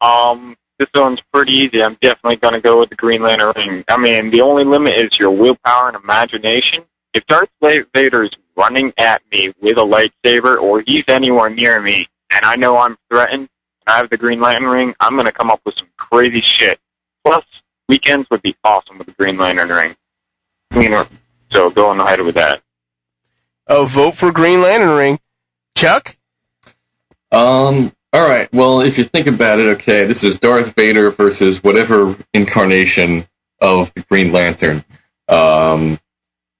Um, 0.00 0.56
this 0.80 0.88
one's 0.94 1.20
pretty 1.30 1.52
easy. 1.52 1.84
I'm 1.84 1.94
definitely 2.00 2.36
going 2.36 2.54
to 2.54 2.60
go 2.60 2.80
with 2.80 2.88
the 2.88 2.96
Green 2.96 3.20
Lantern 3.20 3.52
ring. 3.54 3.84
I 3.86 3.98
mean, 3.98 4.30
the 4.30 4.40
only 4.40 4.64
limit 4.64 4.94
is 4.94 5.18
your 5.18 5.30
willpower 5.30 5.88
and 5.88 5.96
imagination. 6.02 6.84
If 7.12 7.26
Darth 7.26 7.50
Vader 7.60 8.22
is 8.24 8.30
running 8.56 8.94
at 8.96 9.20
me 9.30 9.52
with 9.60 9.76
a 9.76 9.82
lightsaber 9.82 10.58
or 10.58 10.82
he's 10.86 11.04
anywhere 11.06 11.50
near 11.50 11.82
me 11.82 12.08
and 12.30 12.46
I 12.46 12.56
know 12.56 12.78
I'm 12.78 12.96
threatened 13.10 13.50
and 13.50 13.94
I 13.94 13.98
have 13.98 14.08
the 14.08 14.16
Green 14.16 14.40
Lantern 14.40 14.70
ring, 14.70 14.94
I'm 15.00 15.16
going 15.16 15.26
to 15.26 15.32
come 15.32 15.50
up 15.50 15.60
with 15.66 15.76
some 15.76 15.88
crazy 15.98 16.40
shit. 16.40 16.80
Plus, 17.24 17.44
weekends 17.86 18.26
would 18.30 18.40
be 18.40 18.56
awesome 18.64 18.96
with 18.96 19.06
the 19.06 19.12
Green 19.12 19.36
Lantern 19.36 19.68
ring. 19.68 19.94
You 20.74 20.88
know, 20.88 21.04
so 21.50 21.68
go 21.68 21.90
on 21.90 22.00
ahead 22.00 22.22
with 22.22 22.36
that. 22.36 22.62
A 23.66 23.84
vote 23.84 24.14
for 24.14 24.32
Green 24.32 24.62
Lantern 24.62 24.96
ring. 24.96 25.20
Chuck? 25.76 26.16
Um, 27.32 27.92
All 28.12 28.28
right. 28.28 28.52
Well, 28.52 28.80
if 28.80 28.98
you 28.98 29.04
think 29.04 29.28
about 29.28 29.60
it, 29.60 29.66
okay, 29.76 30.04
this 30.04 30.24
is 30.24 30.40
Darth 30.40 30.74
Vader 30.74 31.12
versus 31.12 31.62
whatever 31.62 32.16
incarnation 32.34 33.24
of 33.60 33.94
the 33.94 34.02
Green 34.02 34.32
Lantern. 34.32 34.84
Um, 35.28 36.00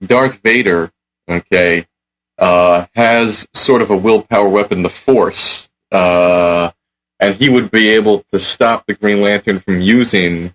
Darth 0.00 0.40
Vader, 0.42 0.92
okay, 1.28 1.86
uh, 2.38 2.86
has 2.94 3.48
sort 3.52 3.82
of 3.82 3.90
a 3.90 3.96
willpower 3.96 4.48
weapon, 4.48 4.82
the 4.82 4.88
Force, 4.88 5.68
uh, 5.90 6.70
and 7.18 7.34
he 7.34 7.48
would 7.48 7.72
be 7.72 7.90
able 7.90 8.20
to 8.30 8.38
stop 8.38 8.86
the 8.86 8.94
Green 8.94 9.20
Lantern 9.20 9.58
from 9.58 9.80
using 9.80 10.54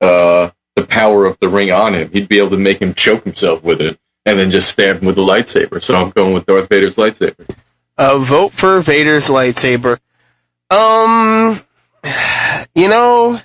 uh, 0.00 0.48
the 0.76 0.86
power 0.86 1.26
of 1.26 1.38
the 1.40 1.48
ring 1.50 1.70
on 1.70 1.94
him. 1.94 2.10
He'd 2.10 2.28
be 2.28 2.38
able 2.38 2.50
to 2.50 2.56
make 2.56 2.80
him 2.80 2.94
choke 2.94 3.24
himself 3.24 3.62
with 3.62 3.82
it, 3.82 3.98
and 4.24 4.38
then 4.38 4.50
just 4.50 4.70
stab 4.70 5.00
him 5.00 5.06
with 5.06 5.16
the 5.16 5.22
lightsaber. 5.22 5.82
So 5.82 5.94
I'm 5.94 6.08
going 6.08 6.32
with 6.32 6.46
Darth 6.46 6.70
Vader's 6.70 6.96
lightsaber. 6.96 7.46
Uh, 7.98 8.18
vote 8.18 8.52
for 8.52 8.80
Vader's 8.80 9.28
lightsaber. 9.28 9.98
Um, 10.70 11.58
you 12.74 12.88
know, 12.88 13.38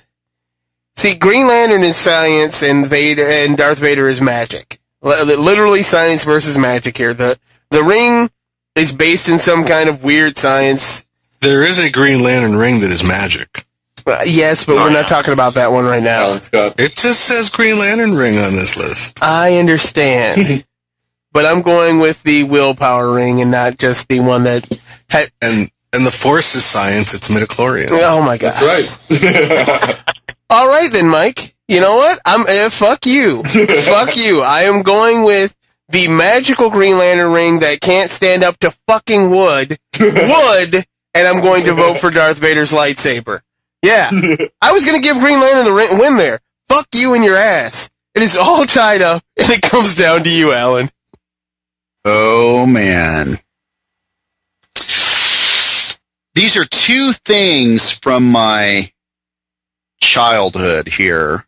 see, 0.96 1.14
Green 1.16 1.46
Lantern 1.46 1.82
is 1.82 1.96
science, 1.96 2.62
and 2.62 2.86
Vader 2.86 3.26
and 3.26 3.56
Darth 3.56 3.78
Vader 3.80 4.08
is 4.08 4.20
magic. 4.20 4.78
Li- 5.02 5.22
Literally, 5.36 5.82
science 5.82 6.24
versus 6.24 6.58
magic 6.58 6.96
here. 6.96 7.14
The 7.14 7.38
the 7.70 7.82
ring 7.82 8.30
is 8.76 8.92
based 8.92 9.28
in 9.28 9.38
some 9.38 9.64
kind 9.64 9.88
of 9.88 10.04
weird 10.04 10.36
science. 10.36 11.04
There 11.40 11.62
is 11.62 11.78
a 11.82 11.90
Green 11.90 12.22
Lantern 12.22 12.56
ring 12.56 12.80
that 12.80 12.90
is 12.90 13.06
magic. 13.06 13.64
Uh, 14.06 14.18
yes, 14.26 14.64
but 14.66 14.74
Oh, 14.74 14.82
we're 14.84 14.90
yeah. 14.90 15.00
not 15.00 15.08
talking 15.08 15.32
about 15.32 15.54
that 15.54 15.70
one 15.72 15.84
right 15.84 16.02
now. 16.02 16.24
Alan 16.26 16.40
Scott. 16.40 16.80
It 16.80 16.94
just 16.96 17.20
says 17.26 17.50
Green 17.50 17.78
Lantern 17.78 18.12
ring 18.12 18.36
on 18.38 18.52
this 18.52 18.76
list. 18.76 19.22
I 19.22 19.58
understand, 19.58 20.64
but 21.32 21.46
I'm 21.46 21.62
going 21.62 21.98
with 22.00 22.22
the 22.22 22.44
willpower 22.44 23.12
ring 23.12 23.40
and 23.40 23.50
not 23.50 23.78
just 23.78 24.08
the 24.08 24.20
one 24.20 24.44
that. 24.44 24.66
Had, 25.10 25.30
And 25.42 25.70
and 25.94 26.06
the 26.06 26.10
Force 26.10 26.54
is 26.54 26.64
science. 26.64 27.12
It's 27.14 27.28
midichlorian. 27.28 27.88
oh 27.90 28.24
my 28.24 28.38
god! 28.38 28.54
That's 29.08 29.10
right. 29.10 29.98
All 30.50 30.68
right 30.68 30.90
then, 30.90 31.08
Mike. 31.08 31.54
You 31.68 31.80
know 31.80 31.96
what? 31.96 32.18
I'm 32.24 32.42
uh, 32.46 32.70
fuck 32.70 33.06
you. 33.06 33.42
fuck 33.44 34.16
you. 34.16 34.40
I 34.42 34.62
am 34.62 34.82
going 34.82 35.22
with 35.22 35.54
the 35.88 36.08
magical 36.08 36.70
Green 36.70 36.96
Lantern 36.98 37.32
ring 37.32 37.58
that 37.60 37.80
can't 37.80 38.10
stand 38.10 38.42
up 38.44 38.58
to 38.58 38.70
fucking 38.88 39.30
wood. 39.30 39.76
Wood, 40.00 40.74
and 41.14 41.28
I'm 41.28 41.42
going 41.42 41.64
to 41.66 41.74
vote 41.74 41.98
for 41.98 42.10
Darth 42.10 42.38
Vader's 42.38 42.72
lightsaber. 42.72 43.40
Yeah, 43.82 44.10
I 44.62 44.72
was 44.72 44.86
going 44.86 45.00
to 45.00 45.06
give 45.06 45.18
Green 45.18 45.40
Lantern 45.40 45.64
the 45.64 45.72
ring, 45.72 45.98
win 45.98 46.16
there. 46.16 46.40
Fuck 46.68 46.86
you 46.94 47.14
and 47.14 47.24
your 47.24 47.36
ass. 47.36 47.90
It 48.14 48.22
is 48.22 48.38
all 48.38 48.64
tied 48.64 49.02
up, 49.02 49.22
and 49.36 49.50
it 49.50 49.60
comes 49.62 49.94
down 49.96 50.22
to 50.24 50.30
you, 50.30 50.52
Alan. 50.52 50.88
Oh 52.04 52.66
man. 52.66 53.38
These 56.34 56.56
are 56.56 56.64
two 56.64 57.12
things 57.12 57.90
from 57.90 58.30
my 58.30 58.90
childhood 60.00 60.88
here. 60.88 61.46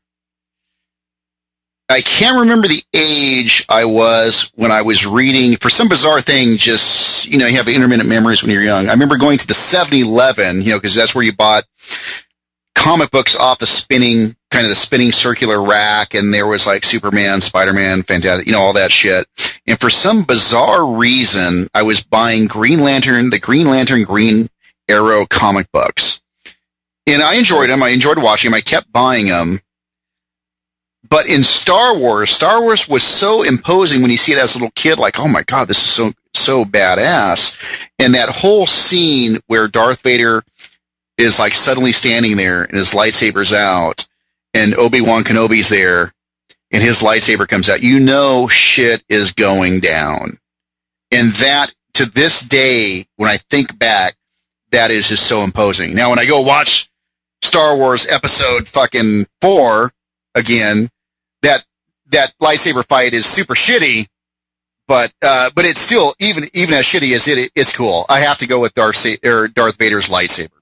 I 1.88 2.00
can't 2.00 2.40
remember 2.40 2.66
the 2.66 2.82
age 2.94 3.66
I 3.68 3.84
was 3.84 4.50
when 4.54 4.72
I 4.72 4.82
was 4.82 5.06
reading. 5.06 5.56
For 5.56 5.68
some 5.68 5.88
bizarre 5.88 6.20
thing, 6.20 6.56
just, 6.56 7.28
you 7.28 7.38
know, 7.38 7.46
you 7.46 7.56
have 7.58 7.68
intermittent 7.68 8.08
memories 8.08 8.42
when 8.42 8.50
you're 8.50 8.62
young. 8.62 8.88
I 8.88 8.92
remember 8.92 9.18
going 9.18 9.38
to 9.38 9.46
the 9.46 9.54
7-Eleven, 9.54 10.62
you 10.62 10.70
know, 10.70 10.78
because 10.78 10.94
that's 10.94 11.14
where 11.14 11.24
you 11.24 11.34
bought 11.34 11.64
comic 12.74 13.10
books 13.10 13.38
off 13.38 13.58
the 13.58 13.66
spinning, 13.66 14.36
kind 14.50 14.64
of 14.64 14.70
the 14.70 14.74
spinning 14.74 15.12
circular 15.12 15.62
rack, 15.62 16.14
and 16.14 16.32
there 16.32 16.46
was 16.46 16.66
like 16.66 16.84
Superman, 16.84 17.40
Spider-Man, 17.40 18.02
Fantastic, 18.02 18.46
you 18.46 18.52
know, 18.52 18.60
all 18.60 18.74
that 18.74 18.90
shit. 18.90 19.26
And 19.66 19.80
for 19.80 19.90
some 19.90 20.24
bizarre 20.24 20.86
reason, 20.86 21.68
I 21.74 21.82
was 21.82 22.02
buying 22.02 22.46
Green 22.46 22.80
Lantern, 22.80 23.30
the 23.30 23.38
Green 23.38 23.68
Lantern 23.68 24.02
Green 24.02 24.48
Arrow 24.88 25.26
comic 25.26 25.70
books. 25.72 26.22
And 27.06 27.22
I 27.22 27.34
enjoyed 27.34 27.70
them. 27.70 27.82
I 27.82 27.90
enjoyed 27.90 28.18
watching 28.18 28.50
them. 28.50 28.56
I 28.56 28.60
kept 28.60 28.90
buying 28.92 29.26
them. 29.26 29.60
But 31.08 31.26
in 31.26 31.44
Star 31.44 31.96
Wars, 31.96 32.30
Star 32.30 32.62
Wars 32.62 32.88
was 32.88 33.02
so 33.02 33.42
imposing 33.42 34.02
when 34.02 34.10
you 34.10 34.16
see 34.16 34.32
it 34.32 34.38
as 34.38 34.54
a 34.54 34.58
little 34.58 34.72
kid, 34.74 34.98
like, 34.98 35.20
oh 35.20 35.28
my 35.28 35.42
God, 35.42 35.68
this 35.68 35.78
is 35.78 35.90
so, 35.90 36.12
so 36.32 36.64
badass. 36.64 37.88
And 37.98 38.14
that 38.14 38.30
whole 38.30 38.66
scene 38.66 39.38
where 39.46 39.68
Darth 39.68 40.02
Vader 40.02 40.42
is 41.18 41.38
like 41.38 41.54
suddenly 41.54 41.92
standing 41.92 42.36
there 42.36 42.62
and 42.62 42.76
his 42.76 42.92
lightsaber's 42.92 43.52
out 43.52 44.06
and 44.52 44.74
Obi-Wan 44.74 45.24
Kenobi's 45.24 45.68
there 45.68 46.12
and 46.70 46.82
his 46.82 47.02
lightsaber 47.02 47.46
comes 47.46 47.70
out, 47.70 47.82
you 47.82 48.00
know 48.00 48.48
shit 48.48 49.04
is 49.08 49.32
going 49.32 49.80
down. 49.80 50.38
And 51.12 51.30
that, 51.34 51.72
to 51.94 52.06
this 52.06 52.40
day, 52.40 53.06
when 53.16 53.30
I 53.30 53.36
think 53.36 53.78
back, 53.78 54.16
that 54.72 54.90
is 54.90 55.08
just 55.08 55.28
so 55.28 55.44
imposing. 55.44 55.94
Now, 55.94 56.10
when 56.10 56.18
I 56.18 56.24
go 56.24 56.40
watch 56.40 56.90
Star 57.42 57.76
Wars 57.76 58.08
episode 58.08 58.66
fucking 58.66 59.26
four 59.40 59.92
again, 60.34 60.88
that, 61.42 61.64
that 62.10 62.32
lightsaber 62.42 62.84
fight 62.84 63.14
is 63.14 63.26
super 63.26 63.54
shitty, 63.54 64.06
but, 64.88 65.12
uh, 65.22 65.50
but 65.54 65.64
it's 65.64 65.80
still, 65.80 66.14
even, 66.18 66.44
even 66.54 66.74
as 66.74 66.84
shitty 66.84 67.14
as 67.14 67.28
it, 67.28 67.52
it's 67.54 67.76
cool. 67.76 68.04
I 68.08 68.20
have 68.20 68.38
to 68.38 68.48
go 68.48 68.58
with 68.60 68.74
Darth, 68.74 69.06
or 69.24 69.46
Darth 69.46 69.78
Vader's 69.78 70.08
lightsaber. 70.08 70.53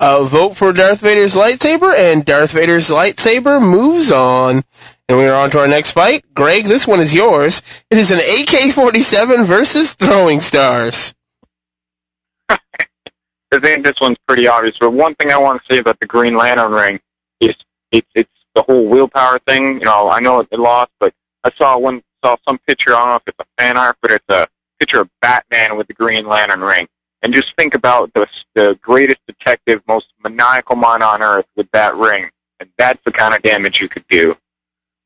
Uh, 0.00 0.22
vote 0.24 0.56
for 0.56 0.72
Darth 0.72 1.00
Vader's 1.00 1.34
lightsaber, 1.34 1.92
and 1.96 2.24
Darth 2.24 2.52
Vader's 2.52 2.88
lightsaber 2.88 3.60
moves 3.60 4.12
on. 4.12 4.62
And 5.08 5.18
we 5.18 5.26
are 5.26 5.34
on 5.34 5.50
to 5.50 5.58
our 5.58 5.66
next 5.66 5.92
fight. 5.92 6.24
Greg, 6.34 6.66
this 6.66 6.86
one 6.86 7.00
is 7.00 7.14
yours. 7.14 7.62
It 7.90 7.98
is 7.98 8.10
an 8.10 8.18
AK-47 8.18 9.44
versus 9.46 9.94
throwing 9.94 10.40
stars. 10.40 11.14
I 12.48 12.58
think 13.58 13.84
this 13.84 13.98
one's 14.00 14.18
pretty 14.26 14.46
obvious. 14.46 14.76
But 14.78 14.92
one 14.92 15.14
thing 15.16 15.32
I 15.32 15.38
want 15.38 15.62
to 15.62 15.74
say 15.74 15.80
about 15.80 15.98
the 15.98 16.06
Green 16.06 16.34
Lantern 16.34 16.72
ring 16.72 17.00
is 17.40 17.56
it's 17.90 18.08
it's 18.14 18.30
the 18.54 18.62
whole 18.62 18.86
willpower 18.86 19.38
thing. 19.40 19.80
You 19.80 19.86
know, 19.86 20.10
I 20.10 20.20
know 20.20 20.40
it 20.40 20.52
lost, 20.52 20.90
but 21.00 21.14
I 21.42 21.50
saw 21.52 21.78
one 21.78 22.02
saw 22.22 22.36
some 22.46 22.58
picture. 22.66 22.94
I 22.94 22.98
don't 22.98 23.08
know 23.08 23.16
if 23.16 23.22
it's 23.26 23.38
a 23.40 23.62
fan 23.62 23.76
art, 23.76 23.96
but 24.02 24.10
it's 24.10 24.28
a 24.28 24.46
picture 24.78 25.00
of 25.00 25.08
Batman 25.22 25.76
with 25.76 25.86
the 25.88 25.94
Green 25.94 26.26
Lantern 26.26 26.60
ring. 26.60 26.86
And 27.22 27.34
just 27.34 27.54
think 27.56 27.74
about 27.74 28.12
the 28.14 28.28
the 28.54 28.78
greatest 28.80 29.18
detective, 29.26 29.82
most 29.88 30.06
maniacal 30.22 30.76
mind 30.76 31.02
on 31.02 31.22
earth 31.22 31.46
with 31.56 31.68
that 31.72 31.94
ring, 31.96 32.30
and 32.60 32.70
that's 32.78 33.02
the 33.04 33.10
kind 33.10 33.34
of 33.34 33.42
damage 33.42 33.80
you 33.80 33.88
could 33.88 34.06
do. 34.08 34.36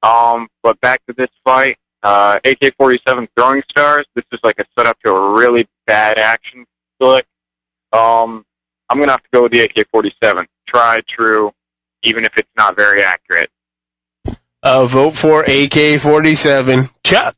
Um, 0.03 0.49
but 0.63 0.81
back 0.81 1.01
to 1.07 1.15
this 1.15 1.31
fight, 1.45 1.79
uh, 2.03 2.41
AK-47 2.45 3.29
throwing 3.37 3.63
stars. 3.71 4.05
This 4.15 4.25
is 4.33 4.41
like 4.43 4.59
a 4.59 4.65
setup 4.77 5.01
to 5.01 5.11
a 5.11 5.39
really 5.39 5.67
bad 5.87 6.19
action 6.19 6.67
flick. 6.99 7.27
Um, 7.93 8.45
I'm 8.89 8.99
gonna 8.99 9.13
have 9.13 9.23
to 9.23 9.29
go 9.33 9.45
with 9.45 9.53
the 9.53 9.61
AK-47. 9.61 10.47
Tried, 10.67 11.07
true, 11.07 11.53
even 12.03 12.25
if 12.25 12.37
it's 12.37 12.51
not 12.57 12.77
very 12.77 13.03
accurate. 13.03 13.51
Uh, 14.63 14.87
vote 14.87 15.13
for 15.13 15.43
AK-47. 15.43 16.93
Chuck. 17.05 17.37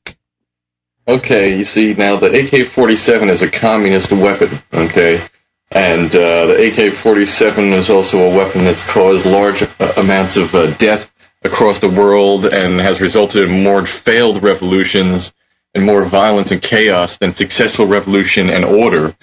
Okay, 1.06 1.58
you 1.58 1.64
see, 1.64 1.92
now 1.92 2.16
the 2.16 2.28
AK-47 2.28 3.28
is 3.28 3.42
a 3.42 3.50
communist 3.50 4.10
weapon, 4.10 4.58
okay? 4.72 5.22
And 5.70 6.06
uh, 6.06 6.46
the 6.46 6.68
AK-47 6.68 7.72
is 7.72 7.90
also 7.90 8.22
a 8.22 8.34
weapon 8.34 8.64
that's 8.64 8.90
caused 8.90 9.26
large 9.26 9.62
uh, 9.62 9.92
amounts 9.98 10.38
of 10.38 10.54
uh, 10.54 10.74
death 10.76 11.12
across 11.42 11.78
the 11.78 11.90
world 11.90 12.46
and 12.46 12.80
has 12.80 13.02
resulted 13.02 13.50
in 13.50 13.62
more 13.62 13.84
failed 13.84 14.42
revolutions 14.42 15.34
and 15.74 15.84
more 15.84 16.04
violence 16.04 16.52
and 16.52 16.62
chaos 16.62 17.18
than 17.18 17.32
successful 17.32 17.86
revolution 17.86 18.48
and 18.48 18.64
order. 18.64 19.14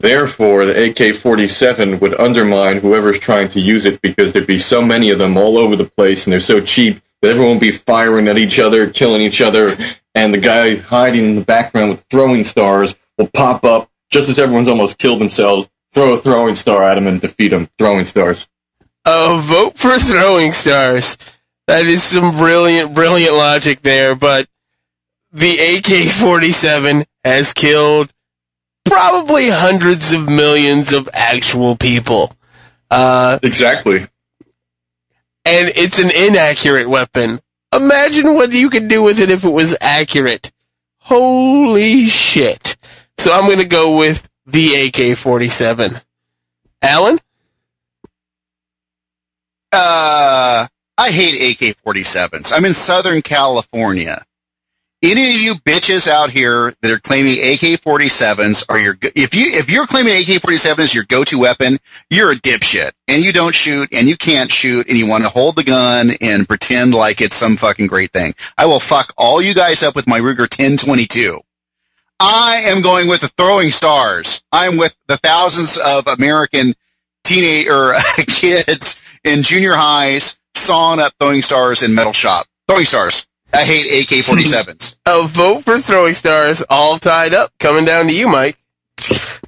Therefore, 0.00 0.66
the 0.66 0.90
AK-47 0.90 1.98
would 1.98 2.20
undermine 2.20 2.80
whoever's 2.80 3.18
trying 3.18 3.48
to 3.50 3.60
use 3.60 3.86
it 3.86 4.02
because 4.02 4.32
there'd 4.32 4.46
be 4.46 4.58
so 4.58 4.82
many 4.82 5.10
of 5.10 5.18
them 5.18 5.38
all 5.38 5.56
over 5.56 5.76
the 5.76 5.90
place 5.96 6.26
and 6.26 6.32
they're 6.32 6.40
so 6.40 6.60
cheap 6.60 7.00
that 7.22 7.30
everyone 7.30 7.54
would 7.54 7.60
be 7.60 7.72
firing 7.72 8.28
at 8.28 8.36
each 8.36 8.58
other, 8.58 8.90
killing 8.90 9.22
each 9.22 9.40
other, 9.40 9.78
and 10.16 10.34
the 10.34 10.38
guy 10.38 10.76
hiding 10.76 11.24
in 11.26 11.34
the 11.36 11.44
background 11.44 11.90
with 11.90 12.06
throwing 12.10 12.42
stars 12.42 12.96
will 13.18 13.28
pop 13.28 13.64
up 13.64 13.90
just 14.10 14.30
as 14.30 14.38
everyone's 14.38 14.66
almost 14.68 14.98
killed 14.98 15.20
themselves, 15.20 15.68
throw 15.92 16.14
a 16.14 16.16
throwing 16.16 16.54
star 16.54 16.82
at 16.82 16.96
him 16.98 17.06
and 17.06 17.20
defeat 17.20 17.52
him. 17.52 17.68
Throwing 17.78 18.04
stars. 18.04 18.48
Vote 19.06 19.74
for 19.76 19.96
throwing 19.98 20.52
stars. 20.52 21.16
That 21.66 21.84
is 21.86 22.02
some 22.02 22.36
brilliant, 22.36 22.94
brilliant 22.94 23.34
logic 23.34 23.82
there, 23.82 24.14
but 24.16 24.48
the 25.32 25.50
AK-47 25.52 27.04
has 27.24 27.52
killed 27.52 28.10
probably 28.84 29.50
hundreds 29.50 30.12
of 30.12 30.26
millions 30.26 30.92
of 30.92 31.08
actual 31.12 31.76
people. 31.76 32.32
Uh, 32.90 33.38
Exactly. 33.42 33.98
and 33.98 34.08
it's 35.44 35.98
an 35.98 36.10
inaccurate 36.10 36.88
weapon. 36.88 37.40
Imagine 37.74 38.34
what 38.34 38.52
you 38.52 38.70
could 38.70 38.88
do 38.88 39.02
with 39.02 39.20
it 39.20 39.30
if 39.30 39.44
it 39.44 39.50
was 39.50 39.76
accurate. 39.80 40.50
Holy 40.98 42.06
shit. 42.06 42.76
So 43.18 43.32
I'm 43.32 43.48
gonna 43.48 43.64
go 43.64 43.98
with 43.98 44.28
the 44.46 44.86
AK-47. 44.86 46.02
Alan? 46.82 47.18
Uh, 49.72 50.66
I 50.98 51.10
hate 51.10 51.52
AK-47s. 51.60 52.52
I'm 52.54 52.64
in 52.64 52.74
Southern 52.74 53.22
California. 53.22 54.24
Any 55.06 55.28
of 55.28 55.40
you 55.40 55.54
bitches 55.54 56.08
out 56.08 56.30
here 56.30 56.72
that 56.82 56.90
are 56.90 56.98
claiming 56.98 57.34
AK-47s 57.34 58.64
are 58.68 58.78
your 58.78 58.96
if 59.14 59.34
you 59.34 59.44
if 59.46 59.70
you're 59.70 59.86
claiming 59.86 60.14
AK-47 60.14 60.78
as 60.80 60.94
your 60.94 61.04
go-to 61.04 61.38
weapon, 61.38 61.78
you're 62.10 62.32
a 62.32 62.36
dipshit 62.36 62.90
and 63.06 63.24
you 63.24 63.32
don't 63.32 63.54
shoot 63.54 63.88
and 63.92 64.08
you 64.08 64.16
can't 64.16 64.50
shoot 64.50 64.88
and 64.88 64.98
you 64.98 65.08
want 65.08 65.22
to 65.22 65.28
hold 65.28 65.54
the 65.54 65.62
gun 65.62 66.10
and 66.20 66.48
pretend 66.48 66.92
like 66.92 67.20
it's 67.20 67.36
some 67.36 67.56
fucking 67.56 67.86
great 67.86 68.12
thing. 68.12 68.34
I 68.58 68.66
will 68.66 68.80
fuck 68.80 69.12
all 69.16 69.40
you 69.40 69.54
guys 69.54 69.84
up 69.84 69.94
with 69.94 70.08
my 70.08 70.18
Ruger 70.18 70.40
1022. 70.40 71.40
I 72.18 72.62
am 72.66 72.82
going 72.82 73.08
with 73.08 73.20
the 73.20 73.28
throwing 73.28 73.70
stars. 73.70 74.42
I'm 74.50 74.76
with 74.76 74.96
the 75.06 75.18
thousands 75.18 75.78
of 75.78 76.06
American 76.08 76.74
teenage 77.22 77.68
or 77.68 77.94
kids 78.26 79.20
in 79.22 79.42
junior 79.42 79.74
highs 79.74 80.38
sawing 80.56 81.00
up 81.00 81.12
throwing 81.20 81.42
stars 81.42 81.82
in 81.82 81.94
metal 81.94 82.12
shop. 82.12 82.46
Throwing 82.66 82.86
stars. 82.86 83.26
I 83.52 83.64
hate 83.64 84.04
AK-47s. 84.04 84.98
A 85.06 85.26
vote 85.26 85.62
for 85.62 85.78
throwing 85.78 86.14
stars, 86.14 86.64
all 86.68 86.98
tied 86.98 87.34
up. 87.34 87.52
Coming 87.58 87.84
down 87.84 88.06
to 88.06 88.14
you, 88.14 88.28
Mike. 88.28 88.56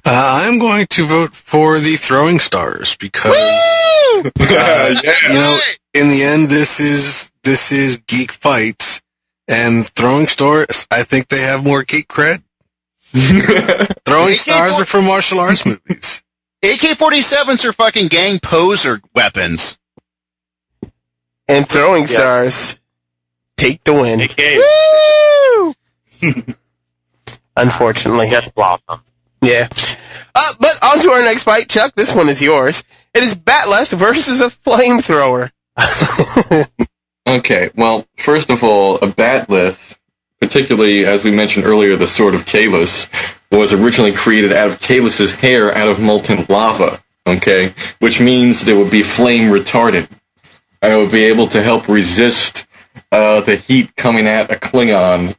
Uh, 0.05 0.41
I'm 0.45 0.59
going 0.59 0.85
to 0.91 1.05
vote 1.05 1.33
for 1.33 1.77
the 1.79 1.95
throwing 1.95 2.39
stars 2.39 2.95
because 2.97 3.33
uh, 3.35 4.21
yeah. 4.39 5.13
you 5.27 5.33
know 5.33 5.57
in 5.93 6.09
the 6.09 6.23
end 6.23 6.49
this 6.49 6.79
is 6.79 7.31
this 7.43 7.71
is 7.71 7.97
geek 8.07 8.31
fights 8.31 9.01
and 9.47 9.85
throwing 9.85 10.27
stars. 10.27 10.87
I 10.91 11.03
think 11.03 11.27
they 11.27 11.41
have 11.41 11.63
more 11.63 11.83
geek 11.83 12.07
cred. 12.07 12.41
Throwing 13.11 14.33
AK-40 14.33 14.37
stars 14.37 14.79
are 14.79 14.85
from 14.85 15.05
martial 15.05 15.39
arts 15.39 15.65
movies. 15.65 16.23
AK-47s 16.63 17.65
are 17.65 17.73
fucking 17.73 18.07
gang 18.07 18.39
poser 18.39 19.01
weapons. 19.15 19.79
And 21.47 21.67
throwing 21.67 22.03
Yeah. 22.03 22.07
stars 22.07 22.79
take 23.59 23.83
the 23.83 23.93
win. 23.93 24.21
AK, 24.21 24.37
Woo! 26.23 26.43
Unfortunately. 27.57 28.29
yes, 28.29 28.51
Blossom. 28.53 29.01
Yeah. 29.41 29.67
Uh, 30.35 30.53
but 30.59 30.83
on 30.83 30.99
to 31.01 31.09
our 31.09 31.21
next 31.23 31.43
fight, 31.43 31.69
Chuck. 31.69 31.93
This 31.95 32.13
one 32.13 32.29
is 32.29 32.41
yours. 32.41 32.83
It 33.13 33.23
is 33.23 33.35
Batleth 33.35 33.93
versus 33.97 34.41
a 34.41 34.47
flamethrower. 34.47 35.49
Okay, 37.27 37.69
well, 37.75 38.07
first 38.17 38.49
of 38.49 38.63
all, 38.63 38.95
a 38.95 39.07
batleth, 39.07 39.99
particularly 40.41 41.05
as 41.05 41.23
we 41.23 41.29
mentioned 41.29 41.63
earlier, 41.65 41.95
the 41.95 42.07
sword 42.07 42.33
of 42.33 42.45
Kahless, 42.45 43.07
was 43.51 43.71
originally 43.71 44.13
created 44.13 44.51
out 44.51 44.69
of 44.69 44.79
Kahless's 44.79 45.35
hair 45.35 45.71
out 45.71 45.89
of 45.89 45.99
molten 45.99 46.47
lava. 46.49 46.99
Okay, 47.27 47.75
which 47.99 48.19
means 48.19 48.61
that 48.61 48.71
it 48.71 48.77
would 48.77 48.89
be 48.89 49.03
flame 49.03 49.51
retardant, 49.51 50.09
and 50.81 50.91
it 50.91 50.95
would 50.95 51.11
be 51.11 51.25
able 51.25 51.47
to 51.49 51.61
help 51.61 51.87
resist 51.87 52.65
uh, 53.11 53.41
the 53.41 53.55
heat 53.55 53.95
coming 53.95 54.27
at 54.27 54.51
a 54.51 54.55
Klingon, 54.55 55.35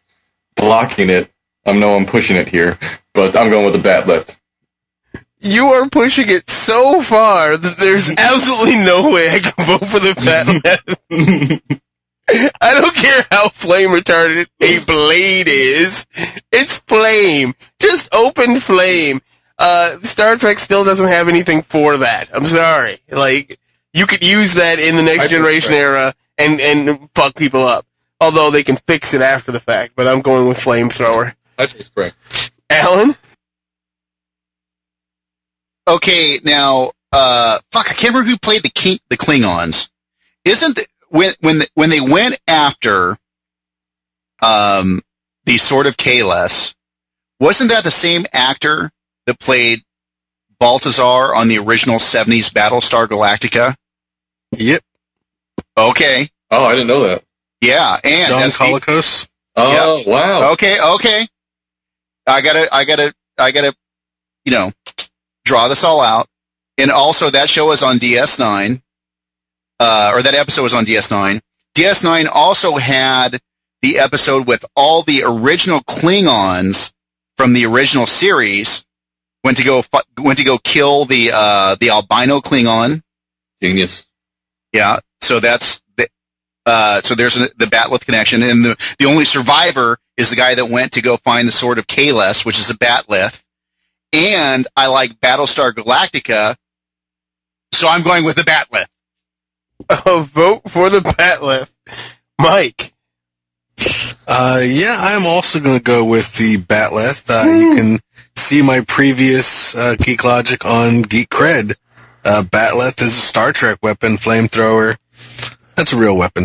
blocking 0.57 1.11
it. 1.11 1.31
I 1.67 1.73
know 1.73 1.95
I'm 1.97 2.07
pushing 2.07 2.37
it 2.37 2.49
here, 2.49 2.79
but 3.15 3.37
I'm 3.37 3.51
going 3.51 3.71
with 3.71 3.81
the 3.83 3.89
batleth. 3.89 4.39
you 5.41 5.67
are 5.67 5.89
pushing 5.89 6.27
it 6.29 6.49
so 6.51 7.01
far 7.01 7.57
that 7.57 7.77
there's 7.79 8.11
absolutely 8.19 8.77
no 8.85 9.11
way 9.11 9.31
I 9.31 9.39
can 9.41 9.67
vote 9.67 9.87
for 9.87 10.01
the 10.01 10.15
Batleth. 11.11 11.61
I 12.61 12.81
don't 12.81 12.95
care 12.95 13.23
how 13.31 13.49
flame 13.49 13.89
retardant 13.91 14.47
a 14.61 14.85
blade 14.85 15.49
is. 15.49 16.07
It's 16.53 16.79
flame. 16.79 17.55
Just 17.81 18.15
open 18.15 18.57
flame. 18.57 19.21
Uh, 19.59 19.99
Star 20.03 20.37
Trek 20.37 20.59
still 20.59 20.85
doesn't 20.85 21.09
have 21.09 21.29
anything 21.29 21.63
for 21.63 21.99
that. 21.99 22.31
I'm 22.33 22.47
sorry. 22.47 23.01
Like, 23.11 23.59
you 23.93 24.07
could 24.07 24.25
use 24.27 24.55
that 24.55 24.79
in 24.79 24.97
the 24.97 25.03
next 25.03 25.27
I 25.27 25.29
generation 25.29 25.73
respect. 25.73 25.81
era 25.83 26.15
and, 26.41 26.61
and 26.61 27.11
fuck 27.15 27.35
people 27.35 27.63
up. 27.63 27.87
Although 28.21 28.51
they 28.51 28.65
can 28.65 28.77
fix 28.77 29.15
it 29.15 29.23
after 29.23 29.51
the 29.53 29.61
fact, 29.61 29.93
but 29.97 30.07
I'm 30.07 30.21
going 30.21 30.49
with 30.49 30.59
flamethrower. 30.59 31.35
I 31.59 31.69
was 31.77 31.89
correct. 31.89 32.51
Alan? 32.69 33.15
Okay, 35.89 36.39
now, 36.45 36.93
uh, 37.13 37.59
fuck, 37.73 37.91
I 37.91 37.95
can't 37.95 38.15
remember 38.15 38.31
who 38.31 38.39
played 38.39 38.63
the 38.63 38.71
King, 38.71 38.99
the 39.09 39.17
Klingons. 39.17 39.91
Isn't 40.45 40.77
the, 40.77 40.87
when 41.09 41.33
when 41.41 41.59
the, 41.59 41.69
when 41.75 41.91
they 41.91 42.01
went 42.01 42.39
after 42.47 43.17
um 44.43 45.03
the 45.45 45.59
Sword 45.59 45.87
of 45.87 45.97
Kahless, 45.97 46.75
wasn't 47.41 47.71
that 47.71 47.85
the 47.85 47.91
same 47.91 48.27
actor 48.33 48.91
that 49.27 49.41
played 49.41 49.83
Baltazar 50.61 51.35
on 51.35 51.49
the 51.49 51.59
original 51.59 51.97
'70s 51.97 52.53
Battlestar 52.53 53.07
Galactica? 53.09 53.75
Yep, 54.53 54.83
Okay, 55.91 56.29
Oh, 56.51 56.65
I 56.67 56.73
didn't 56.73 56.89
know 56.89 57.05
that. 57.09 57.25
yeah, 57.61 57.97
and 58.03 58.27
John 58.29 58.41
that's 58.41 58.59
Colicos. 58.59 59.29
Oh, 59.57 60.03
wow. 60.07 60.53
Okay, 60.53 60.79
okay. 60.97 61.27
I 62.27 62.41
gotta, 62.41 62.69
I 62.73 62.85
gotta, 62.85 63.13
I 63.39 63.51
gotta, 63.51 63.75
you 64.45 64.53
know, 64.53 64.71
draw 65.45 65.69
this 65.69 65.85
all 65.85 66.01
out. 66.01 66.27
And 66.79 66.91
also, 66.91 67.31
that 67.31 67.49
show 67.49 67.67
was 67.67 67.83
on 67.83 67.97
DS9, 67.99 68.81
uh, 69.81 70.13
or 70.15 70.23
that 70.23 70.35
episode 70.35 70.63
was 70.63 70.75
on 70.75 70.85
DS9. 70.87 71.41
DS9 71.77 72.29
also 72.33 72.77
had 72.77 73.39
the 73.83 73.99
episode 73.99 74.47
with 74.47 74.65
all 74.77 75.03
the 75.03 75.23
original 75.25 75.81
Klingons 75.81 76.93
from 77.37 77.53
the 77.53 77.67
original 77.67 78.07
series 78.07 78.87
went 79.45 79.57
to 79.59 79.65
go 79.65 79.83
fu- 79.83 79.99
went 80.19 80.39
to 80.39 80.45
go 80.45 80.59
kill 80.59 81.05
the 81.07 81.31
uh, 81.35 81.77
the 81.81 81.91
albino 81.91 82.41
Klingon. 82.41 83.03
Genius. 83.63 84.05
Yeah, 84.73 84.99
so 85.21 85.41
that's 85.41 85.83
the, 85.97 86.09
uh, 86.67 87.01
so 87.01 87.15
there's 87.15 87.35
the 87.35 87.67
Batleth 87.67 88.05
connection, 88.05 88.43
and 88.43 88.65
the 88.65 88.95
the 88.99 89.07
only 89.07 89.25
survivor 89.25 89.99
is 90.17 90.31
the 90.31 90.37
guy 90.37 90.55
that 90.55 90.69
went 90.69 90.93
to 90.93 91.03
go 91.03 91.17
find 91.17 91.49
the 91.49 91.53
sword 91.53 91.79
of 91.79 91.87
Kahless, 91.87 92.45
which 92.45 92.59
is 92.59 92.71
a 92.71 92.79
Batleth. 92.79 93.43
And 94.13 94.67
I 94.77 94.89
like 94.89 95.21
Battlestar 95.21 95.73
Galactica, 95.73 96.57
so 97.73 97.89
I'm 97.89 98.03
going 98.03 98.25
with 98.25 98.37
the 98.37 98.43
Batleth. 98.43 98.89
A 100.07 100.21
vote 100.21 100.69
for 100.69 100.91
the 100.91 101.01
Batleth. 101.01 101.73
Mike. 102.41 102.93
Uh, 104.29 104.61
yeah, 104.65 104.97
I'm 104.99 105.27
also 105.27 105.61
going 105.61 105.79
to 105.79 105.83
go 105.83 106.05
with 106.05 106.35
the 106.37 106.57
Batleth. 106.59 107.29
Uh, 107.31 107.57
you 107.57 107.75
can 107.75 107.99
see 108.37 108.63
my 108.63 108.85
previous 108.87 109.77
uh, 109.77 109.95
Geek 109.97 110.25
Logic 110.25 110.65
on 110.65 111.03
Geek 111.03 111.29
Cred. 111.29 111.75
Uh, 112.25 112.43
Batleth 112.43 113.01
is 113.03 113.17
a 113.17 113.21
Star 113.21 113.53
Trek 113.53 113.79
weapon, 113.83 114.13
flamethrower. 114.13 114.97
That's 115.81 115.95
a 115.95 115.99
real 115.99 116.15
weapon. 116.15 116.45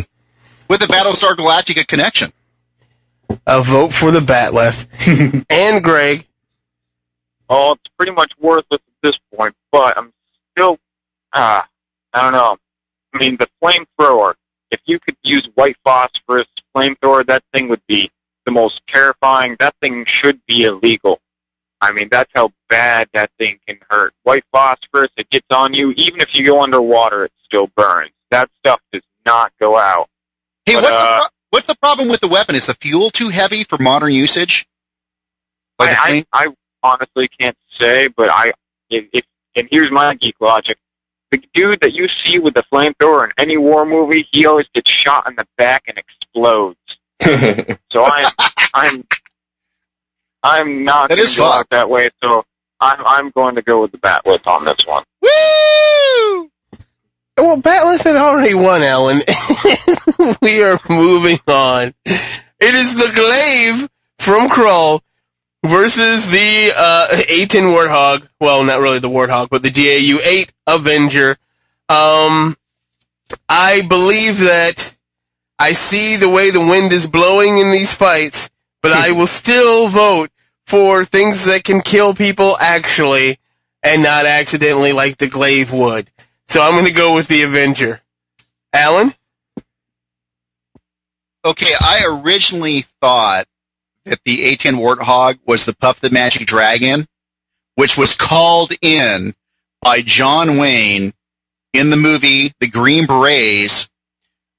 With 0.69 0.79
the 0.79 0.85
Battlestar 0.85 1.35
Galactica 1.35 1.85
connection. 1.85 2.31
A 3.45 3.61
vote 3.61 3.91
for 3.91 4.09
the 4.09 4.21
Batleth. 4.21 4.87
and 5.49 5.83
Greg. 5.83 6.25
Oh, 7.49 7.73
it's 7.73 7.93
pretty 7.97 8.13
much 8.13 8.31
worthless 8.39 8.79
at 8.79 8.93
this 9.03 9.19
point, 9.35 9.53
but 9.73 9.97
I'm 9.97 10.13
still, 10.51 10.77
ah, 11.33 11.67
I 12.13 12.21
don't 12.21 12.31
know. 12.31 12.55
I 13.13 13.17
mean, 13.17 13.35
the 13.35 13.49
flamethrower. 13.61 14.35
If 14.71 14.79
you 14.85 14.99
could 15.01 15.17
use 15.21 15.49
white 15.55 15.75
phosphorus 15.83 16.47
flamethrower, 16.73 17.25
that 17.25 17.43
thing 17.51 17.67
would 17.67 17.85
be 17.87 18.09
the 18.45 18.51
most 18.51 18.87
terrifying. 18.87 19.57
That 19.59 19.75
thing 19.81 20.05
should 20.05 20.39
be 20.45 20.63
illegal. 20.63 21.19
I 21.81 21.91
mean, 21.91 22.07
that's 22.09 22.31
how 22.33 22.51
bad 22.69 23.09
that 23.11 23.31
thing 23.37 23.59
can 23.67 23.79
hurt. 23.89 24.13
White 24.23 24.45
phosphorus, 24.53 25.09
it 25.17 25.29
gets 25.29 25.47
on 25.51 25.73
you. 25.73 25.91
Even 25.97 26.21
if 26.21 26.33
you 26.33 26.45
go 26.45 26.63
underwater, 26.63 27.25
it 27.25 27.33
still 27.43 27.67
burns. 27.75 28.11
That 28.31 28.49
stuff 28.59 28.79
does 28.93 29.01
not 29.25 29.51
go 29.59 29.77
out. 29.77 30.07
Hey, 30.65 30.75
But, 30.75 30.83
what's 30.83 30.97
the 30.97 31.03
uh, 31.03 31.19
pro- 31.19 31.27
what's 31.51 31.67
the 31.67 31.75
problem 31.81 32.09
with 32.09 32.21
the 32.21 32.27
weapon? 32.27 32.55
Is 32.55 32.67
the 32.67 32.73
fuel 32.75 33.09
too 33.09 33.29
heavy 33.29 33.63
for 33.63 33.77
modern 33.79 34.13
usage? 34.13 34.67
I, 35.79 36.23
I, 36.33 36.47
I 36.47 36.53
honestly 36.83 37.27
can't 37.27 37.57
say, 37.77 38.07
but 38.07 38.29
I 38.29 38.53
if, 38.89 39.05
if 39.13 39.25
and 39.55 39.67
here's 39.71 39.91
my 39.91 40.15
geek 40.15 40.35
logic. 40.39 40.77
The 41.31 41.43
dude 41.53 41.81
that 41.81 41.93
you 41.93 42.07
see 42.07 42.39
with 42.39 42.53
the 42.53 42.63
flamethrower 42.71 43.25
in 43.25 43.31
any 43.37 43.57
war 43.57 43.85
movie, 43.85 44.27
he 44.31 44.45
always 44.45 44.67
gets 44.73 44.89
shot 44.89 45.27
in 45.27 45.35
the 45.35 45.45
back 45.57 45.83
and 45.87 45.97
explodes. 45.97 46.77
So 47.91 48.03
I'm 48.05 48.31
I'm 48.73 49.07
I'm 50.43 50.83
not 50.83 51.09
That 51.09 51.17
gonna 51.17 51.37
go 51.37 51.51
out 51.51 51.69
that 51.71 51.89
way. 51.89 52.09
So 52.21 52.43
I'm 52.79 53.05
I'm 53.05 53.29
going 53.31 53.55
to 53.55 53.61
go 53.61 53.81
with 53.81 53.91
the 53.91 53.97
Batleth 53.97 54.45
on 54.47 54.65
this 54.65 54.85
one. 54.85 55.03
Woo! 55.21 55.29
Well, 57.37 57.61
Batleth 57.61 58.03
had 58.03 58.15
already 58.15 58.53
won, 58.53 58.81
Alan. 58.81 59.17
we 60.41 60.63
are 60.63 60.79
moving 60.89 61.37
on. 61.47 61.93
It 62.05 62.75
is 62.75 62.95
the 62.95 63.11
Glaive 63.13 63.89
from 64.19 64.47
Krull 64.47 65.01
versus 65.65 66.27
the 66.27 66.73
uh, 66.75 67.07
A10 67.11 67.73
Warthog. 67.73 68.27
Well, 68.39 68.63
not 68.63 68.79
really 68.79 68.99
the 68.99 69.09
Warthog, 69.09 69.49
but 69.49 69.61
the 69.61 69.69
GAU-8 69.69 70.49
Avenger. 70.67 71.31
Um, 71.89 72.55
I 73.49 73.81
believe 73.87 74.39
that 74.39 74.95
I 75.59 75.73
see 75.73 76.15
the 76.15 76.29
way 76.29 76.51
the 76.51 76.61
wind 76.61 76.93
is 76.93 77.07
blowing 77.07 77.57
in 77.57 77.71
these 77.71 77.93
fights, 77.93 78.49
but 78.81 78.93
I 78.93 79.11
will 79.11 79.27
still 79.27 79.87
vote 79.89 80.29
for 80.67 81.03
things 81.03 81.45
that 81.45 81.65
can 81.65 81.81
kill 81.81 82.13
people 82.13 82.57
actually 82.59 83.37
and 83.83 84.03
not 84.03 84.25
accidentally 84.25 84.93
like 84.93 85.17
the 85.17 85.27
Glaive 85.27 85.73
would. 85.73 86.09
So 86.47 86.61
I'm 86.61 86.73
going 86.73 86.85
to 86.85 86.91
go 86.91 87.15
with 87.15 87.27
the 87.27 87.43
Avenger. 87.43 88.01
Alan? 88.73 89.13
Okay, 91.43 91.73
I 91.79 92.21
originally 92.23 92.81
thought 93.01 93.45
that 94.05 94.19
the 94.23 94.55
A10 94.55 94.73
Warthog 94.75 95.39
was 95.45 95.65
the 95.65 95.75
Puff 95.75 95.99
the 95.99 96.09
Magic 96.09 96.47
Dragon, 96.47 97.07
which 97.75 97.97
was 97.97 98.15
called 98.15 98.71
in 98.81 99.33
by 99.81 100.01
John 100.01 100.57
Wayne 100.57 101.13
in 101.73 101.89
the 101.89 101.97
movie 101.97 102.51
The 102.59 102.67
Green 102.69 103.05
Berets, 103.05 103.89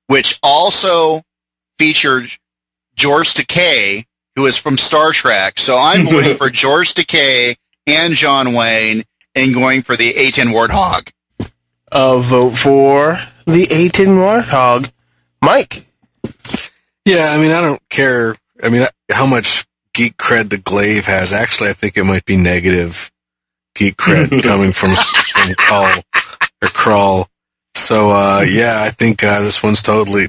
which 0.06 0.38
also 0.42 1.22
featured 1.78 2.26
George 2.94 3.34
Takei, 3.34 4.04
who 4.36 4.46
is 4.46 4.56
from 4.56 4.78
Star 4.78 5.12
Trek. 5.12 5.58
So 5.58 5.78
I'm 5.78 6.06
voting 6.10 6.36
for 6.36 6.50
George 6.50 6.94
Takei 6.94 7.56
and 7.86 8.14
John 8.14 8.54
Wayne 8.54 9.02
and 9.34 9.54
going 9.54 9.82
for 9.82 9.96
the 9.96 10.12
A10 10.12 10.52
Warthog. 10.52 11.10
A 11.92 12.18
vote 12.20 12.50
for 12.50 13.18
the 13.46 13.66
A10 13.66 14.16
Warthog. 14.16 14.90
Mike. 15.42 15.86
Yeah, 17.04 17.28
I 17.30 17.40
mean, 17.40 17.52
I 17.52 17.60
don't 17.60 17.88
care. 17.88 18.34
I 18.62 18.70
mean, 18.70 18.82
how 19.10 19.26
much 19.26 19.64
geek 19.94 20.16
cred 20.16 20.50
the 20.50 20.58
glaive 20.58 21.06
has. 21.06 21.32
Actually, 21.32 21.70
I 21.70 21.72
think 21.72 21.96
it 21.96 22.04
might 22.04 22.24
be 22.24 22.36
negative 22.36 23.10
geek 23.74 23.96
cred 23.96 24.42
coming 24.42 24.72
from 24.72 24.90
from 24.90 25.54
Call 25.54 26.02
or 26.62 26.68
Crawl. 26.68 27.28
So, 27.76 28.10
uh, 28.10 28.44
yeah, 28.48 28.76
I 28.78 28.90
think 28.90 29.22
uh, 29.22 29.42
this 29.42 29.62
one's 29.62 29.82
totally 29.82 30.26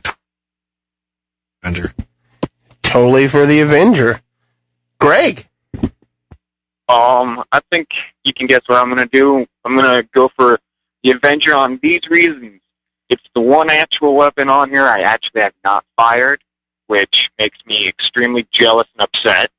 Avenger. 1.64 1.92
Totally 2.84 3.28
for 3.28 3.46
the 3.46 3.62
Avenger. 3.62 4.22
Greg. 5.00 5.48
Um, 6.90 7.44
I 7.52 7.60
think 7.72 7.94
you 8.24 8.34
can 8.34 8.48
guess 8.48 8.62
what 8.68 8.78
I'm 8.78 8.94
going 8.94 9.06
to 9.06 9.12
do. 9.12 9.46
I'm 9.66 9.76
going 9.76 10.02
to 10.02 10.08
go 10.14 10.30
for 10.30 10.60
the 11.04 11.12
Avenger 11.12 11.54
on 11.54 11.80
these 11.82 12.08
reasons. 12.10 12.62
It's 13.10 13.24
the 13.34 13.42
one 13.42 13.70
actual 13.70 14.16
weapon 14.16 14.50
on 14.50 14.70
here 14.70 14.86
I 14.86 15.02
actually 15.02 15.42
have 15.42 15.54
not 15.64 15.86
fired, 15.96 16.44
which 16.88 17.30
makes 17.40 17.58
me 17.66 17.88
extremely 17.88 18.48
jealous 18.52 18.88
and 18.94 19.02
upset. 19.02 19.50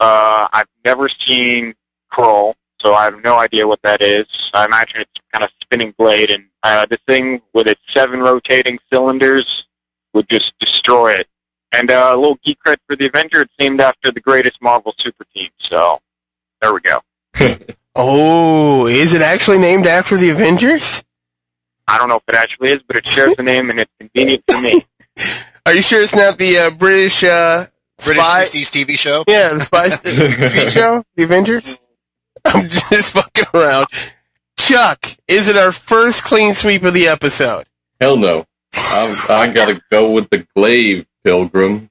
Uh, 0.00 0.48
I've 0.52 0.66
never 0.84 1.08
seen 1.08 1.74
Krull, 2.12 2.54
so 2.80 2.94
I 2.94 3.04
have 3.04 3.22
no 3.22 3.38
idea 3.38 3.66
what 3.68 3.80
that 3.82 4.02
is. 4.02 4.26
I 4.52 4.64
imagine 4.64 5.02
it's 5.02 5.20
kind 5.32 5.44
of 5.44 5.50
spinning 5.60 5.94
blade, 5.96 6.30
and 6.30 6.46
uh, 6.64 6.86
the 6.86 6.98
thing 7.06 7.40
with 7.54 7.68
its 7.68 7.80
seven 7.88 8.20
rotating 8.20 8.78
cylinders 8.90 9.66
would 10.12 10.28
just 10.28 10.58
destroy 10.58 11.12
it. 11.12 11.28
And 11.72 11.90
uh, 11.90 12.10
a 12.12 12.16
little 12.16 12.38
geek 12.42 12.58
cred 12.64 12.78
for 12.86 12.96
the 12.96 13.06
Avenger. 13.06 13.42
It's 13.42 13.54
named 13.58 13.80
after 13.80 14.10
the 14.10 14.20
greatest 14.20 14.60
Marvel 14.60 14.94
super 14.98 15.24
team. 15.34 15.50
So 15.58 16.00
there 16.60 16.74
we 16.74 16.80
go. 16.80 17.00
Oh, 17.94 18.86
is 18.86 19.14
it 19.14 19.22
actually 19.22 19.58
named 19.58 19.86
after 19.86 20.16
the 20.16 20.30
Avengers? 20.30 21.04
I 21.86 21.98
don't 21.98 22.08
know 22.08 22.16
if 22.16 22.22
it 22.28 22.34
actually 22.34 22.70
is, 22.70 22.82
but 22.86 22.96
it 22.96 23.06
shares 23.06 23.36
the 23.36 23.42
name 23.42 23.68
and 23.68 23.80
it's 23.80 23.92
convenient 24.00 24.44
for 24.48 24.60
me. 24.62 24.82
Are 25.66 25.74
you 25.74 25.82
sure 25.82 26.00
it's 26.00 26.14
not 26.14 26.38
the 26.38 26.58
uh, 26.58 26.70
British 26.70 27.22
uh, 27.22 27.64
British 28.04 28.24
spy? 28.24 28.44
60s 28.44 28.84
TV 28.84 28.98
show. 28.98 29.24
Yeah, 29.28 29.52
the 29.52 29.60
spy 29.60 29.86
TV 29.88 30.68
show, 30.72 31.04
the 31.16 31.24
Avengers. 31.24 31.78
I'm 32.44 32.68
just 32.68 33.12
fucking 33.12 33.44
around. 33.54 33.88
Chuck, 34.58 35.06
is 35.28 35.48
it 35.48 35.56
our 35.56 35.72
first 35.72 36.24
clean 36.24 36.54
sweep 36.54 36.82
of 36.84 36.94
the 36.94 37.08
episode? 37.08 37.66
Hell 38.00 38.16
no. 38.16 38.46
I'm, 38.74 39.30
I 39.30 39.52
gotta 39.52 39.80
go 39.90 40.12
with 40.12 40.30
the 40.30 40.46
glaive, 40.56 41.06
Pilgrim. 41.24 41.90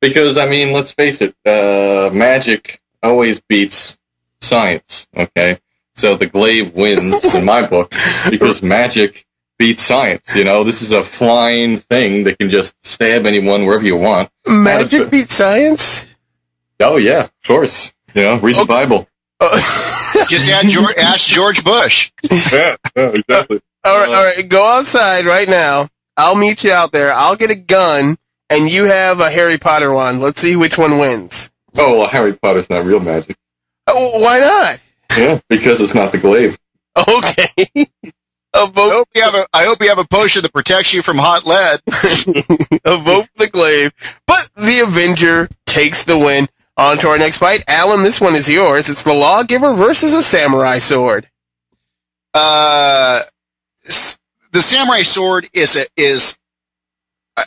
Because, 0.00 0.36
I 0.36 0.46
mean, 0.46 0.72
let's 0.72 0.92
face 0.92 1.22
it, 1.22 1.34
uh, 1.46 2.10
magic 2.12 2.80
always 3.02 3.40
beats 3.40 3.96
science, 4.44 5.06
okay? 5.16 5.58
So 5.94 6.16
the 6.16 6.26
glaive 6.26 6.74
wins 6.74 7.34
in 7.34 7.44
my 7.44 7.66
book 7.66 7.92
because 8.30 8.62
magic 8.62 9.26
beats 9.58 9.82
science, 9.82 10.34
you 10.34 10.44
know? 10.44 10.64
This 10.64 10.82
is 10.82 10.90
a 10.92 11.02
flying 11.02 11.76
thing 11.76 12.24
that 12.24 12.38
can 12.38 12.50
just 12.50 12.84
stab 12.84 13.26
anyone 13.26 13.64
wherever 13.64 13.84
you 13.84 13.96
want. 13.96 14.30
Magic 14.46 15.10
beats 15.10 15.34
science. 15.34 16.06
Oh, 16.80 16.96
yeah, 16.96 17.24
of 17.24 17.42
course. 17.46 17.92
You 18.14 18.22
know, 18.22 18.38
read 18.38 18.56
the 18.56 18.60
oh. 18.60 18.66
Bible. 18.66 19.08
Oh. 19.40 20.24
Just 20.28 20.50
add 20.50 20.68
George, 20.68 20.96
ask 20.96 21.28
George 21.28 21.64
Bush. 21.64 22.12
Yeah, 22.52 22.76
yeah 22.96 23.08
exactly. 23.08 23.60
all 23.84 23.98
right, 23.98 24.08
all 24.08 24.24
right. 24.24 24.48
Go 24.48 24.64
outside 24.66 25.24
right 25.24 25.48
now. 25.48 25.88
I'll 26.16 26.36
meet 26.36 26.62
you 26.62 26.70
out 26.70 26.92
there. 26.92 27.12
I'll 27.12 27.36
get 27.36 27.50
a 27.50 27.56
gun, 27.56 28.16
and 28.48 28.70
you 28.70 28.84
have 28.84 29.20
a 29.20 29.30
Harry 29.30 29.58
Potter 29.58 29.92
wand. 29.92 30.20
Let's 30.20 30.40
see 30.40 30.54
which 30.54 30.78
one 30.78 30.98
wins. 30.98 31.50
Oh, 31.76 31.98
well, 31.98 32.08
Harry 32.08 32.34
Potter's 32.34 32.70
not 32.70 32.84
real 32.84 33.00
magic. 33.00 33.36
Oh, 33.86 34.20
why 34.20 34.40
not? 34.40 34.80
Yeah, 35.16 35.40
because 35.48 35.80
it's 35.80 35.94
not 35.94 36.12
the 36.12 36.18
glaive. 36.18 36.58
Okay. 36.96 37.48
a 38.54 38.66
I 38.82 38.88
vote. 38.88 38.92
hope 38.92 39.08
you 39.14 39.22
have 39.22 39.34
a, 39.34 39.46
I 39.52 39.64
hope 39.64 39.80
you 39.82 39.88
have 39.88 39.98
a 39.98 40.06
potion 40.06 40.42
that 40.42 40.52
protects 40.52 40.94
you 40.94 41.02
from 41.02 41.18
hot 41.18 41.44
lead. 41.44 41.80
a 42.84 42.98
vote 42.98 43.26
for 43.26 43.38
the 43.46 43.50
glaive. 43.52 43.92
But 44.26 44.48
the 44.56 44.80
Avenger 44.84 45.48
takes 45.66 46.04
the 46.04 46.18
win. 46.18 46.48
On 46.76 46.98
to 46.98 47.08
our 47.08 47.18
next 47.18 47.38
fight. 47.38 47.62
Alan, 47.68 48.02
this 48.02 48.20
one 48.20 48.34
is 48.34 48.50
yours. 48.50 48.88
It's 48.88 49.04
the 49.04 49.14
Lawgiver 49.14 49.74
versus 49.74 50.12
a 50.12 50.22
Samurai 50.22 50.78
Sword. 50.78 51.28
Uh, 52.34 53.20
the 54.52 54.60
samurai 54.60 55.02
sword 55.02 55.48
is 55.52 55.76
a, 55.76 55.84
is, 55.96 56.38
uh, 57.36 57.44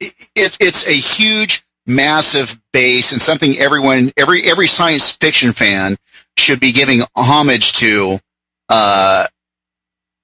it's, 0.00 0.58
it's 0.60 0.88
a 0.88 0.92
huge, 0.92 1.64
massive 1.86 2.58
base 2.72 3.12
and 3.12 3.20
something 3.20 3.58
everyone, 3.58 4.12
every, 4.16 4.42
every 4.48 4.66
science 4.66 5.12
fiction 5.16 5.52
fan 5.52 5.96
should 6.36 6.60
be 6.60 6.72
giving 6.72 7.02
homage 7.16 7.74
to, 7.74 8.18
uh, 8.68 9.26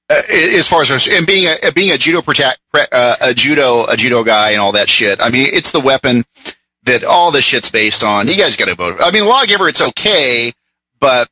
uh, 0.08 0.22
as 0.30 0.68
far 0.68 0.82
as 0.82 1.08
and 1.08 1.26
being 1.26 1.52
a 1.64 1.72
being 1.72 1.90
a 1.90 1.98
judo 1.98 2.22
protect 2.22 2.60
uh, 2.74 3.16
a 3.20 3.34
judo 3.34 3.86
a 3.86 3.96
judo 3.96 4.22
guy 4.22 4.50
and 4.50 4.60
all 4.60 4.70
that 4.72 4.88
shit. 4.88 5.20
I 5.20 5.30
mean, 5.30 5.48
it's 5.52 5.72
the 5.72 5.80
weapon 5.80 6.24
that 6.84 7.02
all 7.02 7.32
this 7.32 7.44
shit's 7.44 7.72
based 7.72 8.04
on. 8.04 8.28
You 8.28 8.36
guys 8.36 8.54
got 8.54 8.68
to 8.68 8.76
vote. 8.76 8.98
I 9.00 9.10
mean, 9.10 9.26
Lawgiver, 9.26 9.68
it's 9.68 9.82
okay, 9.82 10.52
but 11.00 11.28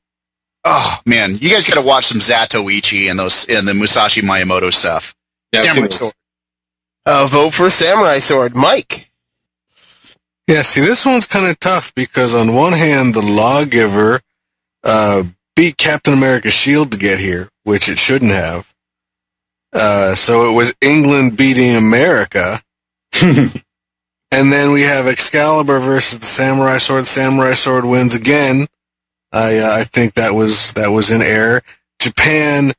oh 0.64 0.98
man, 1.06 1.38
you 1.38 1.50
guys 1.50 1.68
got 1.68 1.76
to 1.76 1.86
watch 1.86 2.06
some 2.06 2.20
Zatoichi 2.20 3.10
and 3.10 3.18
those 3.18 3.48
and 3.48 3.66
the 3.66 3.74
Musashi 3.74 4.22
Miyamoto 4.22 4.72
stuff. 4.72 5.14
Yeah, 5.52 5.60
Samurai 5.60 5.88
sword. 5.88 6.14
A 7.06 7.26
vote 7.28 7.54
for 7.54 7.70
Samurai 7.70 8.18
Sword. 8.18 8.56
Mike. 8.56 9.08
Yeah, 10.48 10.62
see, 10.62 10.82
this 10.82 11.06
one's 11.06 11.26
kind 11.26 11.50
of 11.50 11.58
tough 11.58 11.94
because 11.94 12.34
on 12.34 12.54
one 12.54 12.72
hand, 12.74 13.14
the 13.14 13.22
lawgiver 13.22 14.20
uh, 14.82 15.22
beat 15.56 15.76
Captain 15.76 16.12
America's 16.12 16.54
shield 16.54 16.92
to 16.92 16.98
get 16.98 17.18
here, 17.18 17.48
which 17.62 17.88
it 17.88 17.98
shouldn't 17.98 18.32
have. 18.32 18.72
Uh, 19.72 20.14
so 20.14 20.50
it 20.50 20.54
was 20.54 20.74
England 20.80 21.36
beating 21.36 21.74
America. 21.74 22.60
and 23.22 23.52
then 24.30 24.72
we 24.72 24.82
have 24.82 25.06
Excalibur 25.06 25.80
versus 25.80 26.20
the 26.20 26.26
Samurai 26.26 26.78
Sword. 26.78 27.06
Samurai 27.06 27.54
Sword 27.54 27.84
wins 27.84 28.14
again. 28.14 28.66
I 29.32 29.58
uh, 29.58 29.78
I 29.80 29.84
think 29.84 30.14
that 30.14 30.32
was 30.32 30.74
that 30.74 30.90
was 30.90 31.10
in 31.10 31.22
error. 31.22 31.62
Japan 32.00 32.70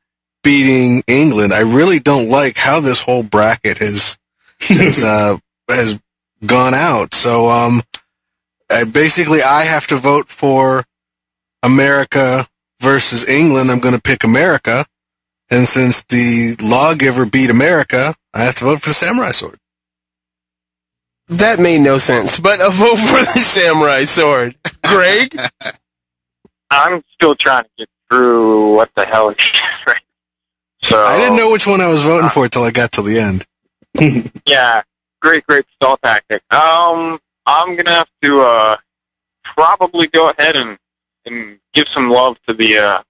beating 0.44 1.04
England. 1.08 1.52
I 1.52 1.62
really 1.62 2.00
don't 2.00 2.30
like 2.30 2.56
how 2.56 2.80
this 2.80 3.02
whole 3.02 3.24
bracket 3.24 3.80
has 3.80 4.18
has 4.62 5.04
uh, 5.06 5.38
has 5.70 6.00
gone 6.46 6.74
out. 6.74 7.14
So 7.14 7.48
um, 7.48 7.82
uh, 8.72 8.86
basically, 8.86 9.42
I 9.42 9.64
have 9.64 9.88
to 9.88 9.96
vote 9.96 10.28
for 10.28 10.84
America 11.64 12.46
versus 12.82 13.28
England. 13.28 13.70
I'm 13.70 13.80
going 13.80 13.96
to 13.96 14.02
pick 14.02 14.24
America, 14.24 14.86
and 15.52 15.66
since 15.66 16.04
the 16.04 16.56
lawgiver 16.64 17.26
beat 17.26 17.50
America, 17.50 18.14
I 18.34 18.42
have 18.42 18.56
to 18.56 18.66
vote 18.66 18.82
for 18.82 18.90
the 18.90 18.96
samurai 18.96 19.32
sword. 19.32 19.60
That 21.28 21.60
made 21.60 21.82
no 21.82 21.98
sense, 21.98 22.40
but 22.40 22.60
a 22.62 22.70
vote 22.70 22.98
for 22.98 23.18
the 23.18 23.26
Samurai 23.40 24.04
Sword. 24.04 24.56
Greg? 24.86 25.36
I'm 26.70 27.02
still 27.14 27.36
trying 27.36 27.64
to 27.64 27.70
get 27.80 27.90
through 28.10 28.76
what 28.76 28.94
the 28.96 29.06
hell 29.06 29.30
is 29.30 29.38
right. 29.88 30.02
So 30.84 31.00
I 31.04 31.18
didn't 31.18 31.38
know 31.38 31.52
which 31.52 31.66
one 31.66 31.82
I 31.82 31.88
was 31.88 32.04
voting 32.04 32.30
for 32.30 32.44
until 32.44 32.64
I 32.64 32.72
got 32.72 32.92
to 32.94 33.02
the 33.02 33.20
end. 33.20 33.46
Yeah, 34.46 34.84
great, 35.26 35.46
great 35.48 35.66
stall 35.74 35.98
tactic. 35.98 36.44
Um, 36.54 37.20
I'm 37.48 37.76
gonna 37.76 37.90
have 37.90 38.10
to 38.22 38.42
uh 38.42 38.78
probably 39.44 40.08
go 40.08 40.30
ahead 40.30 40.56
and 40.56 40.78
and 41.26 41.60
give 41.74 41.88
some 41.88 42.12
love 42.12 42.38
to 42.48 42.54
the 42.54 42.78
uh 42.78 43.02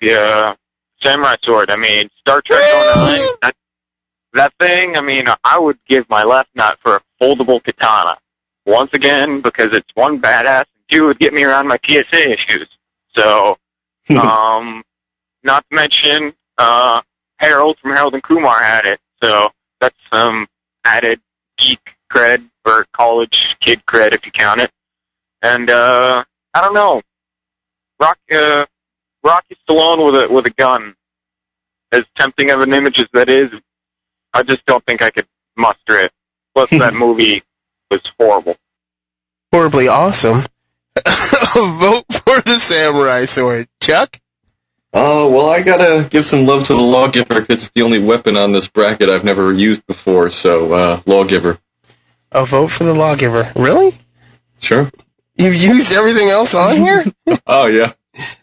the 0.00 0.20
uh 0.20 0.54
samurai 1.00 1.36
sword. 1.42 1.70
I 1.70 1.76
mean, 1.76 2.10
Star 2.18 2.42
Trek 2.42 2.64
Online. 2.74 3.28
That 3.42 3.54
that 4.32 4.52
thing. 4.58 4.96
I 4.96 5.00
mean, 5.00 5.26
I 5.44 5.58
would 5.58 5.78
give 5.86 6.08
my 6.10 6.24
left 6.24 6.50
nut 6.56 6.78
for 6.82 6.96
a 6.96 7.02
foldable 7.20 7.62
katana. 7.62 8.18
Once 8.66 8.92
again, 8.92 9.40
because 9.40 9.72
it's 9.72 9.90
one 9.94 10.20
badass, 10.20 10.64
and 10.74 10.84
two 10.88 11.06
would 11.06 11.20
get 11.20 11.32
me 11.32 11.44
around 11.44 11.68
my 11.68 11.78
TSA 11.84 12.32
issues. 12.32 12.68
So, 13.16 13.56
um, 14.10 14.82
not 15.44 15.64
to 15.70 15.76
mention, 15.76 16.32
uh, 16.58 17.02
Harold 17.38 17.78
from 17.78 17.92
Harold 17.92 18.14
and 18.14 18.22
Kumar 18.22 18.60
had 18.62 18.84
it. 18.84 19.00
So 19.22 19.50
that's 19.80 19.96
some 20.12 20.46
added 20.84 21.20
geek 21.62 21.94
cred 22.10 22.48
or 22.64 22.84
college 22.92 23.56
kid 23.60 23.84
cred 23.86 24.12
if 24.12 24.26
you 24.26 24.32
count 24.32 24.60
it. 24.60 24.70
And 25.42 25.70
uh, 25.70 26.24
I 26.54 26.60
don't 26.60 26.74
know, 26.74 27.00
Rock, 28.00 28.18
uh, 28.32 28.66
Rocky 29.24 29.56
Stallone 29.66 30.04
with 30.06 30.30
a 30.30 30.32
with 30.32 30.46
a 30.46 30.50
gun, 30.50 30.94
as 31.90 32.04
tempting 32.16 32.50
of 32.50 32.60
an 32.60 32.72
image 32.72 32.98
as 32.98 33.08
that 33.12 33.28
is, 33.28 33.50
I 34.32 34.42
just 34.42 34.64
don't 34.66 34.84
think 34.84 35.02
I 35.02 35.10
could 35.10 35.26
muster 35.56 35.98
it. 35.98 36.12
Plus, 36.54 36.70
that 36.82 36.94
movie 36.94 37.42
was 37.90 38.02
horrible. 38.18 38.56
horribly 39.52 39.88
awesome. 39.88 40.40
Vote 41.54 42.04
for 42.12 42.40
the 42.42 42.58
samurai 42.58 43.24
sword. 43.24 43.68
Chuck? 43.80 44.16
Oh, 44.94 45.30
well, 45.30 45.48
I 45.48 45.62
gotta 45.62 46.06
give 46.08 46.24
some 46.24 46.44
love 46.44 46.64
to 46.66 46.74
the 46.74 46.80
lawgiver 46.82 47.40
because 47.40 47.56
it's 47.56 47.70
the 47.70 47.82
only 47.82 47.98
weapon 47.98 48.36
on 48.36 48.52
this 48.52 48.68
bracket 48.68 49.08
I've 49.08 49.24
never 49.24 49.52
used 49.52 49.86
before, 49.86 50.30
so, 50.30 50.72
uh, 50.72 51.00
lawgiver. 51.06 51.58
A 52.32 52.44
vote 52.44 52.68
for 52.68 52.84
the 52.84 52.94
lawgiver. 52.94 53.50
Really? 53.56 53.92
Sure. 54.60 54.90
You've 55.36 55.54
used 55.56 55.92
everything 55.94 56.28
else 56.28 56.54
on 56.54 56.76
here? 56.76 57.04
Oh, 57.46 57.66
yeah. 57.66 57.92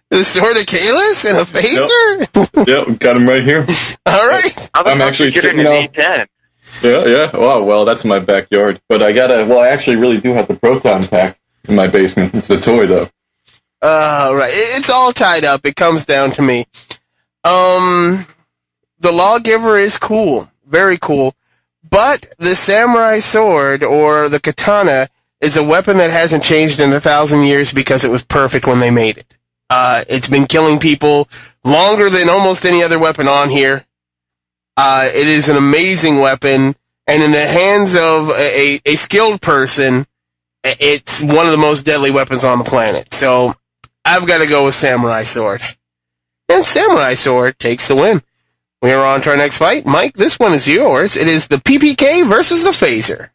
the 0.10 0.24
sword 0.24 0.58
of 0.58 0.64
Kahless 0.66 1.26
and 1.30 1.38
a 1.38 1.42
phaser? 1.44 2.68
Yep, 2.90 3.00
got 3.00 3.16
him 3.16 3.28
right 3.30 3.44
here. 3.44 3.66
All 4.08 4.28
right. 4.28 4.70
How 4.74 4.82
the 4.84 4.90
I'm 4.90 5.02
actually 5.02 5.30
sitting 5.32 5.60
an 5.60 5.66
now- 5.66 5.72
A10? 5.88 6.28
Yeah, 6.84 7.06
yeah. 7.06 7.32
Oh, 7.34 7.64
well, 7.64 7.86
that's 7.86 8.06
my 8.06 8.20
backyard. 8.20 8.82
But 8.90 9.02
I 9.04 9.12
gotta, 9.12 9.46
well, 9.46 9.60
I 9.60 9.68
actually 9.70 9.98
really 9.98 10.20
do 10.20 10.34
have 10.34 10.48
the 10.48 10.56
proton 10.56 11.08
pack 11.08 11.40
in 11.68 11.76
my 11.76 11.88
basement. 11.88 12.34
It's 12.36 12.48
the 12.48 12.60
toy, 12.60 12.88
though. 12.88 13.10
Uh, 13.82 14.34
right. 14.36 14.52
It- 14.54 14.80
It's 14.80 14.90
all 14.92 15.14
tied 15.14 15.46
up. 15.46 15.66
It 15.66 15.76
comes 15.78 16.06
down 16.06 16.32
to 16.34 16.42
me. 16.44 16.68
Um, 17.44 18.26
the 19.00 19.12
lawgiver 19.12 19.78
is 19.78 19.98
cool. 20.00 20.52
Very 20.68 20.98
cool. 21.00 21.36
But 21.90 22.28
the 22.40 22.56
samurai 22.56 23.20
sword 23.20 23.84
or 23.84 24.30
the 24.30 24.40
katana 24.42 25.10
is 25.42 25.58
a 25.58 25.64
weapon 25.64 25.98
that 25.98 26.12
hasn't 26.12 26.44
changed 26.44 26.80
in 26.80 26.94
a 26.94 27.00
thousand 27.00 27.44
years 27.44 27.74
because 27.74 28.06
it 28.06 28.12
was 28.12 28.24
perfect 28.24 28.68
when 28.68 28.80
they 28.80 28.92
made 28.92 29.18
it. 29.20 29.38
Uh, 29.70 30.04
it's 30.10 30.30
been 30.30 30.46
killing 30.48 30.80
people 30.80 31.30
longer 31.64 32.10
than 32.10 32.30
almost 32.30 32.66
any 32.66 32.84
other 32.84 33.00
weapon 33.00 33.28
on 33.28 33.50
here. 33.50 33.86
Uh, 34.78 35.10
it 35.14 35.28
is 35.28 35.50
an 35.50 35.58
amazing 35.58 36.20
weapon, 36.20 36.76
and 37.08 37.24
in 37.24 37.32
the 37.32 37.46
hands 37.48 37.96
of 37.96 38.30
a, 38.30 38.76
a, 38.76 38.80
a 38.86 38.96
skilled 38.96 39.42
person, 39.42 40.06
it's 40.64 41.22
one 41.24 41.46
of 41.48 41.52
the 41.54 41.58
most 41.58 41.86
deadly 41.86 42.12
weapons 42.12 42.46
on 42.46 42.60
the 42.60 42.66
planet. 42.66 43.14
So 43.14 43.56
I've 44.10 44.28
got 44.28 44.40
to 44.40 44.48
go 44.48 44.66
with 44.66 44.74
Samurai 44.74 45.22
Sword. 45.22 45.62
And 46.52 46.66
Samurai 46.66 47.14
Sword 47.14 47.60
takes 47.60 47.88
the 47.88 47.96
win. 47.96 48.22
We 48.82 48.92
are 48.92 49.06
on 49.06 49.22
to 49.22 49.30
our 49.30 49.38
next 49.38 49.60
fight. 49.60 49.86
Mike, 49.86 50.16
this 50.16 50.40
one 50.40 50.54
is 50.54 50.68
yours. 50.68 51.16
It 51.16 51.28
is 51.28 51.48
the 51.48 51.58
PPK 51.58 52.28
versus 52.28 52.64
the 52.64 52.72
Phaser. 52.72 53.30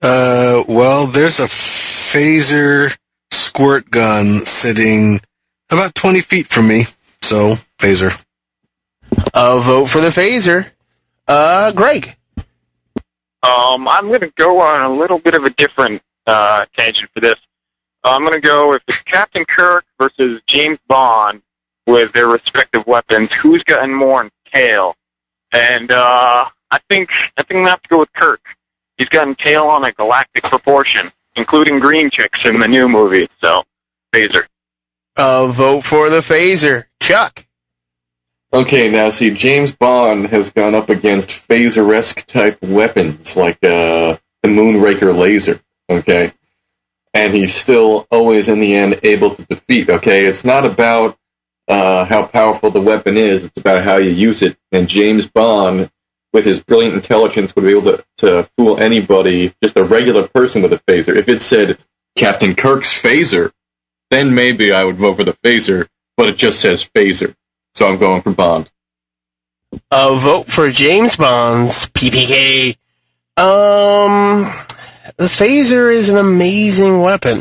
Uh, 0.00 0.62
well, 0.68 1.08
there's 1.08 1.40
a 1.40 1.44
phaser 1.46 2.96
squirt 3.32 3.90
gun 3.90 4.26
sitting 4.44 5.18
about 5.72 5.92
20 5.96 6.20
feet 6.20 6.46
from 6.46 6.68
me. 6.68 6.82
So, 7.22 7.54
phaser. 7.78 8.24
A 9.34 9.60
vote 9.60 9.86
for 9.86 10.00
the 10.00 10.10
Phaser. 10.10 10.70
Uh, 11.26 11.72
Greg. 11.72 12.16
Um, 13.42 13.88
I'm 13.88 14.06
going 14.06 14.20
to 14.20 14.32
go 14.36 14.60
on 14.60 14.82
a 14.82 14.94
little 14.94 15.18
bit 15.18 15.34
of 15.34 15.44
a 15.44 15.50
different 15.50 16.00
uh, 16.28 16.64
tangent 16.76 17.10
for 17.12 17.18
this. 17.18 17.38
I'm 18.04 18.22
going 18.22 18.40
to 18.40 18.46
go 18.46 18.70
with 18.70 18.82
Captain 19.04 19.44
Kirk 19.44 19.84
versus 19.98 20.40
James 20.46 20.78
Bond 20.88 21.42
with 21.86 22.12
their 22.12 22.28
respective 22.28 22.86
weapons. 22.86 23.32
Who's 23.32 23.62
gotten 23.64 23.92
more 23.92 24.22
in 24.22 24.30
tail? 24.52 24.94
And 25.52 25.90
uh, 25.90 26.48
I 26.70 26.78
think 26.88 27.10
I 27.36 27.42
think 27.42 27.50
I'm 27.50 27.56
going 27.56 27.64
to 27.66 27.70
have 27.70 27.82
to 27.82 27.88
go 27.88 27.98
with 28.00 28.12
Kirk. 28.12 28.40
He's 28.96 29.08
gotten 29.08 29.34
tail 29.34 29.64
on 29.64 29.84
a 29.84 29.92
galactic 29.92 30.44
proportion, 30.44 31.10
including 31.36 31.78
green 31.78 32.10
chicks 32.10 32.44
in 32.44 32.58
the 32.58 32.68
new 32.68 32.88
movie. 32.88 33.28
So, 33.40 33.62
phaser. 34.14 34.46
A 35.16 35.48
vote 35.48 35.82
for 35.82 36.10
the 36.10 36.20
Phaser. 36.20 36.84
Chuck. 37.00 37.44
Okay, 38.52 38.88
now 38.88 39.10
see, 39.10 39.34
James 39.34 39.72
Bond 39.72 40.28
has 40.28 40.52
gone 40.52 40.74
up 40.74 40.88
against 40.88 41.28
phaser-esque 41.30 42.24
type 42.26 42.62
weapons 42.62 43.36
like 43.36 43.56
uh, 43.56 44.16
the 44.42 44.48
Moonraker 44.48 45.16
laser, 45.16 45.60
okay? 45.90 46.32
And 47.18 47.34
he's 47.34 47.52
still 47.52 48.06
always, 48.12 48.48
in 48.48 48.60
the 48.60 48.76
end, 48.76 49.00
able 49.02 49.34
to 49.34 49.44
defeat, 49.46 49.90
okay? 49.90 50.26
It's 50.26 50.44
not 50.44 50.64
about 50.64 51.18
uh, 51.66 52.04
how 52.04 52.24
powerful 52.24 52.70
the 52.70 52.80
weapon 52.80 53.16
is, 53.16 53.42
it's 53.42 53.58
about 53.58 53.82
how 53.82 53.96
you 53.96 54.10
use 54.10 54.40
it. 54.40 54.56
And 54.70 54.86
James 54.86 55.26
Bond, 55.28 55.90
with 56.32 56.44
his 56.44 56.62
brilliant 56.62 56.94
intelligence, 56.94 57.56
would 57.56 57.64
be 57.64 57.72
able 57.76 57.96
to, 57.96 58.04
to 58.18 58.42
fool 58.56 58.78
anybody, 58.78 59.52
just 59.60 59.76
a 59.76 59.82
regular 59.82 60.28
person 60.28 60.62
with 60.62 60.72
a 60.72 60.80
phaser. 60.88 61.16
If 61.16 61.28
it 61.28 61.42
said 61.42 61.76
Captain 62.16 62.54
Kirk's 62.54 63.02
phaser, 63.02 63.50
then 64.12 64.36
maybe 64.36 64.72
I 64.72 64.84
would 64.84 64.96
vote 64.96 65.16
for 65.16 65.24
the 65.24 65.36
phaser, 65.44 65.88
but 66.16 66.28
it 66.28 66.36
just 66.36 66.60
says 66.60 66.88
phaser. 66.88 67.34
So 67.74 67.88
I'm 67.88 67.98
going 67.98 68.22
for 68.22 68.30
Bond. 68.30 68.70
A 69.90 70.14
vote 70.14 70.46
for 70.46 70.70
James 70.70 71.16
Bond's 71.16 71.88
PPK. 71.88 72.76
Um, 73.36 74.44
the 75.16 75.24
phaser 75.24 75.92
is 75.92 76.08
an 76.08 76.16
amazing 76.16 77.00
weapon. 77.00 77.40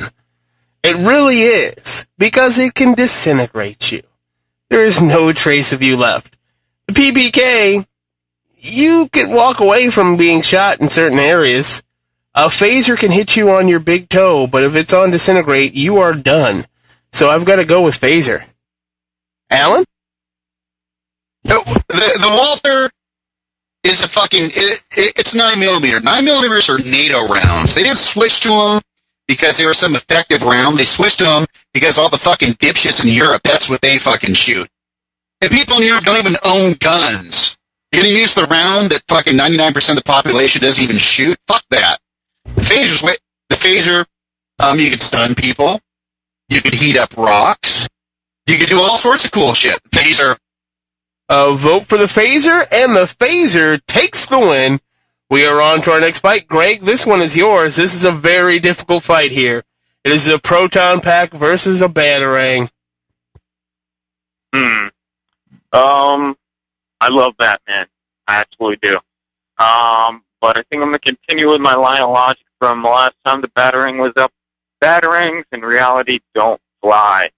It 0.84 0.96
really 0.96 1.42
is 1.42 2.08
because 2.18 2.60
it 2.60 2.74
can 2.74 2.94
disintegrate 2.94 3.92
you. 3.92 4.04
There 4.70 4.84
is 4.84 5.02
no 5.02 5.34
trace 5.34 5.74
of 5.74 5.82
you 5.82 5.98
left. 5.98 6.36
The 6.88 6.94
PPK, 6.94 7.86
you 8.58 9.10
can 9.10 9.32
walk 9.32 9.60
away 9.60 9.90
from 9.90 10.18
being 10.18 10.42
shot 10.42 10.80
in 10.80 10.90
certain 10.90 11.20
areas. 11.20 11.84
A 12.36 12.46
phaser 12.46 12.98
can 12.98 13.12
hit 13.12 13.36
you 13.36 13.52
on 13.52 13.68
your 13.68 13.80
big 13.80 14.10
toe, 14.10 14.48
but 14.48 14.64
if 14.64 14.76
it's 14.76 14.94
on 14.94 15.12
disintegrate, 15.12 15.74
you 15.74 15.98
are 15.98 16.14
done. 16.14 16.66
So 17.12 17.30
I've 17.30 17.46
got 17.46 17.58
to 17.58 17.66
go 17.66 17.82
with 17.82 18.00
phaser. 18.00 18.44
Alan? 19.50 19.86
The, 21.44 21.84
the, 21.88 22.20
the 22.22 22.30
Walther 22.30 22.92
is 23.88 24.04
a 24.04 24.08
fucking. 24.08 24.44
It, 24.54 24.84
it, 24.92 25.14
it's 25.18 25.36
nine 25.36 25.60
millimeter. 25.60 26.00
Nine 26.00 26.26
millimeters 26.26 26.70
are 26.70 26.78
NATO 26.80 27.28
rounds. 27.28 27.76
They 27.76 27.84
didn't 27.84 27.98
switch 27.98 28.42
to 28.42 28.50
them 28.50 28.82
because 29.28 29.58
they 29.58 29.66
were 29.66 29.74
some 29.74 29.96
effective 29.96 30.44
round. 30.44 30.78
They 30.78 30.84
switched 30.84 31.20
to 31.20 31.26
them 31.26 31.46
because 31.74 31.98
all 31.98 32.10
the 32.10 32.18
fucking 32.18 32.54
dipshits 32.56 33.04
in 33.04 33.12
Europe. 33.12 33.42
That's 33.44 33.70
what 33.70 33.82
they 33.82 33.98
fucking 33.98 34.34
shoot. 34.34 34.68
And 35.42 35.52
people 35.52 35.78
in 35.78 35.84
Europe 35.84 36.04
don't 36.06 36.20
even 36.20 36.36
own 36.46 36.74
guns. 36.80 37.58
You're 37.92 38.04
gonna 38.04 38.14
use 38.14 38.36
the 38.36 38.46
round 38.46 38.92
that 38.92 39.04
fucking 39.08 39.34
99% 39.38 39.90
of 39.92 39.96
the 39.96 40.04
population 40.04 40.62
doesn't 40.62 40.84
even 40.84 40.98
shoot. 40.98 41.38
Fuck 41.48 41.64
that. 41.70 41.98
The 42.44 42.62
phaser's 42.62 43.04
wa- 43.04 43.12
the 43.50 43.56
phaser. 43.56 44.06
Um, 44.60 44.80
you 44.80 44.90
could 44.90 45.02
stun 45.02 45.36
people. 45.36 45.80
You 46.50 46.62
could 46.62 46.74
heat 46.74 46.98
up 46.98 47.16
rocks. 47.16 47.88
You 48.48 48.58
could 48.58 48.70
do 48.70 48.82
all 48.82 48.98
sorts 48.98 49.26
of 49.26 49.32
cool 49.32 49.54
shit. 49.54 49.80
Phaser 49.92 50.38
A 51.30 51.54
vote 51.56 51.84
for 51.84 51.98
the 51.98 52.06
phaser, 52.06 52.64
and 52.72 52.96
the 52.96 53.04
phaser 53.04 53.82
takes 53.86 54.28
the 54.28 54.40
win. 54.40 54.80
We 55.30 55.46
are 55.46 55.62
on 55.62 55.82
to 55.82 55.92
our 55.92 56.00
next 56.00 56.22
fight. 56.22 56.48
Greg, 56.48 56.82
this 56.82 57.06
one 57.06 57.20
is 57.22 57.36
yours. 57.36 57.76
This 57.76 57.96
is 57.96 58.06
a 58.06 58.12
very 58.12 58.60
difficult 58.60 59.04
fight 59.04 59.32
here. 59.32 59.64
It 60.06 60.14
is 60.14 60.28
a 60.28 60.40
proton 60.40 61.02
pack 61.02 61.32
versus 61.32 61.82
a 61.82 61.90
batarang. 61.90 62.70
Hmm. 64.56 64.88
Um, 65.74 66.38
I 67.02 67.10
love 67.10 67.36
Batman. 67.38 67.88
I 68.26 68.40
absolutely 68.40 68.78
do. 68.90 68.96
Um, 69.62 70.24
but 70.40 70.58
I 70.58 70.64
think 70.70 70.82
I'm 70.82 70.90
going 70.90 70.94
to 70.94 71.00
continue 71.00 71.50
with 71.50 71.60
my 71.60 71.76
line 71.76 72.02
of 72.02 72.10
logic 72.10 72.46
from 72.60 72.84
the 72.84 72.90
last 72.90 73.16
time 73.26 73.42
the 73.42 73.50
batarang 73.50 74.00
was 74.00 74.14
up. 74.16 74.32
Batarangs 74.82 75.44
in 75.52 75.62
reality 75.62 76.20
don't 76.34 76.62
fly. 76.82 77.30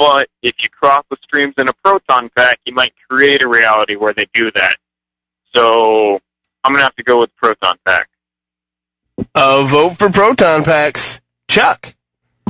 But 0.00 0.30
if 0.40 0.54
you 0.62 0.70
cross 0.70 1.04
the 1.10 1.18
streams 1.22 1.52
in 1.58 1.68
a 1.68 1.74
proton 1.74 2.30
pack, 2.30 2.58
you 2.64 2.72
might 2.72 2.94
create 3.06 3.42
a 3.42 3.48
reality 3.48 3.96
where 3.96 4.14
they 4.14 4.26
do 4.32 4.50
that. 4.52 4.76
So 5.54 6.18
I'm 6.64 6.72
going 6.72 6.80
to 6.80 6.84
have 6.84 6.96
to 6.96 7.02
go 7.02 7.20
with 7.20 7.36
proton 7.36 7.76
pack. 7.84 8.08
A 9.34 9.62
vote 9.62 9.98
for 9.98 10.08
proton 10.08 10.64
packs. 10.64 11.20
Chuck. 11.50 11.94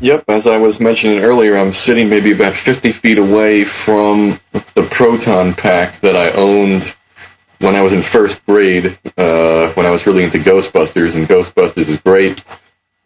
Yep, 0.00 0.26
as 0.28 0.46
I 0.46 0.58
was 0.58 0.78
mentioning 0.78 1.24
earlier, 1.24 1.56
I'm 1.56 1.72
sitting 1.72 2.08
maybe 2.08 2.30
about 2.30 2.54
50 2.54 2.92
feet 2.92 3.18
away 3.18 3.64
from 3.64 4.38
the 4.52 4.86
proton 4.88 5.52
pack 5.52 5.98
that 6.02 6.14
I 6.14 6.30
owned 6.30 6.94
when 7.58 7.74
I 7.74 7.82
was 7.82 7.92
in 7.92 8.02
first 8.02 8.46
grade, 8.46 8.96
uh, 9.18 9.72
when 9.72 9.86
I 9.86 9.90
was 9.90 10.06
really 10.06 10.22
into 10.22 10.38
Ghostbusters, 10.38 11.16
and 11.16 11.26
Ghostbusters 11.26 11.88
is 11.88 11.98
great. 12.00 12.44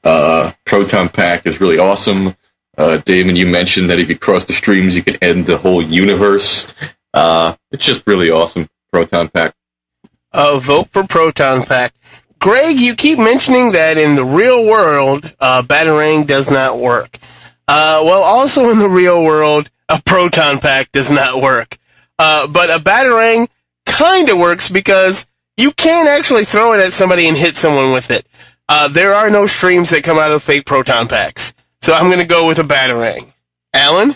Uh, 0.05 0.53
proton 0.67 1.09
pack 1.09 1.47
is 1.47 1.63
really 1.63 1.79
awesome. 1.79 2.37
Uh, 2.77 2.97
Damon, 2.99 3.37
you 3.37 3.47
mentioned 3.47 3.91
that 3.91 3.99
if 3.99 4.09
you 4.09 4.19
cross 4.19 4.47
the 4.47 4.53
streams, 4.53 4.97
you 4.97 5.03
can 5.03 5.17
end 5.23 5.47
the 5.47 5.57
whole 5.57 5.83
universe. 5.83 6.67
Uh, 7.13 7.55
it's 7.71 7.85
just 7.85 8.07
really 8.07 8.31
awesome, 8.31 8.69
proton 8.93 9.29
pack. 9.29 9.55
A 10.33 10.59
vote 10.59 10.89
for 10.89 11.05
proton 11.07 11.63
pack. 11.63 11.95
Greg, 12.41 12.79
you 12.79 12.95
keep 12.97 13.19
mentioning 13.19 13.73
that 13.73 13.97
in 13.97 14.17
the 14.17 14.25
real 14.25 14.67
world, 14.67 15.33
uh, 15.41 15.63
batarang 15.63 16.27
does 16.27 16.51
not 16.51 16.79
work. 16.79 17.17
Uh, 17.67 18.03
well, 18.05 18.23
also 18.23 18.71
in 18.71 18.79
the 18.79 18.89
real 18.89 19.23
world, 19.23 19.71
a 19.89 20.03
proton 20.05 20.59
pack 20.59 20.91
does 20.93 21.11
not 21.11 21.41
work. 21.41 21.79
Uh, 22.19 22.47
but 22.49 22.71
a 22.71 22.83
batarang 22.83 23.49
kind 23.87 24.29
of 24.29 24.39
works 24.39 24.69
because 24.69 25.27
you 25.57 25.71
can 25.73 26.09
actually 26.09 26.45
throw 26.45 26.73
it 26.73 26.81
at 26.81 26.93
somebody 26.93 27.29
and 27.29 27.37
hit 27.37 27.57
someone 27.57 27.93
with 27.93 28.11
it. 28.11 28.27
Uh, 28.69 28.89
there 28.89 29.15
are 29.15 29.31
no 29.31 29.47
streams 29.47 29.91
that 29.91 30.05
come 30.05 30.19
out 30.19 30.33
of 30.33 30.43
fake 30.43 30.67
proton 30.67 31.07
packs. 31.07 31.55
So 31.85 31.93
I'm 31.93 32.07
going 32.07 32.19
to 32.19 32.27
go 32.27 32.47
with 32.47 32.59
a 32.59 32.63
batarang. 32.63 33.31
Alan? 33.75 34.15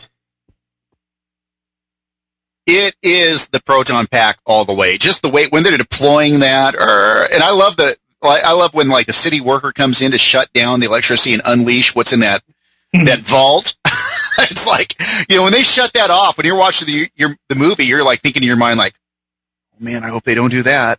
it 2.69 2.95
is 3.03 3.49
the 3.49 3.63
proton 3.63 4.07
pack 4.07 4.39
all 4.45 4.67
the 4.67 4.75
way. 4.75 4.99
Just 4.99 5.23
the 5.23 5.31
way 5.31 5.47
when 5.49 5.63
they're 5.63 5.79
deploying 5.79 6.41
that, 6.41 6.75
or 6.75 7.25
and 7.33 7.43
I 7.43 7.51
love 7.51 7.77
the 7.77 7.97
I 8.23 8.41
I 8.45 8.53
love 8.53 8.75
when 8.75 8.89
like 8.89 9.07
the 9.07 9.13
city 9.13 9.41
worker 9.41 9.73
comes 9.73 10.03
in 10.03 10.13
to 10.13 10.19
shut 10.19 10.53
down 10.53 10.81
the 10.81 10.87
electricity 10.87 11.33
and 11.33 11.43
unleash 11.47 11.95
what's 11.95 12.13
in 12.13 12.21
that 12.21 12.43
that 12.93 13.21
vault. 13.21 13.75
it's 14.39 14.67
like 14.67 14.95
you 15.31 15.37
know 15.37 15.45
when 15.45 15.53
they 15.53 15.63
shut 15.63 15.93
that 15.95 16.11
off 16.11 16.37
when 16.37 16.47
you're 16.47 16.57
watching 16.57 16.87
the 16.87 17.09
your, 17.17 17.37
the 17.49 17.55
movie, 17.55 17.85
you're 17.85 18.05
like 18.05 18.21
thinking 18.21 18.43
in 18.43 18.47
your 18.47 18.57
mind 18.57 18.79
like, 18.79 18.95
oh 19.75 19.85
man, 19.85 20.05
I 20.05 20.09
hope 20.09 20.25
they 20.25 20.35
don't 20.35 20.51
do 20.51 20.63
that. 20.63 20.99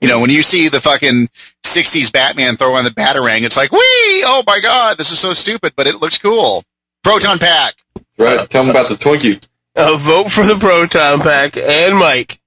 You 0.00 0.08
know, 0.08 0.20
when 0.20 0.30
you 0.30 0.42
see 0.42 0.68
the 0.68 0.80
fucking 0.80 1.28
'60s 1.62 2.12
Batman 2.12 2.56
throw 2.56 2.74
on 2.74 2.84
the 2.84 2.90
batarang, 2.90 3.42
it's 3.42 3.56
like, 3.56 3.70
wee! 3.70 3.78
Oh 4.24 4.42
my 4.46 4.60
god, 4.60 4.96
this 4.96 5.12
is 5.12 5.18
so 5.18 5.34
stupid, 5.34 5.74
but 5.76 5.86
it 5.86 6.00
looks 6.00 6.18
cool. 6.18 6.64
Proton 7.02 7.38
pack. 7.38 7.74
Right. 8.18 8.48
Tell 8.48 8.62
them 8.62 8.70
about 8.70 8.88
the 8.88 8.94
Twinkie. 8.94 9.46
A 9.76 9.96
vote 9.96 10.30
for 10.30 10.44
the 10.44 10.56
proton 10.56 11.20
pack 11.20 11.56
and 11.56 11.96
Mike. 11.96 12.38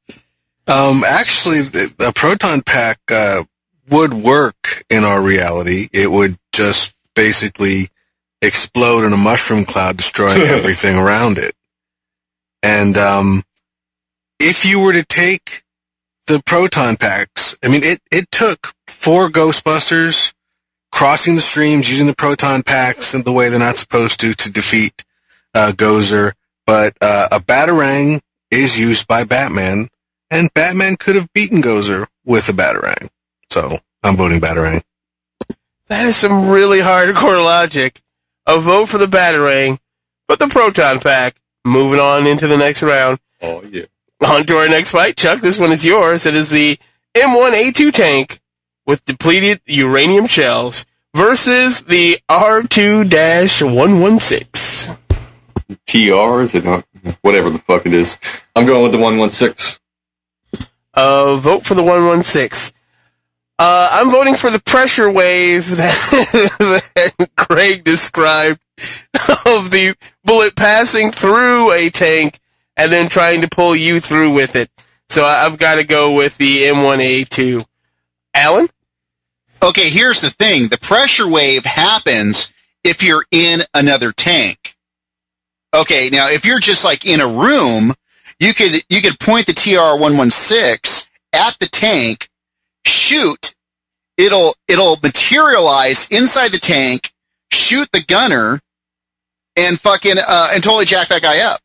Um, 0.67 1.01
actually, 1.05 1.61
the, 1.61 1.93
the 1.97 2.13
proton 2.15 2.61
pack 2.65 2.99
uh, 3.11 3.43
would 3.91 4.13
work 4.13 4.83
in 4.89 5.03
our 5.03 5.21
reality. 5.21 5.87
It 5.93 6.09
would 6.09 6.37
just 6.51 6.95
basically 7.15 7.87
explode 8.41 9.05
in 9.05 9.13
a 9.13 9.17
mushroom 9.17 9.65
cloud, 9.65 9.97
destroying 9.97 10.41
everything 10.47 10.95
around 10.95 11.37
it. 11.37 11.53
And 12.61 12.97
um, 12.97 13.43
if 14.39 14.65
you 14.65 14.79
were 14.81 14.93
to 14.93 15.05
take 15.05 15.63
the 16.27 16.41
proton 16.45 16.95
packs, 16.95 17.57
I 17.63 17.69
mean, 17.69 17.81
it, 17.83 17.99
it 18.11 18.29
took 18.31 18.67
four 18.87 19.29
Ghostbusters 19.29 20.33
crossing 20.91 21.35
the 21.35 21.41
streams 21.41 21.89
using 21.89 22.07
the 22.07 22.15
proton 22.15 22.63
packs 22.63 23.13
in 23.13 23.23
the 23.23 23.31
way 23.31 23.49
they're 23.49 23.59
not 23.59 23.77
supposed 23.77 24.19
to 24.21 24.33
to 24.33 24.51
defeat 24.51 25.03
uh, 25.55 25.71
Gozer. 25.75 26.33
But 26.65 26.93
uh, 27.01 27.27
a 27.31 27.39
batarang 27.39 28.21
is 28.51 28.79
used 28.79 29.07
by 29.07 29.23
Batman, 29.23 29.87
and 30.31 30.53
Batman 30.53 30.95
could 30.97 31.15
have 31.15 31.27
beaten 31.33 31.61
Gozer 31.61 32.05
with 32.25 32.47
a 32.49 32.53
batarang. 32.53 33.09
So 33.51 33.71
I'm 34.03 34.15
voting 34.15 34.39
batarang. 34.39 34.81
That 35.87 36.05
is 36.05 36.15
some 36.15 36.49
really 36.49 36.79
hardcore 36.79 37.43
logic. 37.43 37.99
A 38.45 38.59
vote 38.59 38.87
for 38.87 38.97
the 38.97 39.05
Batarang, 39.05 39.77
but 40.27 40.39
the 40.39 40.47
Proton 40.47 40.99
Pack. 40.99 41.35
Moving 41.65 41.99
on 41.99 42.27
into 42.27 42.47
the 42.47 42.57
next 42.57 42.83
round. 42.83 43.19
Oh 43.41 43.63
yeah. 43.63 43.85
On 44.25 44.45
to 44.45 44.57
our 44.57 44.69
next 44.69 44.91
fight, 44.91 45.17
Chuck. 45.17 45.41
This 45.41 45.59
one 45.59 45.71
is 45.71 45.83
yours. 45.83 46.25
It 46.25 46.35
is 46.35 46.49
the 46.49 46.79
M1A2 47.15 47.91
tank 47.91 48.39
with 48.85 49.03
depleted 49.05 49.59
uranium 49.65 50.27
shells 50.27 50.85
versus 51.15 51.81
the 51.81 52.19
R2-116. 52.29 54.97
TR 55.87 56.41
is 56.41 56.55
it 56.55 56.63
not? 56.63 56.85
Whatever 57.21 57.49
the 57.49 57.59
fuck 57.59 57.85
it 57.85 57.93
is. 57.93 58.17
I'm 58.55 58.65
going 58.65 58.83
with 58.83 58.93
the 58.93 58.97
one 58.97 59.17
one 59.17 59.29
six. 59.29 59.79
Uh, 60.93 61.35
vote 61.35 61.65
for 61.65 61.73
the 61.73 61.83
116. 61.83 62.73
Uh, 63.59 63.89
I'm 63.91 64.11
voting 64.11 64.35
for 64.35 64.49
the 64.49 64.61
pressure 64.61 65.11
wave 65.11 65.67
that, 65.77 67.11
that 67.17 67.35
Craig 67.35 67.83
described 67.83 68.59
of 69.45 69.71
the 69.71 69.95
bullet 70.23 70.55
passing 70.55 71.11
through 71.11 71.71
a 71.71 71.89
tank 71.89 72.39
and 72.77 72.91
then 72.91 73.09
trying 73.09 73.41
to 73.41 73.49
pull 73.49 73.75
you 73.75 73.99
through 73.99 74.33
with 74.33 74.55
it. 74.55 74.69
So 75.09 75.25
I've 75.25 75.57
got 75.57 75.75
to 75.75 75.83
go 75.83 76.13
with 76.13 76.37
the 76.37 76.63
M1A2. 76.63 77.65
Alan? 78.33 78.67
Okay, 79.61 79.89
here's 79.89 80.21
the 80.21 80.29
thing. 80.29 80.67
The 80.67 80.77
pressure 80.77 81.29
wave 81.29 81.65
happens 81.65 82.51
if 82.83 83.03
you're 83.03 83.25
in 83.31 83.61
another 83.73 84.11
tank. 84.11 84.75
Okay, 85.73 86.09
now 86.11 86.27
if 86.29 86.45
you're 86.45 86.59
just 86.59 86.83
like 86.83 87.05
in 87.05 87.21
a 87.21 87.27
room, 87.27 87.93
you 88.39 88.53
could 88.53 88.83
you 88.89 89.01
could 89.01 89.19
point 89.19 89.47
the 89.47 89.53
TR116 89.53 91.09
at 91.33 91.57
the 91.59 91.67
tank, 91.67 92.29
shoot, 92.85 93.55
it'll 94.17 94.55
it'll 94.67 94.97
materialize 95.01 96.09
inside 96.09 96.51
the 96.51 96.59
tank, 96.59 97.11
shoot 97.51 97.89
the 97.91 98.03
gunner, 98.03 98.59
and 99.55 99.79
fucking 99.79 100.17
uh, 100.17 100.49
and 100.53 100.63
totally 100.63 100.85
jack 100.85 101.07
that 101.07 101.21
guy 101.21 101.39
up. 101.39 101.59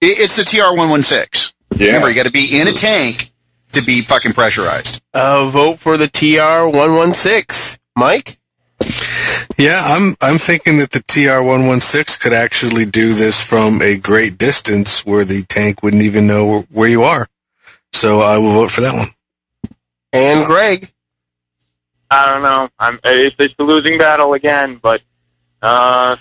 It, 0.00 0.18
it's 0.18 0.36
the 0.36 0.42
TR116. 0.42 1.54
Yeah. 1.76 1.86
Remember, 1.86 2.08
you 2.08 2.14
got 2.14 2.26
to 2.26 2.32
be 2.32 2.60
in 2.60 2.68
a 2.68 2.72
tank 2.72 3.32
to 3.72 3.82
be 3.82 4.02
fucking 4.02 4.32
pressurized. 4.32 5.02
Uh, 5.12 5.46
vote 5.46 5.78
for 5.78 5.96
the 5.96 6.06
TR116. 6.06 7.78
Mike? 7.96 8.38
Yeah, 9.58 9.82
I'm 9.84 10.14
I'm 10.22 10.38
thinking 10.38 10.78
that 10.78 10.92
the 10.92 11.00
TR116 11.00 12.20
could 12.20 12.32
actually 12.32 12.86
do 12.86 13.12
this 13.12 13.42
from 13.42 13.82
a 13.82 13.96
great 13.96 14.38
distance 14.38 15.04
where 15.04 15.24
the 15.24 15.42
tank 15.48 15.82
wouldn't 15.82 16.04
even 16.04 16.28
know 16.28 16.60
where 16.70 16.88
you 16.88 17.02
are. 17.02 17.26
So 17.92 18.20
I 18.20 18.38
will 18.38 18.52
vote 18.52 18.70
for 18.70 18.82
that 18.82 18.94
one. 18.94 19.08
And 20.12 20.46
Greg? 20.46 20.88
I 22.10 22.32
don't 22.32 22.42
know. 22.42 22.68
I'm, 22.78 23.00
it's, 23.04 23.36
it's 23.38 23.54
a 23.58 23.64
losing 23.64 23.98
battle 23.98 24.34
again, 24.34 24.76
but 24.76 25.02
uh, 25.60 26.16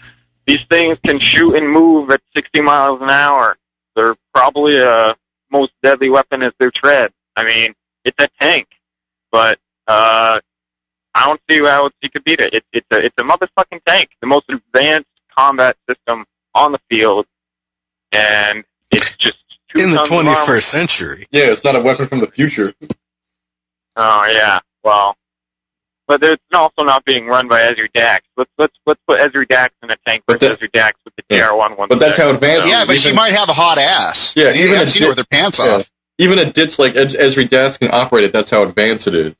these 0.45 0.63
things 0.65 0.97
can 1.05 1.19
shoot 1.19 1.55
and 1.55 1.69
move 1.69 2.09
at 2.09 2.21
60 2.35 2.61
miles 2.61 3.01
an 3.01 3.09
hour. 3.09 3.55
They're 3.97 4.15
probably 4.31 4.77
a 4.79 5.15
most 5.51 5.71
deadly 5.81 6.09
weapon 6.09 6.43
is 6.43 6.53
their 6.59 6.69
tread. 6.69 7.11
I 7.35 7.43
mean, 7.43 7.73
it's 8.05 8.23
a 8.23 8.29
tank, 8.39 8.67
but 9.31 9.57
uh, 9.87 10.39
I 11.15 11.25
don't 11.25 11.41
see 11.49 11.57
how 11.59 11.85
else 11.85 11.93
you 12.03 12.09
could 12.11 12.23
beat 12.23 12.39
it. 12.39 12.53
it. 12.53 12.63
It's 12.71 12.87
a 12.91 13.05
it's 13.05 13.15
a 13.17 13.23
motherfucking 13.23 13.81
tank, 13.85 14.11
the 14.21 14.27
most 14.27 14.45
advanced 14.49 15.09
combat 15.35 15.75
system 15.89 16.25
on 16.53 16.73
the 16.73 16.79
field, 16.91 17.25
and 18.11 18.63
it's 18.91 19.15
just 19.17 19.39
two 19.69 19.83
In 19.83 19.91
the 19.91 19.97
tons 19.97 20.11
of 20.11 20.17
armor. 20.27 20.31
21st 20.31 20.61
century. 20.61 21.25
Yeah, 21.31 21.45
it's 21.45 21.63
not 21.63 21.75
a 21.75 21.81
weapon 21.81 22.05
from 22.05 22.19
the 22.19 22.27
future. 22.27 22.73
Oh 23.95 24.31
yeah, 24.31 24.59
well, 24.83 25.15
but 26.07 26.23
it's 26.23 26.41
also 26.53 26.83
not 26.83 27.03
being 27.05 27.27
run 27.27 27.47
by 27.47 27.61
Ezri 27.61 27.91
Dax. 27.93 28.25
Let's 28.37 28.51
let's 28.57 28.73
let's 28.85 29.01
put 29.07 29.19
Ezri 29.19 29.47
Dax 29.47 29.73
in 29.83 29.91
a 29.91 29.97
tank 30.05 30.23
But 30.25 30.39
versus 30.39 30.57
that- 30.57 30.67
Ezri 30.67 30.71
Dax 30.71 30.99
with 31.05 31.13
the 31.17 31.23
Yeah. 31.35 31.47
TR 31.49 31.55
one 31.55 31.75
one. 31.77 31.89
But 31.89 31.99
that's 31.99 32.17
how 32.17 32.29
advanced. 32.31 32.67
Yeah, 32.67 32.85
but 32.87 32.97
she 32.97 33.13
might 33.13 33.33
have 33.33 33.49
a 33.49 33.53
hot 33.53 33.77
ass. 33.77 34.33
Yeah, 34.35 34.49
you 34.51 34.63
even 34.65 34.69
haven't 34.75 34.87
a 34.87 34.89
seen 34.91 35.03
her 35.03 35.09
with 35.09 35.17
her 35.19 35.25
pants 35.25 35.59
yeah. 35.59 35.65
off. 35.75 35.91
Even 36.19 36.39
a 36.39 36.51
ditch 36.51 36.79
like 36.79 36.95
Ez- 36.95 37.15
Ezri 37.15 37.47
Dax 37.47 37.77
can 37.77 37.91
operate 37.93 38.23
it. 38.23 38.33
That's 38.33 38.49
how 38.49 38.63
advanced 38.63 39.07
it 39.07 39.13
is. 39.15 39.35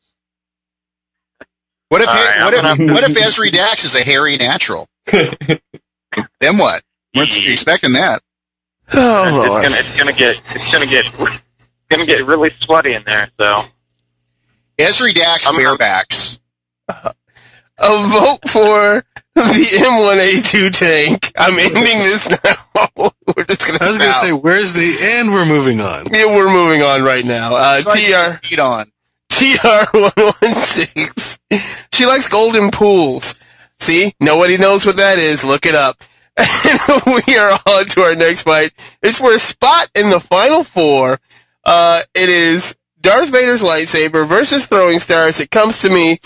What 1.90 2.02
if 2.02 2.10
All 2.10 2.14
right, 2.16 2.44
what 2.44 2.54
if 2.54 2.64
I'm 2.66 2.78
gonna- 2.78 2.94
what 2.94 3.04
if 3.10 3.16
Ezri 3.18 3.52
Dax 3.52 3.86
is 3.86 3.96
a 3.96 4.04
hairy 4.04 4.36
natural? 4.38 4.88
then 5.08 6.58
what? 6.58 6.84
Weren't 7.16 7.40
you 7.42 7.52
expecting 7.52 7.94
that? 7.94 8.22
Oh, 8.94 9.26
it's, 9.26 9.36
Lord. 9.36 9.64
gonna 9.64 9.76
it's 9.78 9.98
gonna 9.98 10.14
get 10.14 10.36
it's 10.56 10.72
gonna 10.72 10.86
get 10.86 11.06
it's 11.08 11.42
gonna 11.90 12.06
get 12.06 12.26
really 12.26 12.52
sweaty 12.62 12.94
in 12.94 13.04
there. 13.06 13.30
So 13.40 13.62
Ezri 14.78 15.14
Dax 15.16 15.46
I'm- 15.48 15.56
barebacks. 15.56 16.40
A 16.90 17.14
vote 18.08 18.40
for 18.48 19.04
the 19.36 19.42
M1A2 19.42 20.72
tank. 20.78 21.32
I'm 21.38 21.58
ending 21.60 22.00
this 22.00 22.30
now. 22.30 22.38
we're 23.36 23.44
just 23.46 23.68
gonna. 23.68 23.80
I 23.82 23.88
was 23.90 23.98
going 23.98 24.10
to 24.10 24.16
say, 24.16 24.32
where's 24.34 24.74
the 24.74 24.98
and 25.18 25.32
we're 25.32 25.46
moving 25.46 25.80
on. 25.82 26.06
Yeah, 26.12 26.26
we're 26.28 26.52
moving 26.52 26.82
on 26.82 27.04
right 27.04 27.26
now. 27.26 27.56
Uh, 27.56 27.82
TR 27.82 28.40
Eat 28.52 28.60
on. 28.60 28.86
TR116. 29.30 31.40
She 31.94 32.06
likes 32.06 32.28
golden 32.30 32.70
pools. 32.70 33.34
See, 33.80 34.14
nobody 34.20 34.58
knows 34.58 34.86
what 34.86 34.98
that 34.98 35.18
is. 35.18 35.44
Look 35.44 35.66
it 35.66 35.74
up. 35.74 36.04
we 36.38 37.38
are 37.38 37.58
on 37.66 37.86
to 37.88 38.02
our 38.02 38.16
next 38.16 38.44
fight. 38.44 38.72
It's 39.02 39.18
for 39.18 39.34
a 39.34 39.40
spot 39.40 39.90
in 39.96 40.12
the 40.12 40.20
final 40.20 40.64
four. 40.64 41.20
Uh, 41.66 42.02
it 42.14 42.30
is 42.30 42.76
Darth 43.02 43.32
Vader's 43.32 43.64
lightsaber 43.64 44.28
versus 44.28 44.68
throwing 44.68 45.00
stars. 45.00 45.40
It 45.40 45.50
comes 45.50 45.82
to 45.82 45.90
me, 45.90 46.20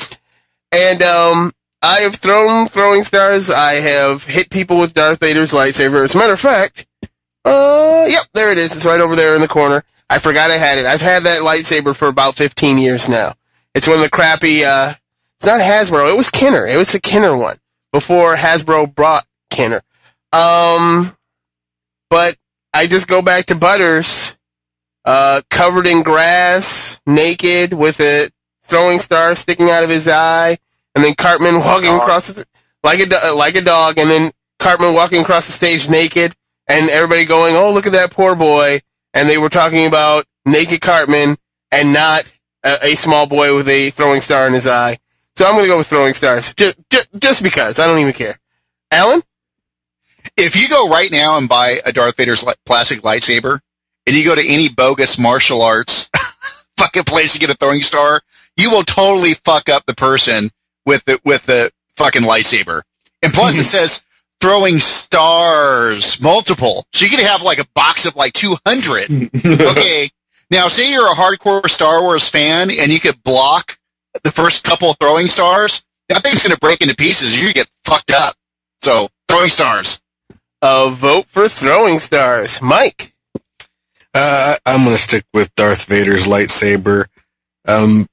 and 0.72 1.02
um, 1.02 1.52
I 1.81 2.02
have 2.02 2.15
thrown 2.15 2.68
throwing 2.68 3.03
stars. 3.03 3.49
I 3.49 3.73
have 3.73 4.23
hit 4.23 4.49
people 4.49 4.80
with 4.80 4.93
Darth 4.93 5.19
Vader's 5.19 5.53
lightsaber. 5.53 6.03
As 6.03 6.15
a 6.15 6.18
matter 6.18 6.34
of 6.34 6.39
fact, 6.39 6.85
uh, 7.45 8.06
yep, 8.07 8.23
there 8.34 8.52
it 8.52 8.57
is. 8.57 8.76
It's 8.76 8.85
right 8.85 9.02
over 9.02 9.15
there 9.15 9.35
in 9.35 9.41
the 9.41 9.48
corner. 9.48 9.84
I 10.10 10.19
forgot 10.19 10.52
I 10.52 10.57
had 10.57 10.77
it. 10.77 10.85
I've 10.85 11.02
had 11.02 11.23
that 11.23 11.41
lightsaber 11.41 11.95
for 11.95 12.07
about 12.07 12.35
15 12.35 12.77
years 12.77 13.10
now. 13.10 13.34
It's 13.73 13.88
one 13.88 13.98
of 13.98 14.03
the 14.03 14.10
crappy, 14.10 14.65
uh, 14.65 14.93
it's 15.38 15.45
not 15.45 15.61
Hasbro. 15.61 16.11
It 16.11 16.18
was 16.18 16.30
Kenner. 16.30 16.68
It 16.68 16.77
was 16.77 16.93
a 16.93 17.02
Kenner 17.02 17.35
one 17.35 17.57
before 17.91 18.35
Hasbro 18.35 18.93
brought 18.93 19.26
Kenner. 19.49 19.81
Um, 20.34 21.15
but 22.10 22.35
I 22.73 22.88
just 22.88 23.07
go 23.07 23.22
back 23.22 23.48
to 23.48 23.56
Butters, 23.56 24.38
uh, 25.03 25.41
covered 25.49 25.88
in 25.88 26.03
grass, 26.03 26.99
naked 27.07 27.73
with 27.73 27.99
a 28.02 28.30
throwing 28.72 28.99
star 28.99 29.35
sticking 29.35 29.69
out 29.72 29.84
of 29.85 29.91
his 29.91 30.10
eye, 30.10 30.57
and 30.95 31.06
then 31.06 31.15
Cartman 31.15 31.60
walking 31.60 31.89
Dog. 31.89 32.02
across 32.02 32.34
the, 32.34 32.45
like 32.84 33.02
a 33.02 33.07
do- 33.07 33.35
like 33.35 33.56
a 33.57 33.61
dog, 33.61 33.99
and 33.99 34.10
then 34.10 34.31
Cartman 34.60 34.95
walking 34.95 35.22
across 35.22 35.48
the 35.48 35.53
stage 35.53 35.89
naked, 35.91 36.34
and 36.69 36.89
everybody 36.91 37.26
going, 37.26 37.56
"Oh, 37.57 37.73
look 37.73 37.88
at 37.88 37.93
that 37.93 38.11
poor 38.11 38.35
boy!" 38.35 38.81
And 39.14 39.30
they 39.30 39.38
were 39.39 39.49
talking 39.49 39.88
about 39.88 40.26
naked 40.48 40.81
Cartman 40.81 41.38
and 41.72 41.93
not 41.93 42.31
a, 42.65 42.88
a 42.93 42.95
small 42.95 43.27
boy 43.27 43.56
with 43.56 43.69
a 43.69 43.91
throwing 43.91 44.22
star 44.22 44.48
in 44.48 44.53
his 44.53 44.68
eye. 44.68 44.98
So 45.38 45.45
I'm 45.45 45.53
going 45.53 45.65
to 45.65 45.69
go 45.69 45.77
with 45.80 45.88
throwing 45.88 46.15
stars, 46.15 46.56
just, 46.56 46.77
just 46.91 47.10
just 47.19 47.43
because 47.43 47.80
I 47.80 47.88
don't 47.88 47.99
even 47.99 48.14
care. 48.14 48.39
Alan, 48.91 49.22
If 50.38 50.61
you 50.61 50.69
go 50.69 50.89
right 50.89 51.11
now 51.11 51.38
and 51.38 51.49
buy 51.49 51.80
a 51.85 51.93
Darth 51.93 52.18
Vader's 52.18 52.43
li- 52.45 52.53
plastic 52.65 53.02
lightsaber, 53.02 53.60
and 54.07 54.15
you 54.15 54.26
go 54.26 54.35
to 54.35 54.45
any 54.48 54.69
bogus 54.69 55.19
martial 55.19 55.61
arts 55.61 56.10
fucking 56.77 57.03
place 57.06 57.34
to 57.34 57.39
get 57.39 57.49
a 57.52 57.56
throwing 57.56 57.81
star, 57.81 58.22
you 58.57 58.72
will 58.72 58.84
totally 58.84 59.34
fuck 59.34 59.69
up 59.69 59.86
the 59.86 59.95
person 59.95 60.49
with 60.86 61.03
the 61.06 61.19
with 61.23 61.45
the 61.45 61.72
fucking 61.95 62.23
lightsaber. 62.23 62.82
And 63.22 63.34
plus, 63.34 63.57
it 63.57 63.64
says 63.65 64.03
throwing 64.40 64.80
stars, 64.80 66.22
multiple. 66.22 66.86
So 66.94 67.06
you 67.06 67.11
could 67.11 67.26
have 67.26 67.44
like 67.44 67.60
a 67.60 67.68
box 67.73 68.06
of 68.06 68.15
like 68.15 68.34
two 68.34 68.56
hundred. 68.65 69.10
okay, 69.45 70.10
now 70.49 70.68
say 70.68 70.91
you're 70.91 71.10
a 71.10 71.15
hardcore 71.15 71.69
Star 71.69 72.02
Wars 72.02 72.30
fan 72.30 72.72
and 72.72 72.91
you 72.91 72.99
could 72.99 73.23
block 73.23 73.78
the 74.23 74.32
first 74.32 74.64
couple 74.64 74.94
throwing 74.94 75.28
stars. 75.28 75.84
That 76.10 76.23
thing's 76.23 76.44
going 76.44 76.53
to 76.53 76.60
break 76.60 76.82
into 76.82 76.95
pieces. 76.95 77.36
You're 77.36 77.45
going 77.45 77.53
to 77.53 77.60
get 77.60 77.69
fucked 77.86 78.11
up. 78.11 78.36
So 78.82 79.07
throwing 79.30 79.49
stars. 79.49 80.02
A 80.61 80.90
vote 80.91 81.26
for 81.28 81.48
throwing 81.48 81.99
stars. 81.99 82.61
Mike. 82.61 83.14
Uh, 84.14 84.56
I'm 84.65 84.84
going 84.84 84.95
to 84.95 85.02
stick 85.02 85.23
with 85.34 85.53
Darth 85.56 85.86
Vader's 85.86 86.28
lightsaber. 86.28 87.06
Um, 87.65 88.07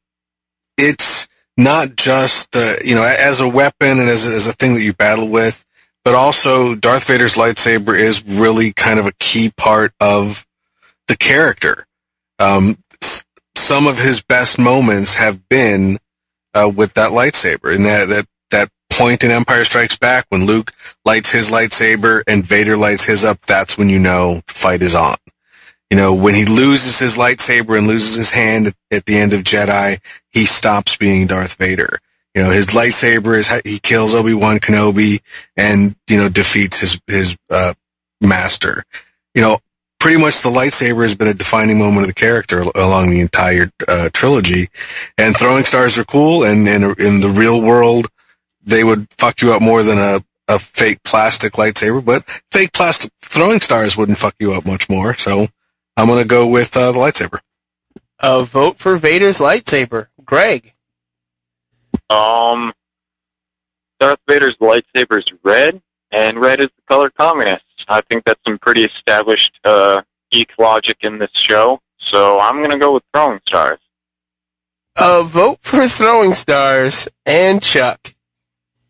it's 0.79 1.29
not 1.57 1.97
just 1.97 2.53
the, 2.53 2.81
you 2.85 2.95
know, 2.95 3.03
as 3.05 3.41
a 3.41 3.49
weapon 3.49 3.91
and 3.91 4.09
as 4.09 4.29
a, 4.29 4.35
as 4.35 4.47
a 4.47 4.53
thing 4.53 4.75
that 4.75 4.83
you 4.83 4.93
battle 4.95 5.29
with, 5.29 5.65
but 6.05 6.15
also 6.15 6.75
Darth 6.75 7.09
Vader's 7.09 7.35
lightsaber 7.35 7.99
is 7.99 8.25
really 8.27 8.73
kind 8.73 8.99
of 8.99 9.07
a 9.07 9.13
key 9.19 9.53
part 9.57 9.93
of 10.01 10.47
the 11.09 11.17
character. 11.17 11.85
Um, 12.39 12.79
some 13.57 13.87
of 13.87 13.99
his 13.99 14.23
best 14.23 14.59
moments 14.59 15.15
have 15.15 15.49
been 15.49 15.99
uh, 16.55 16.71
with 16.75 16.95
that 16.95 17.11
lightsaber, 17.11 17.75
and 17.75 17.85
that 17.87 18.09
that 18.09 18.27
that 18.51 18.69
point 18.91 19.25
in 19.25 19.31
Empire 19.31 19.65
Strikes 19.65 19.99
Back 19.99 20.27
when 20.31 20.47
Luke 20.47 20.73
lights 21.05 21.31
his 21.31 21.51
lightsaber 21.51 22.23
and 22.27 22.47
Vader 22.47 22.77
lights 22.77 23.05
his 23.05 23.25
up. 23.25 23.41
That's 23.43 23.77
when 23.77 23.89
you 23.89 23.99
know 23.99 24.41
the 24.47 24.55
fight 24.55 24.83
is 24.83 24.95
on. 24.95 25.17
You 25.91 25.97
know, 25.97 26.15
when 26.15 26.35
he 26.35 26.45
loses 26.45 26.99
his 26.99 27.17
lightsaber 27.17 27.79
and 27.79 27.87
loses 27.87 28.15
his 28.15 28.31
hand 28.31 28.73
at, 28.93 29.07
the 29.07 29.19
end 29.19 29.33
of 29.33 29.43
Jedi, 29.43 29.99
he 30.31 30.45
stops 30.45 30.97
being 30.97 31.27
Darth 31.27 31.57
Vader. 31.57 31.99
You 32.35 32.43
know, 32.43 32.51
his 32.51 32.67
lightsaber 32.67 33.37
is 33.37 33.49
he 33.65 33.79
kills 33.79 34.15
Obi 34.15 34.35
Wan 34.35 34.59
Kenobi 34.59 35.21
and 35.57 35.97
you 36.09 36.19
know 36.19 36.29
defeats 36.29 36.81
his 36.81 37.01
his 37.07 37.37
uh, 37.51 37.73
master. 38.21 38.85
You 39.35 39.43
know, 39.43 39.59
pretty 39.99 40.21
much 40.21 40.43
the 40.43 40.51
lightsaber 40.51 41.03
has 41.03 41.15
been 41.15 41.29
a 41.29 41.35
defining 41.35 41.79
moment 41.79 42.03
of 42.03 42.09
the 42.09 42.15
character 42.15 42.61
along 42.61 43.11
the 43.11 43.21
entire 43.21 43.71
uh, 43.89 44.11
trilogy. 44.13 44.69
And 45.17 45.37
throwing 45.37 45.65
stars 45.65 45.99
are 45.99 46.05
cool, 46.05 46.45
and 46.45 46.69
in 46.69 46.83
in 46.83 47.21
the 47.21 47.35
real 47.35 47.63
world, 47.63 48.09
they 48.63 48.85
would 48.85 49.13
fuck 49.15 49.41
you 49.41 49.53
up 49.53 49.63
more 49.63 49.83
than 49.83 49.99
a 49.99 50.21
a 50.49 50.59
fake 50.59 51.03
plastic 51.03 51.55
lightsaber. 51.55 52.05
But 52.05 52.25
fake 52.53 52.73
plastic 52.73 53.11
throwing 53.21 53.61
stars 53.61 53.97
wouldn't 53.97 54.19
fuck 54.19 54.35
you 54.39 54.53
up 54.53 54.67
much 54.67 54.89
more. 54.89 55.15
So 55.15 55.47
I'm 55.99 56.07
gonna 56.07 56.25
go 56.25 56.47
with 56.47 56.77
uh, 56.77 56.93
the 56.93 56.99
lightsaber. 56.99 57.41
A 58.21 58.45
vote 58.45 58.79
for 58.79 58.97
Vader's 58.99 59.41
lightsaber. 59.41 60.07
Greg. 60.25 60.73
Um, 62.09 62.73
Darth 63.99 64.21
Vader's 64.29 64.55
lightsaber 64.59 65.19
is 65.19 65.33
red, 65.43 65.83
and 66.13 66.39
red 66.39 66.61
is 66.61 66.69
the 66.69 66.83
color 66.87 67.11
communist. 67.11 67.65
I 67.89 68.01
think 68.03 68.25
that's 68.25 68.41
some 68.47 68.59
pretty 68.59 68.85
established 68.85 69.59
uh, 69.65 70.03
geek 70.31 70.53
logic 70.57 70.99
in 71.01 71.19
this 71.19 71.33
show. 71.33 71.81
So 71.99 72.39
I'm 72.39 72.63
gonna 72.63 72.79
go 72.79 72.95
with 72.95 73.03
throwing 73.13 73.41
stars. 73.49 73.81
A 74.97 75.25
vote 75.25 75.59
for 75.63 75.89
throwing 75.89 76.33
stars. 76.33 77.09
And 77.27 77.61
Chuck. 77.61 78.15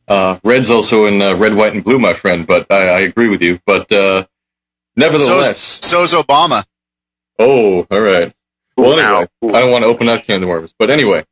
Uh, 0.06 0.38
red's 0.44 0.70
also 0.70 1.06
in 1.06 1.22
uh, 1.22 1.36
red, 1.36 1.54
white, 1.54 1.72
and 1.72 1.82
blue, 1.82 1.98
my 1.98 2.12
friend. 2.12 2.46
But 2.46 2.70
I, 2.70 2.88
I 2.88 3.00
agree 3.00 3.28
with 3.28 3.40
you. 3.40 3.60
But 3.64 3.90
uh, 3.92 4.26
nevertheless, 4.94 5.58
So's 5.58 6.12
Obama. 6.12 6.64
Oh, 7.38 7.86
all 7.90 8.00
right. 8.00 8.32
Well, 8.76 8.96
Now, 8.96 9.26
anyway, 9.42 9.58
I 9.58 9.60
don't 9.62 9.70
want 9.72 9.82
to 9.82 9.88
open 9.88 10.08
up 10.08 10.24
can 10.24 10.42
of 10.42 10.48
worms. 10.48 10.74
But 10.78 10.90
anyway, 10.90 11.24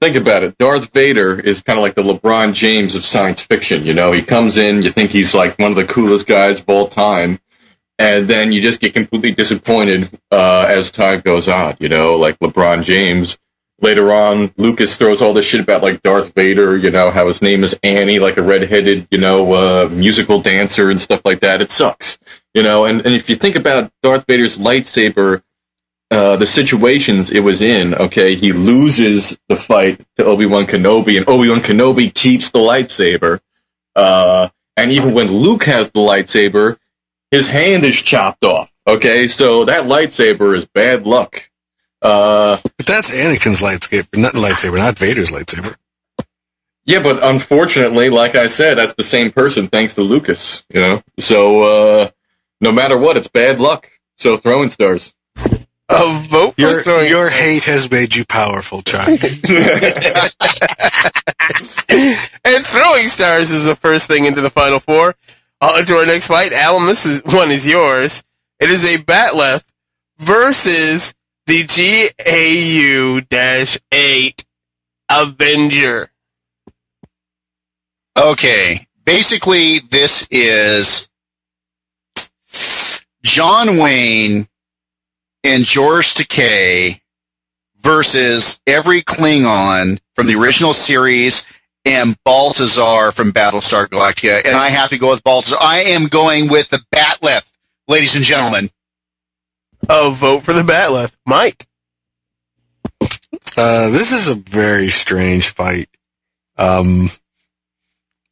think 0.00 0.16
about 0.16 0.44
it. 0.44 0.56
Darth 0.58 0.92
Vader 0.92 1.38
is 1.38 1.62
kind 1.62 1.78
of 1.78 1.82
like 1.82 1.94
the 1.94 2.02
LeBron 2.02 2.54
James 2.54 2.94
of 2.94 3.04
science 3.04 3.42
fiction. 3.42 3.84
You 3.84 3.94
know, 3.94 4.12
he 4.12 4.22
comes 4.22 4.58
in, 4.58 4.82
you 4.82 4.90
think 4.90 5.10
he's 5.10 5.34
like 5.34 5.58
one 5.58 5.72
of 5.72 5.76
the 5.76 5.86
coolest 5.86 6.26
guys 6.26 6.60
of 6.60 6.68
all 6.68 6.88
time, 6.88 7.40
and 7.98 8.28
then 8.28 8.52
you 8.52 8.60
just 8.62 8.80
get 8.80 8.94
completely 8.94 9.32
disappointed 9.32 10.08
uh, 10.30 10.66
as 10.68 10.92
time 10.92 11.20
goes 11.20 11.48
on. 11.48 11.76
You 11.80 11.88
know, 11.88 12.16
like 12.16 12.38
LeBron 12.38 12.84
James. 12.84 13.38
Later 13.80 14.12
on, 14.12 14.52
Lucas 14.56 14.96
throws 14.96 15.22
all 15.22 15.34
this 15.34 15.46
shit 15.46 15.60
about 15.60 15.82
like 15.82 16.02
Darth 16.02 16.34
Vader. 16.34 16.76
You 16.76 16.90
know 16.90 17.10
how 17.10 17.28
his 17.28 17.42
name 17.42 17.62
is 17.62 17.78
Annie, 17.82 18.18
like 18.18 18.36
a 18.36 18.42
redheaded, 18.42 19.06
you 19.10 19.18
know, 19.18 19.52
uh, 19.52 19.88
musical 19.88 20.40
dancer 20.40 20.90
and 20.90 21.00
stuff 21.00 21.22
like 21.24 21.40
that. 21.40 21.62
It 21.62 21.70
sucks. 21.70 22.18
You 22.54 22.64
know, 22.64 22.86
and, 22.86 23.04
and 23.06 23.14
if 23.14 23.28
you 23.28 23.36
think 23.36 23.56
about 23.56 23.92
Darth 24.02 24.26
Vader's 24.26 24.58
lightsaber 24.58 25.42
uh, 26.10 26.36
the 26.36 26.46
situations 26.46 27.30
it 27.30 27.40
was 27.40 27.60
in. 27.60 27.94
Okay, 27.94 28.34
he 28.34 28.52
loses 28.52 29.38
the 29.48 29.56
fight 29.56 30.00
to 30.16 30.24
Obi 30.24 30.46
Wan 30.46 30.66
Kenobi, 30.66 31.18
and 31.18 31.28
Obi 31.28 31.50
Wan 31.50 31.60
Kenobi 31.60 32.12
keeps 32.12 32.50
the 32.50 32.58
lightsaber. 32.58 33.40
Uh, 33.94 34.48
and 34.76 34.92
even 34.92 35.12
when 35.12 35.26
Luke 35.30 35.64
has 35.64 35.90
the 35.90 36.00
lightsaber, 36.00 36.78
his 37.30 37.46
hand 37.46 37.84
is 37.84 38.00
chopped 38.00 38.44
off. 38.44 38.72
Okay, 38.86 39.28
so 39.28 39.66
that 39.66 39.84
lightsaber 39.84 40.56
is 40.56 40.66
bad 40.66 41.06
luck. 41.06 41.47
Uh, 42.02 42.56
But 42.76 42.86
that's 42.86 43.14
Anakin's 43.14 43.60
lightsaber, 43.60 44.16
not 44.18 44.34
lightsaber, 44.34 44.76
not 44.78 44.98
Vader's 44.98 45.30
lightsaber. 45.32 45.74
yeah, 46.84 47.02
but 47.02 47.22
unfortunately, 47.22 48.08
like 48.10 48.34
I 48.36 48.46
said, 48.48 48.78
that's 48.78 48.94
the 48.94 49.02
same 49.04 49.32
person 49.32 49.68
thanks 49.68 49.94
to 49.96 50.02
Lucas. 50.02 50.64
You 50.72 50.80
know, 50.80 51.02
so 51.18 51.62
uh, 52.02 52.10
no 52.60 52.72
matter 52.72 52.96
what, 52.98 53.16
it's 53.16 53.28
bad 53.28 53.60
luck. 53.60 53.88
So 54.16 54.36
throwing 54.36 54.70
stars. 54.70 55.12
A 55.90 56.26
vote 56.28 56.54
for 56.54 56.60
Your 56.60 56.82
throwing 56.82 57.08
your 57.08 57.28
stars. 57.30 57.42
hate 57.42 57.64
has 57.64 57.90
made 57.90 58.14
you 58.14 58.24
powerful, 58.26 58.82
Chuck. 58.82 59.08
and 59.08 59.18
throwing 62.64 63.08
stars 63.08 63.50
is 63.50 63.64
the 63.66 63.76
first 63.76 64.06
thing 64.08 64.24
into 64.26 64.40
the 64.40 64.50
final 64.50 64.80
four. 64.80 65.14
On 65.60 65.84
to 65.84 65.96
our 65.96 66.06
next 66.06 66.28
fight. 66.28 66.52
Alan, 66.52 66.86
this 66.86 67.04
is, 67.06 67.22
one 67.24 67.50
is 67.50 67.66
yours. 67.66 68.22
It 68.60 68.70
is 68.70 68.84
a 68.84 68.98
Batleth 68.98 69.64
versus 70.18 71.14
the 71.48 71.64
GAU-8 73.24 74.44
Avenger. 75.10 76.10
Okay. 78.16 78.86
Basically, 79.04 79.78
this 79.78 80.28
is 80.30 81.08
John 83.24 83.78
Wayne 83.78 84.46
and 85.42 85.64
George 85.64 86.14
Takei 86.14 87.00
versus 87.78 88.60
every 88.66 89.00
Klingon 89.02 89.98
from 90.14 90.26
the 90.26 90.34
original 90.34 90.74
series 90.74 91.46
and 91.86 92.14
Baltazar 92.24 93.10
from 93.12 93.32
Battlestar 93.32 93.86
Galactica. 93.86 94.44
And 94.44 94.54
I 94.54 94.68
have 94.68 94.90
to 94.90 94.98
go 94.98 95.08
with 95.08 95.24
Baltazar. 95.24 95.56
I 95.62 95.84
am 95.84 96.08
going 96.08 96.50
with 96.50 96.68
the 96.68 96.84
Batleth, 96.94 97.50
ladies 97.86 98.16
and 98.16 98.24
gentlemen. 98.24 98.68
A 99.88 100.10
vote 100.12 100.44
for 100.44 100.52
the 100.52 100.62
Batleth. 100.62 101.16
Mike. 101.26 101.66
Uh, 103.56 103.90
this 103.90 104.12
is 104.12 104.28
a 104.28 104.34
very 104.34 104.88
strange 104.88 105.50
fight. 105.50 105.88
Um, 106.56 107.08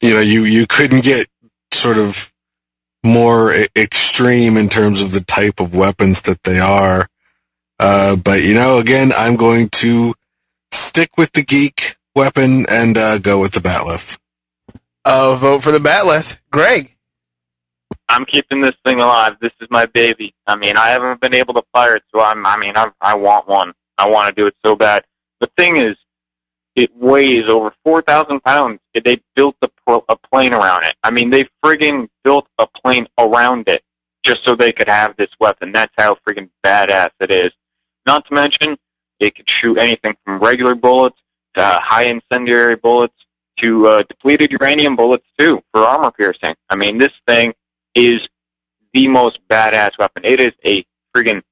you 0.00 0.14
know, 0.14 0.20
you, 0.20 0.44
you 0.44 0.66
couldn't 0.66 1.04
get 1.04 1.26
sort 1.72 1.98
of 1.98 2.32
more 3.04 3.52
extreme 3.76 4.56
in 4.56 4.68
terms 4.68 5.00
of 5.00 5.12
the 5.12 5.20
type 5.20 5.60
of 5.60 5.74
weapons 5.74 6.22
that 6.22 6.42
they 6.42 6.58
are. 6.58 7.08
Uh, 7.78 8.16
but 8.16 8.42
you 8.42 8.54
know, 8.54 8.78
again, 8.78 9.10
I'm 9.16 9.36
going 9.36 9.68
to 9.68 10.14
stick 10.72 11.16
with 11.16 11.32
the 11.32 11.44
geek 11.44 11.96
weapon 12.14 12.66
and 12.68 12.96
uh, 12.96 13.18
go 13.18 13.40
with 13.40 13.52
the 13.52 13.60
Batleth. 13.60 14.18
A 15.04 15.36
vote 15.36 15.62
for 15.62 15.70
the 15.70 15.78
Batleth. 15.78 16.38
Greg. 16.50 16.95
I'm 18.08 18.24
keeping 18.24 18.60
this 18.60 18.74
thing 18.84 19.00
alive. 19.00 19.36
This 19.40 19.52
is 19.60 19.68
my 19.70 19.86
baby. 19.86 20.34
I 20.46 20.56
mean, 20.56 20.76
I 20.76 20.88
haven't 20.88 21.20
been 21.20 21.34
able 21.34 21.54
to 21.54 21.64
fire 21.72 21.96
it, 21.96 22.04
so 22.14 22.20
I'm. 22.20 22.46
I 22.46 22.56
mean, 22.56 22.76
I 22.76 22.90
I 23.00 23.14
want 23.14 23.48
one. 23.48 23.72
I 23.98 24.08
want 24.08 24.28
to 24.28 24.40
do 24.40 24.46
it 24.46 24.54
so 24.64 24.76
bad. 24.76 25.04
The 25.40 25.50
thing 25.56 25.76
is, 25.76 25.96
it 26.76 26.94
weighs 26.96 27.48
over 27.48 27.74
four 27.84 28.02
thousand 28.02 28.40
pounds. 28.44 28.80
They 28.94 29.20
built 29.34 29.56
a, 29.62 29.68
a 30.08 30.16
plane 30.16 30.52
around 30.52 30.84
it. 30.84 30.94
I 31.02 31.10
mean, 31.10 31.30
they 31.30 31.48
friggin' 31.64 32.08
built 32.24 32.48
a 32.58 32.66
plane 32.66 33.06
around 33.18 33.68
it 33.68 33.82
just 34.22 34.44
so 34.44 34.54
they 34.54 34.72
could 34.72 34.88
have 34.88 35.16
this 35.16 35.30
weapon. 35.40 35.72
That's 35.72 35.92
how 35.96 36.16
friggin' 36.26 36.50
badass 36.64 37.10
it 37.20 37.30
is. 37.30 37.50
Not 38.06 38.26
to 38.26 38.34
mention, 38.34 38.76
it 39.20 39.34
could 39.34 39.48
shoot 39.48 39.78
anything 39.78 40.16
from 40.24 40.38
regular 40.38 40.74
bullets 40.74 41.18
to 41.54 41.62
high 41.62 42.04
incendiary 42.04 42.76
bullets 42.76 43.14
to 43.58 43.86
uh, 43.86 44.02
depleted 44.02 44.52
uranium 44.52 44.94
bullets 44.96 45.26
too 45.38 45.62
for 45.72 45.80
armor 45.80 46.10
piercing. 46.10 46.54
I 46.68 46.76
mean, 46.76 46.98
this 46.98 47.12
thing 47.26 47.54
is 47.96 48.28
the 48.92 49.08
most 49.08 49.40
badass 49.48 49.98
weapon. 49.98 50.24
It 50.24 50.38
is 50.38 50.52
a 50.64 50.84
friggin' 51.14 51.42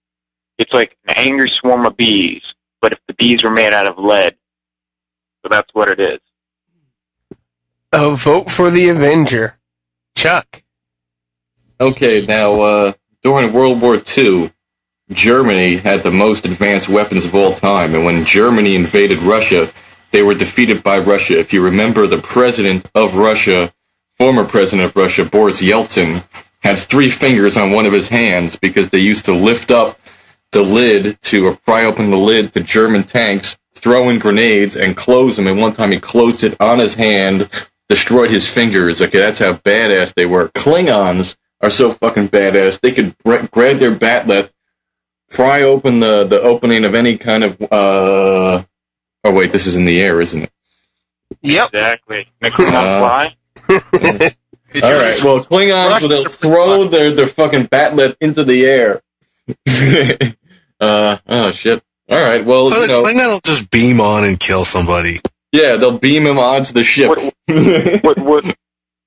it's 0.58 0.72
like 0.72 0.96
an 1.08 1.14
angry 1.16 1.50
swarm 1.50 1.84
of 1.84 1.96
bees, 1.96 2.54
but 2.80 2.92
if 2.92 3.00
the 3.08 3.14
bees 3.14 3.42
were 3.42 3.50
made 3.50 3.72
out 3.72 3.86
of 3.86 3.98
lead. 3.98 4.36
So 5.42 5.48
that's 5.48 5.72
what 5.74 5.88
it 5.88 5.98
is. 6.00 6.20
A 7.92 8.14
vote 8.14 8.50
for 8.50 8.70
the 8.70 8.88
Avenger. 8.88 9.58
Chuck. 10.16 10.62
Okay, 11.80 12.24
now 12.24 12.60
uh, 12.60 12.92
during 13.22 13.52
World 13.52 13.80
War 13.80 14.00
II, 14.16 14.52
Germany 15.10 15.76
had 15.76 16.02
the 16.02 16.10
most 16.10 16.46
advanced 16.46 16.88
weapons 16.88 17.24
of 17.24 17.34
all 17.34 17.52
time, 17.52 17.94
and 17.94 18.04
when 18.04 18.24
Germany 18.24 18.74
invaded 18.74 19.18
Russia, 19.18 19.70
they 20.12 20.22
were 20.22 20.34
defeated 20.34 20.82
by 20.82 20.98
Russia. 20.98 21.38
If 21.38 21.52
you 21.52 21.64
remember, 21.64 22.06
the 22.06 22.18
president 22.18 22.88
of 22.94 23.16
Russia, 23.16 23.72
former 24.18 24.44
president 24.44 24.86
of 24.88 24.96
Russia, 24.96 25.24
Boris 25.24 25.62
Yeltsin, 25.62 26.26
had 26.62 26.78
three 26.78 27.08
fingers 27.10 27.56
on 27.56 27.72
one 27.72 27.86
of 27.86 27.92
his 27.92 28.08
hands 28.08 28.56
because 28.56 28.88
they 28.88 28.98
used 28.98 29.26
to 29.26 29.34
lift 29.34 29.70
up 29.70 29.98
the 30.52 30.62
lid 30.62 31.20
to 31.22 31.46
or 31.46 31.56
pry 31.56 31.84
open 31.84 32.10
the 32.10 32.16
lid 32.18 32.52
to 32.52 32.60
German 32.60 33.04
tanks, 33.04 33.58
throw 33.74 34.08
in 34.08 34.18
grenades, 34.18 34.76
and 34.76 34.96
close 34.96 35.36
them. 35.36 35.46
And 35.46 35.60
one 35.60 35.72
time 35.72 35.90
he 35.90 36.00
closed 36.00 36.44
it 36.44 36.60
on 36.60 36.78
his 36.78 36.94
hand, 36.94 37.50
destroyed 37.88 38.30
his 38.30 38.46
fingers. 38.48 39.02
Okay, 39.02 39.18
that's 39.18 39.40
how 39.40 39.54
badass 39.54 40.14
they 40.14 40.26
were. 40.26 40.48
Klingons 40.50 41.36
are 41.60 41.70
so 41.70 41.90
fucking 41.90 42.28
badass. 42.28 42.80
They 42.80 42.92
could 42.92 43.16
br- 43.18 43.46
grab 43.50 43.78
their 43.78 43.94
bat'leth, 43.94 44.52
pry 45.30 45.62
open 45.62 46.00
the, 46.00 46.24
the 46.24 46.40
opening 46.40 46.84
of 46.84 46.94
any 46.94 47.18
kind 47.18 47.44
of. 47.44 47.60
Uh, 47.60 48.62
oh 49.24 49.32
wait, 49.32 49.52
this 49.52 49.66
is 49.66 49.76
in 49.76 49.84
the 49.84 50.00
air, 50.00 50.20
isn't 50.20 50.44
it? 50.44 50.50
Yep. 51.42 51.68
Exactly. 51.68 52.28
Make 52.40 52.56
them 52.56 52.68
Uh, 52.68 53.00
fly. 53.00 53.36
All 53.74 54.80
right. 54.80 55.20
Well, 55.24 55.38
Klingons 55.40 55.88
Russians 55.88 56.08
they'll 56.10 56.24
throw 56.32 56.84
their 56.88 57.12
their 57.14 57.28
fucking 57.28 57.66
bat'leth 57.68 58.16
into 58.20 58.44
the 58.44 58.66
air. 58.66 59.02
uh 60.80 61.16
oh 61.28 61.52
shit. 61.52 61.82
All 62.10 62.20
right. 62.22 62.44
Well, 62.44 62.70
So 62.70 62.82
you 62.82 62.88
know, 62.88 63.02
Klingon 63.04 63.28
will 63.28 63.40
just 63.44 63.70
beam 63.70 64.00
on 64.00 64.24
and 64.24 64.38
kill 64.38 64.64
somebody. 64.64 65.18
yeah, 65.52 65.76
they'll 65.76 65.98
beam 65.98 66.26
him 66.26 66.38
onto 66.38 66.72
the 66.72 66.84
ship. 66.84 67.08
What- 67.08 67.18
Would 67.48 68.02
would 68.04 68.18
would, 68.24 68.54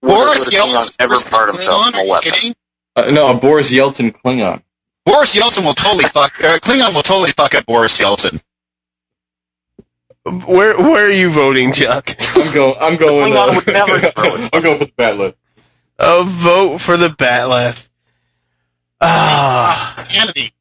Boris 0.02 0.45
would 0.45 0.53
a 0.53 0.57
Klingon 0.57 0.68
Yeltsin 0.68 0.95
ever 0.99 1.15
versus 1.15 1.31
part 1.34 1.49
himself 1.49 1.85
Klingon? 1.85 1.94
Are 1.95 1.99
a 1.99 2.03
you 2.06 2.10
weapon? 2.11 2.31
kidding? 2.31 2.56
uh, 2.95 3.11
no, 3.11 3.31
a 3.31 3.34
Boris 3.34 3.72
Yeltsin 3.73 4.11
Klingon. 4.15 4.61
Boris 5.06 5.35
Yeltsin 5.35 5.65
will 5.65 5.73
totally 5.73 6.06
fuck. 6.06 6.34
Uh, 6.44 6.60
Klingon 6.60 6.94
will 6.95 7.03
totally 7.03 7.31
fuck 7.31 7.56
up 7.56 7.65
Boris 7.65 7.99
Yeltsin. 7.99 8.41
Where 10.32 10.78
where 10.78 11.06
are 11.08 11.12
you 11.12 11.30
voting, 11.32 11.74
Chuck? 11.74 12.10
I'm 12.36 12.54
going. 12.54 12.78
I'm 12.82 12.98
going. 12.98 13.32
Klingon 13.32 13.49
Uh, 13.49 13.56
would 13.56 13.68
never 13.68 13.99
throw 14.12 14.36
it. 14.36 14.49
I'm 14.54 14.62
going 14.64 14.80
for 14.80 14.86
the 14.86 14.91
bat'leth. 14.94 15.36
A 15.99 16.24
vote 16.26 16.80
for 16.80 16.98
the 16.98 17.08
Batleth. 17.10 17.90
Ah, 19.02 19.91
Insanity. 19.94 20.54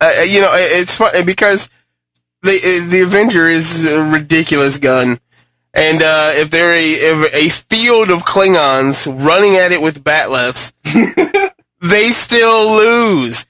uh, 0.00 0.24
you 0.26 0.40
know 0.40 0.52
it- 0.54 0.82
it's 0.82 0.96
fun 0.96 1.26
because 1.26 1.70
the 2.42 2.50
uh, 2.50 2.90
the 2.90 3.02
Avenger 3.02 3.48
is 3.48 3.86
a 3.90 4.02
ridiculous 4.04 4.78
gun, 4.78 5.20
and 5.74 6.02
uh, 6.02 6.32
if 6.36 6.50
they're 6.50 6.72
a 6.72 6.84
if 6.88 7.34
a 7.34 7.48
field 7.74 8.10
of 8.10 8.24
Klingons 8.24 9.06
running 9.26 9.56
at 9.56 9.72
it 9.72 9.82
with 9.82 10.04
Batleths, 10.04 10.72
they 11.82 12.08
still 12.08 12.76
lose. 12.76 13.46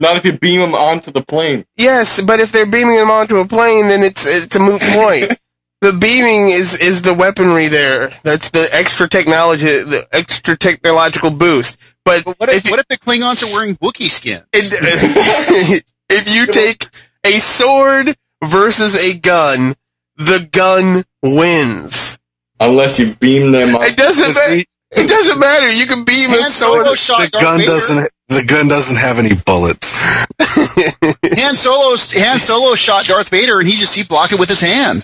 Not 0.00 0.16
if 0.16 0.24
you 0.24 0.38
beam 0.38 0.60
them 0.60 0.74
onto 0.74 1.10
the 1.12 1.22
plane. 1.22 1.64
Yes, 1.76 2.20
but 2.20 2.40
if 2.40 2.52
they're 2.52 2.66
beaming 2.66 2.96
them 2.96 3.10
onto 3.10 3.38
a 3.38 3.46
plane, 3.46 3.88
then 3.88 4.02
it's 4.02 4.26
it's 4.26 4.56
a 4.56 4.60
moot 4.60 4.80
point. 4.80 5.32
the 5.80 5.92
beaming 5.92 6.50
is 6.50 6.78
is 6.78 7.02
the 7.02 7.14
weaponry 7.14 7.68
there. 7.68 8.12
That's 8.24 8.50
the 8.50 8.68
extra 8.72 9.08
technology, 9.08 9.66
the 9.66 10.06
extra 10.12 10.56
technological 10.56 11.30
boost. 11.30 11.80
But, 12.04 12.24
But 12.24 12.38
what 12.40 12.48
if, 12.50 12.66
if, 12.66 12.70
what 12.70 12.80
if 12.80 12.88
the 12.88 12.98
Klingons 12.98 13.42
are 13.48 13.52
wearing 13.52 13.76
Wookiee 13.76 14.10
skin? 14.10 14.40
it- 14.52 15.84
if 16.10 16.34
you 16.34 16.46
take 16.46 16.86
a 17.24 17.38
sword 17.38 18.16
versus 18.42 18.94
a 18.96 19.16
gun, 19.18 19.74
the 20.16 20.46
gun 20.52 21.04
wins. 21.22 22.18
Unless 22.60 22.98
you 23.00 23.14
beam 23.14 23.50
them. 23.52 23.74
On- 23.74 23.82
It 23.84 23.96
doesn't 23.96 24.34
But 24.34 24.48
matter. 24.50 24.64
See, 24.94 25.02
It 25.02 25.08
doesn't 25.08 25.38
matter. 25.38 25.70
You 25.70 25.86
can 25.86 26.04
beam 26.04 26.30
a 26.30 26.34
Han 26.34 26.44
sword. 26.44 26.84
Solo 26.86 26.94
shot 26.94 27.20
the 27.22 27.28
Darth 27.30 27.42
gun 27.42 27.58
Vader. 27.58 27.70
doesn't. 27.70 28.08
The 28.28 28.44
gun 28.44 28.68
doesn't 28.68 28.96
have 28.96 29.18
any 29.18 29.34
bullets. 29.46 30.02
Han 31.38 31.56
Solo. 31.56 31.96
Han 32.22 32.38
Solo 32.38 32.74
shot 32.74 33.04
Darth 33.06 33.28
Vader, 33.30 33.58
and 33.60 33.68
he 33.68 33.74
just 33.76 33.94
he 33.96 34.04
blocked 34.04 34.32
it 34.32 34.38
with 34.40 34.48
his 34.48 34.60
hand. 34.60 35.02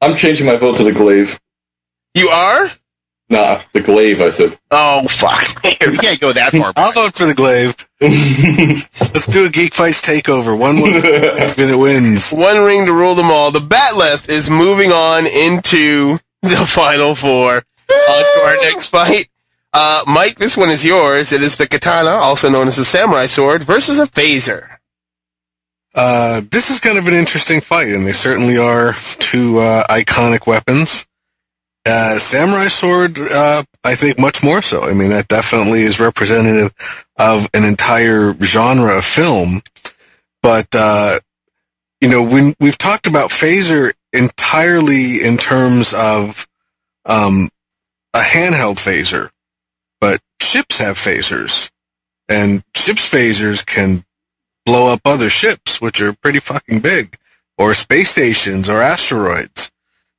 I'm 0.00 0.16
changing 0.16 0.46
my 0.46 0.56
vote 0.56 0.76
to 0.78 0.84
the 0.84 0.92
glaive. 0.92 1.38
You 2.14 2.28
are? 2.28 2.68
Nah, 3.28 3.62
the 3.72 3.80
glaive. 3.80 4.20
I 4.20 4.28
said. 4.30 4.58
Oh 4.70 5.06
fuck! 5.08 5.64
You 5.64 5.92
can't 5.96 6.20
go 6.20 6.32
that 6.32 6.52
far. 6.52 6.72
I'll 6.76 6.92
vote 6.92 7.14
for 7.14 7.24
the 7.24 7.34
glaive. 7.34 7.74
Let's 9.00 9.26
do 9.26 9.46
a 9.46 9.50
Geek 9.50 9.74
Fights 9.74 10.02
takeover. 10.06 10.58
One 10.58 10.76
more 10.76 10.90
minute 10.90 11.78
wins. 11.78 12.32
One 12.32 12.58
ring 12.64 12.84
to 12.86 12.92
rule 12.92 13.14
them 13.14 13.30
all. 13.30 13.50
The 13.50 13.60
Batleth 13.60 14.28
is 14.28 14.50
moving 14.50 14.92
on 14.92 15.26
into 15.26 16.18
the 16.42 16.66
final 16.66 17.14
four. 17.14 17.54
On 17.54 18.24
to 18.34 18.40
our 18.44 18.56
next 18.56 18.88
fight. 18.88 19.28
Uh, 19.72 20.04
Mike, 20.06 20.36
this 20.36 20.56
one 20.56 20.68
is 20.68 20.84
yours. 20.84 21.32
It 21.32 21.42
is 21.42 21.56
the 21.56 21.66
katana, 21.66 22.10
also 22.10 22.50
known 22.50 22.68
as 22.68 22.76
the 22.76 22.84
samurai 22.84 23.26
sword, 23.26 23.62
versus 23.62 23.98
a 23.98 24.06
phaser. 24.06 24.68
Uh, 25.94 26.40
this 26.50 26.70
is 26.70 26.80
kind 26.80 26.98
of 26.98 27.06
an 27.06 27.14
interesting 27.14 27.60
fight, 27.60 27.88
and 27.88 28.06
they 28.06 28.12
certainly 28.12 28.58
are 28.58 28.92
two 29.18 29.58
uh, 29.58 29.84
iconic 29.88 30.46
weapons. 30.46 31.06
Uh, 31.84 32.16
samurai 32.16 32.68
sword, 32.68 33.18
uh, 33.18 33.62
I 33.84 33.94
think 33.94 34.18
much 34.18 34.44
more 34.44 34.62
so. 34.62 34.82
I 34.82 34.94
mean, 34.94 35.10
that 35.10 35.28
definitely 35.28 35.80
is 35.80 36.00
representative 36.00 36.72
of 37.18 37.48
an 37.54 37.64
entire 37.64 38.34
genre 38.34 38.96
of 38.98 39.04
film. 39.04 39.60
But 40.42 40.68
uh, 40.74 41.18
you 42.00 42.08
know, 42.08 42.22
when 42.24 42.54
we've 42.60 42.78
talked 42.78 43.06
about 43.06 43.30
phaser 43.30 43.92
entirely 44.12 45.24
in 45.24 45.36
terms 45.36 45.94
of 45.94 46.46
um, 47.06 47.48
a 48.14 48.18
handheld 48.18 48.76
phaser, 48.76 49.30
but 50.02 50.20
ships 50.40 50.78
have 50.78 50.96
phasers, 50.96 51.70
and 52.28 52.64
ships 52.74 53.08
phasers 53.08 53.64
can 53.64 54.04
blow 54.66 54.92
up 54.92 55.00
other 55.04 55.30
ships, 55.30 55.80
which 55.80 56.02
are 56.02 56.12
pretty 56.14 56.40
fucking 56.40 56.80
big, 56.80 57.16
or 57.56 57.72
space 57.72 58.10
stations 58.10 58.68
or 58.68 58.82
asteroids. 58.82 59.70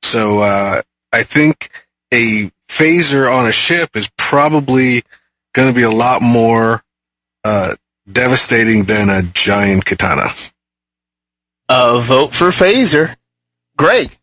So 0.02 0.38
uh, 0.38 0.80
I 1.12 1.22
think 1.22 1.68
a 2.14 2.50
phaser 2.70 3.30
on 3.30 3.46
a 3.46 3.52
ship 3.52 3.90
is 3.94 4.10
probably 4.16 5.02
going 5.52 5.68
to 5.68 5.74
be 5.74 5.82
a 5.82 5.90
lot 5.90 6.22
more 6.22 6.82
uh, 7.44 7.74
devastating 8.10 8.84
than 8.84 9.10
a 9.10 9.20
giant 9.34 9.84
katana. 9.84 10.28
Uh, 11.68 11.98
vote 11.98 12.32
for 12.32 12.46
phaser. 12.46 13.14
Greg. 13.76 14.16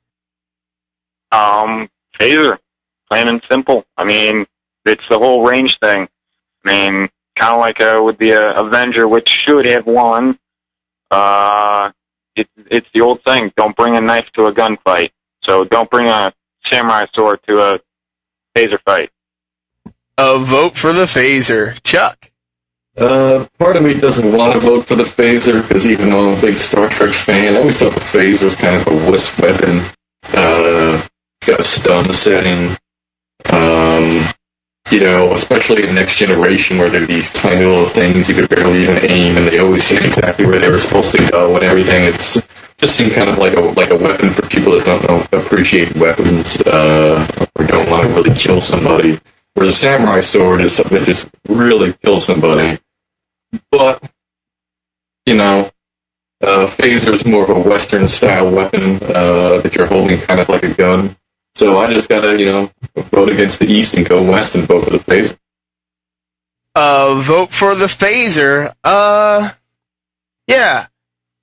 Um, 1.31 1.87
phaser, 2.19 2.57
plain 3.07 3.27
and 3.27 3.43
simple. 3.43 3.85
I 3.95 4.05
mean, 4.05 4.47
it's 4.85 5.07
the 5.07 5.17
whole 5.17 5.45
range 5.45 5.79
thing. 5.79 6.07
I 6.65 6.67
mean, 6.67 7.09
kind 7.35 7.53
of 7.53 7.59
like 7.59 7.81
uh, 7.81 8.01
with 8.03 8.17
the 8.17 8.33
uh, 8.33 8.61
Avenger, 8.61 9.07
which 9.07 9.29
should 9.29 9.65
have 9.65 9.85
won. 9.85 10.37
Uh, 11.09 11.91
it's 12.35 12.49
it's 12.69 12.89
the 12.93 13.01
old 13.01 13.23
thing: 13.23 13.51
don't 13.55 13.75
bring 13.75 13.95
a 13.95 14.01
knife 14.01 14.31
to 14.33 14.47
a 14.47 14.53
gunfight. 14.53 15.11
So 15.43 15.63
don't 15.63 15.89
bring 15.89 16.07
a 16.07 16.33
samurai 16.65 17.07
sword 17.13 17.39
to 17.47 17.59
a 17.59 17.79
phaser 18.55 18.79
fight. 18.81 19.09
A 20.17 20.37
vote 20.37 20.75
for 20.75 20.93
the 20.93 21.05
phaser. 21.05 21.81
Chuck. 21.83 22.31
Uh, 22.97 23.47
part 23.57 23.77
of 23.77 23.83
me 23.83 23.93
doesn't 23.93 24.33
want 24.33 24.53
to 24.53 24.59
vote 24.59 24.85
for 24.85 24.95
the 24.95 25.03
phaser 25.03 25.61
because 25.61 25.89
even 25.89 26.09
though 26.09 26.31
I'm 26.31 26.37
a 26.37 26.41
big 26.41 26.57
Star 26.57 26.89
Trek 26.89 27.13
fan, 27.13 27.55
I 27.55 27.57
always 27.57 27.79
thought 27.79 27.93
the 27.93 28.01
phaser 28.01 28.43
was 28.43 28.55
kind 28.55 28.75
of 28.75 28.87
a 28.87 29.09
wuss 29.09 29.37
weapon. 29.39 29.79
Uh, 30.33 31.01
it's 31.37 31.47
got 31.47 31.59
a 31.59 31.63
stun 31.63 32.11
setting. 32.13 32.77
Um, 33.51 34.25
you 34.89 34.99
know, 34.99 35.31
especially 35.33 35.87
in 35.87 35.95
Next 35.95 36.17
Generation 36.17 36.77
where 36.77 36.89
they're 36.89 37.05
these 37.05 37.29
tiny 37.31 37.65
little 37.65 37.85
things 37.85 38.27
you 38.27 38.35
could 38.35 38.49
barely 38.49 38.83
even 38.83 38.97
aim 39.09 39.37
and 39.37 39.47
they 39.47 39.59
always 39.59 39.83
seem 39.83 40.03
exactly 40.03 40.45
where 40.45 40.59
they 40.59 40.69
were 40.69 40.79
supposed 40.79 41.11
to 41.15 41.29
go 41.29 41.55
and 41.55 41.63
everything. 41.63 42.05
It's 42.05 42.41
just 42.77 42.97
seemed 42.97 43.13
kind 43.13 43.29
of 43.29 43.37
like 43.37 43.53
a 43.53 43.61
like 43.61 43.91
a 43.91 43.95
weapon 43.95 44.31
for 44.31 44.41
people 44.47 44.73
that 44.73 44.85
don't 44.85 45.07
know 45.07 45.39
appreciate 45.39 45.95
weapons 45.95 46.59
uh, 46.61 47.27
or 47.55 47.65
don't 47.67 47.89
want 47.89 48.07
to 48.07 48.09
really 48.09 48.35
kill 48.35 48.59
somebody. 48.59 49.19
Whereas 49.53 49.73
a 49.73 49.75
samurai 49.75 50.21
sword 50.21 50.61
is 50.61 50.75
something 50.75 50.97
that 50.97 51.05
just 51.05 51.29
really 51.47 51.93
kills 51.93 52.25
somebody. 52.25 52.79
But, 53.69 54.01
you 55.25 55.35
know, 55.35 55.69
uh, 56.41 56.65
phaser 56.67 57.13
is 57.13 57.25
more 57.25 57.43
of 57.43 57.49
a 57.49 57.59
Western 57.59 58.07
style 58.07 58.49
weapon 58.49 58.95
uh, 59.03 59.59
that 59.59 59.75
you're 59.75 59.87
holding 59.87 60.19
kind 60.19 60.39
of 60.39 60.49
like 60.49 60.63
a 60.63 60.73
gun. 60.73 61.15
So 61.55 61.77
I 61.77 61.93
just 61.93 62.09
gotta, 62.09 62.39
you 62.39 62.45
know, 62.45 62.71
vote 62.95 63.29
against 63.29 63.59
the 63.59 63.67
East 63.67 63.95
and 63.95 64.07
go 64.07 64.23
West 64.23 64.55
and 64.55 64.67
vote 64.67 64.85
for 64.85 64.91
the 64.91 64.97
phaser. 64.97 65.37
Uh, 66.73 67.15
vote 67.15 67.51
for 67.51 67.75
the 67.75 67.87
phaser. 67.87 68.73
Uh, 68.83 69.49
yeah. 70.47 70.87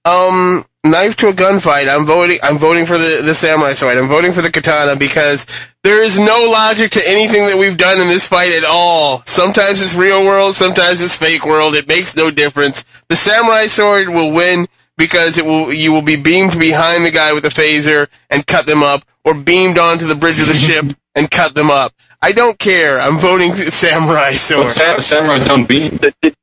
Um, 0.05 0.64
knife 0.85 1.16
to 1.16 1.28
a 1.28 1.32
gunfight. 1.32 1.89
I'm 1.89 2.06
voting. 2.06 2.39
I'm 2.43 2.56
voting 2.56 2.86
for 2.86 2.97
the 2.97 3.20
the 3.22 3.35
samurai 3.35 3.74
sword. 3.74 3.98
I'm 3.98 4.09
voting 4.09 4.32
for 4.32 4.40
the 4.40 4.51
katana 4.51 4.97
because 4.97 5.47
there 5.85 6.02
is 6.02 6.16
no 6.18 6.48
logic 6.51 6.93
to 6.93 7.06
anything 7.06 7.47
that 7.47 7.59
we've 7.59 7.76
done 7.76 8.01
in 8.01 8.09
this 8.09 8.26
fight 8.26 8.52
at 8.52 8.64
all. 8.64 9.22
Sometimes 9.26 9.82
it's 9.82 9.94
real 9.94 10.24
world. 10.24 10.55
Sometimes 10.55 11.02
it's 11.02 11.16
fake 11.16 11.44
world. 11.44 11.74
It 11.74 11.89
makes 11.89 12.16
no 12.16 12.30
difference. 12.30 12.85
The 13.09 13.16
samurai 13.16 13.66
sword 13.66 14.09
will 14.09 14.32
win 14.32 14.66
because 14.98 15.38
it 15.38 15.46
will. 15.46 15.72
You 15.72 15.92
will 15.92 16.02
be 16.02 16.16
beamed 16.16 16.58
behind 16.58 17.06
the 17.06 17.10
guy 17.10 17.32
with 17.32 17.44
the 17.44 17.48
phaser 17.48 18.08
and 18.28 18.46
cut 18.46 18.66
them 18.66 18.82
up, 18.82 19.04
or 19.24 19.32
beamed 19.34 19.78
onto 19.78 20.06
the 20.06 20.14
bridge 20.16 20.40
of 20.40 20.48
the 20.48 20.54
ship 20.54 20.84
and 21.14 21.30
cut 21.30 21.54
them 21.54 21.70
up. 21.70 21.94
I 22.20 22.32
don't 22.32 22.58
care. 22.58 23.00
I'm 23.00 23.16
voting 23.16 23.52
for 23.54 23.64
the 23.66 23.70
samurai 23.70 24.34
sword. 24.34 24.66
But 24.66 24.72
sa- 24.72 24.96
samurais 25.16 25.46
don't 25.46 25.66
beam. 25.68 25.96
Did, 25.96 26.14
did, 26.20 26.34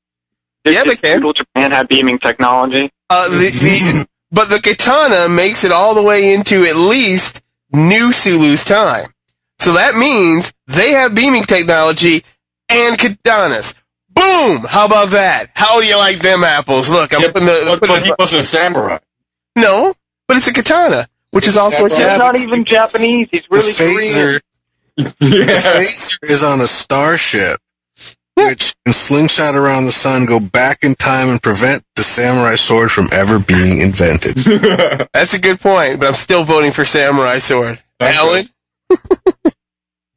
Yeah, 0.65 0.84
they 0.86 0.95
can. 0.95 1.18
feudal 1.19 1.34
Japan 1.34 1.72
have 1.72 1.88
beaming 1.88 2.18
technology? 2.18 2.90
Uh, 3.11 3.30
the, 3.30 3.49
the, 3.49 4.07
but 4.32 4.49
the 4.49 4.60
katana 4.61 5.30
makes 5.30 5.64
it 5.64 5.72
all 5.72 5.94
the 5.94 6.02
way 6.02 6.34
into 6.34 6.64
at 6.65 6.76
least 6.76 7.44
New 7.73 8.11
Sulu's 8.11 8.64
time. 8.64 9.11
So 9.60 9.73
that 9.73 9.95
means 9.95 10.53
they 10.68 10.91
have 10.91 11.14
beaming 11.15 11.44
technology 11.44 12.23
and 12.69 12.98
katanas. 12.98 13.76
Boom! 14.16 14.64
How 14.64 14.86
about 14.86 15.12
that? 15.12 15.48
How 15.54 15.80
do 15.82 15.86
you 15.88 15.98
like 15.98 16.20
them 16.20 16.44
apples? 16.44 16.90
Look, 16.90 17.14
I'm 17.14 17.22
Yeah, 17.22 17.32
putting 17.32 17.48
the, 17.48 17.64
But, 17.68 17.80
putting 17.80 17.96
but 17.96 18.04
he 18.04 18.10
the 18.10 18.16
wasn't 18.20 18.42
a 18.42 18.46
samurai. 18.46 19.00
no, 19.56 19.94
but 20.28 20.38
it's 20.38 20.48
a 20.48 20.54
katana, 20.54 21.08
which 21.32 21.48
is 21.48 21.58
also 21.58 21.86
a 21.86 21.90
Yeah, 21.90 22.10
He's 22.10 22.18
not 22.20 22.38
even 22.38 22.66
Japanese. 22.66 23.28
He's 23.32 23.48
The 23.48 23.56
really 23.58 23.74
Korean. 23.74 24.40
phaser, 24.40 24.42
the 24.98 25.46
phaser 25.48 26.32
is 26.32 26.44
on 26.44 26.62
a 26.62 26.68
starship, 26.68 27.58
which 28.36 28.76
can 28.86 28.94
slingshot 28.94 29.56
around 29.56 29.86
the 29.86 29.92
sun, 29.92 30.26
go 30.26 30.40
back 30.40 30.80
in 30.84 30.96
time, 30.96 31.30
and 31.30 31.42
prevent 31.42 31.84
the 31.96 32.04
samurai 32.04 32.56
sword 32.56 32.92
from 32.92 33.06
ever 33.14 33.40
being 33.40 33.82
invented. 33.82 34.36
That's 35.14 35.34
a 35.34 35.40
good 35.40 35.60
point, 35.60 36.00
but 36.00 36.08
I'm 36.08 36.14
still 36.14 36.44
voting 36.44 36.72
for 36.72 36.86
samurai 36.86 37.40
sword. 37.40 37.82
That's 38.00 38.18
Alan, 38.18 38.46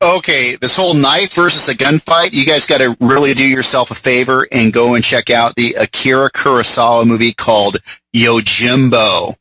Okay, 0.01 0.55
this 0.61 0.77
whole 0.77 0.95
knife 0.95 1.35
versus 1.35 1.69
a 1.69 1.77
gunfight, 1.77 2.33
you 2.33 2.47
guys 2.47 2.67
got 2.67 2.81
to 2.81 2.97
really 3.01 3.35
do 3.35 3.47
yourself 3.47 3.91
a 3.91 3.97
favor 3.97 4.47
and 4.53 4.73
go 4.73 4.95
and 4.95 5.03
check 5.03 5.29
out 5.29 5.57
the 5.57 5.75
Akira 5.81 6.31
Kurosawa 6.31 7.05
movie 7.05 7.35
called 7.35 7.79
Yojimbo. 8.15 9.35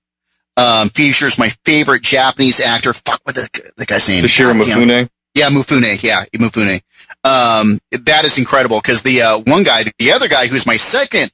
Um, 0.57 0.89
features 0.89 1.37
my 1.37 1.49
favorite 1.63 2.01
Japanese 2.01 2.59
actor. 2.59 2.91
Fuck, 2.93 3.21
with 3.27 3.35
the, 3.35 3.71
the 3.77 3.85
guy's 3.85 4.09
name? 4.09 4.23
Toshiro. 4.23 4.59
Mifune. 4.59 5.07
Yeah, 5.35 5.49
Mifune. 5.49 6.03
Yeah, 6.03 6.23
Mifune. 6.35 6.81
Um, 7.23 7.77
that 7.91 8.25
is 8.25 8.39
incredible 8.39 8.79
because 8.81 9.03
the 9.03 9.21
uh, 9.21 9.37
one 9.45 9.61
guy, 9.61 9.83
the 9.99 10.13
other 10.13 10.27
guy, 10.27 10.47
who's 10.47 10.65
my 10.65 10.77
second 10.77 11.29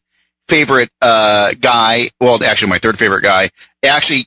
favorite 0.50 0.90
uh, 1.02 1.54
guy, 1.62 2.10
well, 2.20 2.44
actually 2.44 2.72
my 2.72 2.80
third 2.80 3.00
favorite 3.00 3.24
guy, 3.24 3.50
actually 3.86 4.26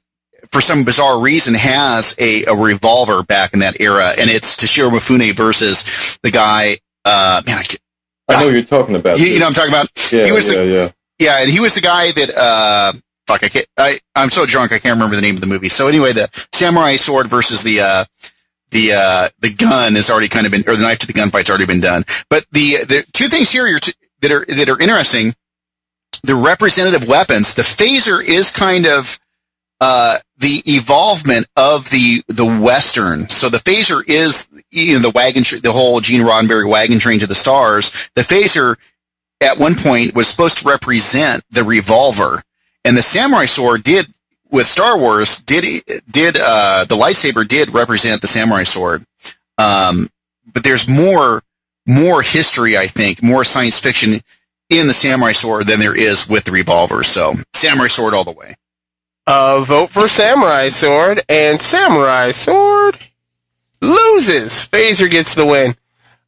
for 0.53 0.61
some 0.61 0.85
bizarre 0.85 1.21
reason 1.21 1.55
has 1.55 2.17
a, 2.19 2.45
a 2.45 2.55
revolver 2.55 3.23
back 3.23 3.53
in 3.55 3.61
that 3.61 3.81
era, 3.81 4.11
and 4.19 4.31
it's 4.31 4.57
Toshiro 4.57 4.91
Mifune 4.91 5.35
versus 5.37 6.19
the 6.23 6.31
guy. 6.31 6.77
Uh, 7.05 7.43
man, 7.47 7.59
I, 7.59 7.65
I 8.29 8.41
know 8.43 8.49
you're 8.49 8.63
talking 8.63 8.97
about. 8.97 9.19
you, 9.19 9.27
you 9.27 9.39
know, 9.39 9.47
what 9.47 9.59
I'm 9.59 9.69
talking 9.71 9.71
about. 9.71 10.13
yeah, 10.13 10.25
he 10.25 10.33
was 10.33 10.49
yeah, 10.55 10.63
the- 10.63 10.67
yeah. 10.67 10.91
Yeah, 11.19 11.41
and 11.41 11.51
he 11.51 11.61
was 11.61 11.75
the 11.75 11.81
guy 11.81 12.11
that 12.13 12.31
uh 12.37 12.93
fuck 13.27 13.43
I 13.43 13.49
can't 13.49 13.67
I 13.79 13.99
I'm 14.15 14.29
so 14.29 14.45
drunk 14.45 14.73
I 14.73 14.79
can't 14.79 14.95
remember 14.97 15.17
the 15.17 15.23
name 15.23 15.35
of 15.35 15.41
the 15.41 15.47
movie. 15.47 15.71
So 15.71 15.89
anyway, 15.89 16.13
the 16.13 16.29
samurai 16.53 16.97
sword 16.97 17.27
versus 17.29 17.63
the 17.63 17.81
uh 17.81 18.05
the 18.71 18.93
uh 18.93 19.29
the 19.41 19.55
gun 19.55 19.95
has 19.95 20.11
already 20.11 20.29
kind 20.29 20.45
of 20.45 20.53
been 20.53 20.65
or 20.67 20.77
the 20.77 20.83
knife 20.83 20.99
to 20.99 21.07
the 21.07 21.15
gunfight's 21.15 21.49
already 21.49 21.65
been 21.65 21.81
done. 21.81 22.05
But 22.29 22.45
the 22.53 22.85
the 22.87 23.05
two 23.13 23.29
things 23.29 23.51
here 23.51 23.67
t- 23.79 23.95
that 24.21 24.31
are 24.31 24.45
that 24.45 24.69
are 24.69 24.79
interesting. 24.79 25.33
The 26.23 26.35
representative 26.35 27.09
weapons, 27.09 27.55
the 27.55 27.63
phaser 27.63 28.23
is 28.23 28.51
kind 28.51 28.87
of 28.87 29.19
uh, 29.81 30.19
the 30.39 30.63
evolvement 30.67 31.47
of 31.57 31.89
the 31.91 32.23
the 32.29 32.45
western. 32.45 33.29
So 33.29 33.49
the 33.49 33.59
phaser 33.59 34.03
is 34.07 34.49
you 34.71 34.95
know 34.95 35.01
the 35.01 35.11
wagon, 35.11 35.43
the 35.63 35.73
whole 35.73 36.01
Gene 36.01 36.23
Roddenberry 36.23 36.69
wagon 36.69 36.99
train 36.99 37.21
to 37.21 37.27
the 37.27 37.35
stars. 37.35 38.11
The 38.15 38.23
phaser 38.23 38.77
at 39.41 39.59
one 39.59 39.75
point 39.75 40.15
was 40.15 40.29
supposed 40.29 40.59
to 40.59 40.69
represent 40.69 41.43
the 41.51 41.65
revolver, 41.65 42.43
and 42.85 42.97
the 42.97 43.03
samurai 43.03 43.47
sword 43.47 43.83
did 43.83 44.07
with 44.51 44.67
Star 44.67 44.99
Wars 44.99 45.41
did 45.41 45.83
did 46.11 46.39
uh, 46.41 46.85
the 46.85 46.97
lightsaber 46.97 47.47
did 47.47 47.73
represent 47.73 48.21
the 48.21 48.29
samurai 48.29 48.65
sword. 48.65 49.05
Um, 49.59 50.11
but 50.53 50.65
there's 50.65 50.89
more 50.89 51.43
more 51.87 52.21
history, 52.23 52.77
I 52.77 52.87
think, 52.87 53.23
more 53.23 53.45
science 53.45 53.79
fiction 53.79 54.21
in 54.69 54.87
the 54.87 54.95
samurai 54.95 55.33
sword 55.33 55.67
than 55.67 55.81
there 55.81 55.97
is 55.97 56.29
with 56.29 56.45
the 56.45 56.51
revolver. 56.51 57.03
So 57.05 57.35
samurai 57.55 57.87
sword 57.87 58.15
all 58.15 58.25
the 58.25 58.33
way. 58.33 58.57
Uh, 59.27 59.61
vote 59.61 59.91
for 59.91 60.09
Samurai 60.09 60.69
Sword, 60.69 61.23
and 61.29 61.61
Samurai 61.61 62.31
Sword 62.31 62.99
loses. 63.81 64.53
Phaser 64.69 65.11
gets 65.11 65.35
the 65.35 65.45
win. 65.45 65.75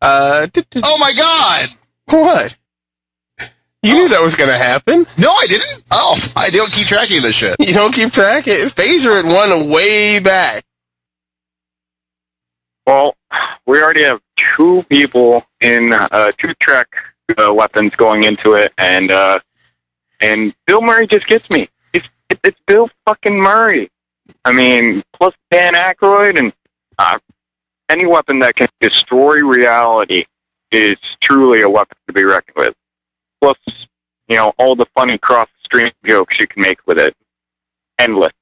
Uh, 0.00 0.46
d- 0.46 0.64
d- 0.70 0.80
Oh 0.84 0.98
my 0.98 1.12
god! 1.12 1.68
what? 2.06 2.56
You 3.82 3.94
knew 3.94 4.08
that 4.08 4.20
was 4.20 4.34
going 4.34 4.50
to 4.50 4.58
happen. 4.58 5.06
No, 5.16 5.30
I 5.30 5.46
didn't. 5.46 5.84
Oh, 5.92 6.16
I 6.36 6.50
don't 6.50 6.72
keep 6.72 6.88
tracking 6.88 7.22
this 7.22 7.36
shit. 7.36 7.54
You 7.60 7.72
don't 7.72 7.94
keep 7.94 8.10
track. 8.12 8.48
It 8.48 8.66
Phaser 8.72 9.22
had 9.22 9.32
won 9.32 9.68
way 9.68 10.18
back. 10.18 10.64
Well, 12.86 13.14
we 13.66 13.80
already 13.80 14.02
have 14.02 14.20
two 14.36 14.82
people 14.88 15.46
in 15.60 15.92
uh, 15.92 16.30
two 16.36 16.54
track 16.54 16.88
uh, 17.36 17.52
weapons 17.54 17.94
going 17.94 18.24
into 18.24 18.54
it, 18.54 18.72
and 18.78 19.10
uh, 19.10 19.38
and 20.20 20.54
Bill 20.66 20.80
Murray 20.80 21.06
just 21.06 21.26
gets 21.28 21.50
me. 21.50 21.68
It's, 22.30 22.40
it, 22.44 22.48
it's 22.48 22.60
Bill 22.66 22.88
fucking 23.06 23.36
Murray. 23.40 23.88
I 24.44 24.52
mean, 24.52 25.02
plus 25.14 25.34
Dan 25.50 25.74
Aykroyd, 25.74 26.38
and 26.38 26.52
uh, 26.98 27.18
any 27.88 28.06
weapon 28.06 28.38
that 28.40 28.56
can 28.56 28.68
destroy 28.80 29.42
reality 29.44 30.24
is 30.70 30.98
truly 31.20 31.62
a 31.62 31.68
weapon 31.70 31.96
to 32.06 32.12
be 32.12 32.24
reckoned 32.24 32.56
with. 32.56 32.74
Plus, 33.40 33.56
you 34.28 34.36
know, 34.36 34.52
all 34.58 34.76
the 34.76 34.86
funny 34.94 35.16
cross 35.16 35.48
the 35.48 35.64
stream 35.64 35.92
jokes 36.04 36.38
you 36.38 36.46
can 36.46 36.60
make 36.62 36.86
with 36.86 36.98
it. 36.98 37.14
Endless. 37.98 38.32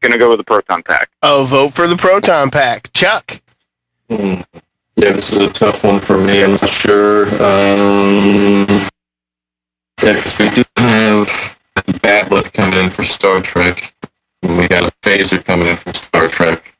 Gonna 0.00 0.18
go 0.18 0.30
with 0.30 0.38
the 0.38 0.44
proton 0.44 0.82
pack. 0.82 1.08
Oh, 1.22 1.44
vote 1.48 1.72
for 1.72 1.86
the 1.88 1.96
Proton 1.96 2.50
Pack. 2.50 2.92
Chuck. 2.92 3.40
Hmm. 4.10 4.40
Yeah, 4.96 5.12
this 5.12 5.32
is 5.32 5.38
a 5.40 5.52
tough 5.52 5.84
one 5.84 6.00
for 6.00 6.18
me. 6.18 6.42
I'm 6.44 6.52
not 6.52 6.68
sure. 6.68 7.24
Um, 7.42 8.66
yeah, 10.02 10.14
'cause 10.14 10.38
we 10.38 10.48
do 10.50 10.62
have 10.76 11.55
Batleth 11.92 12.52
coming 12.52 12.78
in 12.78 12.90
for 12.90 13.04
Star 13.04 13.40
Trek. 13.40 13.94
We 14.42 14.68
got 14.68 14.84
a 14.84 14.92
Phaser 15.02 15.44
coming 15.44 15.68
in 15.68 15.76
from 15.76 15.94
Star 15.94 16.28
Trek. 16.28 16.74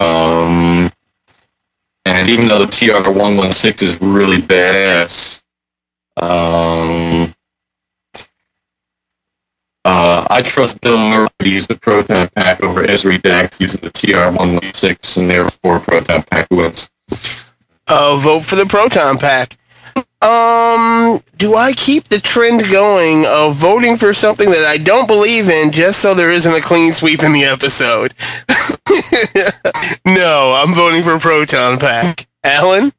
Um, 0.00 0.90
and 2.04 2.28
even 2.28 2.48
though 2.48 2.64
the 2.64 2.66
TR-116 2.66 3.82
is 3.82 4.00
really 4.00 4.38
badass, 4.38 5.42
um, 6.16 7.34
uh, 9.84 10.26
I 10.30 10.42
trust 10.42 10.80
Bill 10.80 10.98
Murray 10.98 11.28
to 11.40 11.48
use 11.48 11.66
the 11.66 11.76
Proton 11.76 12.28
Pack 12.34 12.62
over 12.62 12.84
Ezri 12.84 13.20
Dax 13.20 13.60
using 13.60 13.80
the 13.80 13.90
TR-116, 13.90 15.20
and 15.20 15.30
therefore 15.30 15.80
Proton 15.80 16.22
Pack 16.22 16.48
wins. 16.50 16.88
Uh, 17.86 18.16
vote 18.16 18.40
for 18.40 18.56
the 18.56 18.66
Proton 18.66 19.18
Pack. 19.18 19.56
Um, 20.22 21.20
do 21.36 21.56
I 21.56 21.72
keep 21.72 22.04
the 22.04 22.20
trend 22.20 22.62
going 22.70 23.26
of 23.26 23.56
voting 23.56 23.96
for 23.96 24.12
something 24.12 24.50
that 24.50 24.64
I 24.64 24.78
don't 24.78 25.08
believe 25.08 25.48
in 25.48 25.72
just 25.72 26.00
so 26.00 26.14
there 26.14 26.30
isn't 26.30 26.52
a 26.52 26.60
clean 26.60 26.92
sweep 26.92 27.24
in 27.24 27.32
the 27.32 27.42
episode? 27.42 28.14
no, 30.06 30.54
I'm 30.54 30.74
voting 30.74 31.02
for 31.02 31.18
Proton 31.18 31.78
Pack. 31.78 32.26
Alan? 32.44 32.92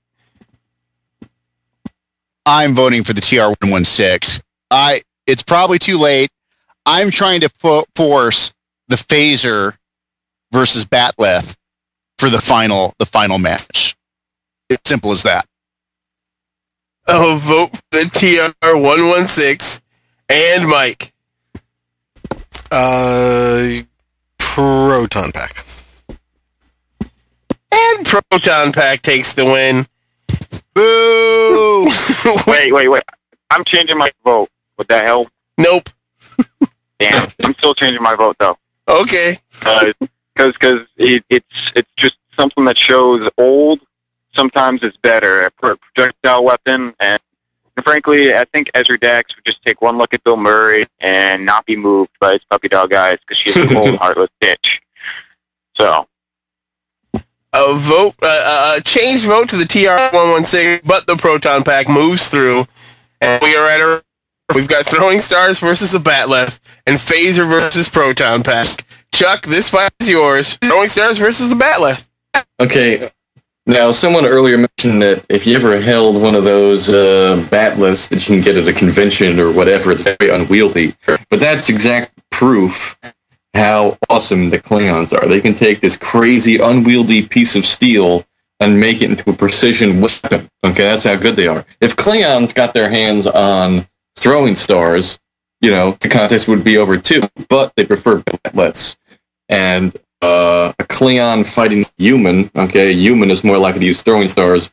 I'm 2.45 2.75
voting 2.75 3.05
for 3.05 3.13
the 3.13 3.21
TR-116. 3.21 4.43
I 4.69 5.01
it's 5.25 5.43
probably 5.43 5.79
too 5.79 5.97
late. 5.97 6.29
I'm 6.85 7.09
trying 7.09 7.39
to 7.41 7.49
fo- 7.49 7.85
force 7.95 8.53
the 8.89 8.97
phaser 8.97 9.77
versus 10.51 10.85
Batleth 10.85 11.55
for 12.17 12.29
the 12.29 12.41
final 12.41 12.93
the 12.99 13.05
final 13.05 13.39
match. 13.39 13.95
It's 14.69 14.89
simple 14.89 15.11
as 15.11 15.23
that. 15.23 15.45
Oh, 17.07 17.37
vote 17.41 17.75
for 17.75 17.81
the 17.91 18.09
TR116 18.63 19.81
and 20.29 20.67
Mike. 20.67 21.13
Uh, 22.71 23.71
proton 24.37 25.31
pack. 25.31 25.63
And 27.73 28.05
Proton 28.05 28.71
Pack 28.71 29.01
takes 29.01 29.33
the 29.33 29.45
win. 29.45 29.85
Boo! 30.73 31.87
Wait, 32.51 32.71
wait, 32.71 32.87
wait. 32.87 33.03
I'm 33.51 33.63
changing 33.63 33.97
my 33.97 34.11
vote. 34.23 34.49
Would 34.77 34.87
that 34.87 35.05
help? 35.05 35.29
Nope. 35.57 35.89
Damn. 36.99 37.27
I'm 37.43 37.53
still 37.53 37.75
changing 37.75 38.01
my 38.01 38.15
vote 38.15 38.37
though. 38.39 38.55
Okay. 38.87 39.37
because 39.59 40.53
because 40.53 40.87
it, 40.97 41.23
it's 41.29 41.71
it's 41.75 41.91
just 41.95 42.15
something 42.37 42.65
that 42.65 42.77
shows 42.77 43.29
old 43.37 43.81
sometimes 44.35 44.83
is 44.83 44.95
better 44.97 45.43
a 45.43 45.51
projectile 45.51 46.43
weapon 46.43 46.93
and 46.99 47.19
frankly 47.83 48.33
I 48.33 48.45
think 48.45 48.71
Ezri 48.73 48.99
Dax 48.99 49.35
would 49.35 49.45
just 49.45 49.63
take 49.63 49.81
one 49.81 49.97
look 49.97 50.13
at 50.13 50.23
Bill 50.23 50.37
Murray 50.37 50.85
and 50.99 51.45
not 51.45 51.65
be 51.65 51.75
moved 51.75 52.11
by 52.19 52.33
his 52.33 52.43
puppy 52.49 52.67
dog 52.67 52.93
eyes 52.93 53.19
because 53.19 53.37
she's 53.37 53.57
a 53.57 53.67
cold 53.67 53.95
heartless 53.99 54.29
bitch 54.41 54.79
so 55.75 56.07
a 57.53 57.75
vote, 57.75 58.15
uh, 58.23 58.75
a 58.77 58.81
change 58.81 59.25
vote 59.25 59.47
to 59.49 59.55
the 59.55 59.63
TR116, 59.63 60.81
but 60.85 61.05
the 61.05 61.15
Proton 61.15 61.63
Pack 61.63 61.87
moves 61.87 62.29
through, 62.29 62.65
and 63.21 63.41
we 63.43 63.55
are 63.55 63.67
at 63.67 63.79
a. 63.79 64.03
We've 64.55 64.67
got 64.67 64.85
Throwing 64.85 65.19
Stars 65.21 65.59
versus 65.59 65.95
a 65.95 65.99
Batleth, 65.99 66.59
and 66.85 66.97
Phaser 66.97 67.47
versus 67.47 67.89
Proton 67.89 68.43
Pack. 68.43 68.85
Chuck, 69.13 69.43
this 69.43 69.69
fight 69.69 69.91
is 69.99 70.09
yours. 70.09 70.57
Throwing 70.63 70.89
Stars 70.89 71.19
versus 71.19 71.49
the 71.49 71.55
Batleth. 71.55 72.09
Okay, 72.59 73.11
Now, 73.65 73.91
someone 73.91 74.25
earlier 74.25 74.57
mentioned 74.57 75.01
that 75.01 75.25
if 75.29 75.47
you 75.47 75.55
ever 75.55 75.79
held 75.79 76.21
one 76.21 76.35
of 76.35 76.43
those 76.43 76.89
uh, 76.89 77.47
that 77.49 78.11
you 78.11 78.19
can 78.19 78.41
get 78.41 78.57
at 78.57 78.67
a 78.67 78.73
convention 78.73 79.39
or 79.39 79.53
whatever, 79.53 79.91
it's 79.91 80.01
very 80.01 80.31
unwieldy. 80.31 80.95
But 81.05 81.39
that's 81.39 81.69
exact 81.69 82.11
proof 82.29 82.97
how 83.53 83.97
awesome 84.09 84.49
the 84.49 84.59
Klingons 84.59 85.17
are. 85.17 85.27
They 85.27 85.39
can 85.39 85.53
take 85.53 85.79
this 85.79 85.95
crazy, 85.95 86.57
unwieldy 86.57 87.25
piece 87.25 87.55
of 87.55 87.65
steel 87.65 88.25
and 88.59 88.79
make 88.79 89.01
it 89.01 89.11
into 89.11 89.29
a 89.29 89.33
precision 89.33 90.01
weapon. 90.01 90.49
Okay, 90.65 90.83
that's 90.83 91.05
how 91.05 91.15
good 91.15 91.35
they 91.35 91.47
are. 91.47 91.65
If 91.79 91.95
Klingons 91.95 92.53
got 92.53 92.73
their 92.73 92.89
hands 92.89 93.27
on 93.27 93.87
throwing 94.17 94.55
stars, 94.55 95.19
you 95.61 95.71
know, 95.71 95.97
the 96.01 96.09
contest 96.09 96.47
would 96.49 96.63
be 96.63 96.77
over 96.77 96.97
too. 96.97 97.29
But 97.47 97.73
they 97.75 97.85
prefer 97.85 98.19
batleths. 98.19 98.97
And 99.47 99.95
uh, 100.23 100.73
a 100.79 100.83
Klingon 100.83 101.45
fighting 101.45 101.83
human, 101.97 102.49
okay, 102.55 102.91
a 102.91 102.95
human 102.95 103.29
is 103.29 103.43
more 103.43 103.57
likely 103.57 103.81
to 103.81 103.85
use 103.85 104.01
throwing 104.01 104.29
stars, 104.29 104.71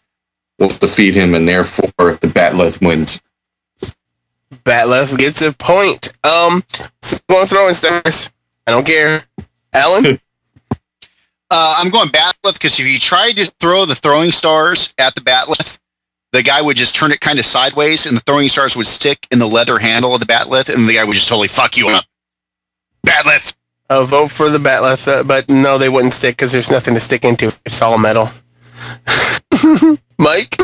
will 0.59 0.69
defeat 0.69 1.15
him, 1.15 1.35
and 1.35 1.49
therefore 1.49 1.91
the 1.97 2.29
Batleth 2.29 2.81
wins. 2.81 3.21
Batleth 4.65 5.19
gets 5.19 5.43
a 5.43 5.53
point. 5.53 6.13
Um, 6.23 6.63
going 7.29 7.47
throwing 7.47 7.75
stars. 7.75 8.31
I 8.67 8.71
don't 8.71 8.87
care. 8.87 9.25
Alan? 9.73 10.21
Uh, 11.53 11.75
I'm 11.79 11.91
going 11.91 12.07
Batleth 12.11 12.55
because 12.55 12.79
if 12.79 12.87
you 12.87 12.97
tried 12.97 13.33
to 13.33 13.51
throw 13.59 13.85
the 13.85 13.97
throwing 13.97 14.31
stars 14.31 14.95
at 14.99 15.17
the 15.17 15.21
Batleth, 15.21 15.81
the 16.31 16.45
guy 16.45 16.63
would 16.63 16.77
just 16.77 16.95
turn 16.95 17.11
it 17.11 17.19
kind 17.21 17.41
of 17.41 17.45
sideways, 17.45 18.07
and 18.07 18.17
the 18.17 18.21
throwing 18.21 18.49
stars 18.49 18.77
would 18.77 18.87
stick 18.87 19.27
in 19.33 19.41
the 19.41 19.49
leather 19.49 19.81
handle 19.81 20.15
of 20.15 20.21
the 20.21 20.27
Batleth, 20.27 20.73
and 20.73 20.89
the 20.89 20.95
guy 20.95 21.03
would 21.03 21.15
just 21.15 21.29
totally 21.29 21.49
fuck 21.49 21.77
you 21.77 21.89
up. 21.89 22.05
Batleth. 23.05 23.57
I'll 23.91 24.05
vote 24.05 24.31
for 24.31 24.51
the 24.51 24.59
Batleth, 24.59 25.09
uh, 25.09 25.25
but 25.25 25.51
no, 25.51 25.77
they 25.77 25.89
wouldn't 25.89 26.13
stick 26.13 26.37
because 26.37 26.53
there's 26.53 26.71
nothing 26.71 26.95
to 26.95 27.01
stick 27.01 27.25
into. 27.25 27.47
It's 27.47 27.83
all 27.83 27.99
metal. 27.99 28.31
Mike? 30.19 30.55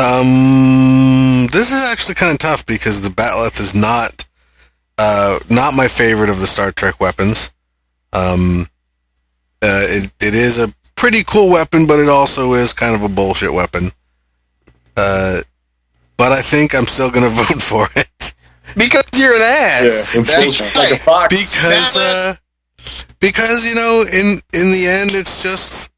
Um, 0.00 1.46
this 1.52 1.70
is 1.70 1.88
actually 1.92 2.16
kind 2.16 2.32
of 2.32 2.38
tough 2.38 2.66
because 2.66 3.02
the 3.02 3.10
Batleth 3.10 3.60
is 3.60 3.76
not 3.76 4.26
uh, 4.98 5.38
not 5.48 5.74
my 5.74 5.86
favorite 5.86 6.28
of 6.28 6.40
the 6.40 6.46
Star 6.46 6.72
Trek 6.72 6.98
weapons. 7.00 7.52
Um, 8.12 8.66
uh, 9.62 9.86
it 9.88 10.12
it 10.20 10.34
is 10.34 10.60
a 10.60 10.74
pretty 10.96 11.22
cool 11.22 11.50
weapon, 11.50 11.86
but 11.86 12.00
it 12.00 12.08
also 12.08 12.54
is 12.54 12.72
kind 12.72 12.96
of 12.96 13.08
a 13.08 13.14
bullshit 13.14 13.52
weapon. 13.52 13.84
Uh, 14.96 15.42
but 16.16 16.32
I 16.32 16.40
think 16.40 16.74
I'm 16.74 16.86
still 16.86 17.12
gonna 17.12 17.28
vote 17.30 17.62
for 17.62 17.86
it 17.94 18.08
Because 18.76 19.04
you're 19.18 19.34
an 19.34 19.42
ass. 19.42 20.14
Yeah, 20.14 20.22
That's 20.22 20.76
like 20.76 20.88
a 20.88 20.92
right. 20.92 21.00
fox. 21.00 21.34
because 21.34 21.96
uh, 21.96 22.34
because 23.20 23.66
you 23.68 23.74
know 23.74 24.04
in 24.12 24.38
in 24.58 24.70
the 24.72 24.86
end 24.86 25.10
it's 25.14 25.42
just 25.42 25.90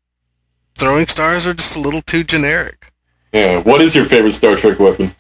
throwing 0.77 1.07
stars 1.07 1.47
are 1.47 1.55
just 1.55 1.77
a 1.77 1.81
little 1.81 2.01
too 2.01 2.25
generic. 2.25 2.91
yeah. 3.33 3.61
What 3.63 3.81
is 3.81 3.95
your 3.95 4.05
favorite 4.05 4.33
Star 4.33 4.57
Trek 4.57 4.79
weapon? 4.79 5.11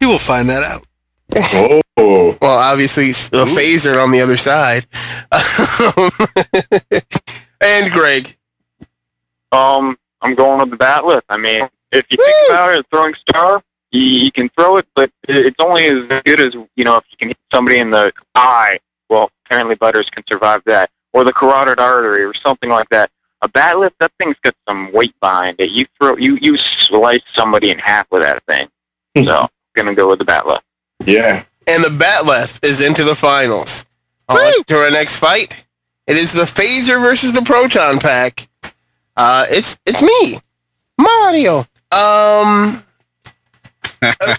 You 0.00 0.08
will 0.08 0.18
find 0.18 0.48
that 0.48 0.62
out. 0.62 0.84
Oh, 1.36 1.80
Well, 2.40 2.58
obviously, 2.58 3.06
the 3.08 3.44
phaser 3.44 4.02
on 4.02 4.10
the 4.12 4.20
other 4.20 4.36
side. 4.36 4.86
and 7.60 7.92
Greg. 7.92 8.36
Um, 9.52 9.96
I'm 10.22 10.34
going 10.34 10.60
with 10.60 10.70
the 10.70 10.76
batleth. 10.76 11.22
I 11.28 11.36
mean, 11.36 11.68
if 11.92 12.06
you 12.10 12.16
think 12.16 12.48
Woo! 12.48 12.54
about 12.54 12.74
it, 12.76 12.86
throwing 12.90 13.14
star, 13.14 13.62
you, 13.98 14.24
you 14.24 14.32
can 14.32 14.48
throw 14.50 14.76
it, 14.78 14.86
but 14.94 15.10
it's 15.28 15.56
only 15.60 15.86
as 15.86 16.06
good 16.24 16.40
as 16.40 16.54
you 16.54 16.84
know 16.84 16.96
if 16.96 17.04
you 17.10 17.16
can 17.16 17.28
hit 17.28 17.38
somebody 17.52 17.78
in 17.78 17.90
the 17.90 18.12
eye. 18.34 18.78
Well, 19.10 19.30
apparently 19.44 19.74
Butters 19.74 20.10
can 20.10 20.26
survive 20.26 20.62
that, 20.64 20.90
or 21.12 21.24
the 21.24 21.32
carotid 21.32 21.78
artery, 21.78 22.22
or 22.22 22.34
something 22.34 22.70
like 22.70 22.88
that. 22.90 23.10
A 23.42 23.48
batleth, 23.48 23.92
that 24.00 24.10
thing's 24.18 24.36
got 24.42 24.54
some 24.68 24.90
weight 24.92 25.14
behind 25.20 25.56
it. 25.60 25.70
You 25.70 25.86
throw, 25.98 26.16
you 26.16 26.36
you 26.36 26.56
slice 26.56 27.22
somebody 27.34 27.70
in 27.70 27.78
half 27.78 28.10
with 28.10 28.22
that 28.22 28.42
thing. 28.44 28.68
So, 29.24 29.48
gonna 29.74 29.94
go 29.94 30.08
with 30.10 30.18
the 30.18 30.24
batleth. 30.24 30.60
yeah. 31.04 31.44
And 31.70 31.84
the 31.84 31.90
Batleth 31.90 32.64
is 32.64 32.80
into 32.80 33.04
the 33.04 33.14
finals. 33.14 33.84
On 34.30 34.64
to 34.68 34.76
our 34.76 34.90
next 34.90 35.18
fight. 35.18 35.66
It 36.06 36.16
is 36.16 36.32
the 36.32 36.44
phaser 36.44 36.98
versus 36.98 37.34
the 37.34 37.42
proton 37.42 37.98
pack. 37.98 38.48
Uh, 39.14 39.44
it's 39.50 39.76
it's 39.84 40.02
me, 40.02 40.38
Mario. 40.98 41.66
Um, 41.92 42.82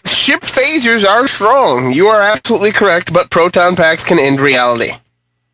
ship 0.05 0.41
phasers 0.41 1.05
are 1.07 1.27
strong. 1.27 1.91
You 1.91 2.07
are 2.07 2.21
absolutely 2.21 2.71
correct, 2.71 3.13
but 3.13 3.29
proton 3.29 3.75
packs 3.75 4.03
can 4.03 4.19
end 4.19 4.39
reality. 4.39 4.91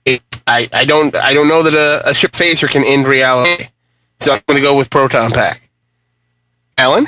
It, 0.05 0.21
I, 0.47 0.67
I 0.71 0.85
don't 0.85 1.15
I 1.15 1.33
don't 1.33 1.47
know 1.47 1.63
that 1.63 1.73
a, 1.73 2.09
a 2.09 2.13
ship 2.13 2.31
phaser 2.31 2.71
can 2.71 2.83
end 2.85 3.07
reality, 3.07 3.65
so 4.19 4.33
I'm 4.33 4.41
going 4.47 4.57
to 4.57 4.61
go 4.61 4.77
with 4.77 4.89
proton 4.89 5.31
pack. 5.31 5.69
Alan, 6.77 7.07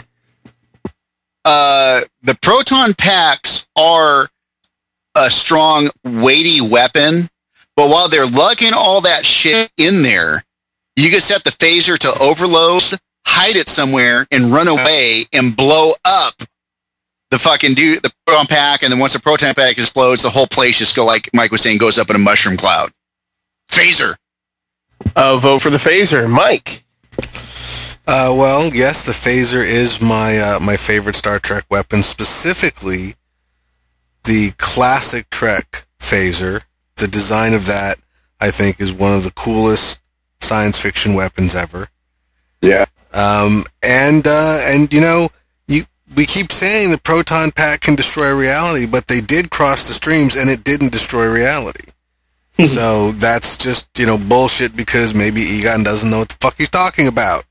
Uh, 1.45 2.01
the 2.23 2.35
proton 2.41 2.93
packs 2.95 3.67
are 3.77 4.27
a 5.15 5.29
strong, 5.29 5.89
weighty 6.03 6.61
weapon, 6.61 7.29
but 7.75 7.89
while 7.89 8.09
they're 8.09 8.25
lugging 8.27 8.73
all 8.75 9.01
that 9.01 9.25
shit 9.25 9.71
in 9.77 10.01
there, 10.03 10.43
you 10.95 11.09
can 11.09 11.21
set 11.21 11.43
the 11.43 11.51
phaser 11.51 11.97
to 11.99 12.19
overload, 12.19 12.83
hide 13.25 13.55
it 13.55 13.69
somewhere, 13.69 14.25
and 14.31 14.51
run 14.51 14.67
away 14.67 15.25
and 15.31 15.55
blow 15.55 15.93
up 16.03 16.33
the 17.31 17.39
fucking 17.39 17.73
dude, 17.73 18.01
the 18.03 18.11
proton 18.25 18.45
pack, 18.47 18.83
and 18.83 18.91
then 18.91 18.99
once 18.99 19.13
the 19.13 19.19
proton 19.19 19.53
pack 19.53 19.77
explodes, 19.77 20.21
the 20.21 20.29
whole 20.29 20.47
place 20.47 20.77
just 20.77 20.95
go 20.95 21.05
like 21.05 21.29
Mike 21.33 21.51
was 21.51 21.61
saying, 21.61 21.77
goes 21.77 21.99
up 21.99 22.09
in 22.09 22.15
a 22.15 22.19
mushroom 22.19 22.57
cloud. 22.57 22.91
Phaser. 23.69 24.15
uh, 25.15 25.37
vote 25.37 25.61
for 25.61 25.69
the 25.69 25.77
phaser. 25.77 26.29
Mike, 26.29 26.83
Uh, 28.09 28.33
well, 28.33 28.69
yes, 28.73 29.05
the 29.05 29.11
phaser 29.11 29.61
is 29.61 30.01
my 30.01 30.37
uh, 30.39 30.59
my 30.65 30.77
favorite 30.77 31.15
Star 31.15 31.39
Trek 31.39 31.65
weapon. 31.69 32.01
Specifically, 32.01 33.15
the 34.23 34.51
classic 34.57 35.29
Trek 35.29 35.85
phaser. 35.99 36.63
The 36.95 37.07
design 37.07 37.53
of 37.53 37.65
that, 37.67 37.95
I 38.39 38.49
think, 38.49 38.79
is 38.79 38.93
one 38.93 39.15
of 39.15 39.23
the 39.23 39.31
coolest 39.31 40.01
science 40.39 40.81
fiction 40.81 41.13
weapons 41.15 41.53
ever. 41.55 41.87
Yeah. 42.61 42.85
Um, 43.13 43.63
and 43.83 44.25
uh, 44.25 44.61
and 44.67 44.91
you 44.93 45.01
know, 45.01 45.23
you 45.23 45.27
we 46.17 46.25
keep 46.25 46.51
saying 46.51 46.91
the 46.91 46.97
proton 46.97 47.51
pack 47.51 47.81
can 47.81 47.95
destroy 47.95 48.35
reality, 48.35 48.87
but 48.87 49.07
they 49.07 49.21
did 49.21 49.51
cross 49.51 49.87
the 49.87 49.93
streams, 49.93 50.35
and 50.35 50.49
it 50.49 50.63
didn't 50.63 50.91
destroy 50.91 51.31
reality. 51.31 51.91
so 52.65 53.11
that's 53.11 53.55
just 53.55 53.87
you 53.99 54.05
know 54.07 54.17
bullshit 54.17 54.75
because 54.75 55.13
maybe 55.13 55.41
Egon 55.41 55.83
doesn't 55.83 56.09
know 56.09 56.19
what 56.19 56.29
the 56.29 56.37
fuck 56.41 56.55
he's 56.57 56.69
talking 56.69 57.07
about. 57.07 57.45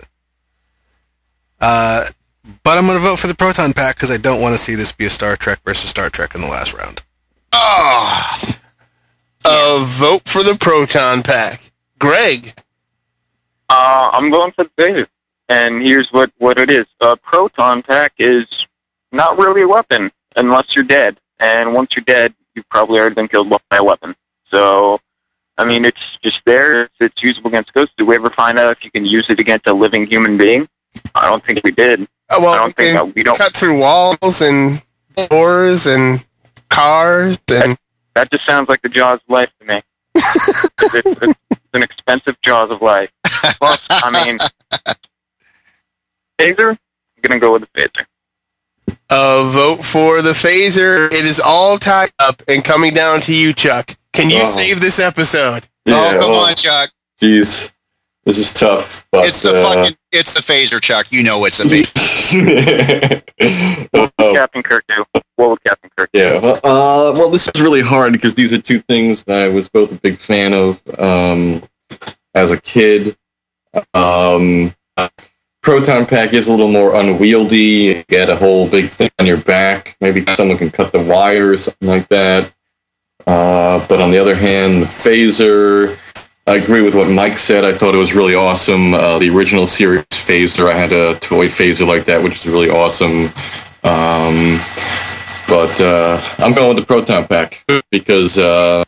Uh, 1.61 2.05
but 2.65 2.77
I'm 2.77 2.87
going 2.87 2.99
to 2.99 3.05
vote 3.05 3.19
for 3.19 3.29
the 3.29 3.35
proton 3.35 3.73
pack 3.73 3.97
because 3.97 4.11
I 4.11 4.19
don't 4.19 4.43
want 4.43 4.53
to 4.55 4.59
see 4.61 4.75
this 4.75 4.93
be 4.93 5.07
a 5.07 5.11
Star 5.11 5.37
Trek 5.37 5.61
versus 5.65 5.91
Star 5.91 6.11
Trek 6.11 6.35
in 6.35 6.41
the 6.41 6.47
last 6.49 6.75
round. 6.75 7.03
Oh, 7.53 8.59
uh, 9.45 9.79
vote 9.85 10.23
for 10.27 10.43
the 10.43 10.57
proton 10.57 11.23
pack. 11.23 11.71
Greg, 11.99 12.53
Uh, 13.69 14.11
I'm 14.13 14.31
going 14.31 14.53
for 14.53 14.65
the 14.65 14.71
phaser. 14.71 15.07
And 15.48 15.81
here's 15.81 16.12
what, 16.12 16.31
what 16.39 16.59
it 16.59 16.70
is. 16.70 16.86
A 17.01 17.16
proton 17.16 17.82
pack 17.82 18.12
is 18.18 18.47
not 19.12 19.39
really 19.39 19.62
a 19.62 19.68
weapon 19.68 20.10
unless 20.36 20.74
you're 20.74 20.85
dead. 20.85 21.18
And 21.39 21.74
once 21.74 21.94
you're 21.94 22.05
dead, 22.05 22.35
you've 22.55 22.68
probably 22.68 22.98
already 22.98 23.14
been 23.14 23.28
killed 23.28 23.48
by 23.48 23.77
a 23.77 23.85
weapon. 23.85 24.14
So, 24.51 24.98
I 25.59 25.64
mean, 25.64 25.85
it's 25.85 26.18
just 26.18 26.44
there. 26.44 26.82
It's, 26.82 26.94
it's 27.01 27.23
usable 27.23 27.48
against 27.48 27.73
ghosts. 27.74 27.94
Did 27.97 28.05
we 28.09 28.16
ever 28.16 28.31
find 28.31 28.59
out 28.59 28.73
if 28.73 28.85
you 28.85 28.90
can 28.90 29.05
use 29.05 29.31
it 29.31 29.39
against 29.39 29.66
a 29.66 29.73
living 29.73 30.06
human 30.06 30.36
being? 30.36 30.68
I 31.14 31.28
don't 31.28 31.44
think 31.44 31.60
we 31.62 31.70
did. 31.70 32.06
Oh, 32.31 32.40
well, 32.40 32.55
I 32.55 32.59
don't 32.59 32.74
think 32.74 32.94
that 32.94 33.14
we 33.14 33.23
don't. 33.23 33.36
cut 33.39 33.55
through 33.55 33.78
walls 33.78 34.40
and 34.40 34.82
doors 35.31 35.86
and 35.86 36.24
cars 36.68 37.39
and 37.51 37.78
That 38.14 38.31
just 38.31 38.44
sounds 38.44 38.68
like 38.68 38.82
the 38.82 38.89
jaws 38.89 39.20
of 39.20 39.31
life 39.31 39.51
to 39.60 39.66
me. 39.66 39.82
it's, 40.14 40.64
it's, 40.94 41.16
it's 41.51 41.60
an 41.74 41.82
expensive 41.82 42.40
jaws 42.43 42.70
of 42.70 42.82
life. 42.82 43.12
Plus, 43.59 43.86
I 43.90 44.24
mean, 44.24 44.39
phaser. 46.39 46.71
I'm 46.71 46.79
gonna 47.23 47.41
go 47.41 47.53
with 47.55 47.63
the 47.73 47.81
phaser. 47.81 48.07
uh, 49.11 49.45
vote 49.45 49.85
for 49.85 50.23
the 50.23 50.33
phaser. 50.33 51.07
It 51.07 51.25
is 51.25 51.41
all 51.41 51.77
tied 51.79 52.11
up 52.19 52.43
and 52.49 52.65
coming 52.65 52.95
down 52.95 53.21
to 53.23 53.35
you, 53.35 53.53
Chuck. 53.53 53.91
Can 54.13 54.31
you 54.31 54.41
Oh. 54.41 54.45
save 54.45 54.81
this 54.81 54.99
episode? 54.99 55.67
Yeah, 55.85 56.13
oh 56.17 56.21
come 56.21 56.31
well, 56.33 56.47
on, 56.47 56.55
Chuck. 56.55 56.91
Jeez. 57.21 57.71
This 58.25 58.39
is 58.39 58.53
tough. 58.53 59.07
But, 59.13 59.27
It's 59.27 59.41
the 59.43 59.57
uh, 59.57 59.63
fucking, 59.75 59.97
it's 60.11 60.33
the 60.35 60.41
phaser, 60.41 60.81
Chuck. 60.83 61.13
You 61.13 61.23
know 61.23 61.45
it's 61.45 61.59
the 61.59 61.65
phaser. 61.65 63.23
oh, 64.19 64.35
Captain 64.35 64.63
Kirk 64.65 64.85
do? 64.89 65.05
What 65.37 65.51
would 65.51 65.63
Captain 65.65 65.91
Kirk 65.97 66.11
do? 66.13 66.19
yeah. 66.19 66.41
Well, 66.41 66.57
uh, 66.57 67.13
well, 67.13 67.31
this 67.31 67.49
is 67.49 67.61
really 67.63 67.83
hard 67.83 68.13
because 68.13 68.35
these 68.35 68.53
are 68.53 68.61
two 68.61 68.81
things 68.81 69.23
that 69.25 69.39
I 69.39 69.49
was 69.49 69.69
both 69.69 69.93
a 69.93 70.01
big 70.01 70.17
fan 70.19 70.55
of 70.55 70.83
um, 70.99 71.63
as 72.35 72.51
a 72.51 72.61
kid. 72.61 73.17
Um, 73.95 74.75
Proton 75.67 76.07
Pack 76.07 76.33
is 76.33 76.47
a 76.47 76.53
little 76.53 76.71
more 76.71 76.95
unwieldy. 76.95 77.57
You 77.57 78.05
get 78.05 78.31
a 78.31 78.37
whole 78.37 78.69
big 78.69 78.89
thing 78.89 79.11
on 79.19 79.27
your 79.27 79.37
back. 79.37 79.97
Maybe 80.01 80.25
someone 80.37 80.59
can 80.59 80.71
cut 80.71 80.93
the 80.93 81.03
wire 81.03 81.51
or 81.51 81.57
something 81.57 81.89
like 81.89 82.07
that. 82.07 82.55
Uh, 83.27 83.85
but 83.89 84.01
on 84.01 84.13
the 84.13 84.19
other 84.19 84.37
hand, 84.37 84.83
the 84.83 84.87
phaser, 84.87 85.99
I 86.47 86.55
agree 86.55 86.83
with 86.83 86.95
what 86.95 87.09
Mike 87.09 87.37
said. 87.37 87.65
I 87.65 87.73
thought 87.73 87.97
it 87.97 87.99
was 87.99 88.15
really 88.15 88.37
awesome. 88.37 88.95
Uh, 88.95 89.19
the 89.19 89.29
original 89.29 89.67
series 89.67 90.05
phaser, 90.13 90.71
I 90.71 90.77
had 90.77 90.93
a 90.93 91.19
toy 91.19 91.49
phaser 91.49 91.85
like 91.85 92.05
that, 92.05 92.23
which 92.23 92.37
is 92.37 92.47
really 92.47 92.71
awesome. 92.71 93.25
Um, 93.83 94.61
but 95.49 95.81
uh, 95.81 96.23
I'm 96.39 96.55
going 96.55 96.69
with 96.69 96.79
the 96.79 96.85
proton 96.87 97.27
pack 97.27 97.65
because 97.91 98.39
uh, 98.39 98.85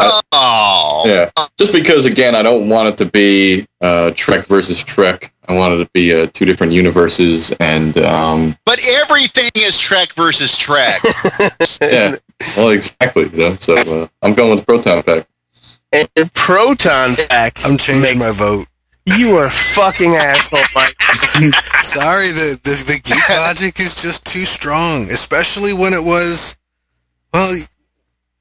Oh, 0.00 1.04
yeah, 1.06 1.30
just 1.58 1.72
because 1.72 2.04
again, 2.04 2.34
I 2.34 2.42
don't 2.42 2.68
want 2.68 2.88
it 2.88 2.98
to 2.98 3.06
be 3.06 3.66
uh, 3.80 4.12
Trek 4.14 4.44
versus 4.44 4.84
Trek. 4.84 5.32
I 5.48 5.54
wanted 5.56 5.78
to 5.84 5.90
be 5.94 6.14
uh, 6.14 6.26
two 6.32 6.44
different 6.44 6.72
universes, 6.74 7.52
and 7.52 7.96
um, 7.98 8.56
but 8.66 8.78
everything 8.86 9.50
is 9.56 9.78
Trek 9.78 10.12
versus 10.12 10.56
Trek. 10.56 11.00
yeah, 11.82 12.16
well, 12.56 12.68
exactly. 12.70 13.24
You 13.30 13.38
know? 13.38 13.54
So 13.54 13.76
uh, 14.02 14.08
I'm 14.22 14.34
going 14.34 14.50
with 14.50 14.60
the 14.60 14.66
proton 14.66 15.02
pack. 15.02 15.26
And 15.90 16.32
proton 16.34 17.14
pack. 17.30 17.58
I'm 17.64 17.78
changing 17.78 18.18
makes- 18.18 18.18
my 18.18 18.32
vote. 18.46 18.66
You 19.16 19.36
are 19.36 19.48
fucking 19.48 20.16
asshole, 20.16 20.60
Mike. 20.74 20.94
Sorry, 21.82 22.26
the, 22.28 22.60
the 22.62 22.84
the 22.92 23.00
geek 23.02 23.28
logic 23.38 23.80
is 23.80 23.94
just 23.94 24.26
too 24.26 24.44
strong, 24.44 25.04
especially 25.04 25.72
when 25.72 25.94
it 25.94 26.04
was. 26.04 26.58
Well, 27.32 27.56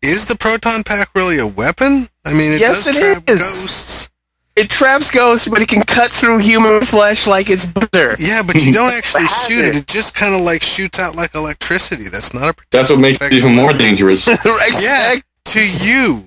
is 0.01 0.27
the 0.27 0.35
proton 0.37 0.83
pack 0.85 1.07
really 1.15 1.39
a 1.39 1.47
weapon? 1.47 2.05
I 2.25 2.33
mean, 2.33 2.51
it 2.51 2.59
Yes, 2.59 2.83
does 2.83 2.97
it 2.97 2.99
trap 2.99 3.23
is. 3.29 3.39
ghosts. 3.39 4.09
It 4.57 4.69
traps 4.71 5.11
ghosts, 5.11 5.47
but 5.47 5.61
it 5.61 5.67
can 5.67 5.83
cut 5.83 6.09
through 6.09 6.39
human 6.39 6.81
flesh 6.81 7.27
like 7.27 7.49
it's 7.49 7.65
butter. 7.65 8.15
Yeah, 8.19 8.41
but 8.45 8.65
you 8.65 8.73
don't 8.73 8.91
actually 8.97 9.25
shoot 9.27 9.65
it. 9.65 9.75
it? 9.75 9.81
It 9.83 9.87
just 9.87 10.15
kind 10.15 10.33
of 10.33 10.41
like 10.41 10.63
shoots 10.63 10.99
out 10.99 11.15
like 11.15 11.35
electricity. 11.35 12.05
That's 12.11 12.33
not 12.33 12.49
a 12.49 12.53
That's 12.71 12.89
what 12.89 12.99
makes 12.99 13.21
it 13.21 13.33
even 13.33 13.53
more 13.55 13.67
weapon. 13.67 13.81
dangerous. 13.81 14.27
Exact- 14.27 15.23
to 15.53 15.61
you, 15.61 16.23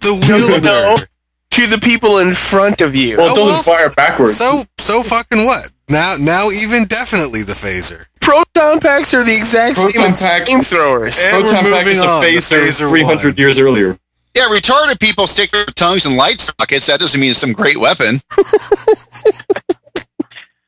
the 0.00 0.12
No, 0.28 0.46
wielder. 0.94 1.06
to 1.52 1.66
the 1.66 1.78
people 1.82 2.18
in 2.18 2.34
front 2.34 2.80
of 2.82 2.94
you. 2.94 3.16
Well, 3.16 3.34
it 3.34 3.38
Oh, 3.38 3.48
doesn't 3.48 3.64
fire 3.64 3.88
backwards. 3.96 4.36
So 4.36 4.62
so 4.78 5.02
fucking 5.02 5.44
what? 5.44 5.70
Now 5.88 6.14
now 6.20 6.50
even 6.50 6.84
definitely 6.84 7.42
the 7.42 7.52
phaser. 7.54 8.04
Proton 8.20 8.78
packs 8.78 9.12
are 9.14 9.24
the 9.24 9.34
exact 9.34 9.76
same 9.76 9.90
Proton 9.90 10.10
as 10.10 10.22
pack- 10.22 10.46
flamethrowers. 10.46 11.18
And 11.20 11.42
proton 11.42 11.64
we're 11.64 11.72
pack 11.72 11.86
is 11.86 12.00
a 12.02 12.06
on. 12.06 12.22
Phaser, 12.22 12.60
phaser 12.60 12.88
300 12.88 13.24
won. 13.24 13.34
years 13.36 13.58
earlier. 13.58 13.98
Yeah, 14.34 14.44
retarded 14.48 14.98
people 15.00 15.26
stick 15.26 15.50
their 15.50 15.64
tongues 15.66 16.06
in 16.06 16.16
light 16.16 16.40
sockets. 16.40 16.86
That 16.86 17.00
doesn't 17.00 17.20
mean 17.20 17.30
it's 17.30 17.40
some 17.40 17.52
great 17.52 17.78
weapon. 17.78 18.16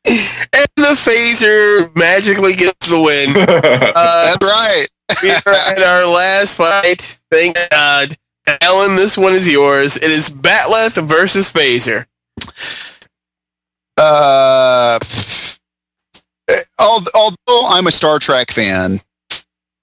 And 0.07 0.67
the 0.75 0.93
phaser 0.93 1.95
magically 1.97 2.53
gets 2.53 2.87
the 2.87 3.01
win. 3.01 3.29
Uh, 3.97 4.25
That's 4.25 4.45
right. 4.45 4.87
we 5.23 5.31
are 5.31 5.53
at 5.53 5.81
our 5.81 6.05
last 6.05 6.57
fight. 6.57 7.19
Thank 7.31 7.57
God. 7.71 8.17
Ellen, 8.61 8.95
this 8.95 9.17
one 9.17 9.33
is 9.33 9.47
yours. 9.47 9.95
It 9.95 10.03
is 10.03 10.29
Batleth 10.29 11.01
versus 11.07 11.51
Phaser. 11.51 12.05
Uh, 13.97 14.99
although 16.77 17.67
I'm 17.69 17.87
a 17.87 17.91
Star 17.91 18.19
Trek 18.19 18.51
fan, 18.51 18.99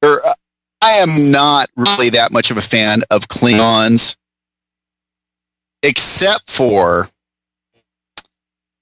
or 0.03 0.25
uh, 0.25 0.35
I 0.83 0.93
am 0.95 1.31
not 1.31 1.69
really 1.77 2.11
that 2.11 2.33
much 2.33 2.51
of 2.51 2.57
a 2.57 2.61
fan 2.61 3.03
of 3.11 3.29
Klingons, 3.29 4.17
except 5.83 6.51
for 6.51 7.07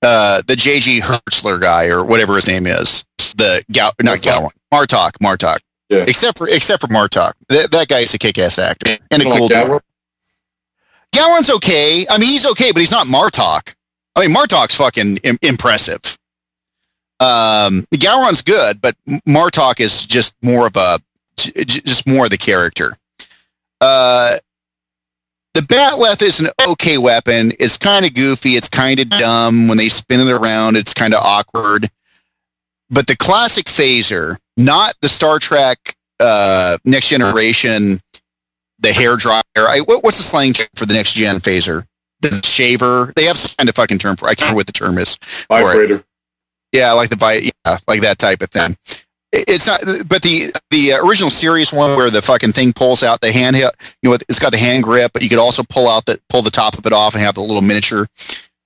uh, 0.02 0.42
the 0.46 0.56
J.G. 0.56 1.00
Hertzler 1.00 1.60
guy 1.60 1.86
or 1.88 2.04
whatever 2.04 2.36
his 2.36 2.48
name 2.48 2.66
is. 2.66 3.04
The 3.36 3.62
Gal, 3.70 3.92
not. 4.02 4.18
Gowron, 4.20 4.50
Martok, 4.72 5.12
Martok. 5.22 5.58
Yeah. 5.88 6.04
Except 6.06 6.38
for 6.38 6.48
except 6.48 6.80
for 6.80 6.88
Martok, 6.88 7.32
that, 7.48 7.70
that 7.72 7.88
guy 7.88 7.98
is 7.98 8.14
a 8.14 8.18
kick-ass 8.18 8.58
actor 8.58 8.96
and 9.10 9.22
a 9.22 9.28
Like 9.28 9.38
cool 9.38 9.48
that 9.48 9.66
dude. 9.66 9.80
Gowron's 11.14 11.50
okay. 11.50 12.06
I 12.08 12.18
mean, 12.18 12.28
he's 12.28 12.46
okay, 12.46 12.70
but 12.72 12.80
he's 12.80 12.92
not 12.92 13.06
Martok. 13.08 13.74
I 14.16 14.26
mean, 14.26 14.34
Martok's 14.34 14.76
fucking 14.76 15.18
Im- 15.18 15.38
impressive. 15.42 16.18
Um, 17.18 17.84
Gowron's 17.92 18.42
good, 18.42 18.80
but 18.80 18.94
Martok 19.28 19.80
is 19.80 20.06
just 20.06 20.36
more 20.42 20.66
of 20.66 20.76
a, 20.76 20.98
j- 21.46 21.64
just 21.64 22.08
more 22.08 22.24
of 22.24 22.30
the 22.30 22.38
character. 22.38 22.92
Uh, 23.80 24.36
the 25.54 25.60
Batleth 25.62 26.22
is 26.22 26.40
an 26.40 26.48
okay 26.68 26.96
weapon. 26.98 27.52
It's 27.58 27.76
kind 27.76 28.06
of 28.06 28.14
goofy. 28.14 28.50
It's 28.50 28.68
kind 28.68 29.00
of 29.00 29.08
dumb. 29.08 29.68
When 29.68 29.78
they 29.78 29.88
spin 29.88 30.20
it 30.20 30.30
around, 30.30 30.76
it's 30.76 30.94
kind 30.94 31.12
of 31.14 31.22
awkward. 31.22 31.88
But 32.88 33.06
the 33.06 33.16
classic 33.16 33.66
phaser, 33.66 34.36
not 34.56 34.94
the 35.00 35.08
Star 35.08 35.38
Trek 35.38 35.78
uh, 36.20 36.76
Next 36.84 37.08
Generation, 37.08 38.00
the 38.78 38.92
hair 38.92 39.16
dryer. 39.16 39.42
I, 39.56 39.80
what, 39.84 40.04
what's 40.04 40.18
the 40.18 40.22
slang 40.22 40.52
term 40.52 40.68
for 40.74 40.86
the 40.86 40.94
next 40.94 41.14
gen 41.14 41.36
phaser? 41.36 41.84
The 42.20 42.40
shaver. 42.44 43.12
They 43.16 43.24
have 43.24 43.38
some 43.38 43.54
kind 43.58 43.68
of 43.68 43.74
fucking 43.74 43.98
term 43.98 44.16
for. 44.16 44.26
I 44.26 44.34
can't 44.34 44.40
remember 44.42 44.56
what 44.56 44.66
the 44.66 44.72
term 44.72 44.98
is. 44.98 45.16
Vibrator. 45.50 46.04
Yeah, 46.72 46.92
like 46.92 47.10
the 47.10 47.16
vi- 47.16 47.50
yeah, 47.66 47.78
like 47.88 48.02
that 48.02 48.18
type 48.18 48.42
of 48.42 48.50
thing. 48.50 48.76
It- 49.32 49.44
It's 49.48 49.66
not, 49.66 49.80
but 50.08 50.22
the 50.22 50.52
the 50.70 50.92
original 50.94 51.30
series 51.30 51.72
one 51.72 51.96
where 51.96 52.10
the 52.10 52.22
fucking 52.22 52.52
thing 52.52 52.72
pulls 52.72 53.02
out 53.02 53.20
the 53.20 53.32
hand, 53.32 53.56
you 53.56 53.68
know, 54.02 54.14
it's 54.28 54.38
got 54.38 54.52
the 54.52 54.58
hand 54.58 54.82
grip, 54.82 55.12
but 55.12 55.22
you 55.22 55.28
could 55.28 55.38
also 55.38 55.62
pull 55.68 55.88
out 55.88 56.06
the 56.06 56.20
pull 56.28 56.42
the 56.42 56.50
top 56.50 56.76
of 56.78 56.86
it 56.86 56.92
off 56.92 57.14
and 57.14 57.22
have 57.22 57.34
the 57.34 57.40
little 57.42 57.62
miniature 57.62 58.06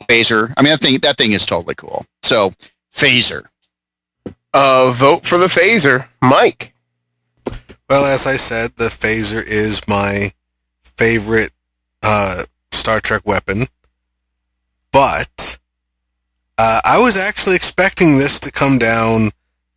phaser. 0.08 0.52
I 0.56 0.62
mean, 0.62 0.72
i 0.72 0.76
think 0.76 1.02
that 1.02 1.16
thing 1.16 1.32
is 1.32 1.46
totally 1.46 1.74
cool. 1.74 2.04
So 2.22 2.50
phaser. 2.94 3.44
Uh, 4.52 4.90
vote 4.90 5.24
for 5.26 5.36
the 5.36 5.46
Phaser. 5.46 6.06
Mike. 6.22 6.72
Well, 7.90 8.04
as 8.06 8.24
I 8.26 8.36
said, 8.36 8.70
the 8.76 8.84
phaser 8.84 9.44
is 9.44 9.82
my 9.88 10.30
favorite 10.84 11.50
uh, 12.04 12.44
Star 12.72 13.00
Trek 13.00 13.22
weapon. 13.26 13.64
But 14.92 15.58
uh, 16.56 16.80
I 16.84 17.00
was 17.00 17.16
actually 17.16 17.56
expecting 17.56 18.18
this 18.18 18.38
to 18.40 18.52
come 18.52 18.78
down 18.78 19.30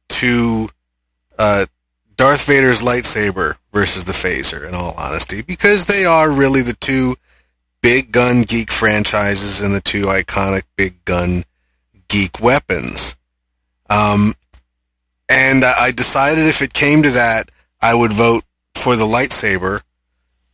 to 0.09 0.69
uh, 1.37 1.65
Darth 2.15 2.47
Vader's 2.47 2.81
lightsaber 2.81 3.57
versus 3.71 4.05
the 4.05 4.11
phaser, 4.11 4.67
in 4.67 4.73
all 4.73 4.93
honesty, 4.97 5.41
because 5.41 5.85
they 5.85 6.05
are 6.05 6.31
really 6.31 6.61
the 6.61 6.75
two 6.79 7.15
big 7.81 8.11
gun 8.11 8.41
geek 8.41 8.71
franchises 8.71 9.61
and 9.61 9.73
the 9.73 9.81
two 9.81 10.03
iconic 10.03 10.63
big 10.75 11.03
gun 11.05 11.43
geek 12.07 12.41
weapons. 12.41 13.17
Um, 13.89 14.33
and 15.29 15.63
I 15.63 15.91
decided 15.95 16.47
if 16.47 16.61
it 16.61 16.73
came 16.73 17.03
to 17.03 17.09
that, 17.11 17.43
I 17.81 17.93
would 17.93 18.13
vote 18.13 18.43
for 18.75 18.95
the 18.95 19.03
lightsaber 19.05 19.81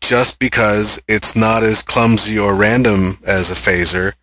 just 0.01 0.39
because 0.39 1.01
it's 1.07 1.35
not 1.35 1.63
as 1.63 1.81
clumsy 1.81 2.37
or 2.37 2.55
random 2.55 3.13
as 3.25 3.51
a 3.51 3.55
phaser. 3.55 4.13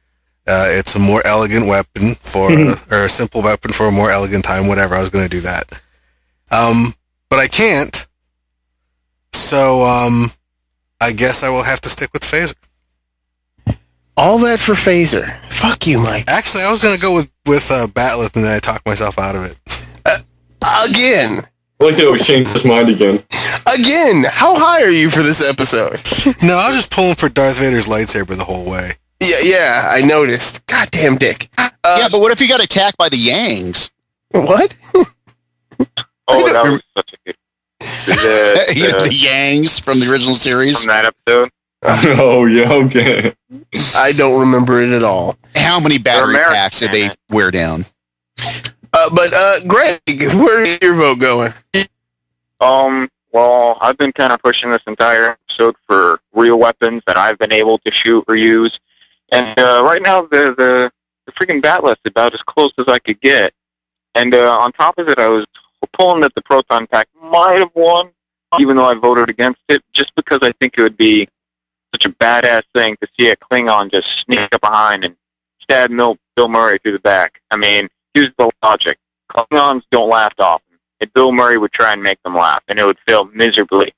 Uh, 0.46 0.66
it's 0.68 0.94
a 0.94 0.98
more 0.98 1.22
elegant 1.26 1.66
weapon 1.66 2.14
for, 2.14 2.50
or 2.92 3.04
a 3.04 3.08
simple 3.08 3.42
weapon 3.42 3.72
for 3.72 3.86
a 3.86 3.92
more 3.92 4.10
elegant 4.10 4.44
time, 4.44 4.68
whatever. 4.68 4.94
I 4.94 5.00
was 5.00 5.10
going 5.10 5.24
to 5.24 5.30
do 5.30 5.40
that. 5.40 5.80
Um, 6.50 6.86
but 7.28 7.38
I 7.38 7.46
can't. 7.46 8.06
So, 9.32 9.82
um, 9.82 10.26
I 11.00 11.12
guess 11.12 11.42
I 11.42 11.50
will 11.50 11.62
have 11.62 11.80
to 11.82 11.88
stick 11.88 12.10
with 12.12 12.22
phaser. 12.22 12.54
All 14.16 14.38
that 14.38 14.60
for 14.60 14.72
Phaser. 14.72 15.34
Fuck 15.46 15.86
you, 15.86 15.98
Mike. 15.98 16.24
Actually, 16.28 16.64
I 16.64 16.70
was 16.70 16.82
going 16.82 16.94
to 16.94 17.00
go 17.00 17.14
with, 17.14 17.32
with, 17.46 17.70
uh, 17.72 17.86
Batleth 17.86 18.36
and 18.36 18.44
then 18.44 18.54
I 18.54 18.58
talked 18.58 18.84
myself 18.86 19.18
out 19.18 19.34
of 19.34 19.44
it. 19.44 19.58
Again. 20.60 21.40
I 21.80 21.84
like 21.84 21.96
to 21.96 22.06
always 22.06 22.26
change 22.26 22.48
his 22.48 22.64
mind 22.64 22.90
again. 22.90 23.24
Again. 23.74 24.24
How 24.28 24.58
high 24.58 24.82
are 24.82 24.90
you 24.90 25.08
for 25.08 25.22
this 25.22 25.42
episode? 25.42 25.92
no, 26.42 26.54
I 26.54 26.68
was 26.68 26.76
just 26.76 26.92
pulling 26.92 27.14
for 27.14 27.30
Darth 27.30 27.60
Vader's 27.60 27.88
lightsaber 27.88 28.36
the 28.36 28.44
whole 28.44 28.70
way. 28.70 28.90
Yeah, 29.22 29.38
yeah, 29.42 29.88
I 29.88 30.02
noticed. 30.02 30.66
Goddamn 30.66 31.16
dick. 31.16 31.48
Uh, 31.56 31.70
yeah, 31.84 32.08
but 32.10 32.20
what 32.20 32.32
if 32.32 32.40
you 32.40 32.48
got 32.48 32.62
attacked 32.62 32.98
by 32.98 33.08
the 33.08 33.16
Yangs? 33.16 33.90
What? 34.32 34.76
Oh, 36.32 36.46
I 36.48 36.52
that 36.52 36.64
was 36.64 36.82
such 36.96 37.12
a 37.12 37.16
good. 37.24 37.36
The, 37.80 38.72
You 38.76 38.88
know, 38.92 39.02
the, 39.02 39.08
the 39.08 39.14
Yangs 39.14 39.82
from 39.82 40.00
the 40.00 40.10
original 40.10 40.34
series. 40.34 40.78
from 40.84 40.88
that 40.88 41.06
episode. 41.06 41.50
oh, 41.82 42.44
yeah, 42.44 42.70
okay. 42.72 43.32
I 43.96 44.12
don't 44.12 44.38
remember 44.40 44.82
it 44.82 44.90
at 44.90 45.02
all. 45.02 45.36
How 45.56 45.80
many 45.80 45.98
battery 45.98 46.34
packs 46.34 46.80
did 46.80 46.92
they 46.92 47.08
wear 47.30 47.50
down? 47.50 47.80
Uh, 48.92 49.10
but 49.14 49.32
uh, 49.34 49.54
Greg, 49.66 50.00
where's 50.34 50.78
your 50.82 50.94
vote 50.94 51.20
going? 51.20 51.52
Um, 52.60 53.08
well, 53.32 53.78
I've 53.80 53.96
been 53.96 54.12
kind 54.12 54.32
of 54.32 54.42
pushing 54.42 54.70
this 54.70 54.82
entire 54.86 55.30
episode 55.30 55.76
for 55.86 56.20
real 56.34 56.58
weapons 56.58 57.02
that 57.06 57.16
I've 57.16 57.38
been 57.38 57.52
able 57.52 57.78
to 57.78 57.90
shoot 57.90 58.24
or 58.28 58.36
use, 58.36 58.78
and 59.32 59.58
uh, 59.58 59.82
right 59.84 60.02
now 60.02 60.22
the 60.22 60.54
the 60.58 60.92
the 61.26 61.32
freaking 61.32 61.62
Batleth 61.62 61.92
is 62.04 62.10
about 62.10 62.34
as 62.34 62.42
close 62.42 62.72
as 62.78 62.88
I 62.88 62.98
could 62.98 63.20
get. 63.20 63.54
And 64.14 64.34
uh, 64.34 64.58
on 64.58 64.72
top 64.72 64.98
of 64.98 65.08
it, 65.08 65.18
I 65.18 65.28
was 65.28 65.46
pulling 65.88 66.20
that 66.22 66.34
the 66.34 66.42
proton 66.42 66.86
pack 66.86 67.08
might 67.22 67.58
have 67.58 67.70
won, 67.74 68.10
even 68.58 68.76
though 68.76 68.86
I 68.86 68.94
voted 68.94 69.28
against 69.28 69.60
it, 69.68 69.82
just 69.92 70.14
because 70.14 70.40
I 70.42 70.52
think 70.52 70.76
it 70.76 70.82
would 70.82 70.96
be 70.96 71.28
such 71.94 72.06
a 72.06 72.10
badass 72.10 72.62
thing 72.74 72.96
to 73.00 73.08
see 73.18 73.30
a 73.30 73.36
Klingon 73.36 73.90
just 73.90 74.08
sneak 74.20 74.40
up 74.52 74.60
behind 74.60 75.04
and 75.04 75.16
stab 75.60 75.90
Mil- 75.90 76.18
Bill 76.36 76.48
Murray 76.48 76.78
through 76.78 76.92
the 76.92 77.00
back. 77.00 77.40
I 77.50 77.56
mean, 77.56 77.88
here's 78.14 78.32
the 78.38 78.50
logic: 78.62 78.98
Klingons 79.30 79.82
don't 79.90 80.08
laugh 80.08 80.34
often 80.38 80.70
and 81.00 81.12
Bill 81.12 81.32
Murray 81.32 81.58
would 81.58 81.72
try 81.72 81.92
and 81.92 82.02
make 82.02 82.22
them 82.22 82.34
laugh, 82.34 82.62
and 82.68 82.78
it 82.78 82.84
would 82.84 82.98
fail 83.06 83.24
miserably. 83.32 83.92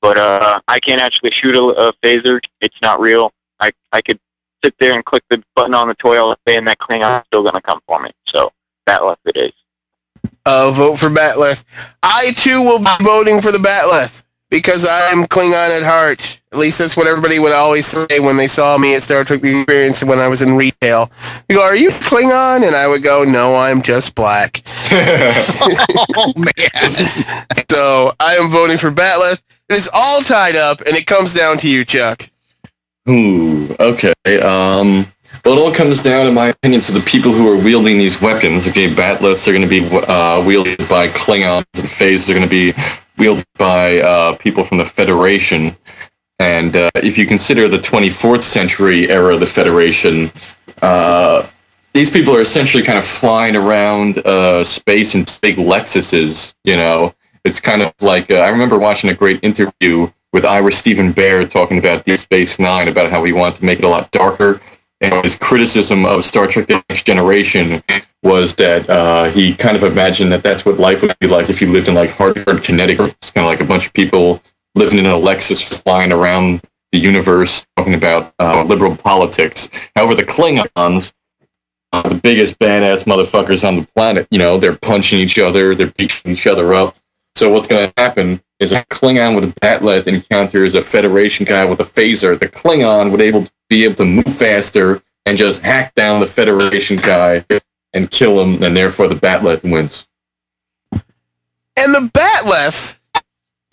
But 0.00 0.16
uh, 0.16 0.60
I 0.68 0.78
can't 0.78 1.00
actually 1.00 1.32
shoot 1.32 1.54
a, 1.54 1.88
a 1.88 1.92
phaser; 1.94 2.40
it's 2.60 2.80
not 2.80 3.00
real. 3.00 3.32
I 3.60 3.72
I 3.92 4.00
could 4.00 4.18
sit 4.64 4.74
there 4.78 4.94
and 4.94 5.04
click 5.04 5.24
the 5.28 5.42
button 5.54 5.74
on 5.74 5.88
the 5.88 5.94
toy 5.94 6.18
all 6.18 6.36
day, 6.46 6.56
and 6.56 6.66
that 6.68 6.78
Klingon's 6.78 7.26
still 7.26 7.42
going 7.42 7.54
to 7.54 7.60
come 7.60 7.80
for 7.86 8.00
me. 8.00 8.10
So 8.26 8.52
that 8.86 9.04
left 9.04 9.20
it 9.26 9.36
is. 9.36 9.52
Uh, 10.44 10.70
vote 10.70 10.96
for 10.96 11.08
Batleth. 11.08 11.64
I 12.02 12.32
too 12.36 12.62
will 12.62 12.78
be 12.78 12.90
voting 13.02 13.40
for 13.40 13.52
the 13.52 13.58
Batleth 13.58 14.24
because 14.50 14.86
I'm 14.88 15.24
Klingon 15.24 15.80
at 15.80 15.84
heart. 15.84 16.40
At 16.52 16.58
least 16.58 16.78
that's 16.78 16.96
what 16.96 17.06
everybody 17.06 17.38
would 17.38 17.52
always 17.52 17.86
say 17.86 18.20
when 18.20 18.36
they 18.36 18.46
saw 18.46 18.78
me 18.78 18.94
at 18.94 19.02
Star 19.02 19.24
Trek 19.24 19.40
The 19.40 19.60
Experience 19.60 20.04
when 20.04 20.18
I 20.18 20.28
was 20.28 20.42
in 20.42 20.54
retail. 20.54 21.10
You 21.48 21.56
go, 21.56 21.62
"Are 21.62 21.76
you 21.76 21.90
Klingon?" 21.90 22.66
And 22.66 22.74
I 22.74 22.86
would 22.88 23.02
go, 23.02 23.24
"No, 23.24 23.56
I'm 23.56 23.82
just 23.82 24.14
black." 24.14 24.62
oh 24.92 26.32
man. 26.36 26.90
so 27.70 28.12
I 28.20 28.36
am 28.36 28.50
voting 28.50 28.78
for 28.78 28.90
Batleth. 28.90 29.42
It 29.68 29.76
is 29.76 29.90
all 29.92 30.20
tied 30.22 30.56
up, 30.56 30.80
and 30.80 30.96
it 30.96 31.06
comes 31.06 31.34
down 31.34 31.58
to 31.58 31.68
you, 31.68 31.84
Chuck. 31.84 32.30
Ooh, 33.08 33.74
okay. 33.78 34.12
Um, 34.40 35.06
well, 35.46 35.56
it 35.56 35.60
all 35.60 35.72
comes 35.72 36.02
down, 36.02 36.26
in 36.26 36.34
my 36.34 36.48
opinion, 36.48 36.80
to 36.80 36.90
the 36.90 36.98
people 36.98 37.30
who 37.32 37.48
are 37.48 37.56
wielding 37.56 37.98
these 37.98 38.20
weapons. 38.20 38.66
Okay, 38.66 38.92
batleths 38.92 39.46
are 39.46 39.52
going 39.52 39.62
to 39.62 39.68
be 39.68 39.88
uh, 40.08 40.44
wielded 40.44 40.78
by 40.88 41.06
Klingons, 41.06 41.64
and 41.74 41.84
phasers 41.84 42.28
are 42.28 42.34
going 42.34 42.42
to 42.42 42.48
be 42.48 42.72
wielded 43.16 43.46
by 43.56 44.00
uh, 44.00 44.36
people 44.38 44.64
from 44.64 44.78
the 44.78 44.84
Federation. 44.84 45.76
And 46.40 46.74
uh, 46.74 46.90
if 46.96 47.16
you 47.16 47.26
consider 47.26 47.68
the 47.68 47.76
24th 47.76 48.42
century 48.42 49.08
era 49.08 49.34
of 49.34 49.40
the 49.40 49.46
Federation, 49.46 50.32
uh, 50.82 51.46
these 51.94 52.10
people 52.10 52.34
are 52.34 52.40
essentially 52.40 52.82
kind 52.82 52.98
of 52.98 53.04
flying 53.04 53.54
around 53.54 54.18
uh, 54.26 54.64
space 54.64 55.14
in 55.14 55.26
big 55.42 55.58
Lexuses. 55.58 56.56
You 56.64 56.76
know, 56.76 57.14
it's 57.44 57.60
kind 57.60 57.82
of 57.82 57.94
like 58.00 58.32
uh, 58.32 58.38
I 58.38 58.48
remember 58.48 58.80
watching 58.80 59.10
a 59.10 59.14
great 59.14 59.38
interview 59.44 60.10
with 60.32 60.44
Ira 60.44 60.72
Steven 60.72 61.14
Behr 61.14 61.48
talking 61.48 61.78
about 61.78 62.04
Deep 62.04 62.18
Space 62.18 62.58
Nine, 62.58 62.88
about 62.88 63.12
how 63.12 63.22
he 63.22 63.32
wanted 63.32 63.54
to 63.60 63.64
make 63.64 63.78
it 63.78 63.84
a 63.84 63.88
lot 63.88 64.10
darker. 64.10 64.60
And 65.00 65.22
his 65.22 65.36
criticism 65.38 66.06
of 66.06 66.24
Star 66.24 66.46
Trek 66.46 66.68
The 66.68 66.82
Next 66.88 67.04
Generation 67.04 67.82
was 68.22 68.54
that 68.56 68.88
uh, 68.88 69.24
he 69.30 69.54
kind 69.54 69.76
of 69.76 69.82
imagined 69.82 70.32
that 70.32 70.42
that's 70.42 70.64
what 70.64 70.78
life 70.78 71.02
would 71.02 71.18
be 71.18 71.26
like 71.26 71.50
if 71.50 71.60
you 71.60 71.70
lived 71.70 71.88
in 71.88 71.94
like 71.94 72.10
Hartford, 72.10 72.64
Connecticut. 72.64 73.14
It's 73.20 73.30
kind 73.30 73.46
of 73.46 73.50
like 73.50 73.60
a 73.60 73.68
bunch 73.68 73.86
of 73.86 73.92
people 73.92 74.42
living 74.74 74.98
in 74.98 75.06
a 75.06 75.10
Lexus 75.10 75.62
flying 75.62 76.12
around 76.12 76.62
the 76.92 76.98
universe 76.98 77.66
talking 77.76 77.94
about 77.94 78.34
uh, 78.38 78.62
liberal 78.64 78.96
politics. 78.96 79.68
However, 79.94 80.14
the 80.14 80.22
Klingons, 80.22 81.12
uh, 81.92 82.08
the 82.08 82.14
biggest 82.14 82.58
badass 82.58 83.04
motherfuckers 83.04 83.66
on 83.66 83.76
the 83.80 83.86
planet, 83.94 84.26
you 84.30 84.38
know, 84.38 84.56
they're 84.56 84.76
punching 84.76 85.18
each 85.18 85.38
other, 85.38 85.74
they're 85.74 85.92
beating 85.96 86.32
each 86.32 86.46
other 86.46 86.72
up. 86.72 86.96
So 87.34 87.50
what's 87.50 87.66
going 87.66 87.86
to 87.86 87.94
happen 88.00 88.40
is 88.60 88.72
a 88.72 88.82
Klingon 88.86 89.34
with 89.34 89.44
a 89.44 89.60
batleth 89.60 90.06
encounters 90.06 90.74
a 90.74 90.80
Federation 90.80 91.44
guy 91.44 91.64
with 91.66 91.80
a 91.80 91.84
phaser. 91.84 92.38
The 92.38 92.48
Klingon 92.48 93.10
would 93.10 93.20
able 93.20 93.44
to 93.44 93.52
be 93.68 93.84
able 93.84 93.96
to 93.96 94.04
move 94.04 94.24
faster 94.24 95.02
and 95.24 95.36
just 95.36 95.62
hack 95.62 95.94
down 95.94 96.20
the 96.20 96.26
Federation 96.26 96.96
guy 96.96 97.44
and 97.92 98.10
kill 98.10 98.40
him, 98.40 98.62
and 98.62 98.76
therefore 98.76 99.08
the 99.08 99.14
batleth 99.14 99.64
wins. 99.64 100.06
And 101.78 101.94
the 101.94 102.10
Batleth, 102.12 102.98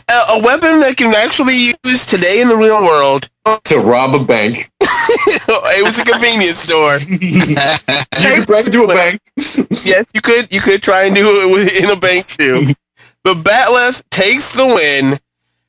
a, 0.09 0.13
a 0.33 0.43
weapon 0.43 0.81
that 0.81 0.95
can 0.97 1.13
actually 1.15 1.53
be 1.53 1.75
used 1.85 2.09
today 2.09 2.41
in 2.41 2.49
the 2.49 2.55
real 2.55 2.83
world. 2.83 3.29
To 3.65 3.79
rob 3.79 4.13
a 4.13 4.23
bank. 4.23 4.71
it 4.81 5.83
was 5.83 5.99
a 5.99 6.05
convenience 6.05 6.59
store. 6.59 6.97
You 6.97 8.37
could 8.37 8.47
break 8.47 8.65
into 8.65 8.83
a 8.83 8.87
bank. 8.87 9.21
yes, 9.35 10.05
you 10.13 10.21
could 10.21 10.51
you 10.51 10.61
could 10.61 10.81
try 10.81 11.03
and 11.03 11.15
do 11.15 11.55
it 11.57 11.83
in 11.83 11.89
a 11.89 11.99
bank 11.99 12.25
too. 12.25 12.73
The 13.23 13.33
Batleth 13.33 14.03
takes 14.09 14.53
the 14.53 14.65
win, 14.65 15.19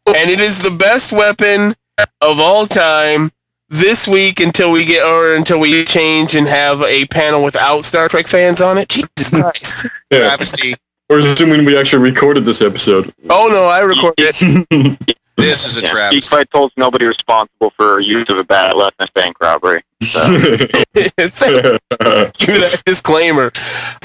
and 0.07 0.31
it 0.31 0.41
is 0.41 0.63
the 0.63 0.71
best 0.71 1.13
weapon 1.13 1.75
of 2.21 2.41
all 2.41 2.67
time 2.67 3.31
this 3.75 4.07
week 4.07 4.41
until 4.41 4.71
we 4.71 4.85
get 4.85 5.05
or 5.05 5.35
until 5.35 5.59
we 5.59 5.85
change 5.85 6.35
and 6.35 6.47
have 6.47 6.81
a 6.83 7.07
panel 7.07 7.43
without 7.43 7.85
Star 7.85 8.09
Trek 8.09 8.27
fans 8.27 8.61
on 8.61 8.79
it. 8.79 8.89
Jesus 8.89 9.31
Christ! 9.41 9.87
Yeah. 10.11 10.19
Travesty. 10.29 10.75
We're 11.11 11.19
assuming 11.19 11.65
we 11.67 11.77
actually 11.77 12.03
recorded 12.03 12.45
this 12.45 12.63
episode. 12.63 13.13
Oh 13.29 13.49
no, 13.49 13.65
I 13.65 13.81
recorded 13.81 14.15
it. 14.19 15.17
This 15.37 15.67
is 15.67 15.77
a 15.79 15.81
Yeah, 15.81 15.87
Geek 15.89 15.93
travesty. 15.93 16.21
Fight 16.37 16.49
holds 16.53 16.73
nobody 16.77 17.07
responsible 17.07 17.71
for 17.71 17.99
use 17.99 18.29
of 18.29 18.39
a 18.39 18.45
bat'leth 18.45 18.93
in 19.01 19.07
a 19.09 19.13
bank 19.17 19.41
robbery. 19.41 19.83
So, 20.01 20.21
Thank 20.95 22.41
you 22.41 22.55
for 22.55 22.61
that 22.61 22.83
disclaimer. 22.87 23.51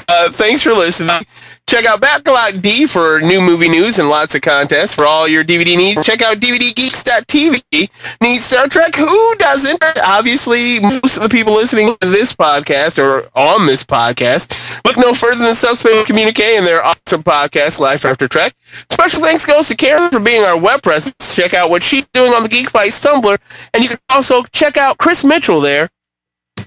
Uh, 0.08 0.30
thanks 0.32 0.64
for 0.64 0.70
listening. 0.70 1.14
Check 1.68 1.86
out 1.86 2.00
Backlot 2.00 2.60
D 2.62 2.86
for 2.88 3.20
new 3.20 3.40
movie 3.40 3.68
news 3.68 4.00
and 4.00 4.08
lots 4.08 4.34
of 4.34 4.40
contests 4.40 4.92
for 4.94 5.04
all 5.04 5.28
your 5.28 5.44
DVD 5.44 5.76
needs. 5.76 6.04
Check 6.04 6.20
out 6.20 6.38
DVDgeeks.tv. 6.38 7.90
Need 8.20 8.38
Star 8.40 8.66
Trek? 8.66 8.94
Who 8.96 9.34
doesn't? 9.38 9.80
Obviously, 10.04 10.80
most 10.80 11.16
of 11.16 11.22
the 11.22 11.28
people 11.28 11.52
listening 11.52 11.96
to 12.00 12.08
this 12.08 12.34
podcast 12.34 12.98
or 12.98 13.28
on 13.38 13.66
this 13.66 13.84
podcast 13.84 14.84
look 14.84 14.96
no 14.96 15.12
further 15.12 15.44
than 15.44 15.54
Subspace 15.54 16.04
Communique 16.06 16.56
and 16.56 16.66
their 16.66 16.84
awesome 16.84 17.22
podcast, 17.22 17.78
Life 17.78 18.04
After 18.04 18.26
Trek. 18.26 18.52
Special 18.90 19.20
thanks 19.22 19.46
goes 19.46 19.68
to 19.68 19.76
Karen 19.76 20.10
for 20.10 20.20
being 20.20 20.42
our 20.42 20.58
web 20.58 20.82
presence. 20.82 21.36
Check 21.36 21.54
out 21.54 21.70
what 21.70 21.84
she's 21.84 22.06
doing 22.08 22.32
on 22.32 22.42
the 22.42 22.48
Geek 22.48 22.68
Fights 22.70 23.04
Tumblr, 23.04 23.38
and 23.74 23.82
you 23.82 23.90
can 23.90 23.98
also 24.10 24.42
check 24.52 24.76
out 24.76 24.98
Chris 24.98 25.22
Mitchell 25.24 25.60
there. 25.60 25.88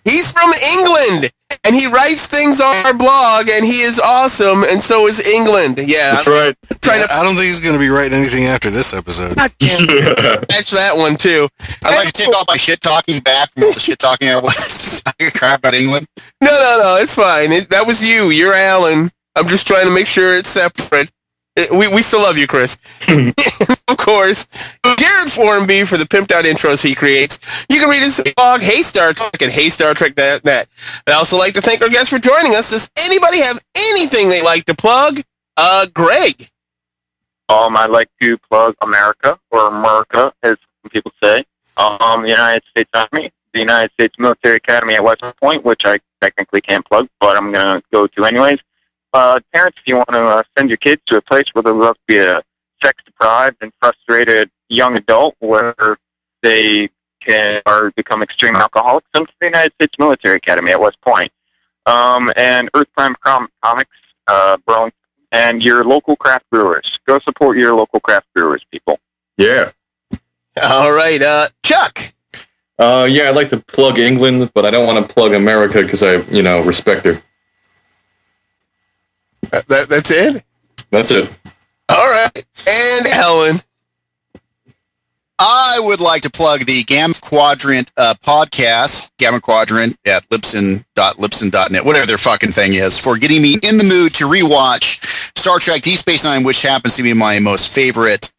He's 0.06 0.32
from 0.32 0.52
England, 0.78 1.32
and 1.64 1.76
he 1.76 1.88
writes 1.88 2.28
things 2.28 2.60
on 2.62 2.76
our 2.86 2.94
blog, 2.94 3.50
and 3.50 3.66
he 3.66 3.82
is 3.82 4.00
awesome, 4.00 4.64
and 4.64 4.82
so 4.82 5.08
is 5.08 5.20
England. 5.26 5.78
Yeah, 5.78 6.12
That's 6.14 6.28
I'm 6.28 6.34
right. 6.34 6.56
trying 6.82 7.02
to 7.06 7.14
I 7.14 7.24
don't 7.24 7.36
think 7.36 7.48
he's 7.48 7.60
going 7.60 7.74
to 7.76 7.80
be 7.80 7.90
writing 7.90 8.18
anything 8.18 8.46
after 8.46 8.70
this 8.70 8.94
episode. 8.94 9.36
God 9.36 9.52
damn 9.60 9.86
it, 9.90 10.48
catch 10.50 10.72
that 10.72 10.96
one 10.96 11.16
too. 11.16 11.48
I'd 11.84 11.96
like 11.96 12.08
to 12.08 12.14
take 12.14 12.36
all 12.36 12.46
my 12.48 12.58
shit 12.58 12.82
talking 12.82 13.20
back 13.22 13.52
from 13.54 13.64
all 13.64 13.74
the 13.74 13.80
shit 13.80 14.00
talking 14.00 14.30
I 14.30 14.40
was 14.40 15.02
talking 15.06 15.30
crap 15.32 15.60
about 15.60 15.74
England. 15.74 16.08
No, 16.42 16.50
no, 16.52 16.80
no, 16.82 16.98
it's 17.02 17.16
fine. 17.16 17.52
It, 17.52 17.70
that 17.70 17.86
was 17.88 18.08
you. 18.08 18.30
You're 18.32 18.54
Alan. 18.54 19.12
I'm 19.36 19.48
just 19.48 19.66
trying 19.68 19.86
to 19.86 19.92
make 19.94 20.08
sure 20.08 20.36
it's 20.36 20.50
separate. 20.50 21.10
It- 21.56 21.72
we, 21.72 21.88
we 21.88 22.02
still 22.02 22.22
love 22.22 22.38
you, 22.38 22.48
Chris. 22.48 22.78
of 23.88 23.98
course, 23.98 24.78
Jared 24.98 25.30
Formby 25.30 25.84
for 25.84 25.98
the 25.98 26.06
pimped 26.06 26.32
out 26.32 26.46
intros 26.46 26.82
he 26.84 26.96
creates. 26.96 27.66
You 27.70 27.80
can 27.80 27.90
read 27.90 28.02
his 28.02 28.22
blog, 28.36 28.62
Hey 28.62 28.82
Star 28.82 29.14
Trek, 29.14 29.42
at 29.42 29.52
heystartrek.net. 29.52 30.68
I'd 31.08 31.14
also 31.14 31.38
like 31.38 31.54
to 31.54 31.62
thank 31.62 31.82
our 31.82 31.90
guests 31.90 32.10
for 32.10 32.20
joining 32.20 32.56
us. 32.56 32.72
Does 32.72 32.90
anybody 33.00 33.40
have 33.42 33.60
anything 33.76 34.30
they'd 34.30 34.44
like 34.44 34.66
to 34.66 34.74
plug? 34.76 35.22
Uh, 35.56 35.86
Greg. 35.94 36.50
um, 37.50 37.78
I'd 37.78 37.92
like 37.92 38.10
to 38.22 38.38
plug 38.40 38.76
America, 38.82 39.40
or 39.52 39.68
America, 39.68 40.34
as 40.42 40.58
some 40.82 40.90
people 40.90 41.12
say. 41.22 41.46
Um, 41.78 42.24
the 42.24 42.30
United 42.30 42.64
States 42.72 42.90
Army, 42.94 43.32
the 43.54 43.60
United 43.60 43.92
States 43.94 44.18
Military 44.18 44.56
Academy 44.58 44.96
at 44.96 45.04
West 45.04 45.22
Point, 45.40 45.64
which 45.64 45.86
I 45.86 46.00
technically 46.22 46.62
can't 46.62 46.84
plug, 46.86 47.08
but 47.20 47.38
I'm 47.38 47.52
going 47.52 47.80
to 47.82 47.88
go 47.92 48.08
to 48.08 48.26
anyways. 48.26 48.60
Uh, 49.14 49.40
parents, 49.54 49.78
if 49.80 49.88
you 49.88 49.96
want 49.96 50.10
to 50.10 50.20
uh, 50.20 50.44
send 50.58 50.70
your 50.70 50.78
kids 50.78 51.02
to 51.06 51.18
a 51.18 51.22
place 51.22 51.46
where 51.54 51.62
they'll 51.62 51.76
love 51.76 51.96
to 51.96 52.02
be 52.08 52.18
a 52.18 52.42
sex-deprived 52.82 53.58
and 53.62 53.72
frustrated 53.80 54.50
young 54.70 54.98
adult, 54.98 55.36
where 55.40 55.76
they 56.42 56.90
can 57.20 57.62
or 57.66 57.92
become 57.96 58.24
extreme 58.24 58.56
alcoholics, 58.56 59.08
send 59.16 59.28
to 59.28 59.34
the 59.40 59.46
United 59.46 59.74
States 59.74 60.00
Military 60.00 60.38
Academy 60.38 60.72
at 60.72 60.80
West 60.80 61.00
Point. 61.02 61.32
Um, 61.86 62.32
and 62.38 62.70
Earth 62.74 62.88
Prime 62.96 63.16
Com- 63.24 63.50
Comics, 63.62 63.96
uh, 64.28 64.58
Burlington, 64.66 64.98
and 65.32 65.64
your 65.64 65.84
local 65.84 66.16
craft 66.16 66.50
brewers. 66.50 67.00
Go 67.06 67.20
support 67.20 67.58
your 67.58 67.76
local 67.76 68.00
craft 68.00 68.28
brewers, 68.34 68.64
people. 68.72 69.00
Yeah. 69.38 69.72
All 70.62 70.92
right, 70.92 71.22
uh, 71.22 71.50
Chuck. 71.66 72.14
Uh, 72.80 73.08
yeah, 73.10 73.30
I'd 73.30 73.36
like 73.36 73.50
to 73.50 73.60
plug 73.60 74.00
England, 74.00 74.52
but 74.54 74.66
I 74.66 74.72
don't 74.72 74.86
want 74.86 75.08
to 75.08 75.14
plug 75.14 75.34
America 75.34 75.82
because 75.82 76.04
I, 76.04 76.18
you 76.32 76.42
know, 76.42 76.62
respect 76.64 77.06
her. 77.06 77.22
That, 79.52 79.68
that, 79.68 79.90
that's 79.90 80.12
it? 80.12 80.44
That's 80.90 81.12
it. 81.12 81.30
All 81.90 82.10
right. 82.10 82.46
And 82.68 83.08
Helen. 83.08 83.58
I 85.40 85.80
would 85.82 86.00
like 86.00 86.22
to 86.22 86.30
plug 86.30 86.62
the 86.62 86.84
Gamma 86.84 87.16
Quadrant 87.20 87.92
uh, 87.98 88.14
podcast, 88.24 89.12
Gamma 89.18 89.42
Quadrant 89.42 89.98
at 90.06 90.28
Libsyn.Libsyn.net, 90.30 91.84
whatever 91.84 92.06
their 92.06 92.20
fucking 92.20 92.52
thing 92.52 92.76
is, 92.76 93.00
for 93.00 93.18
getting 93.18 93.42
me 93.42 93.56
in 93.56 93.78
the 93.78 93.84
mood 93.84 94.14
to 94.16 94.26
rewatch 94.26 95.04
Star 95.38 95.60
Trek 95.60 95.82
Deep 95.82 95.98
Space 95.98 96.24
Nine, 96.24 96.44
which 96.44 96.62
happens 96.62 96.96
to 96.96 97.04
be 97.04 97.14
my 97.14 97.40
most 97.40 97.74
favorite 97.74 98.32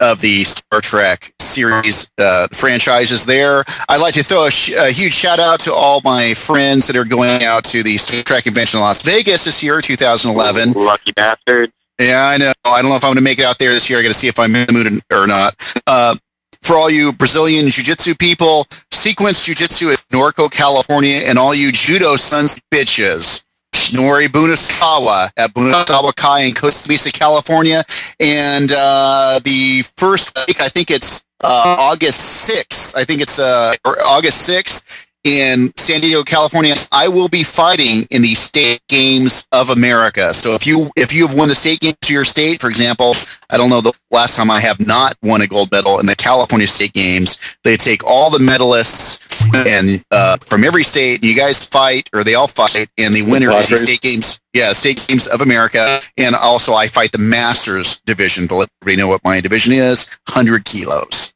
of 0.00 0.20
the 0.20 0.44
Star 0.44 0.80
Trek 0.80 1.32
series 1.38 2.10
uh, 2.18 2.48
franchises 2.52 3.26
there. 3.26 3.62
I'd 3.88 4.00
like 4.00 4.14
to 4.14 4.22
throw 4.22 4.46
a, 4.46 4.50
sh- 4.50 4.72
a 4.72 4.90
huge 4.90 5.12
shout 5.12 5.38
out 5.38 5.60
to 5.60 5.74
all 5.74 6.00
my 6.04 6.34
friends 6.34 6.86
that 6.86 6.96
are 6.96 7.04
going 7.04 7.42
out 7.44 7.64
to 7.64 7.82
the 7.82 7.96
Star 7.98 8.22
Trek 8.22 8.44
convention 8.44 8.78
in 8.78 8.82
Las 8.82 9.02
Vegas 9.02 9.44
this 9.44 9.62
year, 9.62 9.80
2011. 9.80 10.72
Lucky 10.72 11.12
bastards. 11.12 11.72
Yeah, 12.00 12.26
I 12.26 12.38
know. 12.38 12.52
I 12.64 12.80
don't 12.80 12.90
know 12.90 12.96
if 12.96 13.04
I'm 13.04 13.10
going 13.10 13.18
to 13.18 13.22
make 13.22 13.38
it 13.38 13.44
out 13.44 13.58
there 13.58 13.72
this 13.72 13.90
year. 13.90 13.98
I 13.98 14.02
got 14.02 14.08
to 14.08 14.14
see 14.14 14.28
if 14.28 14.38
I'm 14.38 14.54
in 14.54 14.66
the 14.66 14.72
mood 14.72 15.02
or 15.12 15.26
not. 15.26 15.54
Uh, 15.86 16.16
for 16.62 16.76
all 16.76 16.90
you 16.90 17.12
Brazilian 17.12 17.68
jiu-jitsu 17.68 18.14
people, 18.16 18.66
Sequence 18.90 19.44
Jiu-Jitsu 19.46 19.90
at 19.90 19.98
Norco, 20.12 20.50
California, 20.50 21.20
and 21.24 21.38
all 21.38 21.54
you 21.54 21.72
judo 21.72 22.16
sons 22.16 22.60
bitches. 22.72 23.44
Nori 23.90 24.26
Bunasawa 24.26 25.30
at 25.36 25.52
Bunasawa 25.52 26.14
Kai 26.16 26.42
in 26.42 26.54
Costa 26.54 26.88
Mesa, 26.88 27.10
California. 27.10 27.82
And 28.18 28.70
uh, 28.76 29.40
the 29.44 29.82
first 29.96 30.36
week, 30.46 30.60
I 30.60 30.68
think 30.68 30.90
it's 30.90 31.24
uh, 31.42 31.76
August 31.78 32.48
6th. 32.48 32.96
I 32.96 33.04
think 33.04 33.20
it's 33.20 33.38
uh, 33.38 33.72
August 34.06 34.48
6th 34.48 35.09
in 35.24 35.72
San 35.76 36.00
Diego, 36.00 36.22
California. 36.22 36.74
I 36.92 37.08
will 37.08 37.28
be 37.28 37.42
fighting 37.42 38.06
in 38.10 38.22
the 38.22 38.34
state 38.34 38.80
games 38.88 39.46
of 39.52 39.70
America. 39.70 40.32
So 40.34 40.54
if 40.54 40.66
you 40.66 40.90
if 40.96 41.12
you 41.12 41.26
have 41.26 41.36
won 41.36 41.48
the 41.48 41.54
state 41.54 41.80
games 41.80 41.96
of 42.02 42.10
your 42.10 42.24
state, 42.24 42.60
for 42.60 42.68
example, 42.68 43.14
I 43.50 43.56
don't 43.56 43.70
know 43.70 43.80
the 43.80 43.92
last 44.10 44.36
time 44.36 44.50
I 44.50 44.60
have 44.60 44.84
not 44.84 45.14
won 45.22 45.42
a 45.42 45.46
gold 45.46 45.70
medal 45.70 46.00
in 46.00 46.06
the 46.06 46.16
California 46.16 46.66
state 46.66 46.92
games. 46.92 47.56
They 47.64 47.76
take 47.76 48.04
all 48.04 48.30
the 48.30 48.38
medalists 48.38 49.20
and 49.54 50.02
uh, 50.10 50.36
from 50.44 50.64
every 50.64 50.82
state, 50.82 51.16
and 51.16 51.24
you 51.24 51.36
guys 51.36 51.64
fight, 51.64 52.08
or 52.12 52.24
they 52.24 52.34
all 52.34 52.48
fight, 52.48 52.88
and 52.98 53.14
the 53.14 53.22
winner 53.22 53.50
is 53.52 53.70
the 53.70 53.78
state 53.78 54.00
games. 54.00 54.40
Yeah, 54.52 54.72
state 54.72 55.04
games 55.06 55.28
of 55.28 55.42
America, 55.42 56.00
and 56.18 56.34
also 56.34 56.74
I 56.74 56.88
fight 56.88 57.12
the 57.12 57.18
Masters 57.18 58.00
division. 58.00 58.48
To 58.48 58.56
let 58.56 58.68
everybody 58.82 59.02
know 59.02 59.08
what 59.08 59.22
my 59.24 59.40
division 59.40 59.72
is, 59.72 60.18
hundred 60.28 60.64
kilos. 60.64 61.34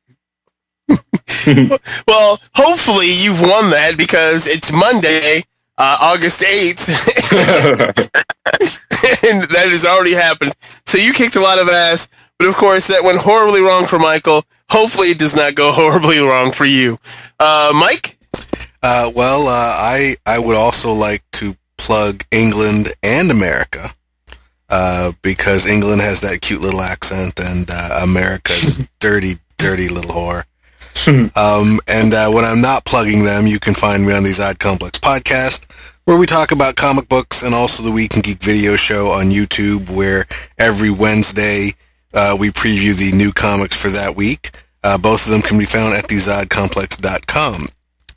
Well, 2.06 2.40
hopefully 2.54 3.10
you've 3.10 3.40
won 3.40 3.70
that 3.70 3.96
because 3.98 4.46
it's 4.46 4.72
Monday, 4.72 5.42
uh, 5.76 5.98
August 6.00 6.40
8th, 6.40 6.88
and 9.30 9.44
that 9.44 9.68
has 9.68 9.84
already 9.84 10.14
happened. 10.14 10.54
So 10.86 10.96
you 10.96 11.12
kicked 11.12 11.36
a 11.36 11.40
lot 11.40 11.58
of 11.58 11.68
ass, 11.68 12.08
but 12.38 12.48
of 12.48 12.54
course 12.54 12.86
that 12.86 13.04
went 13.04 13.18
horribly 13.18 13.60
wrong 13.60 13.84
for 13.84 13.98
Michael. 13.98 14.44
Hopefully 14.70 15.08
it 15.08 15.18
does 15.18 15.36
not 15.36 15.54
go 15.54 15.72
horribly 15.72 16.18
wrong 16.20 16.50
for 16.50 16.64
you. 16.64 16.98
Uh, 17.38 17.72
Mike? 17.74 18.16
Uh, 18.82 19.10
well, 19.14 19.46
uh, 19.46 19.76
I 19.78 20.14
I 20.26 20.38
would 20.38 20.56
also 20.56 20.92
like 20.92 21.22
to 21.32 21.56
plug 21.78 22.24
England 22.30 22.92
and 23.02 23.30
America 23.30 23.88
uh, 24.70 25.12
because 25.22 25.66
England 25.66 26.00
has 26.00 26.20
that 26.22 26.40
cute 26.40 26.60
little 26.60 26.80
accent 26.80 27.38
and 27.38 27.68
uh, 27.70 28.00
America's 28.02 28.88
dirty, 29.00 29.34
dirty 29.58 29.88
little 29.88 30.10
whore. 30.10 30.44
um, 31.08 31.78
and 31.88 32.14
uh, 32.14 32.30
when 32.30 32.44
I'm 32.44 32.60
not 32.60 32.84
plugging 32.84 33.24
them, 33.24 33.46
you 33.46 33.58
can 33.58 33.74
find 33.74 34.06
me 34.06 34.12
on 34.12 34.22
the 34.22 34.30
Zod 34.30 34.58
Complex 34.58 34.98
podcast, 35.00 35.66
where 36.04 36.18
we 36.18 36.26
talk 36.26 36.52
about 36.52 36.76
comic 36.76 37.08
books 37.08 37.42
and 37.42 37.54
also 37.54 37.82
the 37.82 37.90
Week 37.90 38.14
in 38.14 38.22
Geek 38.22 38.38
video 38.38 38.76
show 38.76 39.08
on 39.08 39.26
YouTube, 39.26 39.94
where 39.94 40.24
every 40.58 40.90
Wednesday 40.90 41.70
uh, 42.14 42.36
we 42.38 42.48
preview 42.48 42.96
the 42.96 43.16
new 43.16 43.32
comics 43.32 43.80
for 43.80 43.88
that 43.88 44.14
week. 44.16 44.50
Uh, 44.82 44.98
both 44.98 45.24
of 45.26 45.32
them 45.32 45.42
can 45.42 45.58
be 45.58 45.64
found 45.64 45.94
at 45.94 46.04
thezodcomplex.com. 46.04 47.68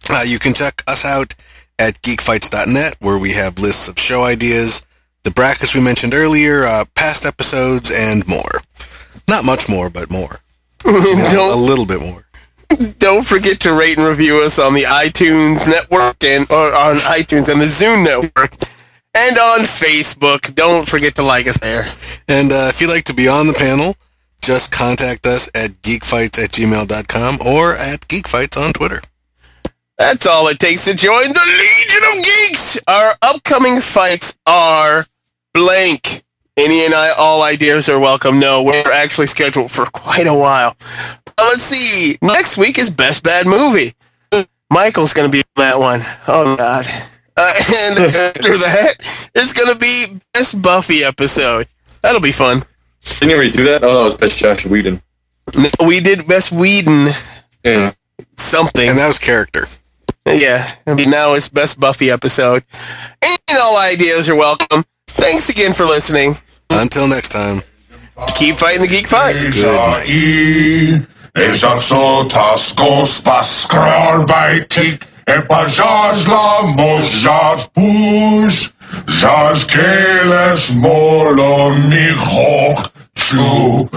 Uh, 0.10 0.24
you 0.26 0.40
can 0.40 0.54
check 0.54 0.84
us 0.88 1.06
out 1.06 1.34
at 1.80 2.02
geekfights.net, 2.02 2.96
where 3.00 3.18
we 3.18 3.32
have 3.34 3.60
lists 3.60 3.88
of 3.88 3.98
show 4.00 4.24
ideas, 4.24 4.86
the 5.24 5.32
brackets 5.32 5.76
we 5.76 5.84
mentioned 5.84 6.14
earlier, 6.14 6.64
uh, 6.64 6.86
past 6.96 7.26
episodes, 7.26 7.92
and 7.92 8.28
more. 8.28 8.62
Not 9.28 9.46
much 9.46 9.68
more, 9.70 9.90
but 9.90 10.12
more. 10.12 10.40
You 10.86 11.16
know, 11.34 11.54
a 11.54 11.60
little 11.60 11.86
bit 11.86 12.00
more. 12.00 12.27
don't 13.00 13.26
forget 13.26 13.60
to 13.62 13.74
rate 13.74 13.98
and 13.98 14.08
review 14.08 14.42
us 14.42 14.60
on 14.60 14.74
the 14.74 14.84
iTunes 14.84 15.68
network 15.68 16.24
and 16.24 16.50
or 16.52 16.74
on 16.74 16.96
iTunes 16.96 17.50
and 17.52 17.62
the 17.62 17.66
Zune 17.66 18.04
network 18.04 18.54
and 19.14 19.38
on 19.38 19.60
Facebook. 19.60 20.54
Don't 20.56 20.88
forget 20.88 21.16
to 21.16 21.24
like 21.24 21.48
us 21.48 21.60
there. 21.60 21.84
And 22.28 22.52
uh, 22.52 22.70
if 22.70 22.82
you'd 22.82 22.90
like 22.90 23.06
to 23.06 23.14
be 23.14 23.28
on 23.28 23.48
the 23.48 23.54
panel, 23.54 23.96
just 24.42 24.72
contact 24.72 25.26
us 25.26 25.50
at 25.56 25.72
geekfights 25.82 26.44
at 26.44 26.52
gmail.com 26.52 27.38
or 27.48 27.74
at 27.74 28.02
geekfights 28.08 28.58
on 28.58 28.74
Twitter. 28.74 29.02
That's 29.98 30.28
all 30.28 30.48
it 30.48 30.60
takes 30.60 30.86
to 30.86 30.94
join 30.94 31.24
the 31.24 31.58
Legion 31.58 32.20
of 32.20 32.24
Geeks. 32.24 32.80
Our 32.88 33.14
upcoming 33.24 33.82
fights 33.82 34.38
are 34.46 35.08
blank. 35.54 36.24
Any 36.56 36.86
and 36.86 36.94
I, 36.94 37.12
all 37.18 37.42
ideas 37.42 37.90
are 37.90 38.00
welcome. 38.00 38.40
No, 38.40 38.62
we're 38.62 38.92
actually 38.92 39.28
scheduled 39.28 39.72
for 39.72 39.86
quite 39.86 40.28
a 40.28 40.34
while. 40.34 40.76
Uh, 41.40 41.44
let's 41.50 41.64
see. 41.64 42.18
Next 42.22 42.58
week 42.58 42.78
is 42.80 42.90
Best 42.90 43.24
Bad 43.24 43.46
Movie. 43.48 43.94
Michael's 44.72 45.14
going 45.14 45.30
to 45.30 45.32
be 45.32 45.40
on 45.40 45.46
that 45.58 45.80
one. 45.80 46.02
Oh, 46.28 46.56
God. 46.58 46.86
Uh, 47.38 47.54
and 47.76 48.00
after 48.00 48.58
that, 48.58 48.96
it's 49.36 49.54
going 49.54 49.72
to 49.72 49.78
be 49.78 50.20
Best 50.34 50.62
Buffy 50.62 51.04
episode. 51.04 51.68
That'll 52.02 52.22
be 52.22 52.32
fun. 52.32 52.62
Didn't 53.04 53.30
you 53.30 53.36
already 53.36 53.52
do 53.52 53.64
that? 53.66 53.84
Oh, 53.84 53.88
no, 53.94 54.02
it 54.02 54.04
was 54.06 54.16
Best 54.18 54.38
Joss 54.40 54.66
Whedon. 54.66 55.02
No, 55.58 55.70
We 55.86 56.00
did 56.02 56.28
Best 56.28 56.52
Whedon 56.52 57.10
Yeah. 57.64 57.94
something. 58.36 58.90
And 58.90 58.98
that 58.98 59.08
was 59.08 59.20
character. 59.20 59.62
Yeah, 60.28 60.70
I 60.86 60.94
mean, 60.96 61.10
now 61.10 61.36
it's 61.36 61.48
best 61.48 61.80
Buffy 61.80 62.12
episode. 62.12 62.66
And 63.22 63.40
all 63.62 63.78
ideas 63.78 64.28
are 64.28 64.36
welcome. 64.36 64.84
Thanks 65.08 65.48
again 65.48 65.72
for 65.72 65.86
listening. 65.86 66.34
Until 66.70 67.08
next 67.08 67.30
time. 67.30 67.60
Keep 68.36 68.56
fighting 68.58 68.82
the 68.82 68.88
geek 68.90 69.08
fight. 69.08 69.38
I 71.38 71.44
exotas 71.44 72.74
gospas 72.76 73.50
skrorbaitik 73.64 75.06
epajaj 75.28 76.28
lamos 76.28 77.06
jaz 77.24 77.68
push 77.78 78.70
jaz 79.22 79.66
keles 79.66 80.76
molon 80.76 81.90
nichok 81.90 82.80
chu 83.16 83.90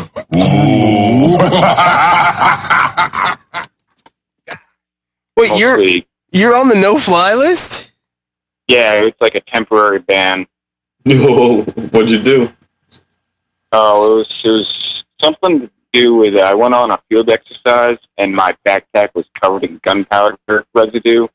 Wait, 5.36 5.58
you're 5.58 5.80
you're 6.32 6.54
on 6.54 6.68
the 6.68 6.74
no 6.74 6.98
fly 6.98 7.34
list? 7.34 7.92
yeah, 8.68 8.92
it's 9.02 9.20
like 9.20 9.34
a 9.34 9.40
temporary 9.40 9.98
ban. 9.98 10.46
No, 11.04 11.62
what'd 11.90 12.10
you 12.10 12.22
do? 12.22 12.52
Oh, 13.72 14.12
it 14.12 14.16
was, 14.18 14.42
it 14.44 14.48
was 14.48 15.04
something 15.20 15.60
to 15.62 15.70
do 15.92 16.14
with 16.16 16.36
I 16.36 16.54
went 16.54 16.74
on 16.74 16.90
a 16.90 16.98
field 17.08 17.30
exercise 17.30 17.98
and 18.18 18.34
my 18.34 18.56
backpack 18.66 19.10
was 19.14 19.26
covered 19.34 19.64
in 19.64 19.78
gunpowder 19.82 20.38
residue, 20.74 21.26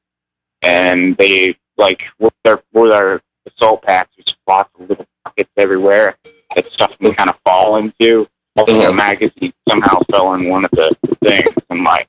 and 0.61 1.15
they 1.17 1.57
like 1.77 2.05
with 2.19 2.33
their 2.43 2.61
with 2.73 2.91
our 2.91 3.21
assault 3.45 3.83
packs, 3.83 4.11
there's 4.17 4.35
lots 4.47 4.69
of 4.79 4.89
little 4.89 5.05
pockets 5.23 5.51
everywhere 5.57 6.15
that 6.55 6.65
stuff 6.65 6.97
can 6.99 7.13
kind 7.13 7.29
of 7.29 7.37
fall 7.45 7.77
into. 7.77 8.27
Also, 8.57 8.71
Uh-huh. 8.79 8.89
a 8.89 8.93
magazine 8.93 9.53
somehow 9.67 9.99
fell 10.09 10.33
in 10.35 10.47
one 10.47 10.63
of 10.63 10.71
the 10.71 10.95
things. 11.21 11.49
I'm 11.69 11.83
like, 11.83 12.07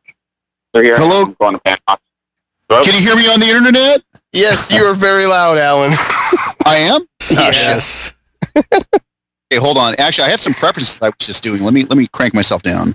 so 0.75 0.81
here 0.81 0.97
Hello? 0.97 1.23
I'm 1.25 1.33
going 1.41 1.57
to 1.57 1.61
ban. 1.65 1.77
Hello? 1.89 2.83
Can 2.85 2.95
you 2.95 3.01
hear 3.01 3.17
me 3.17 3.27
on 3.33 3.41
the 3.41 3.47
internet? 3.47 4.03
Yes, 4.33 4.71
you 4.73 4.85
are 4.85 4.95
very 4.95 5.27
loud, 5.27 5.59
Alan. 5.59 5.91
I 6.67 6.77
am. 6.93 7.03
Oh, 7.39 7.51
shit. 7.51 7.55
Yes. 7.55 8.15
Okay, 9.53 9.61
hold 9.61 9.79
on. 9.79 9.95
Actually, 9.99 10.27
I 10.27 10.31
have 10.31 10.41
some 10.41 10.55
preferences 10.55 11.01
I 11.01 11.07
was 11.07 11.17
just 11.19 11.45
doing. 11.45 11.63
Let 11.63 11.73
me 11.73 11.85
let 11.85 11.97
me 11.97 12.09
crank 12.13 12.35
myself 12.35 12.63
down. 12.63 12.95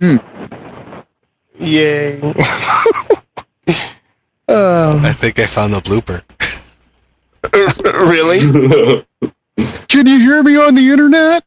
Hmm. 0.00 0.16
Yay. 1.58 2.20
oh, 4.48 5.00
I 5.04 5.12
think 5.12 5.38
I 5.38 5.46
found 5.46 5.72
the 5.72 5.80
blooper. 5.80 6.22
really? 8.08 8.40
Can 9.88 10.06
you 10.06 10.18
hear 10.18 10.42
me 10.42 10.56
on 10.56 10.74
the 10.74 10.90
internet? 10.90 11.44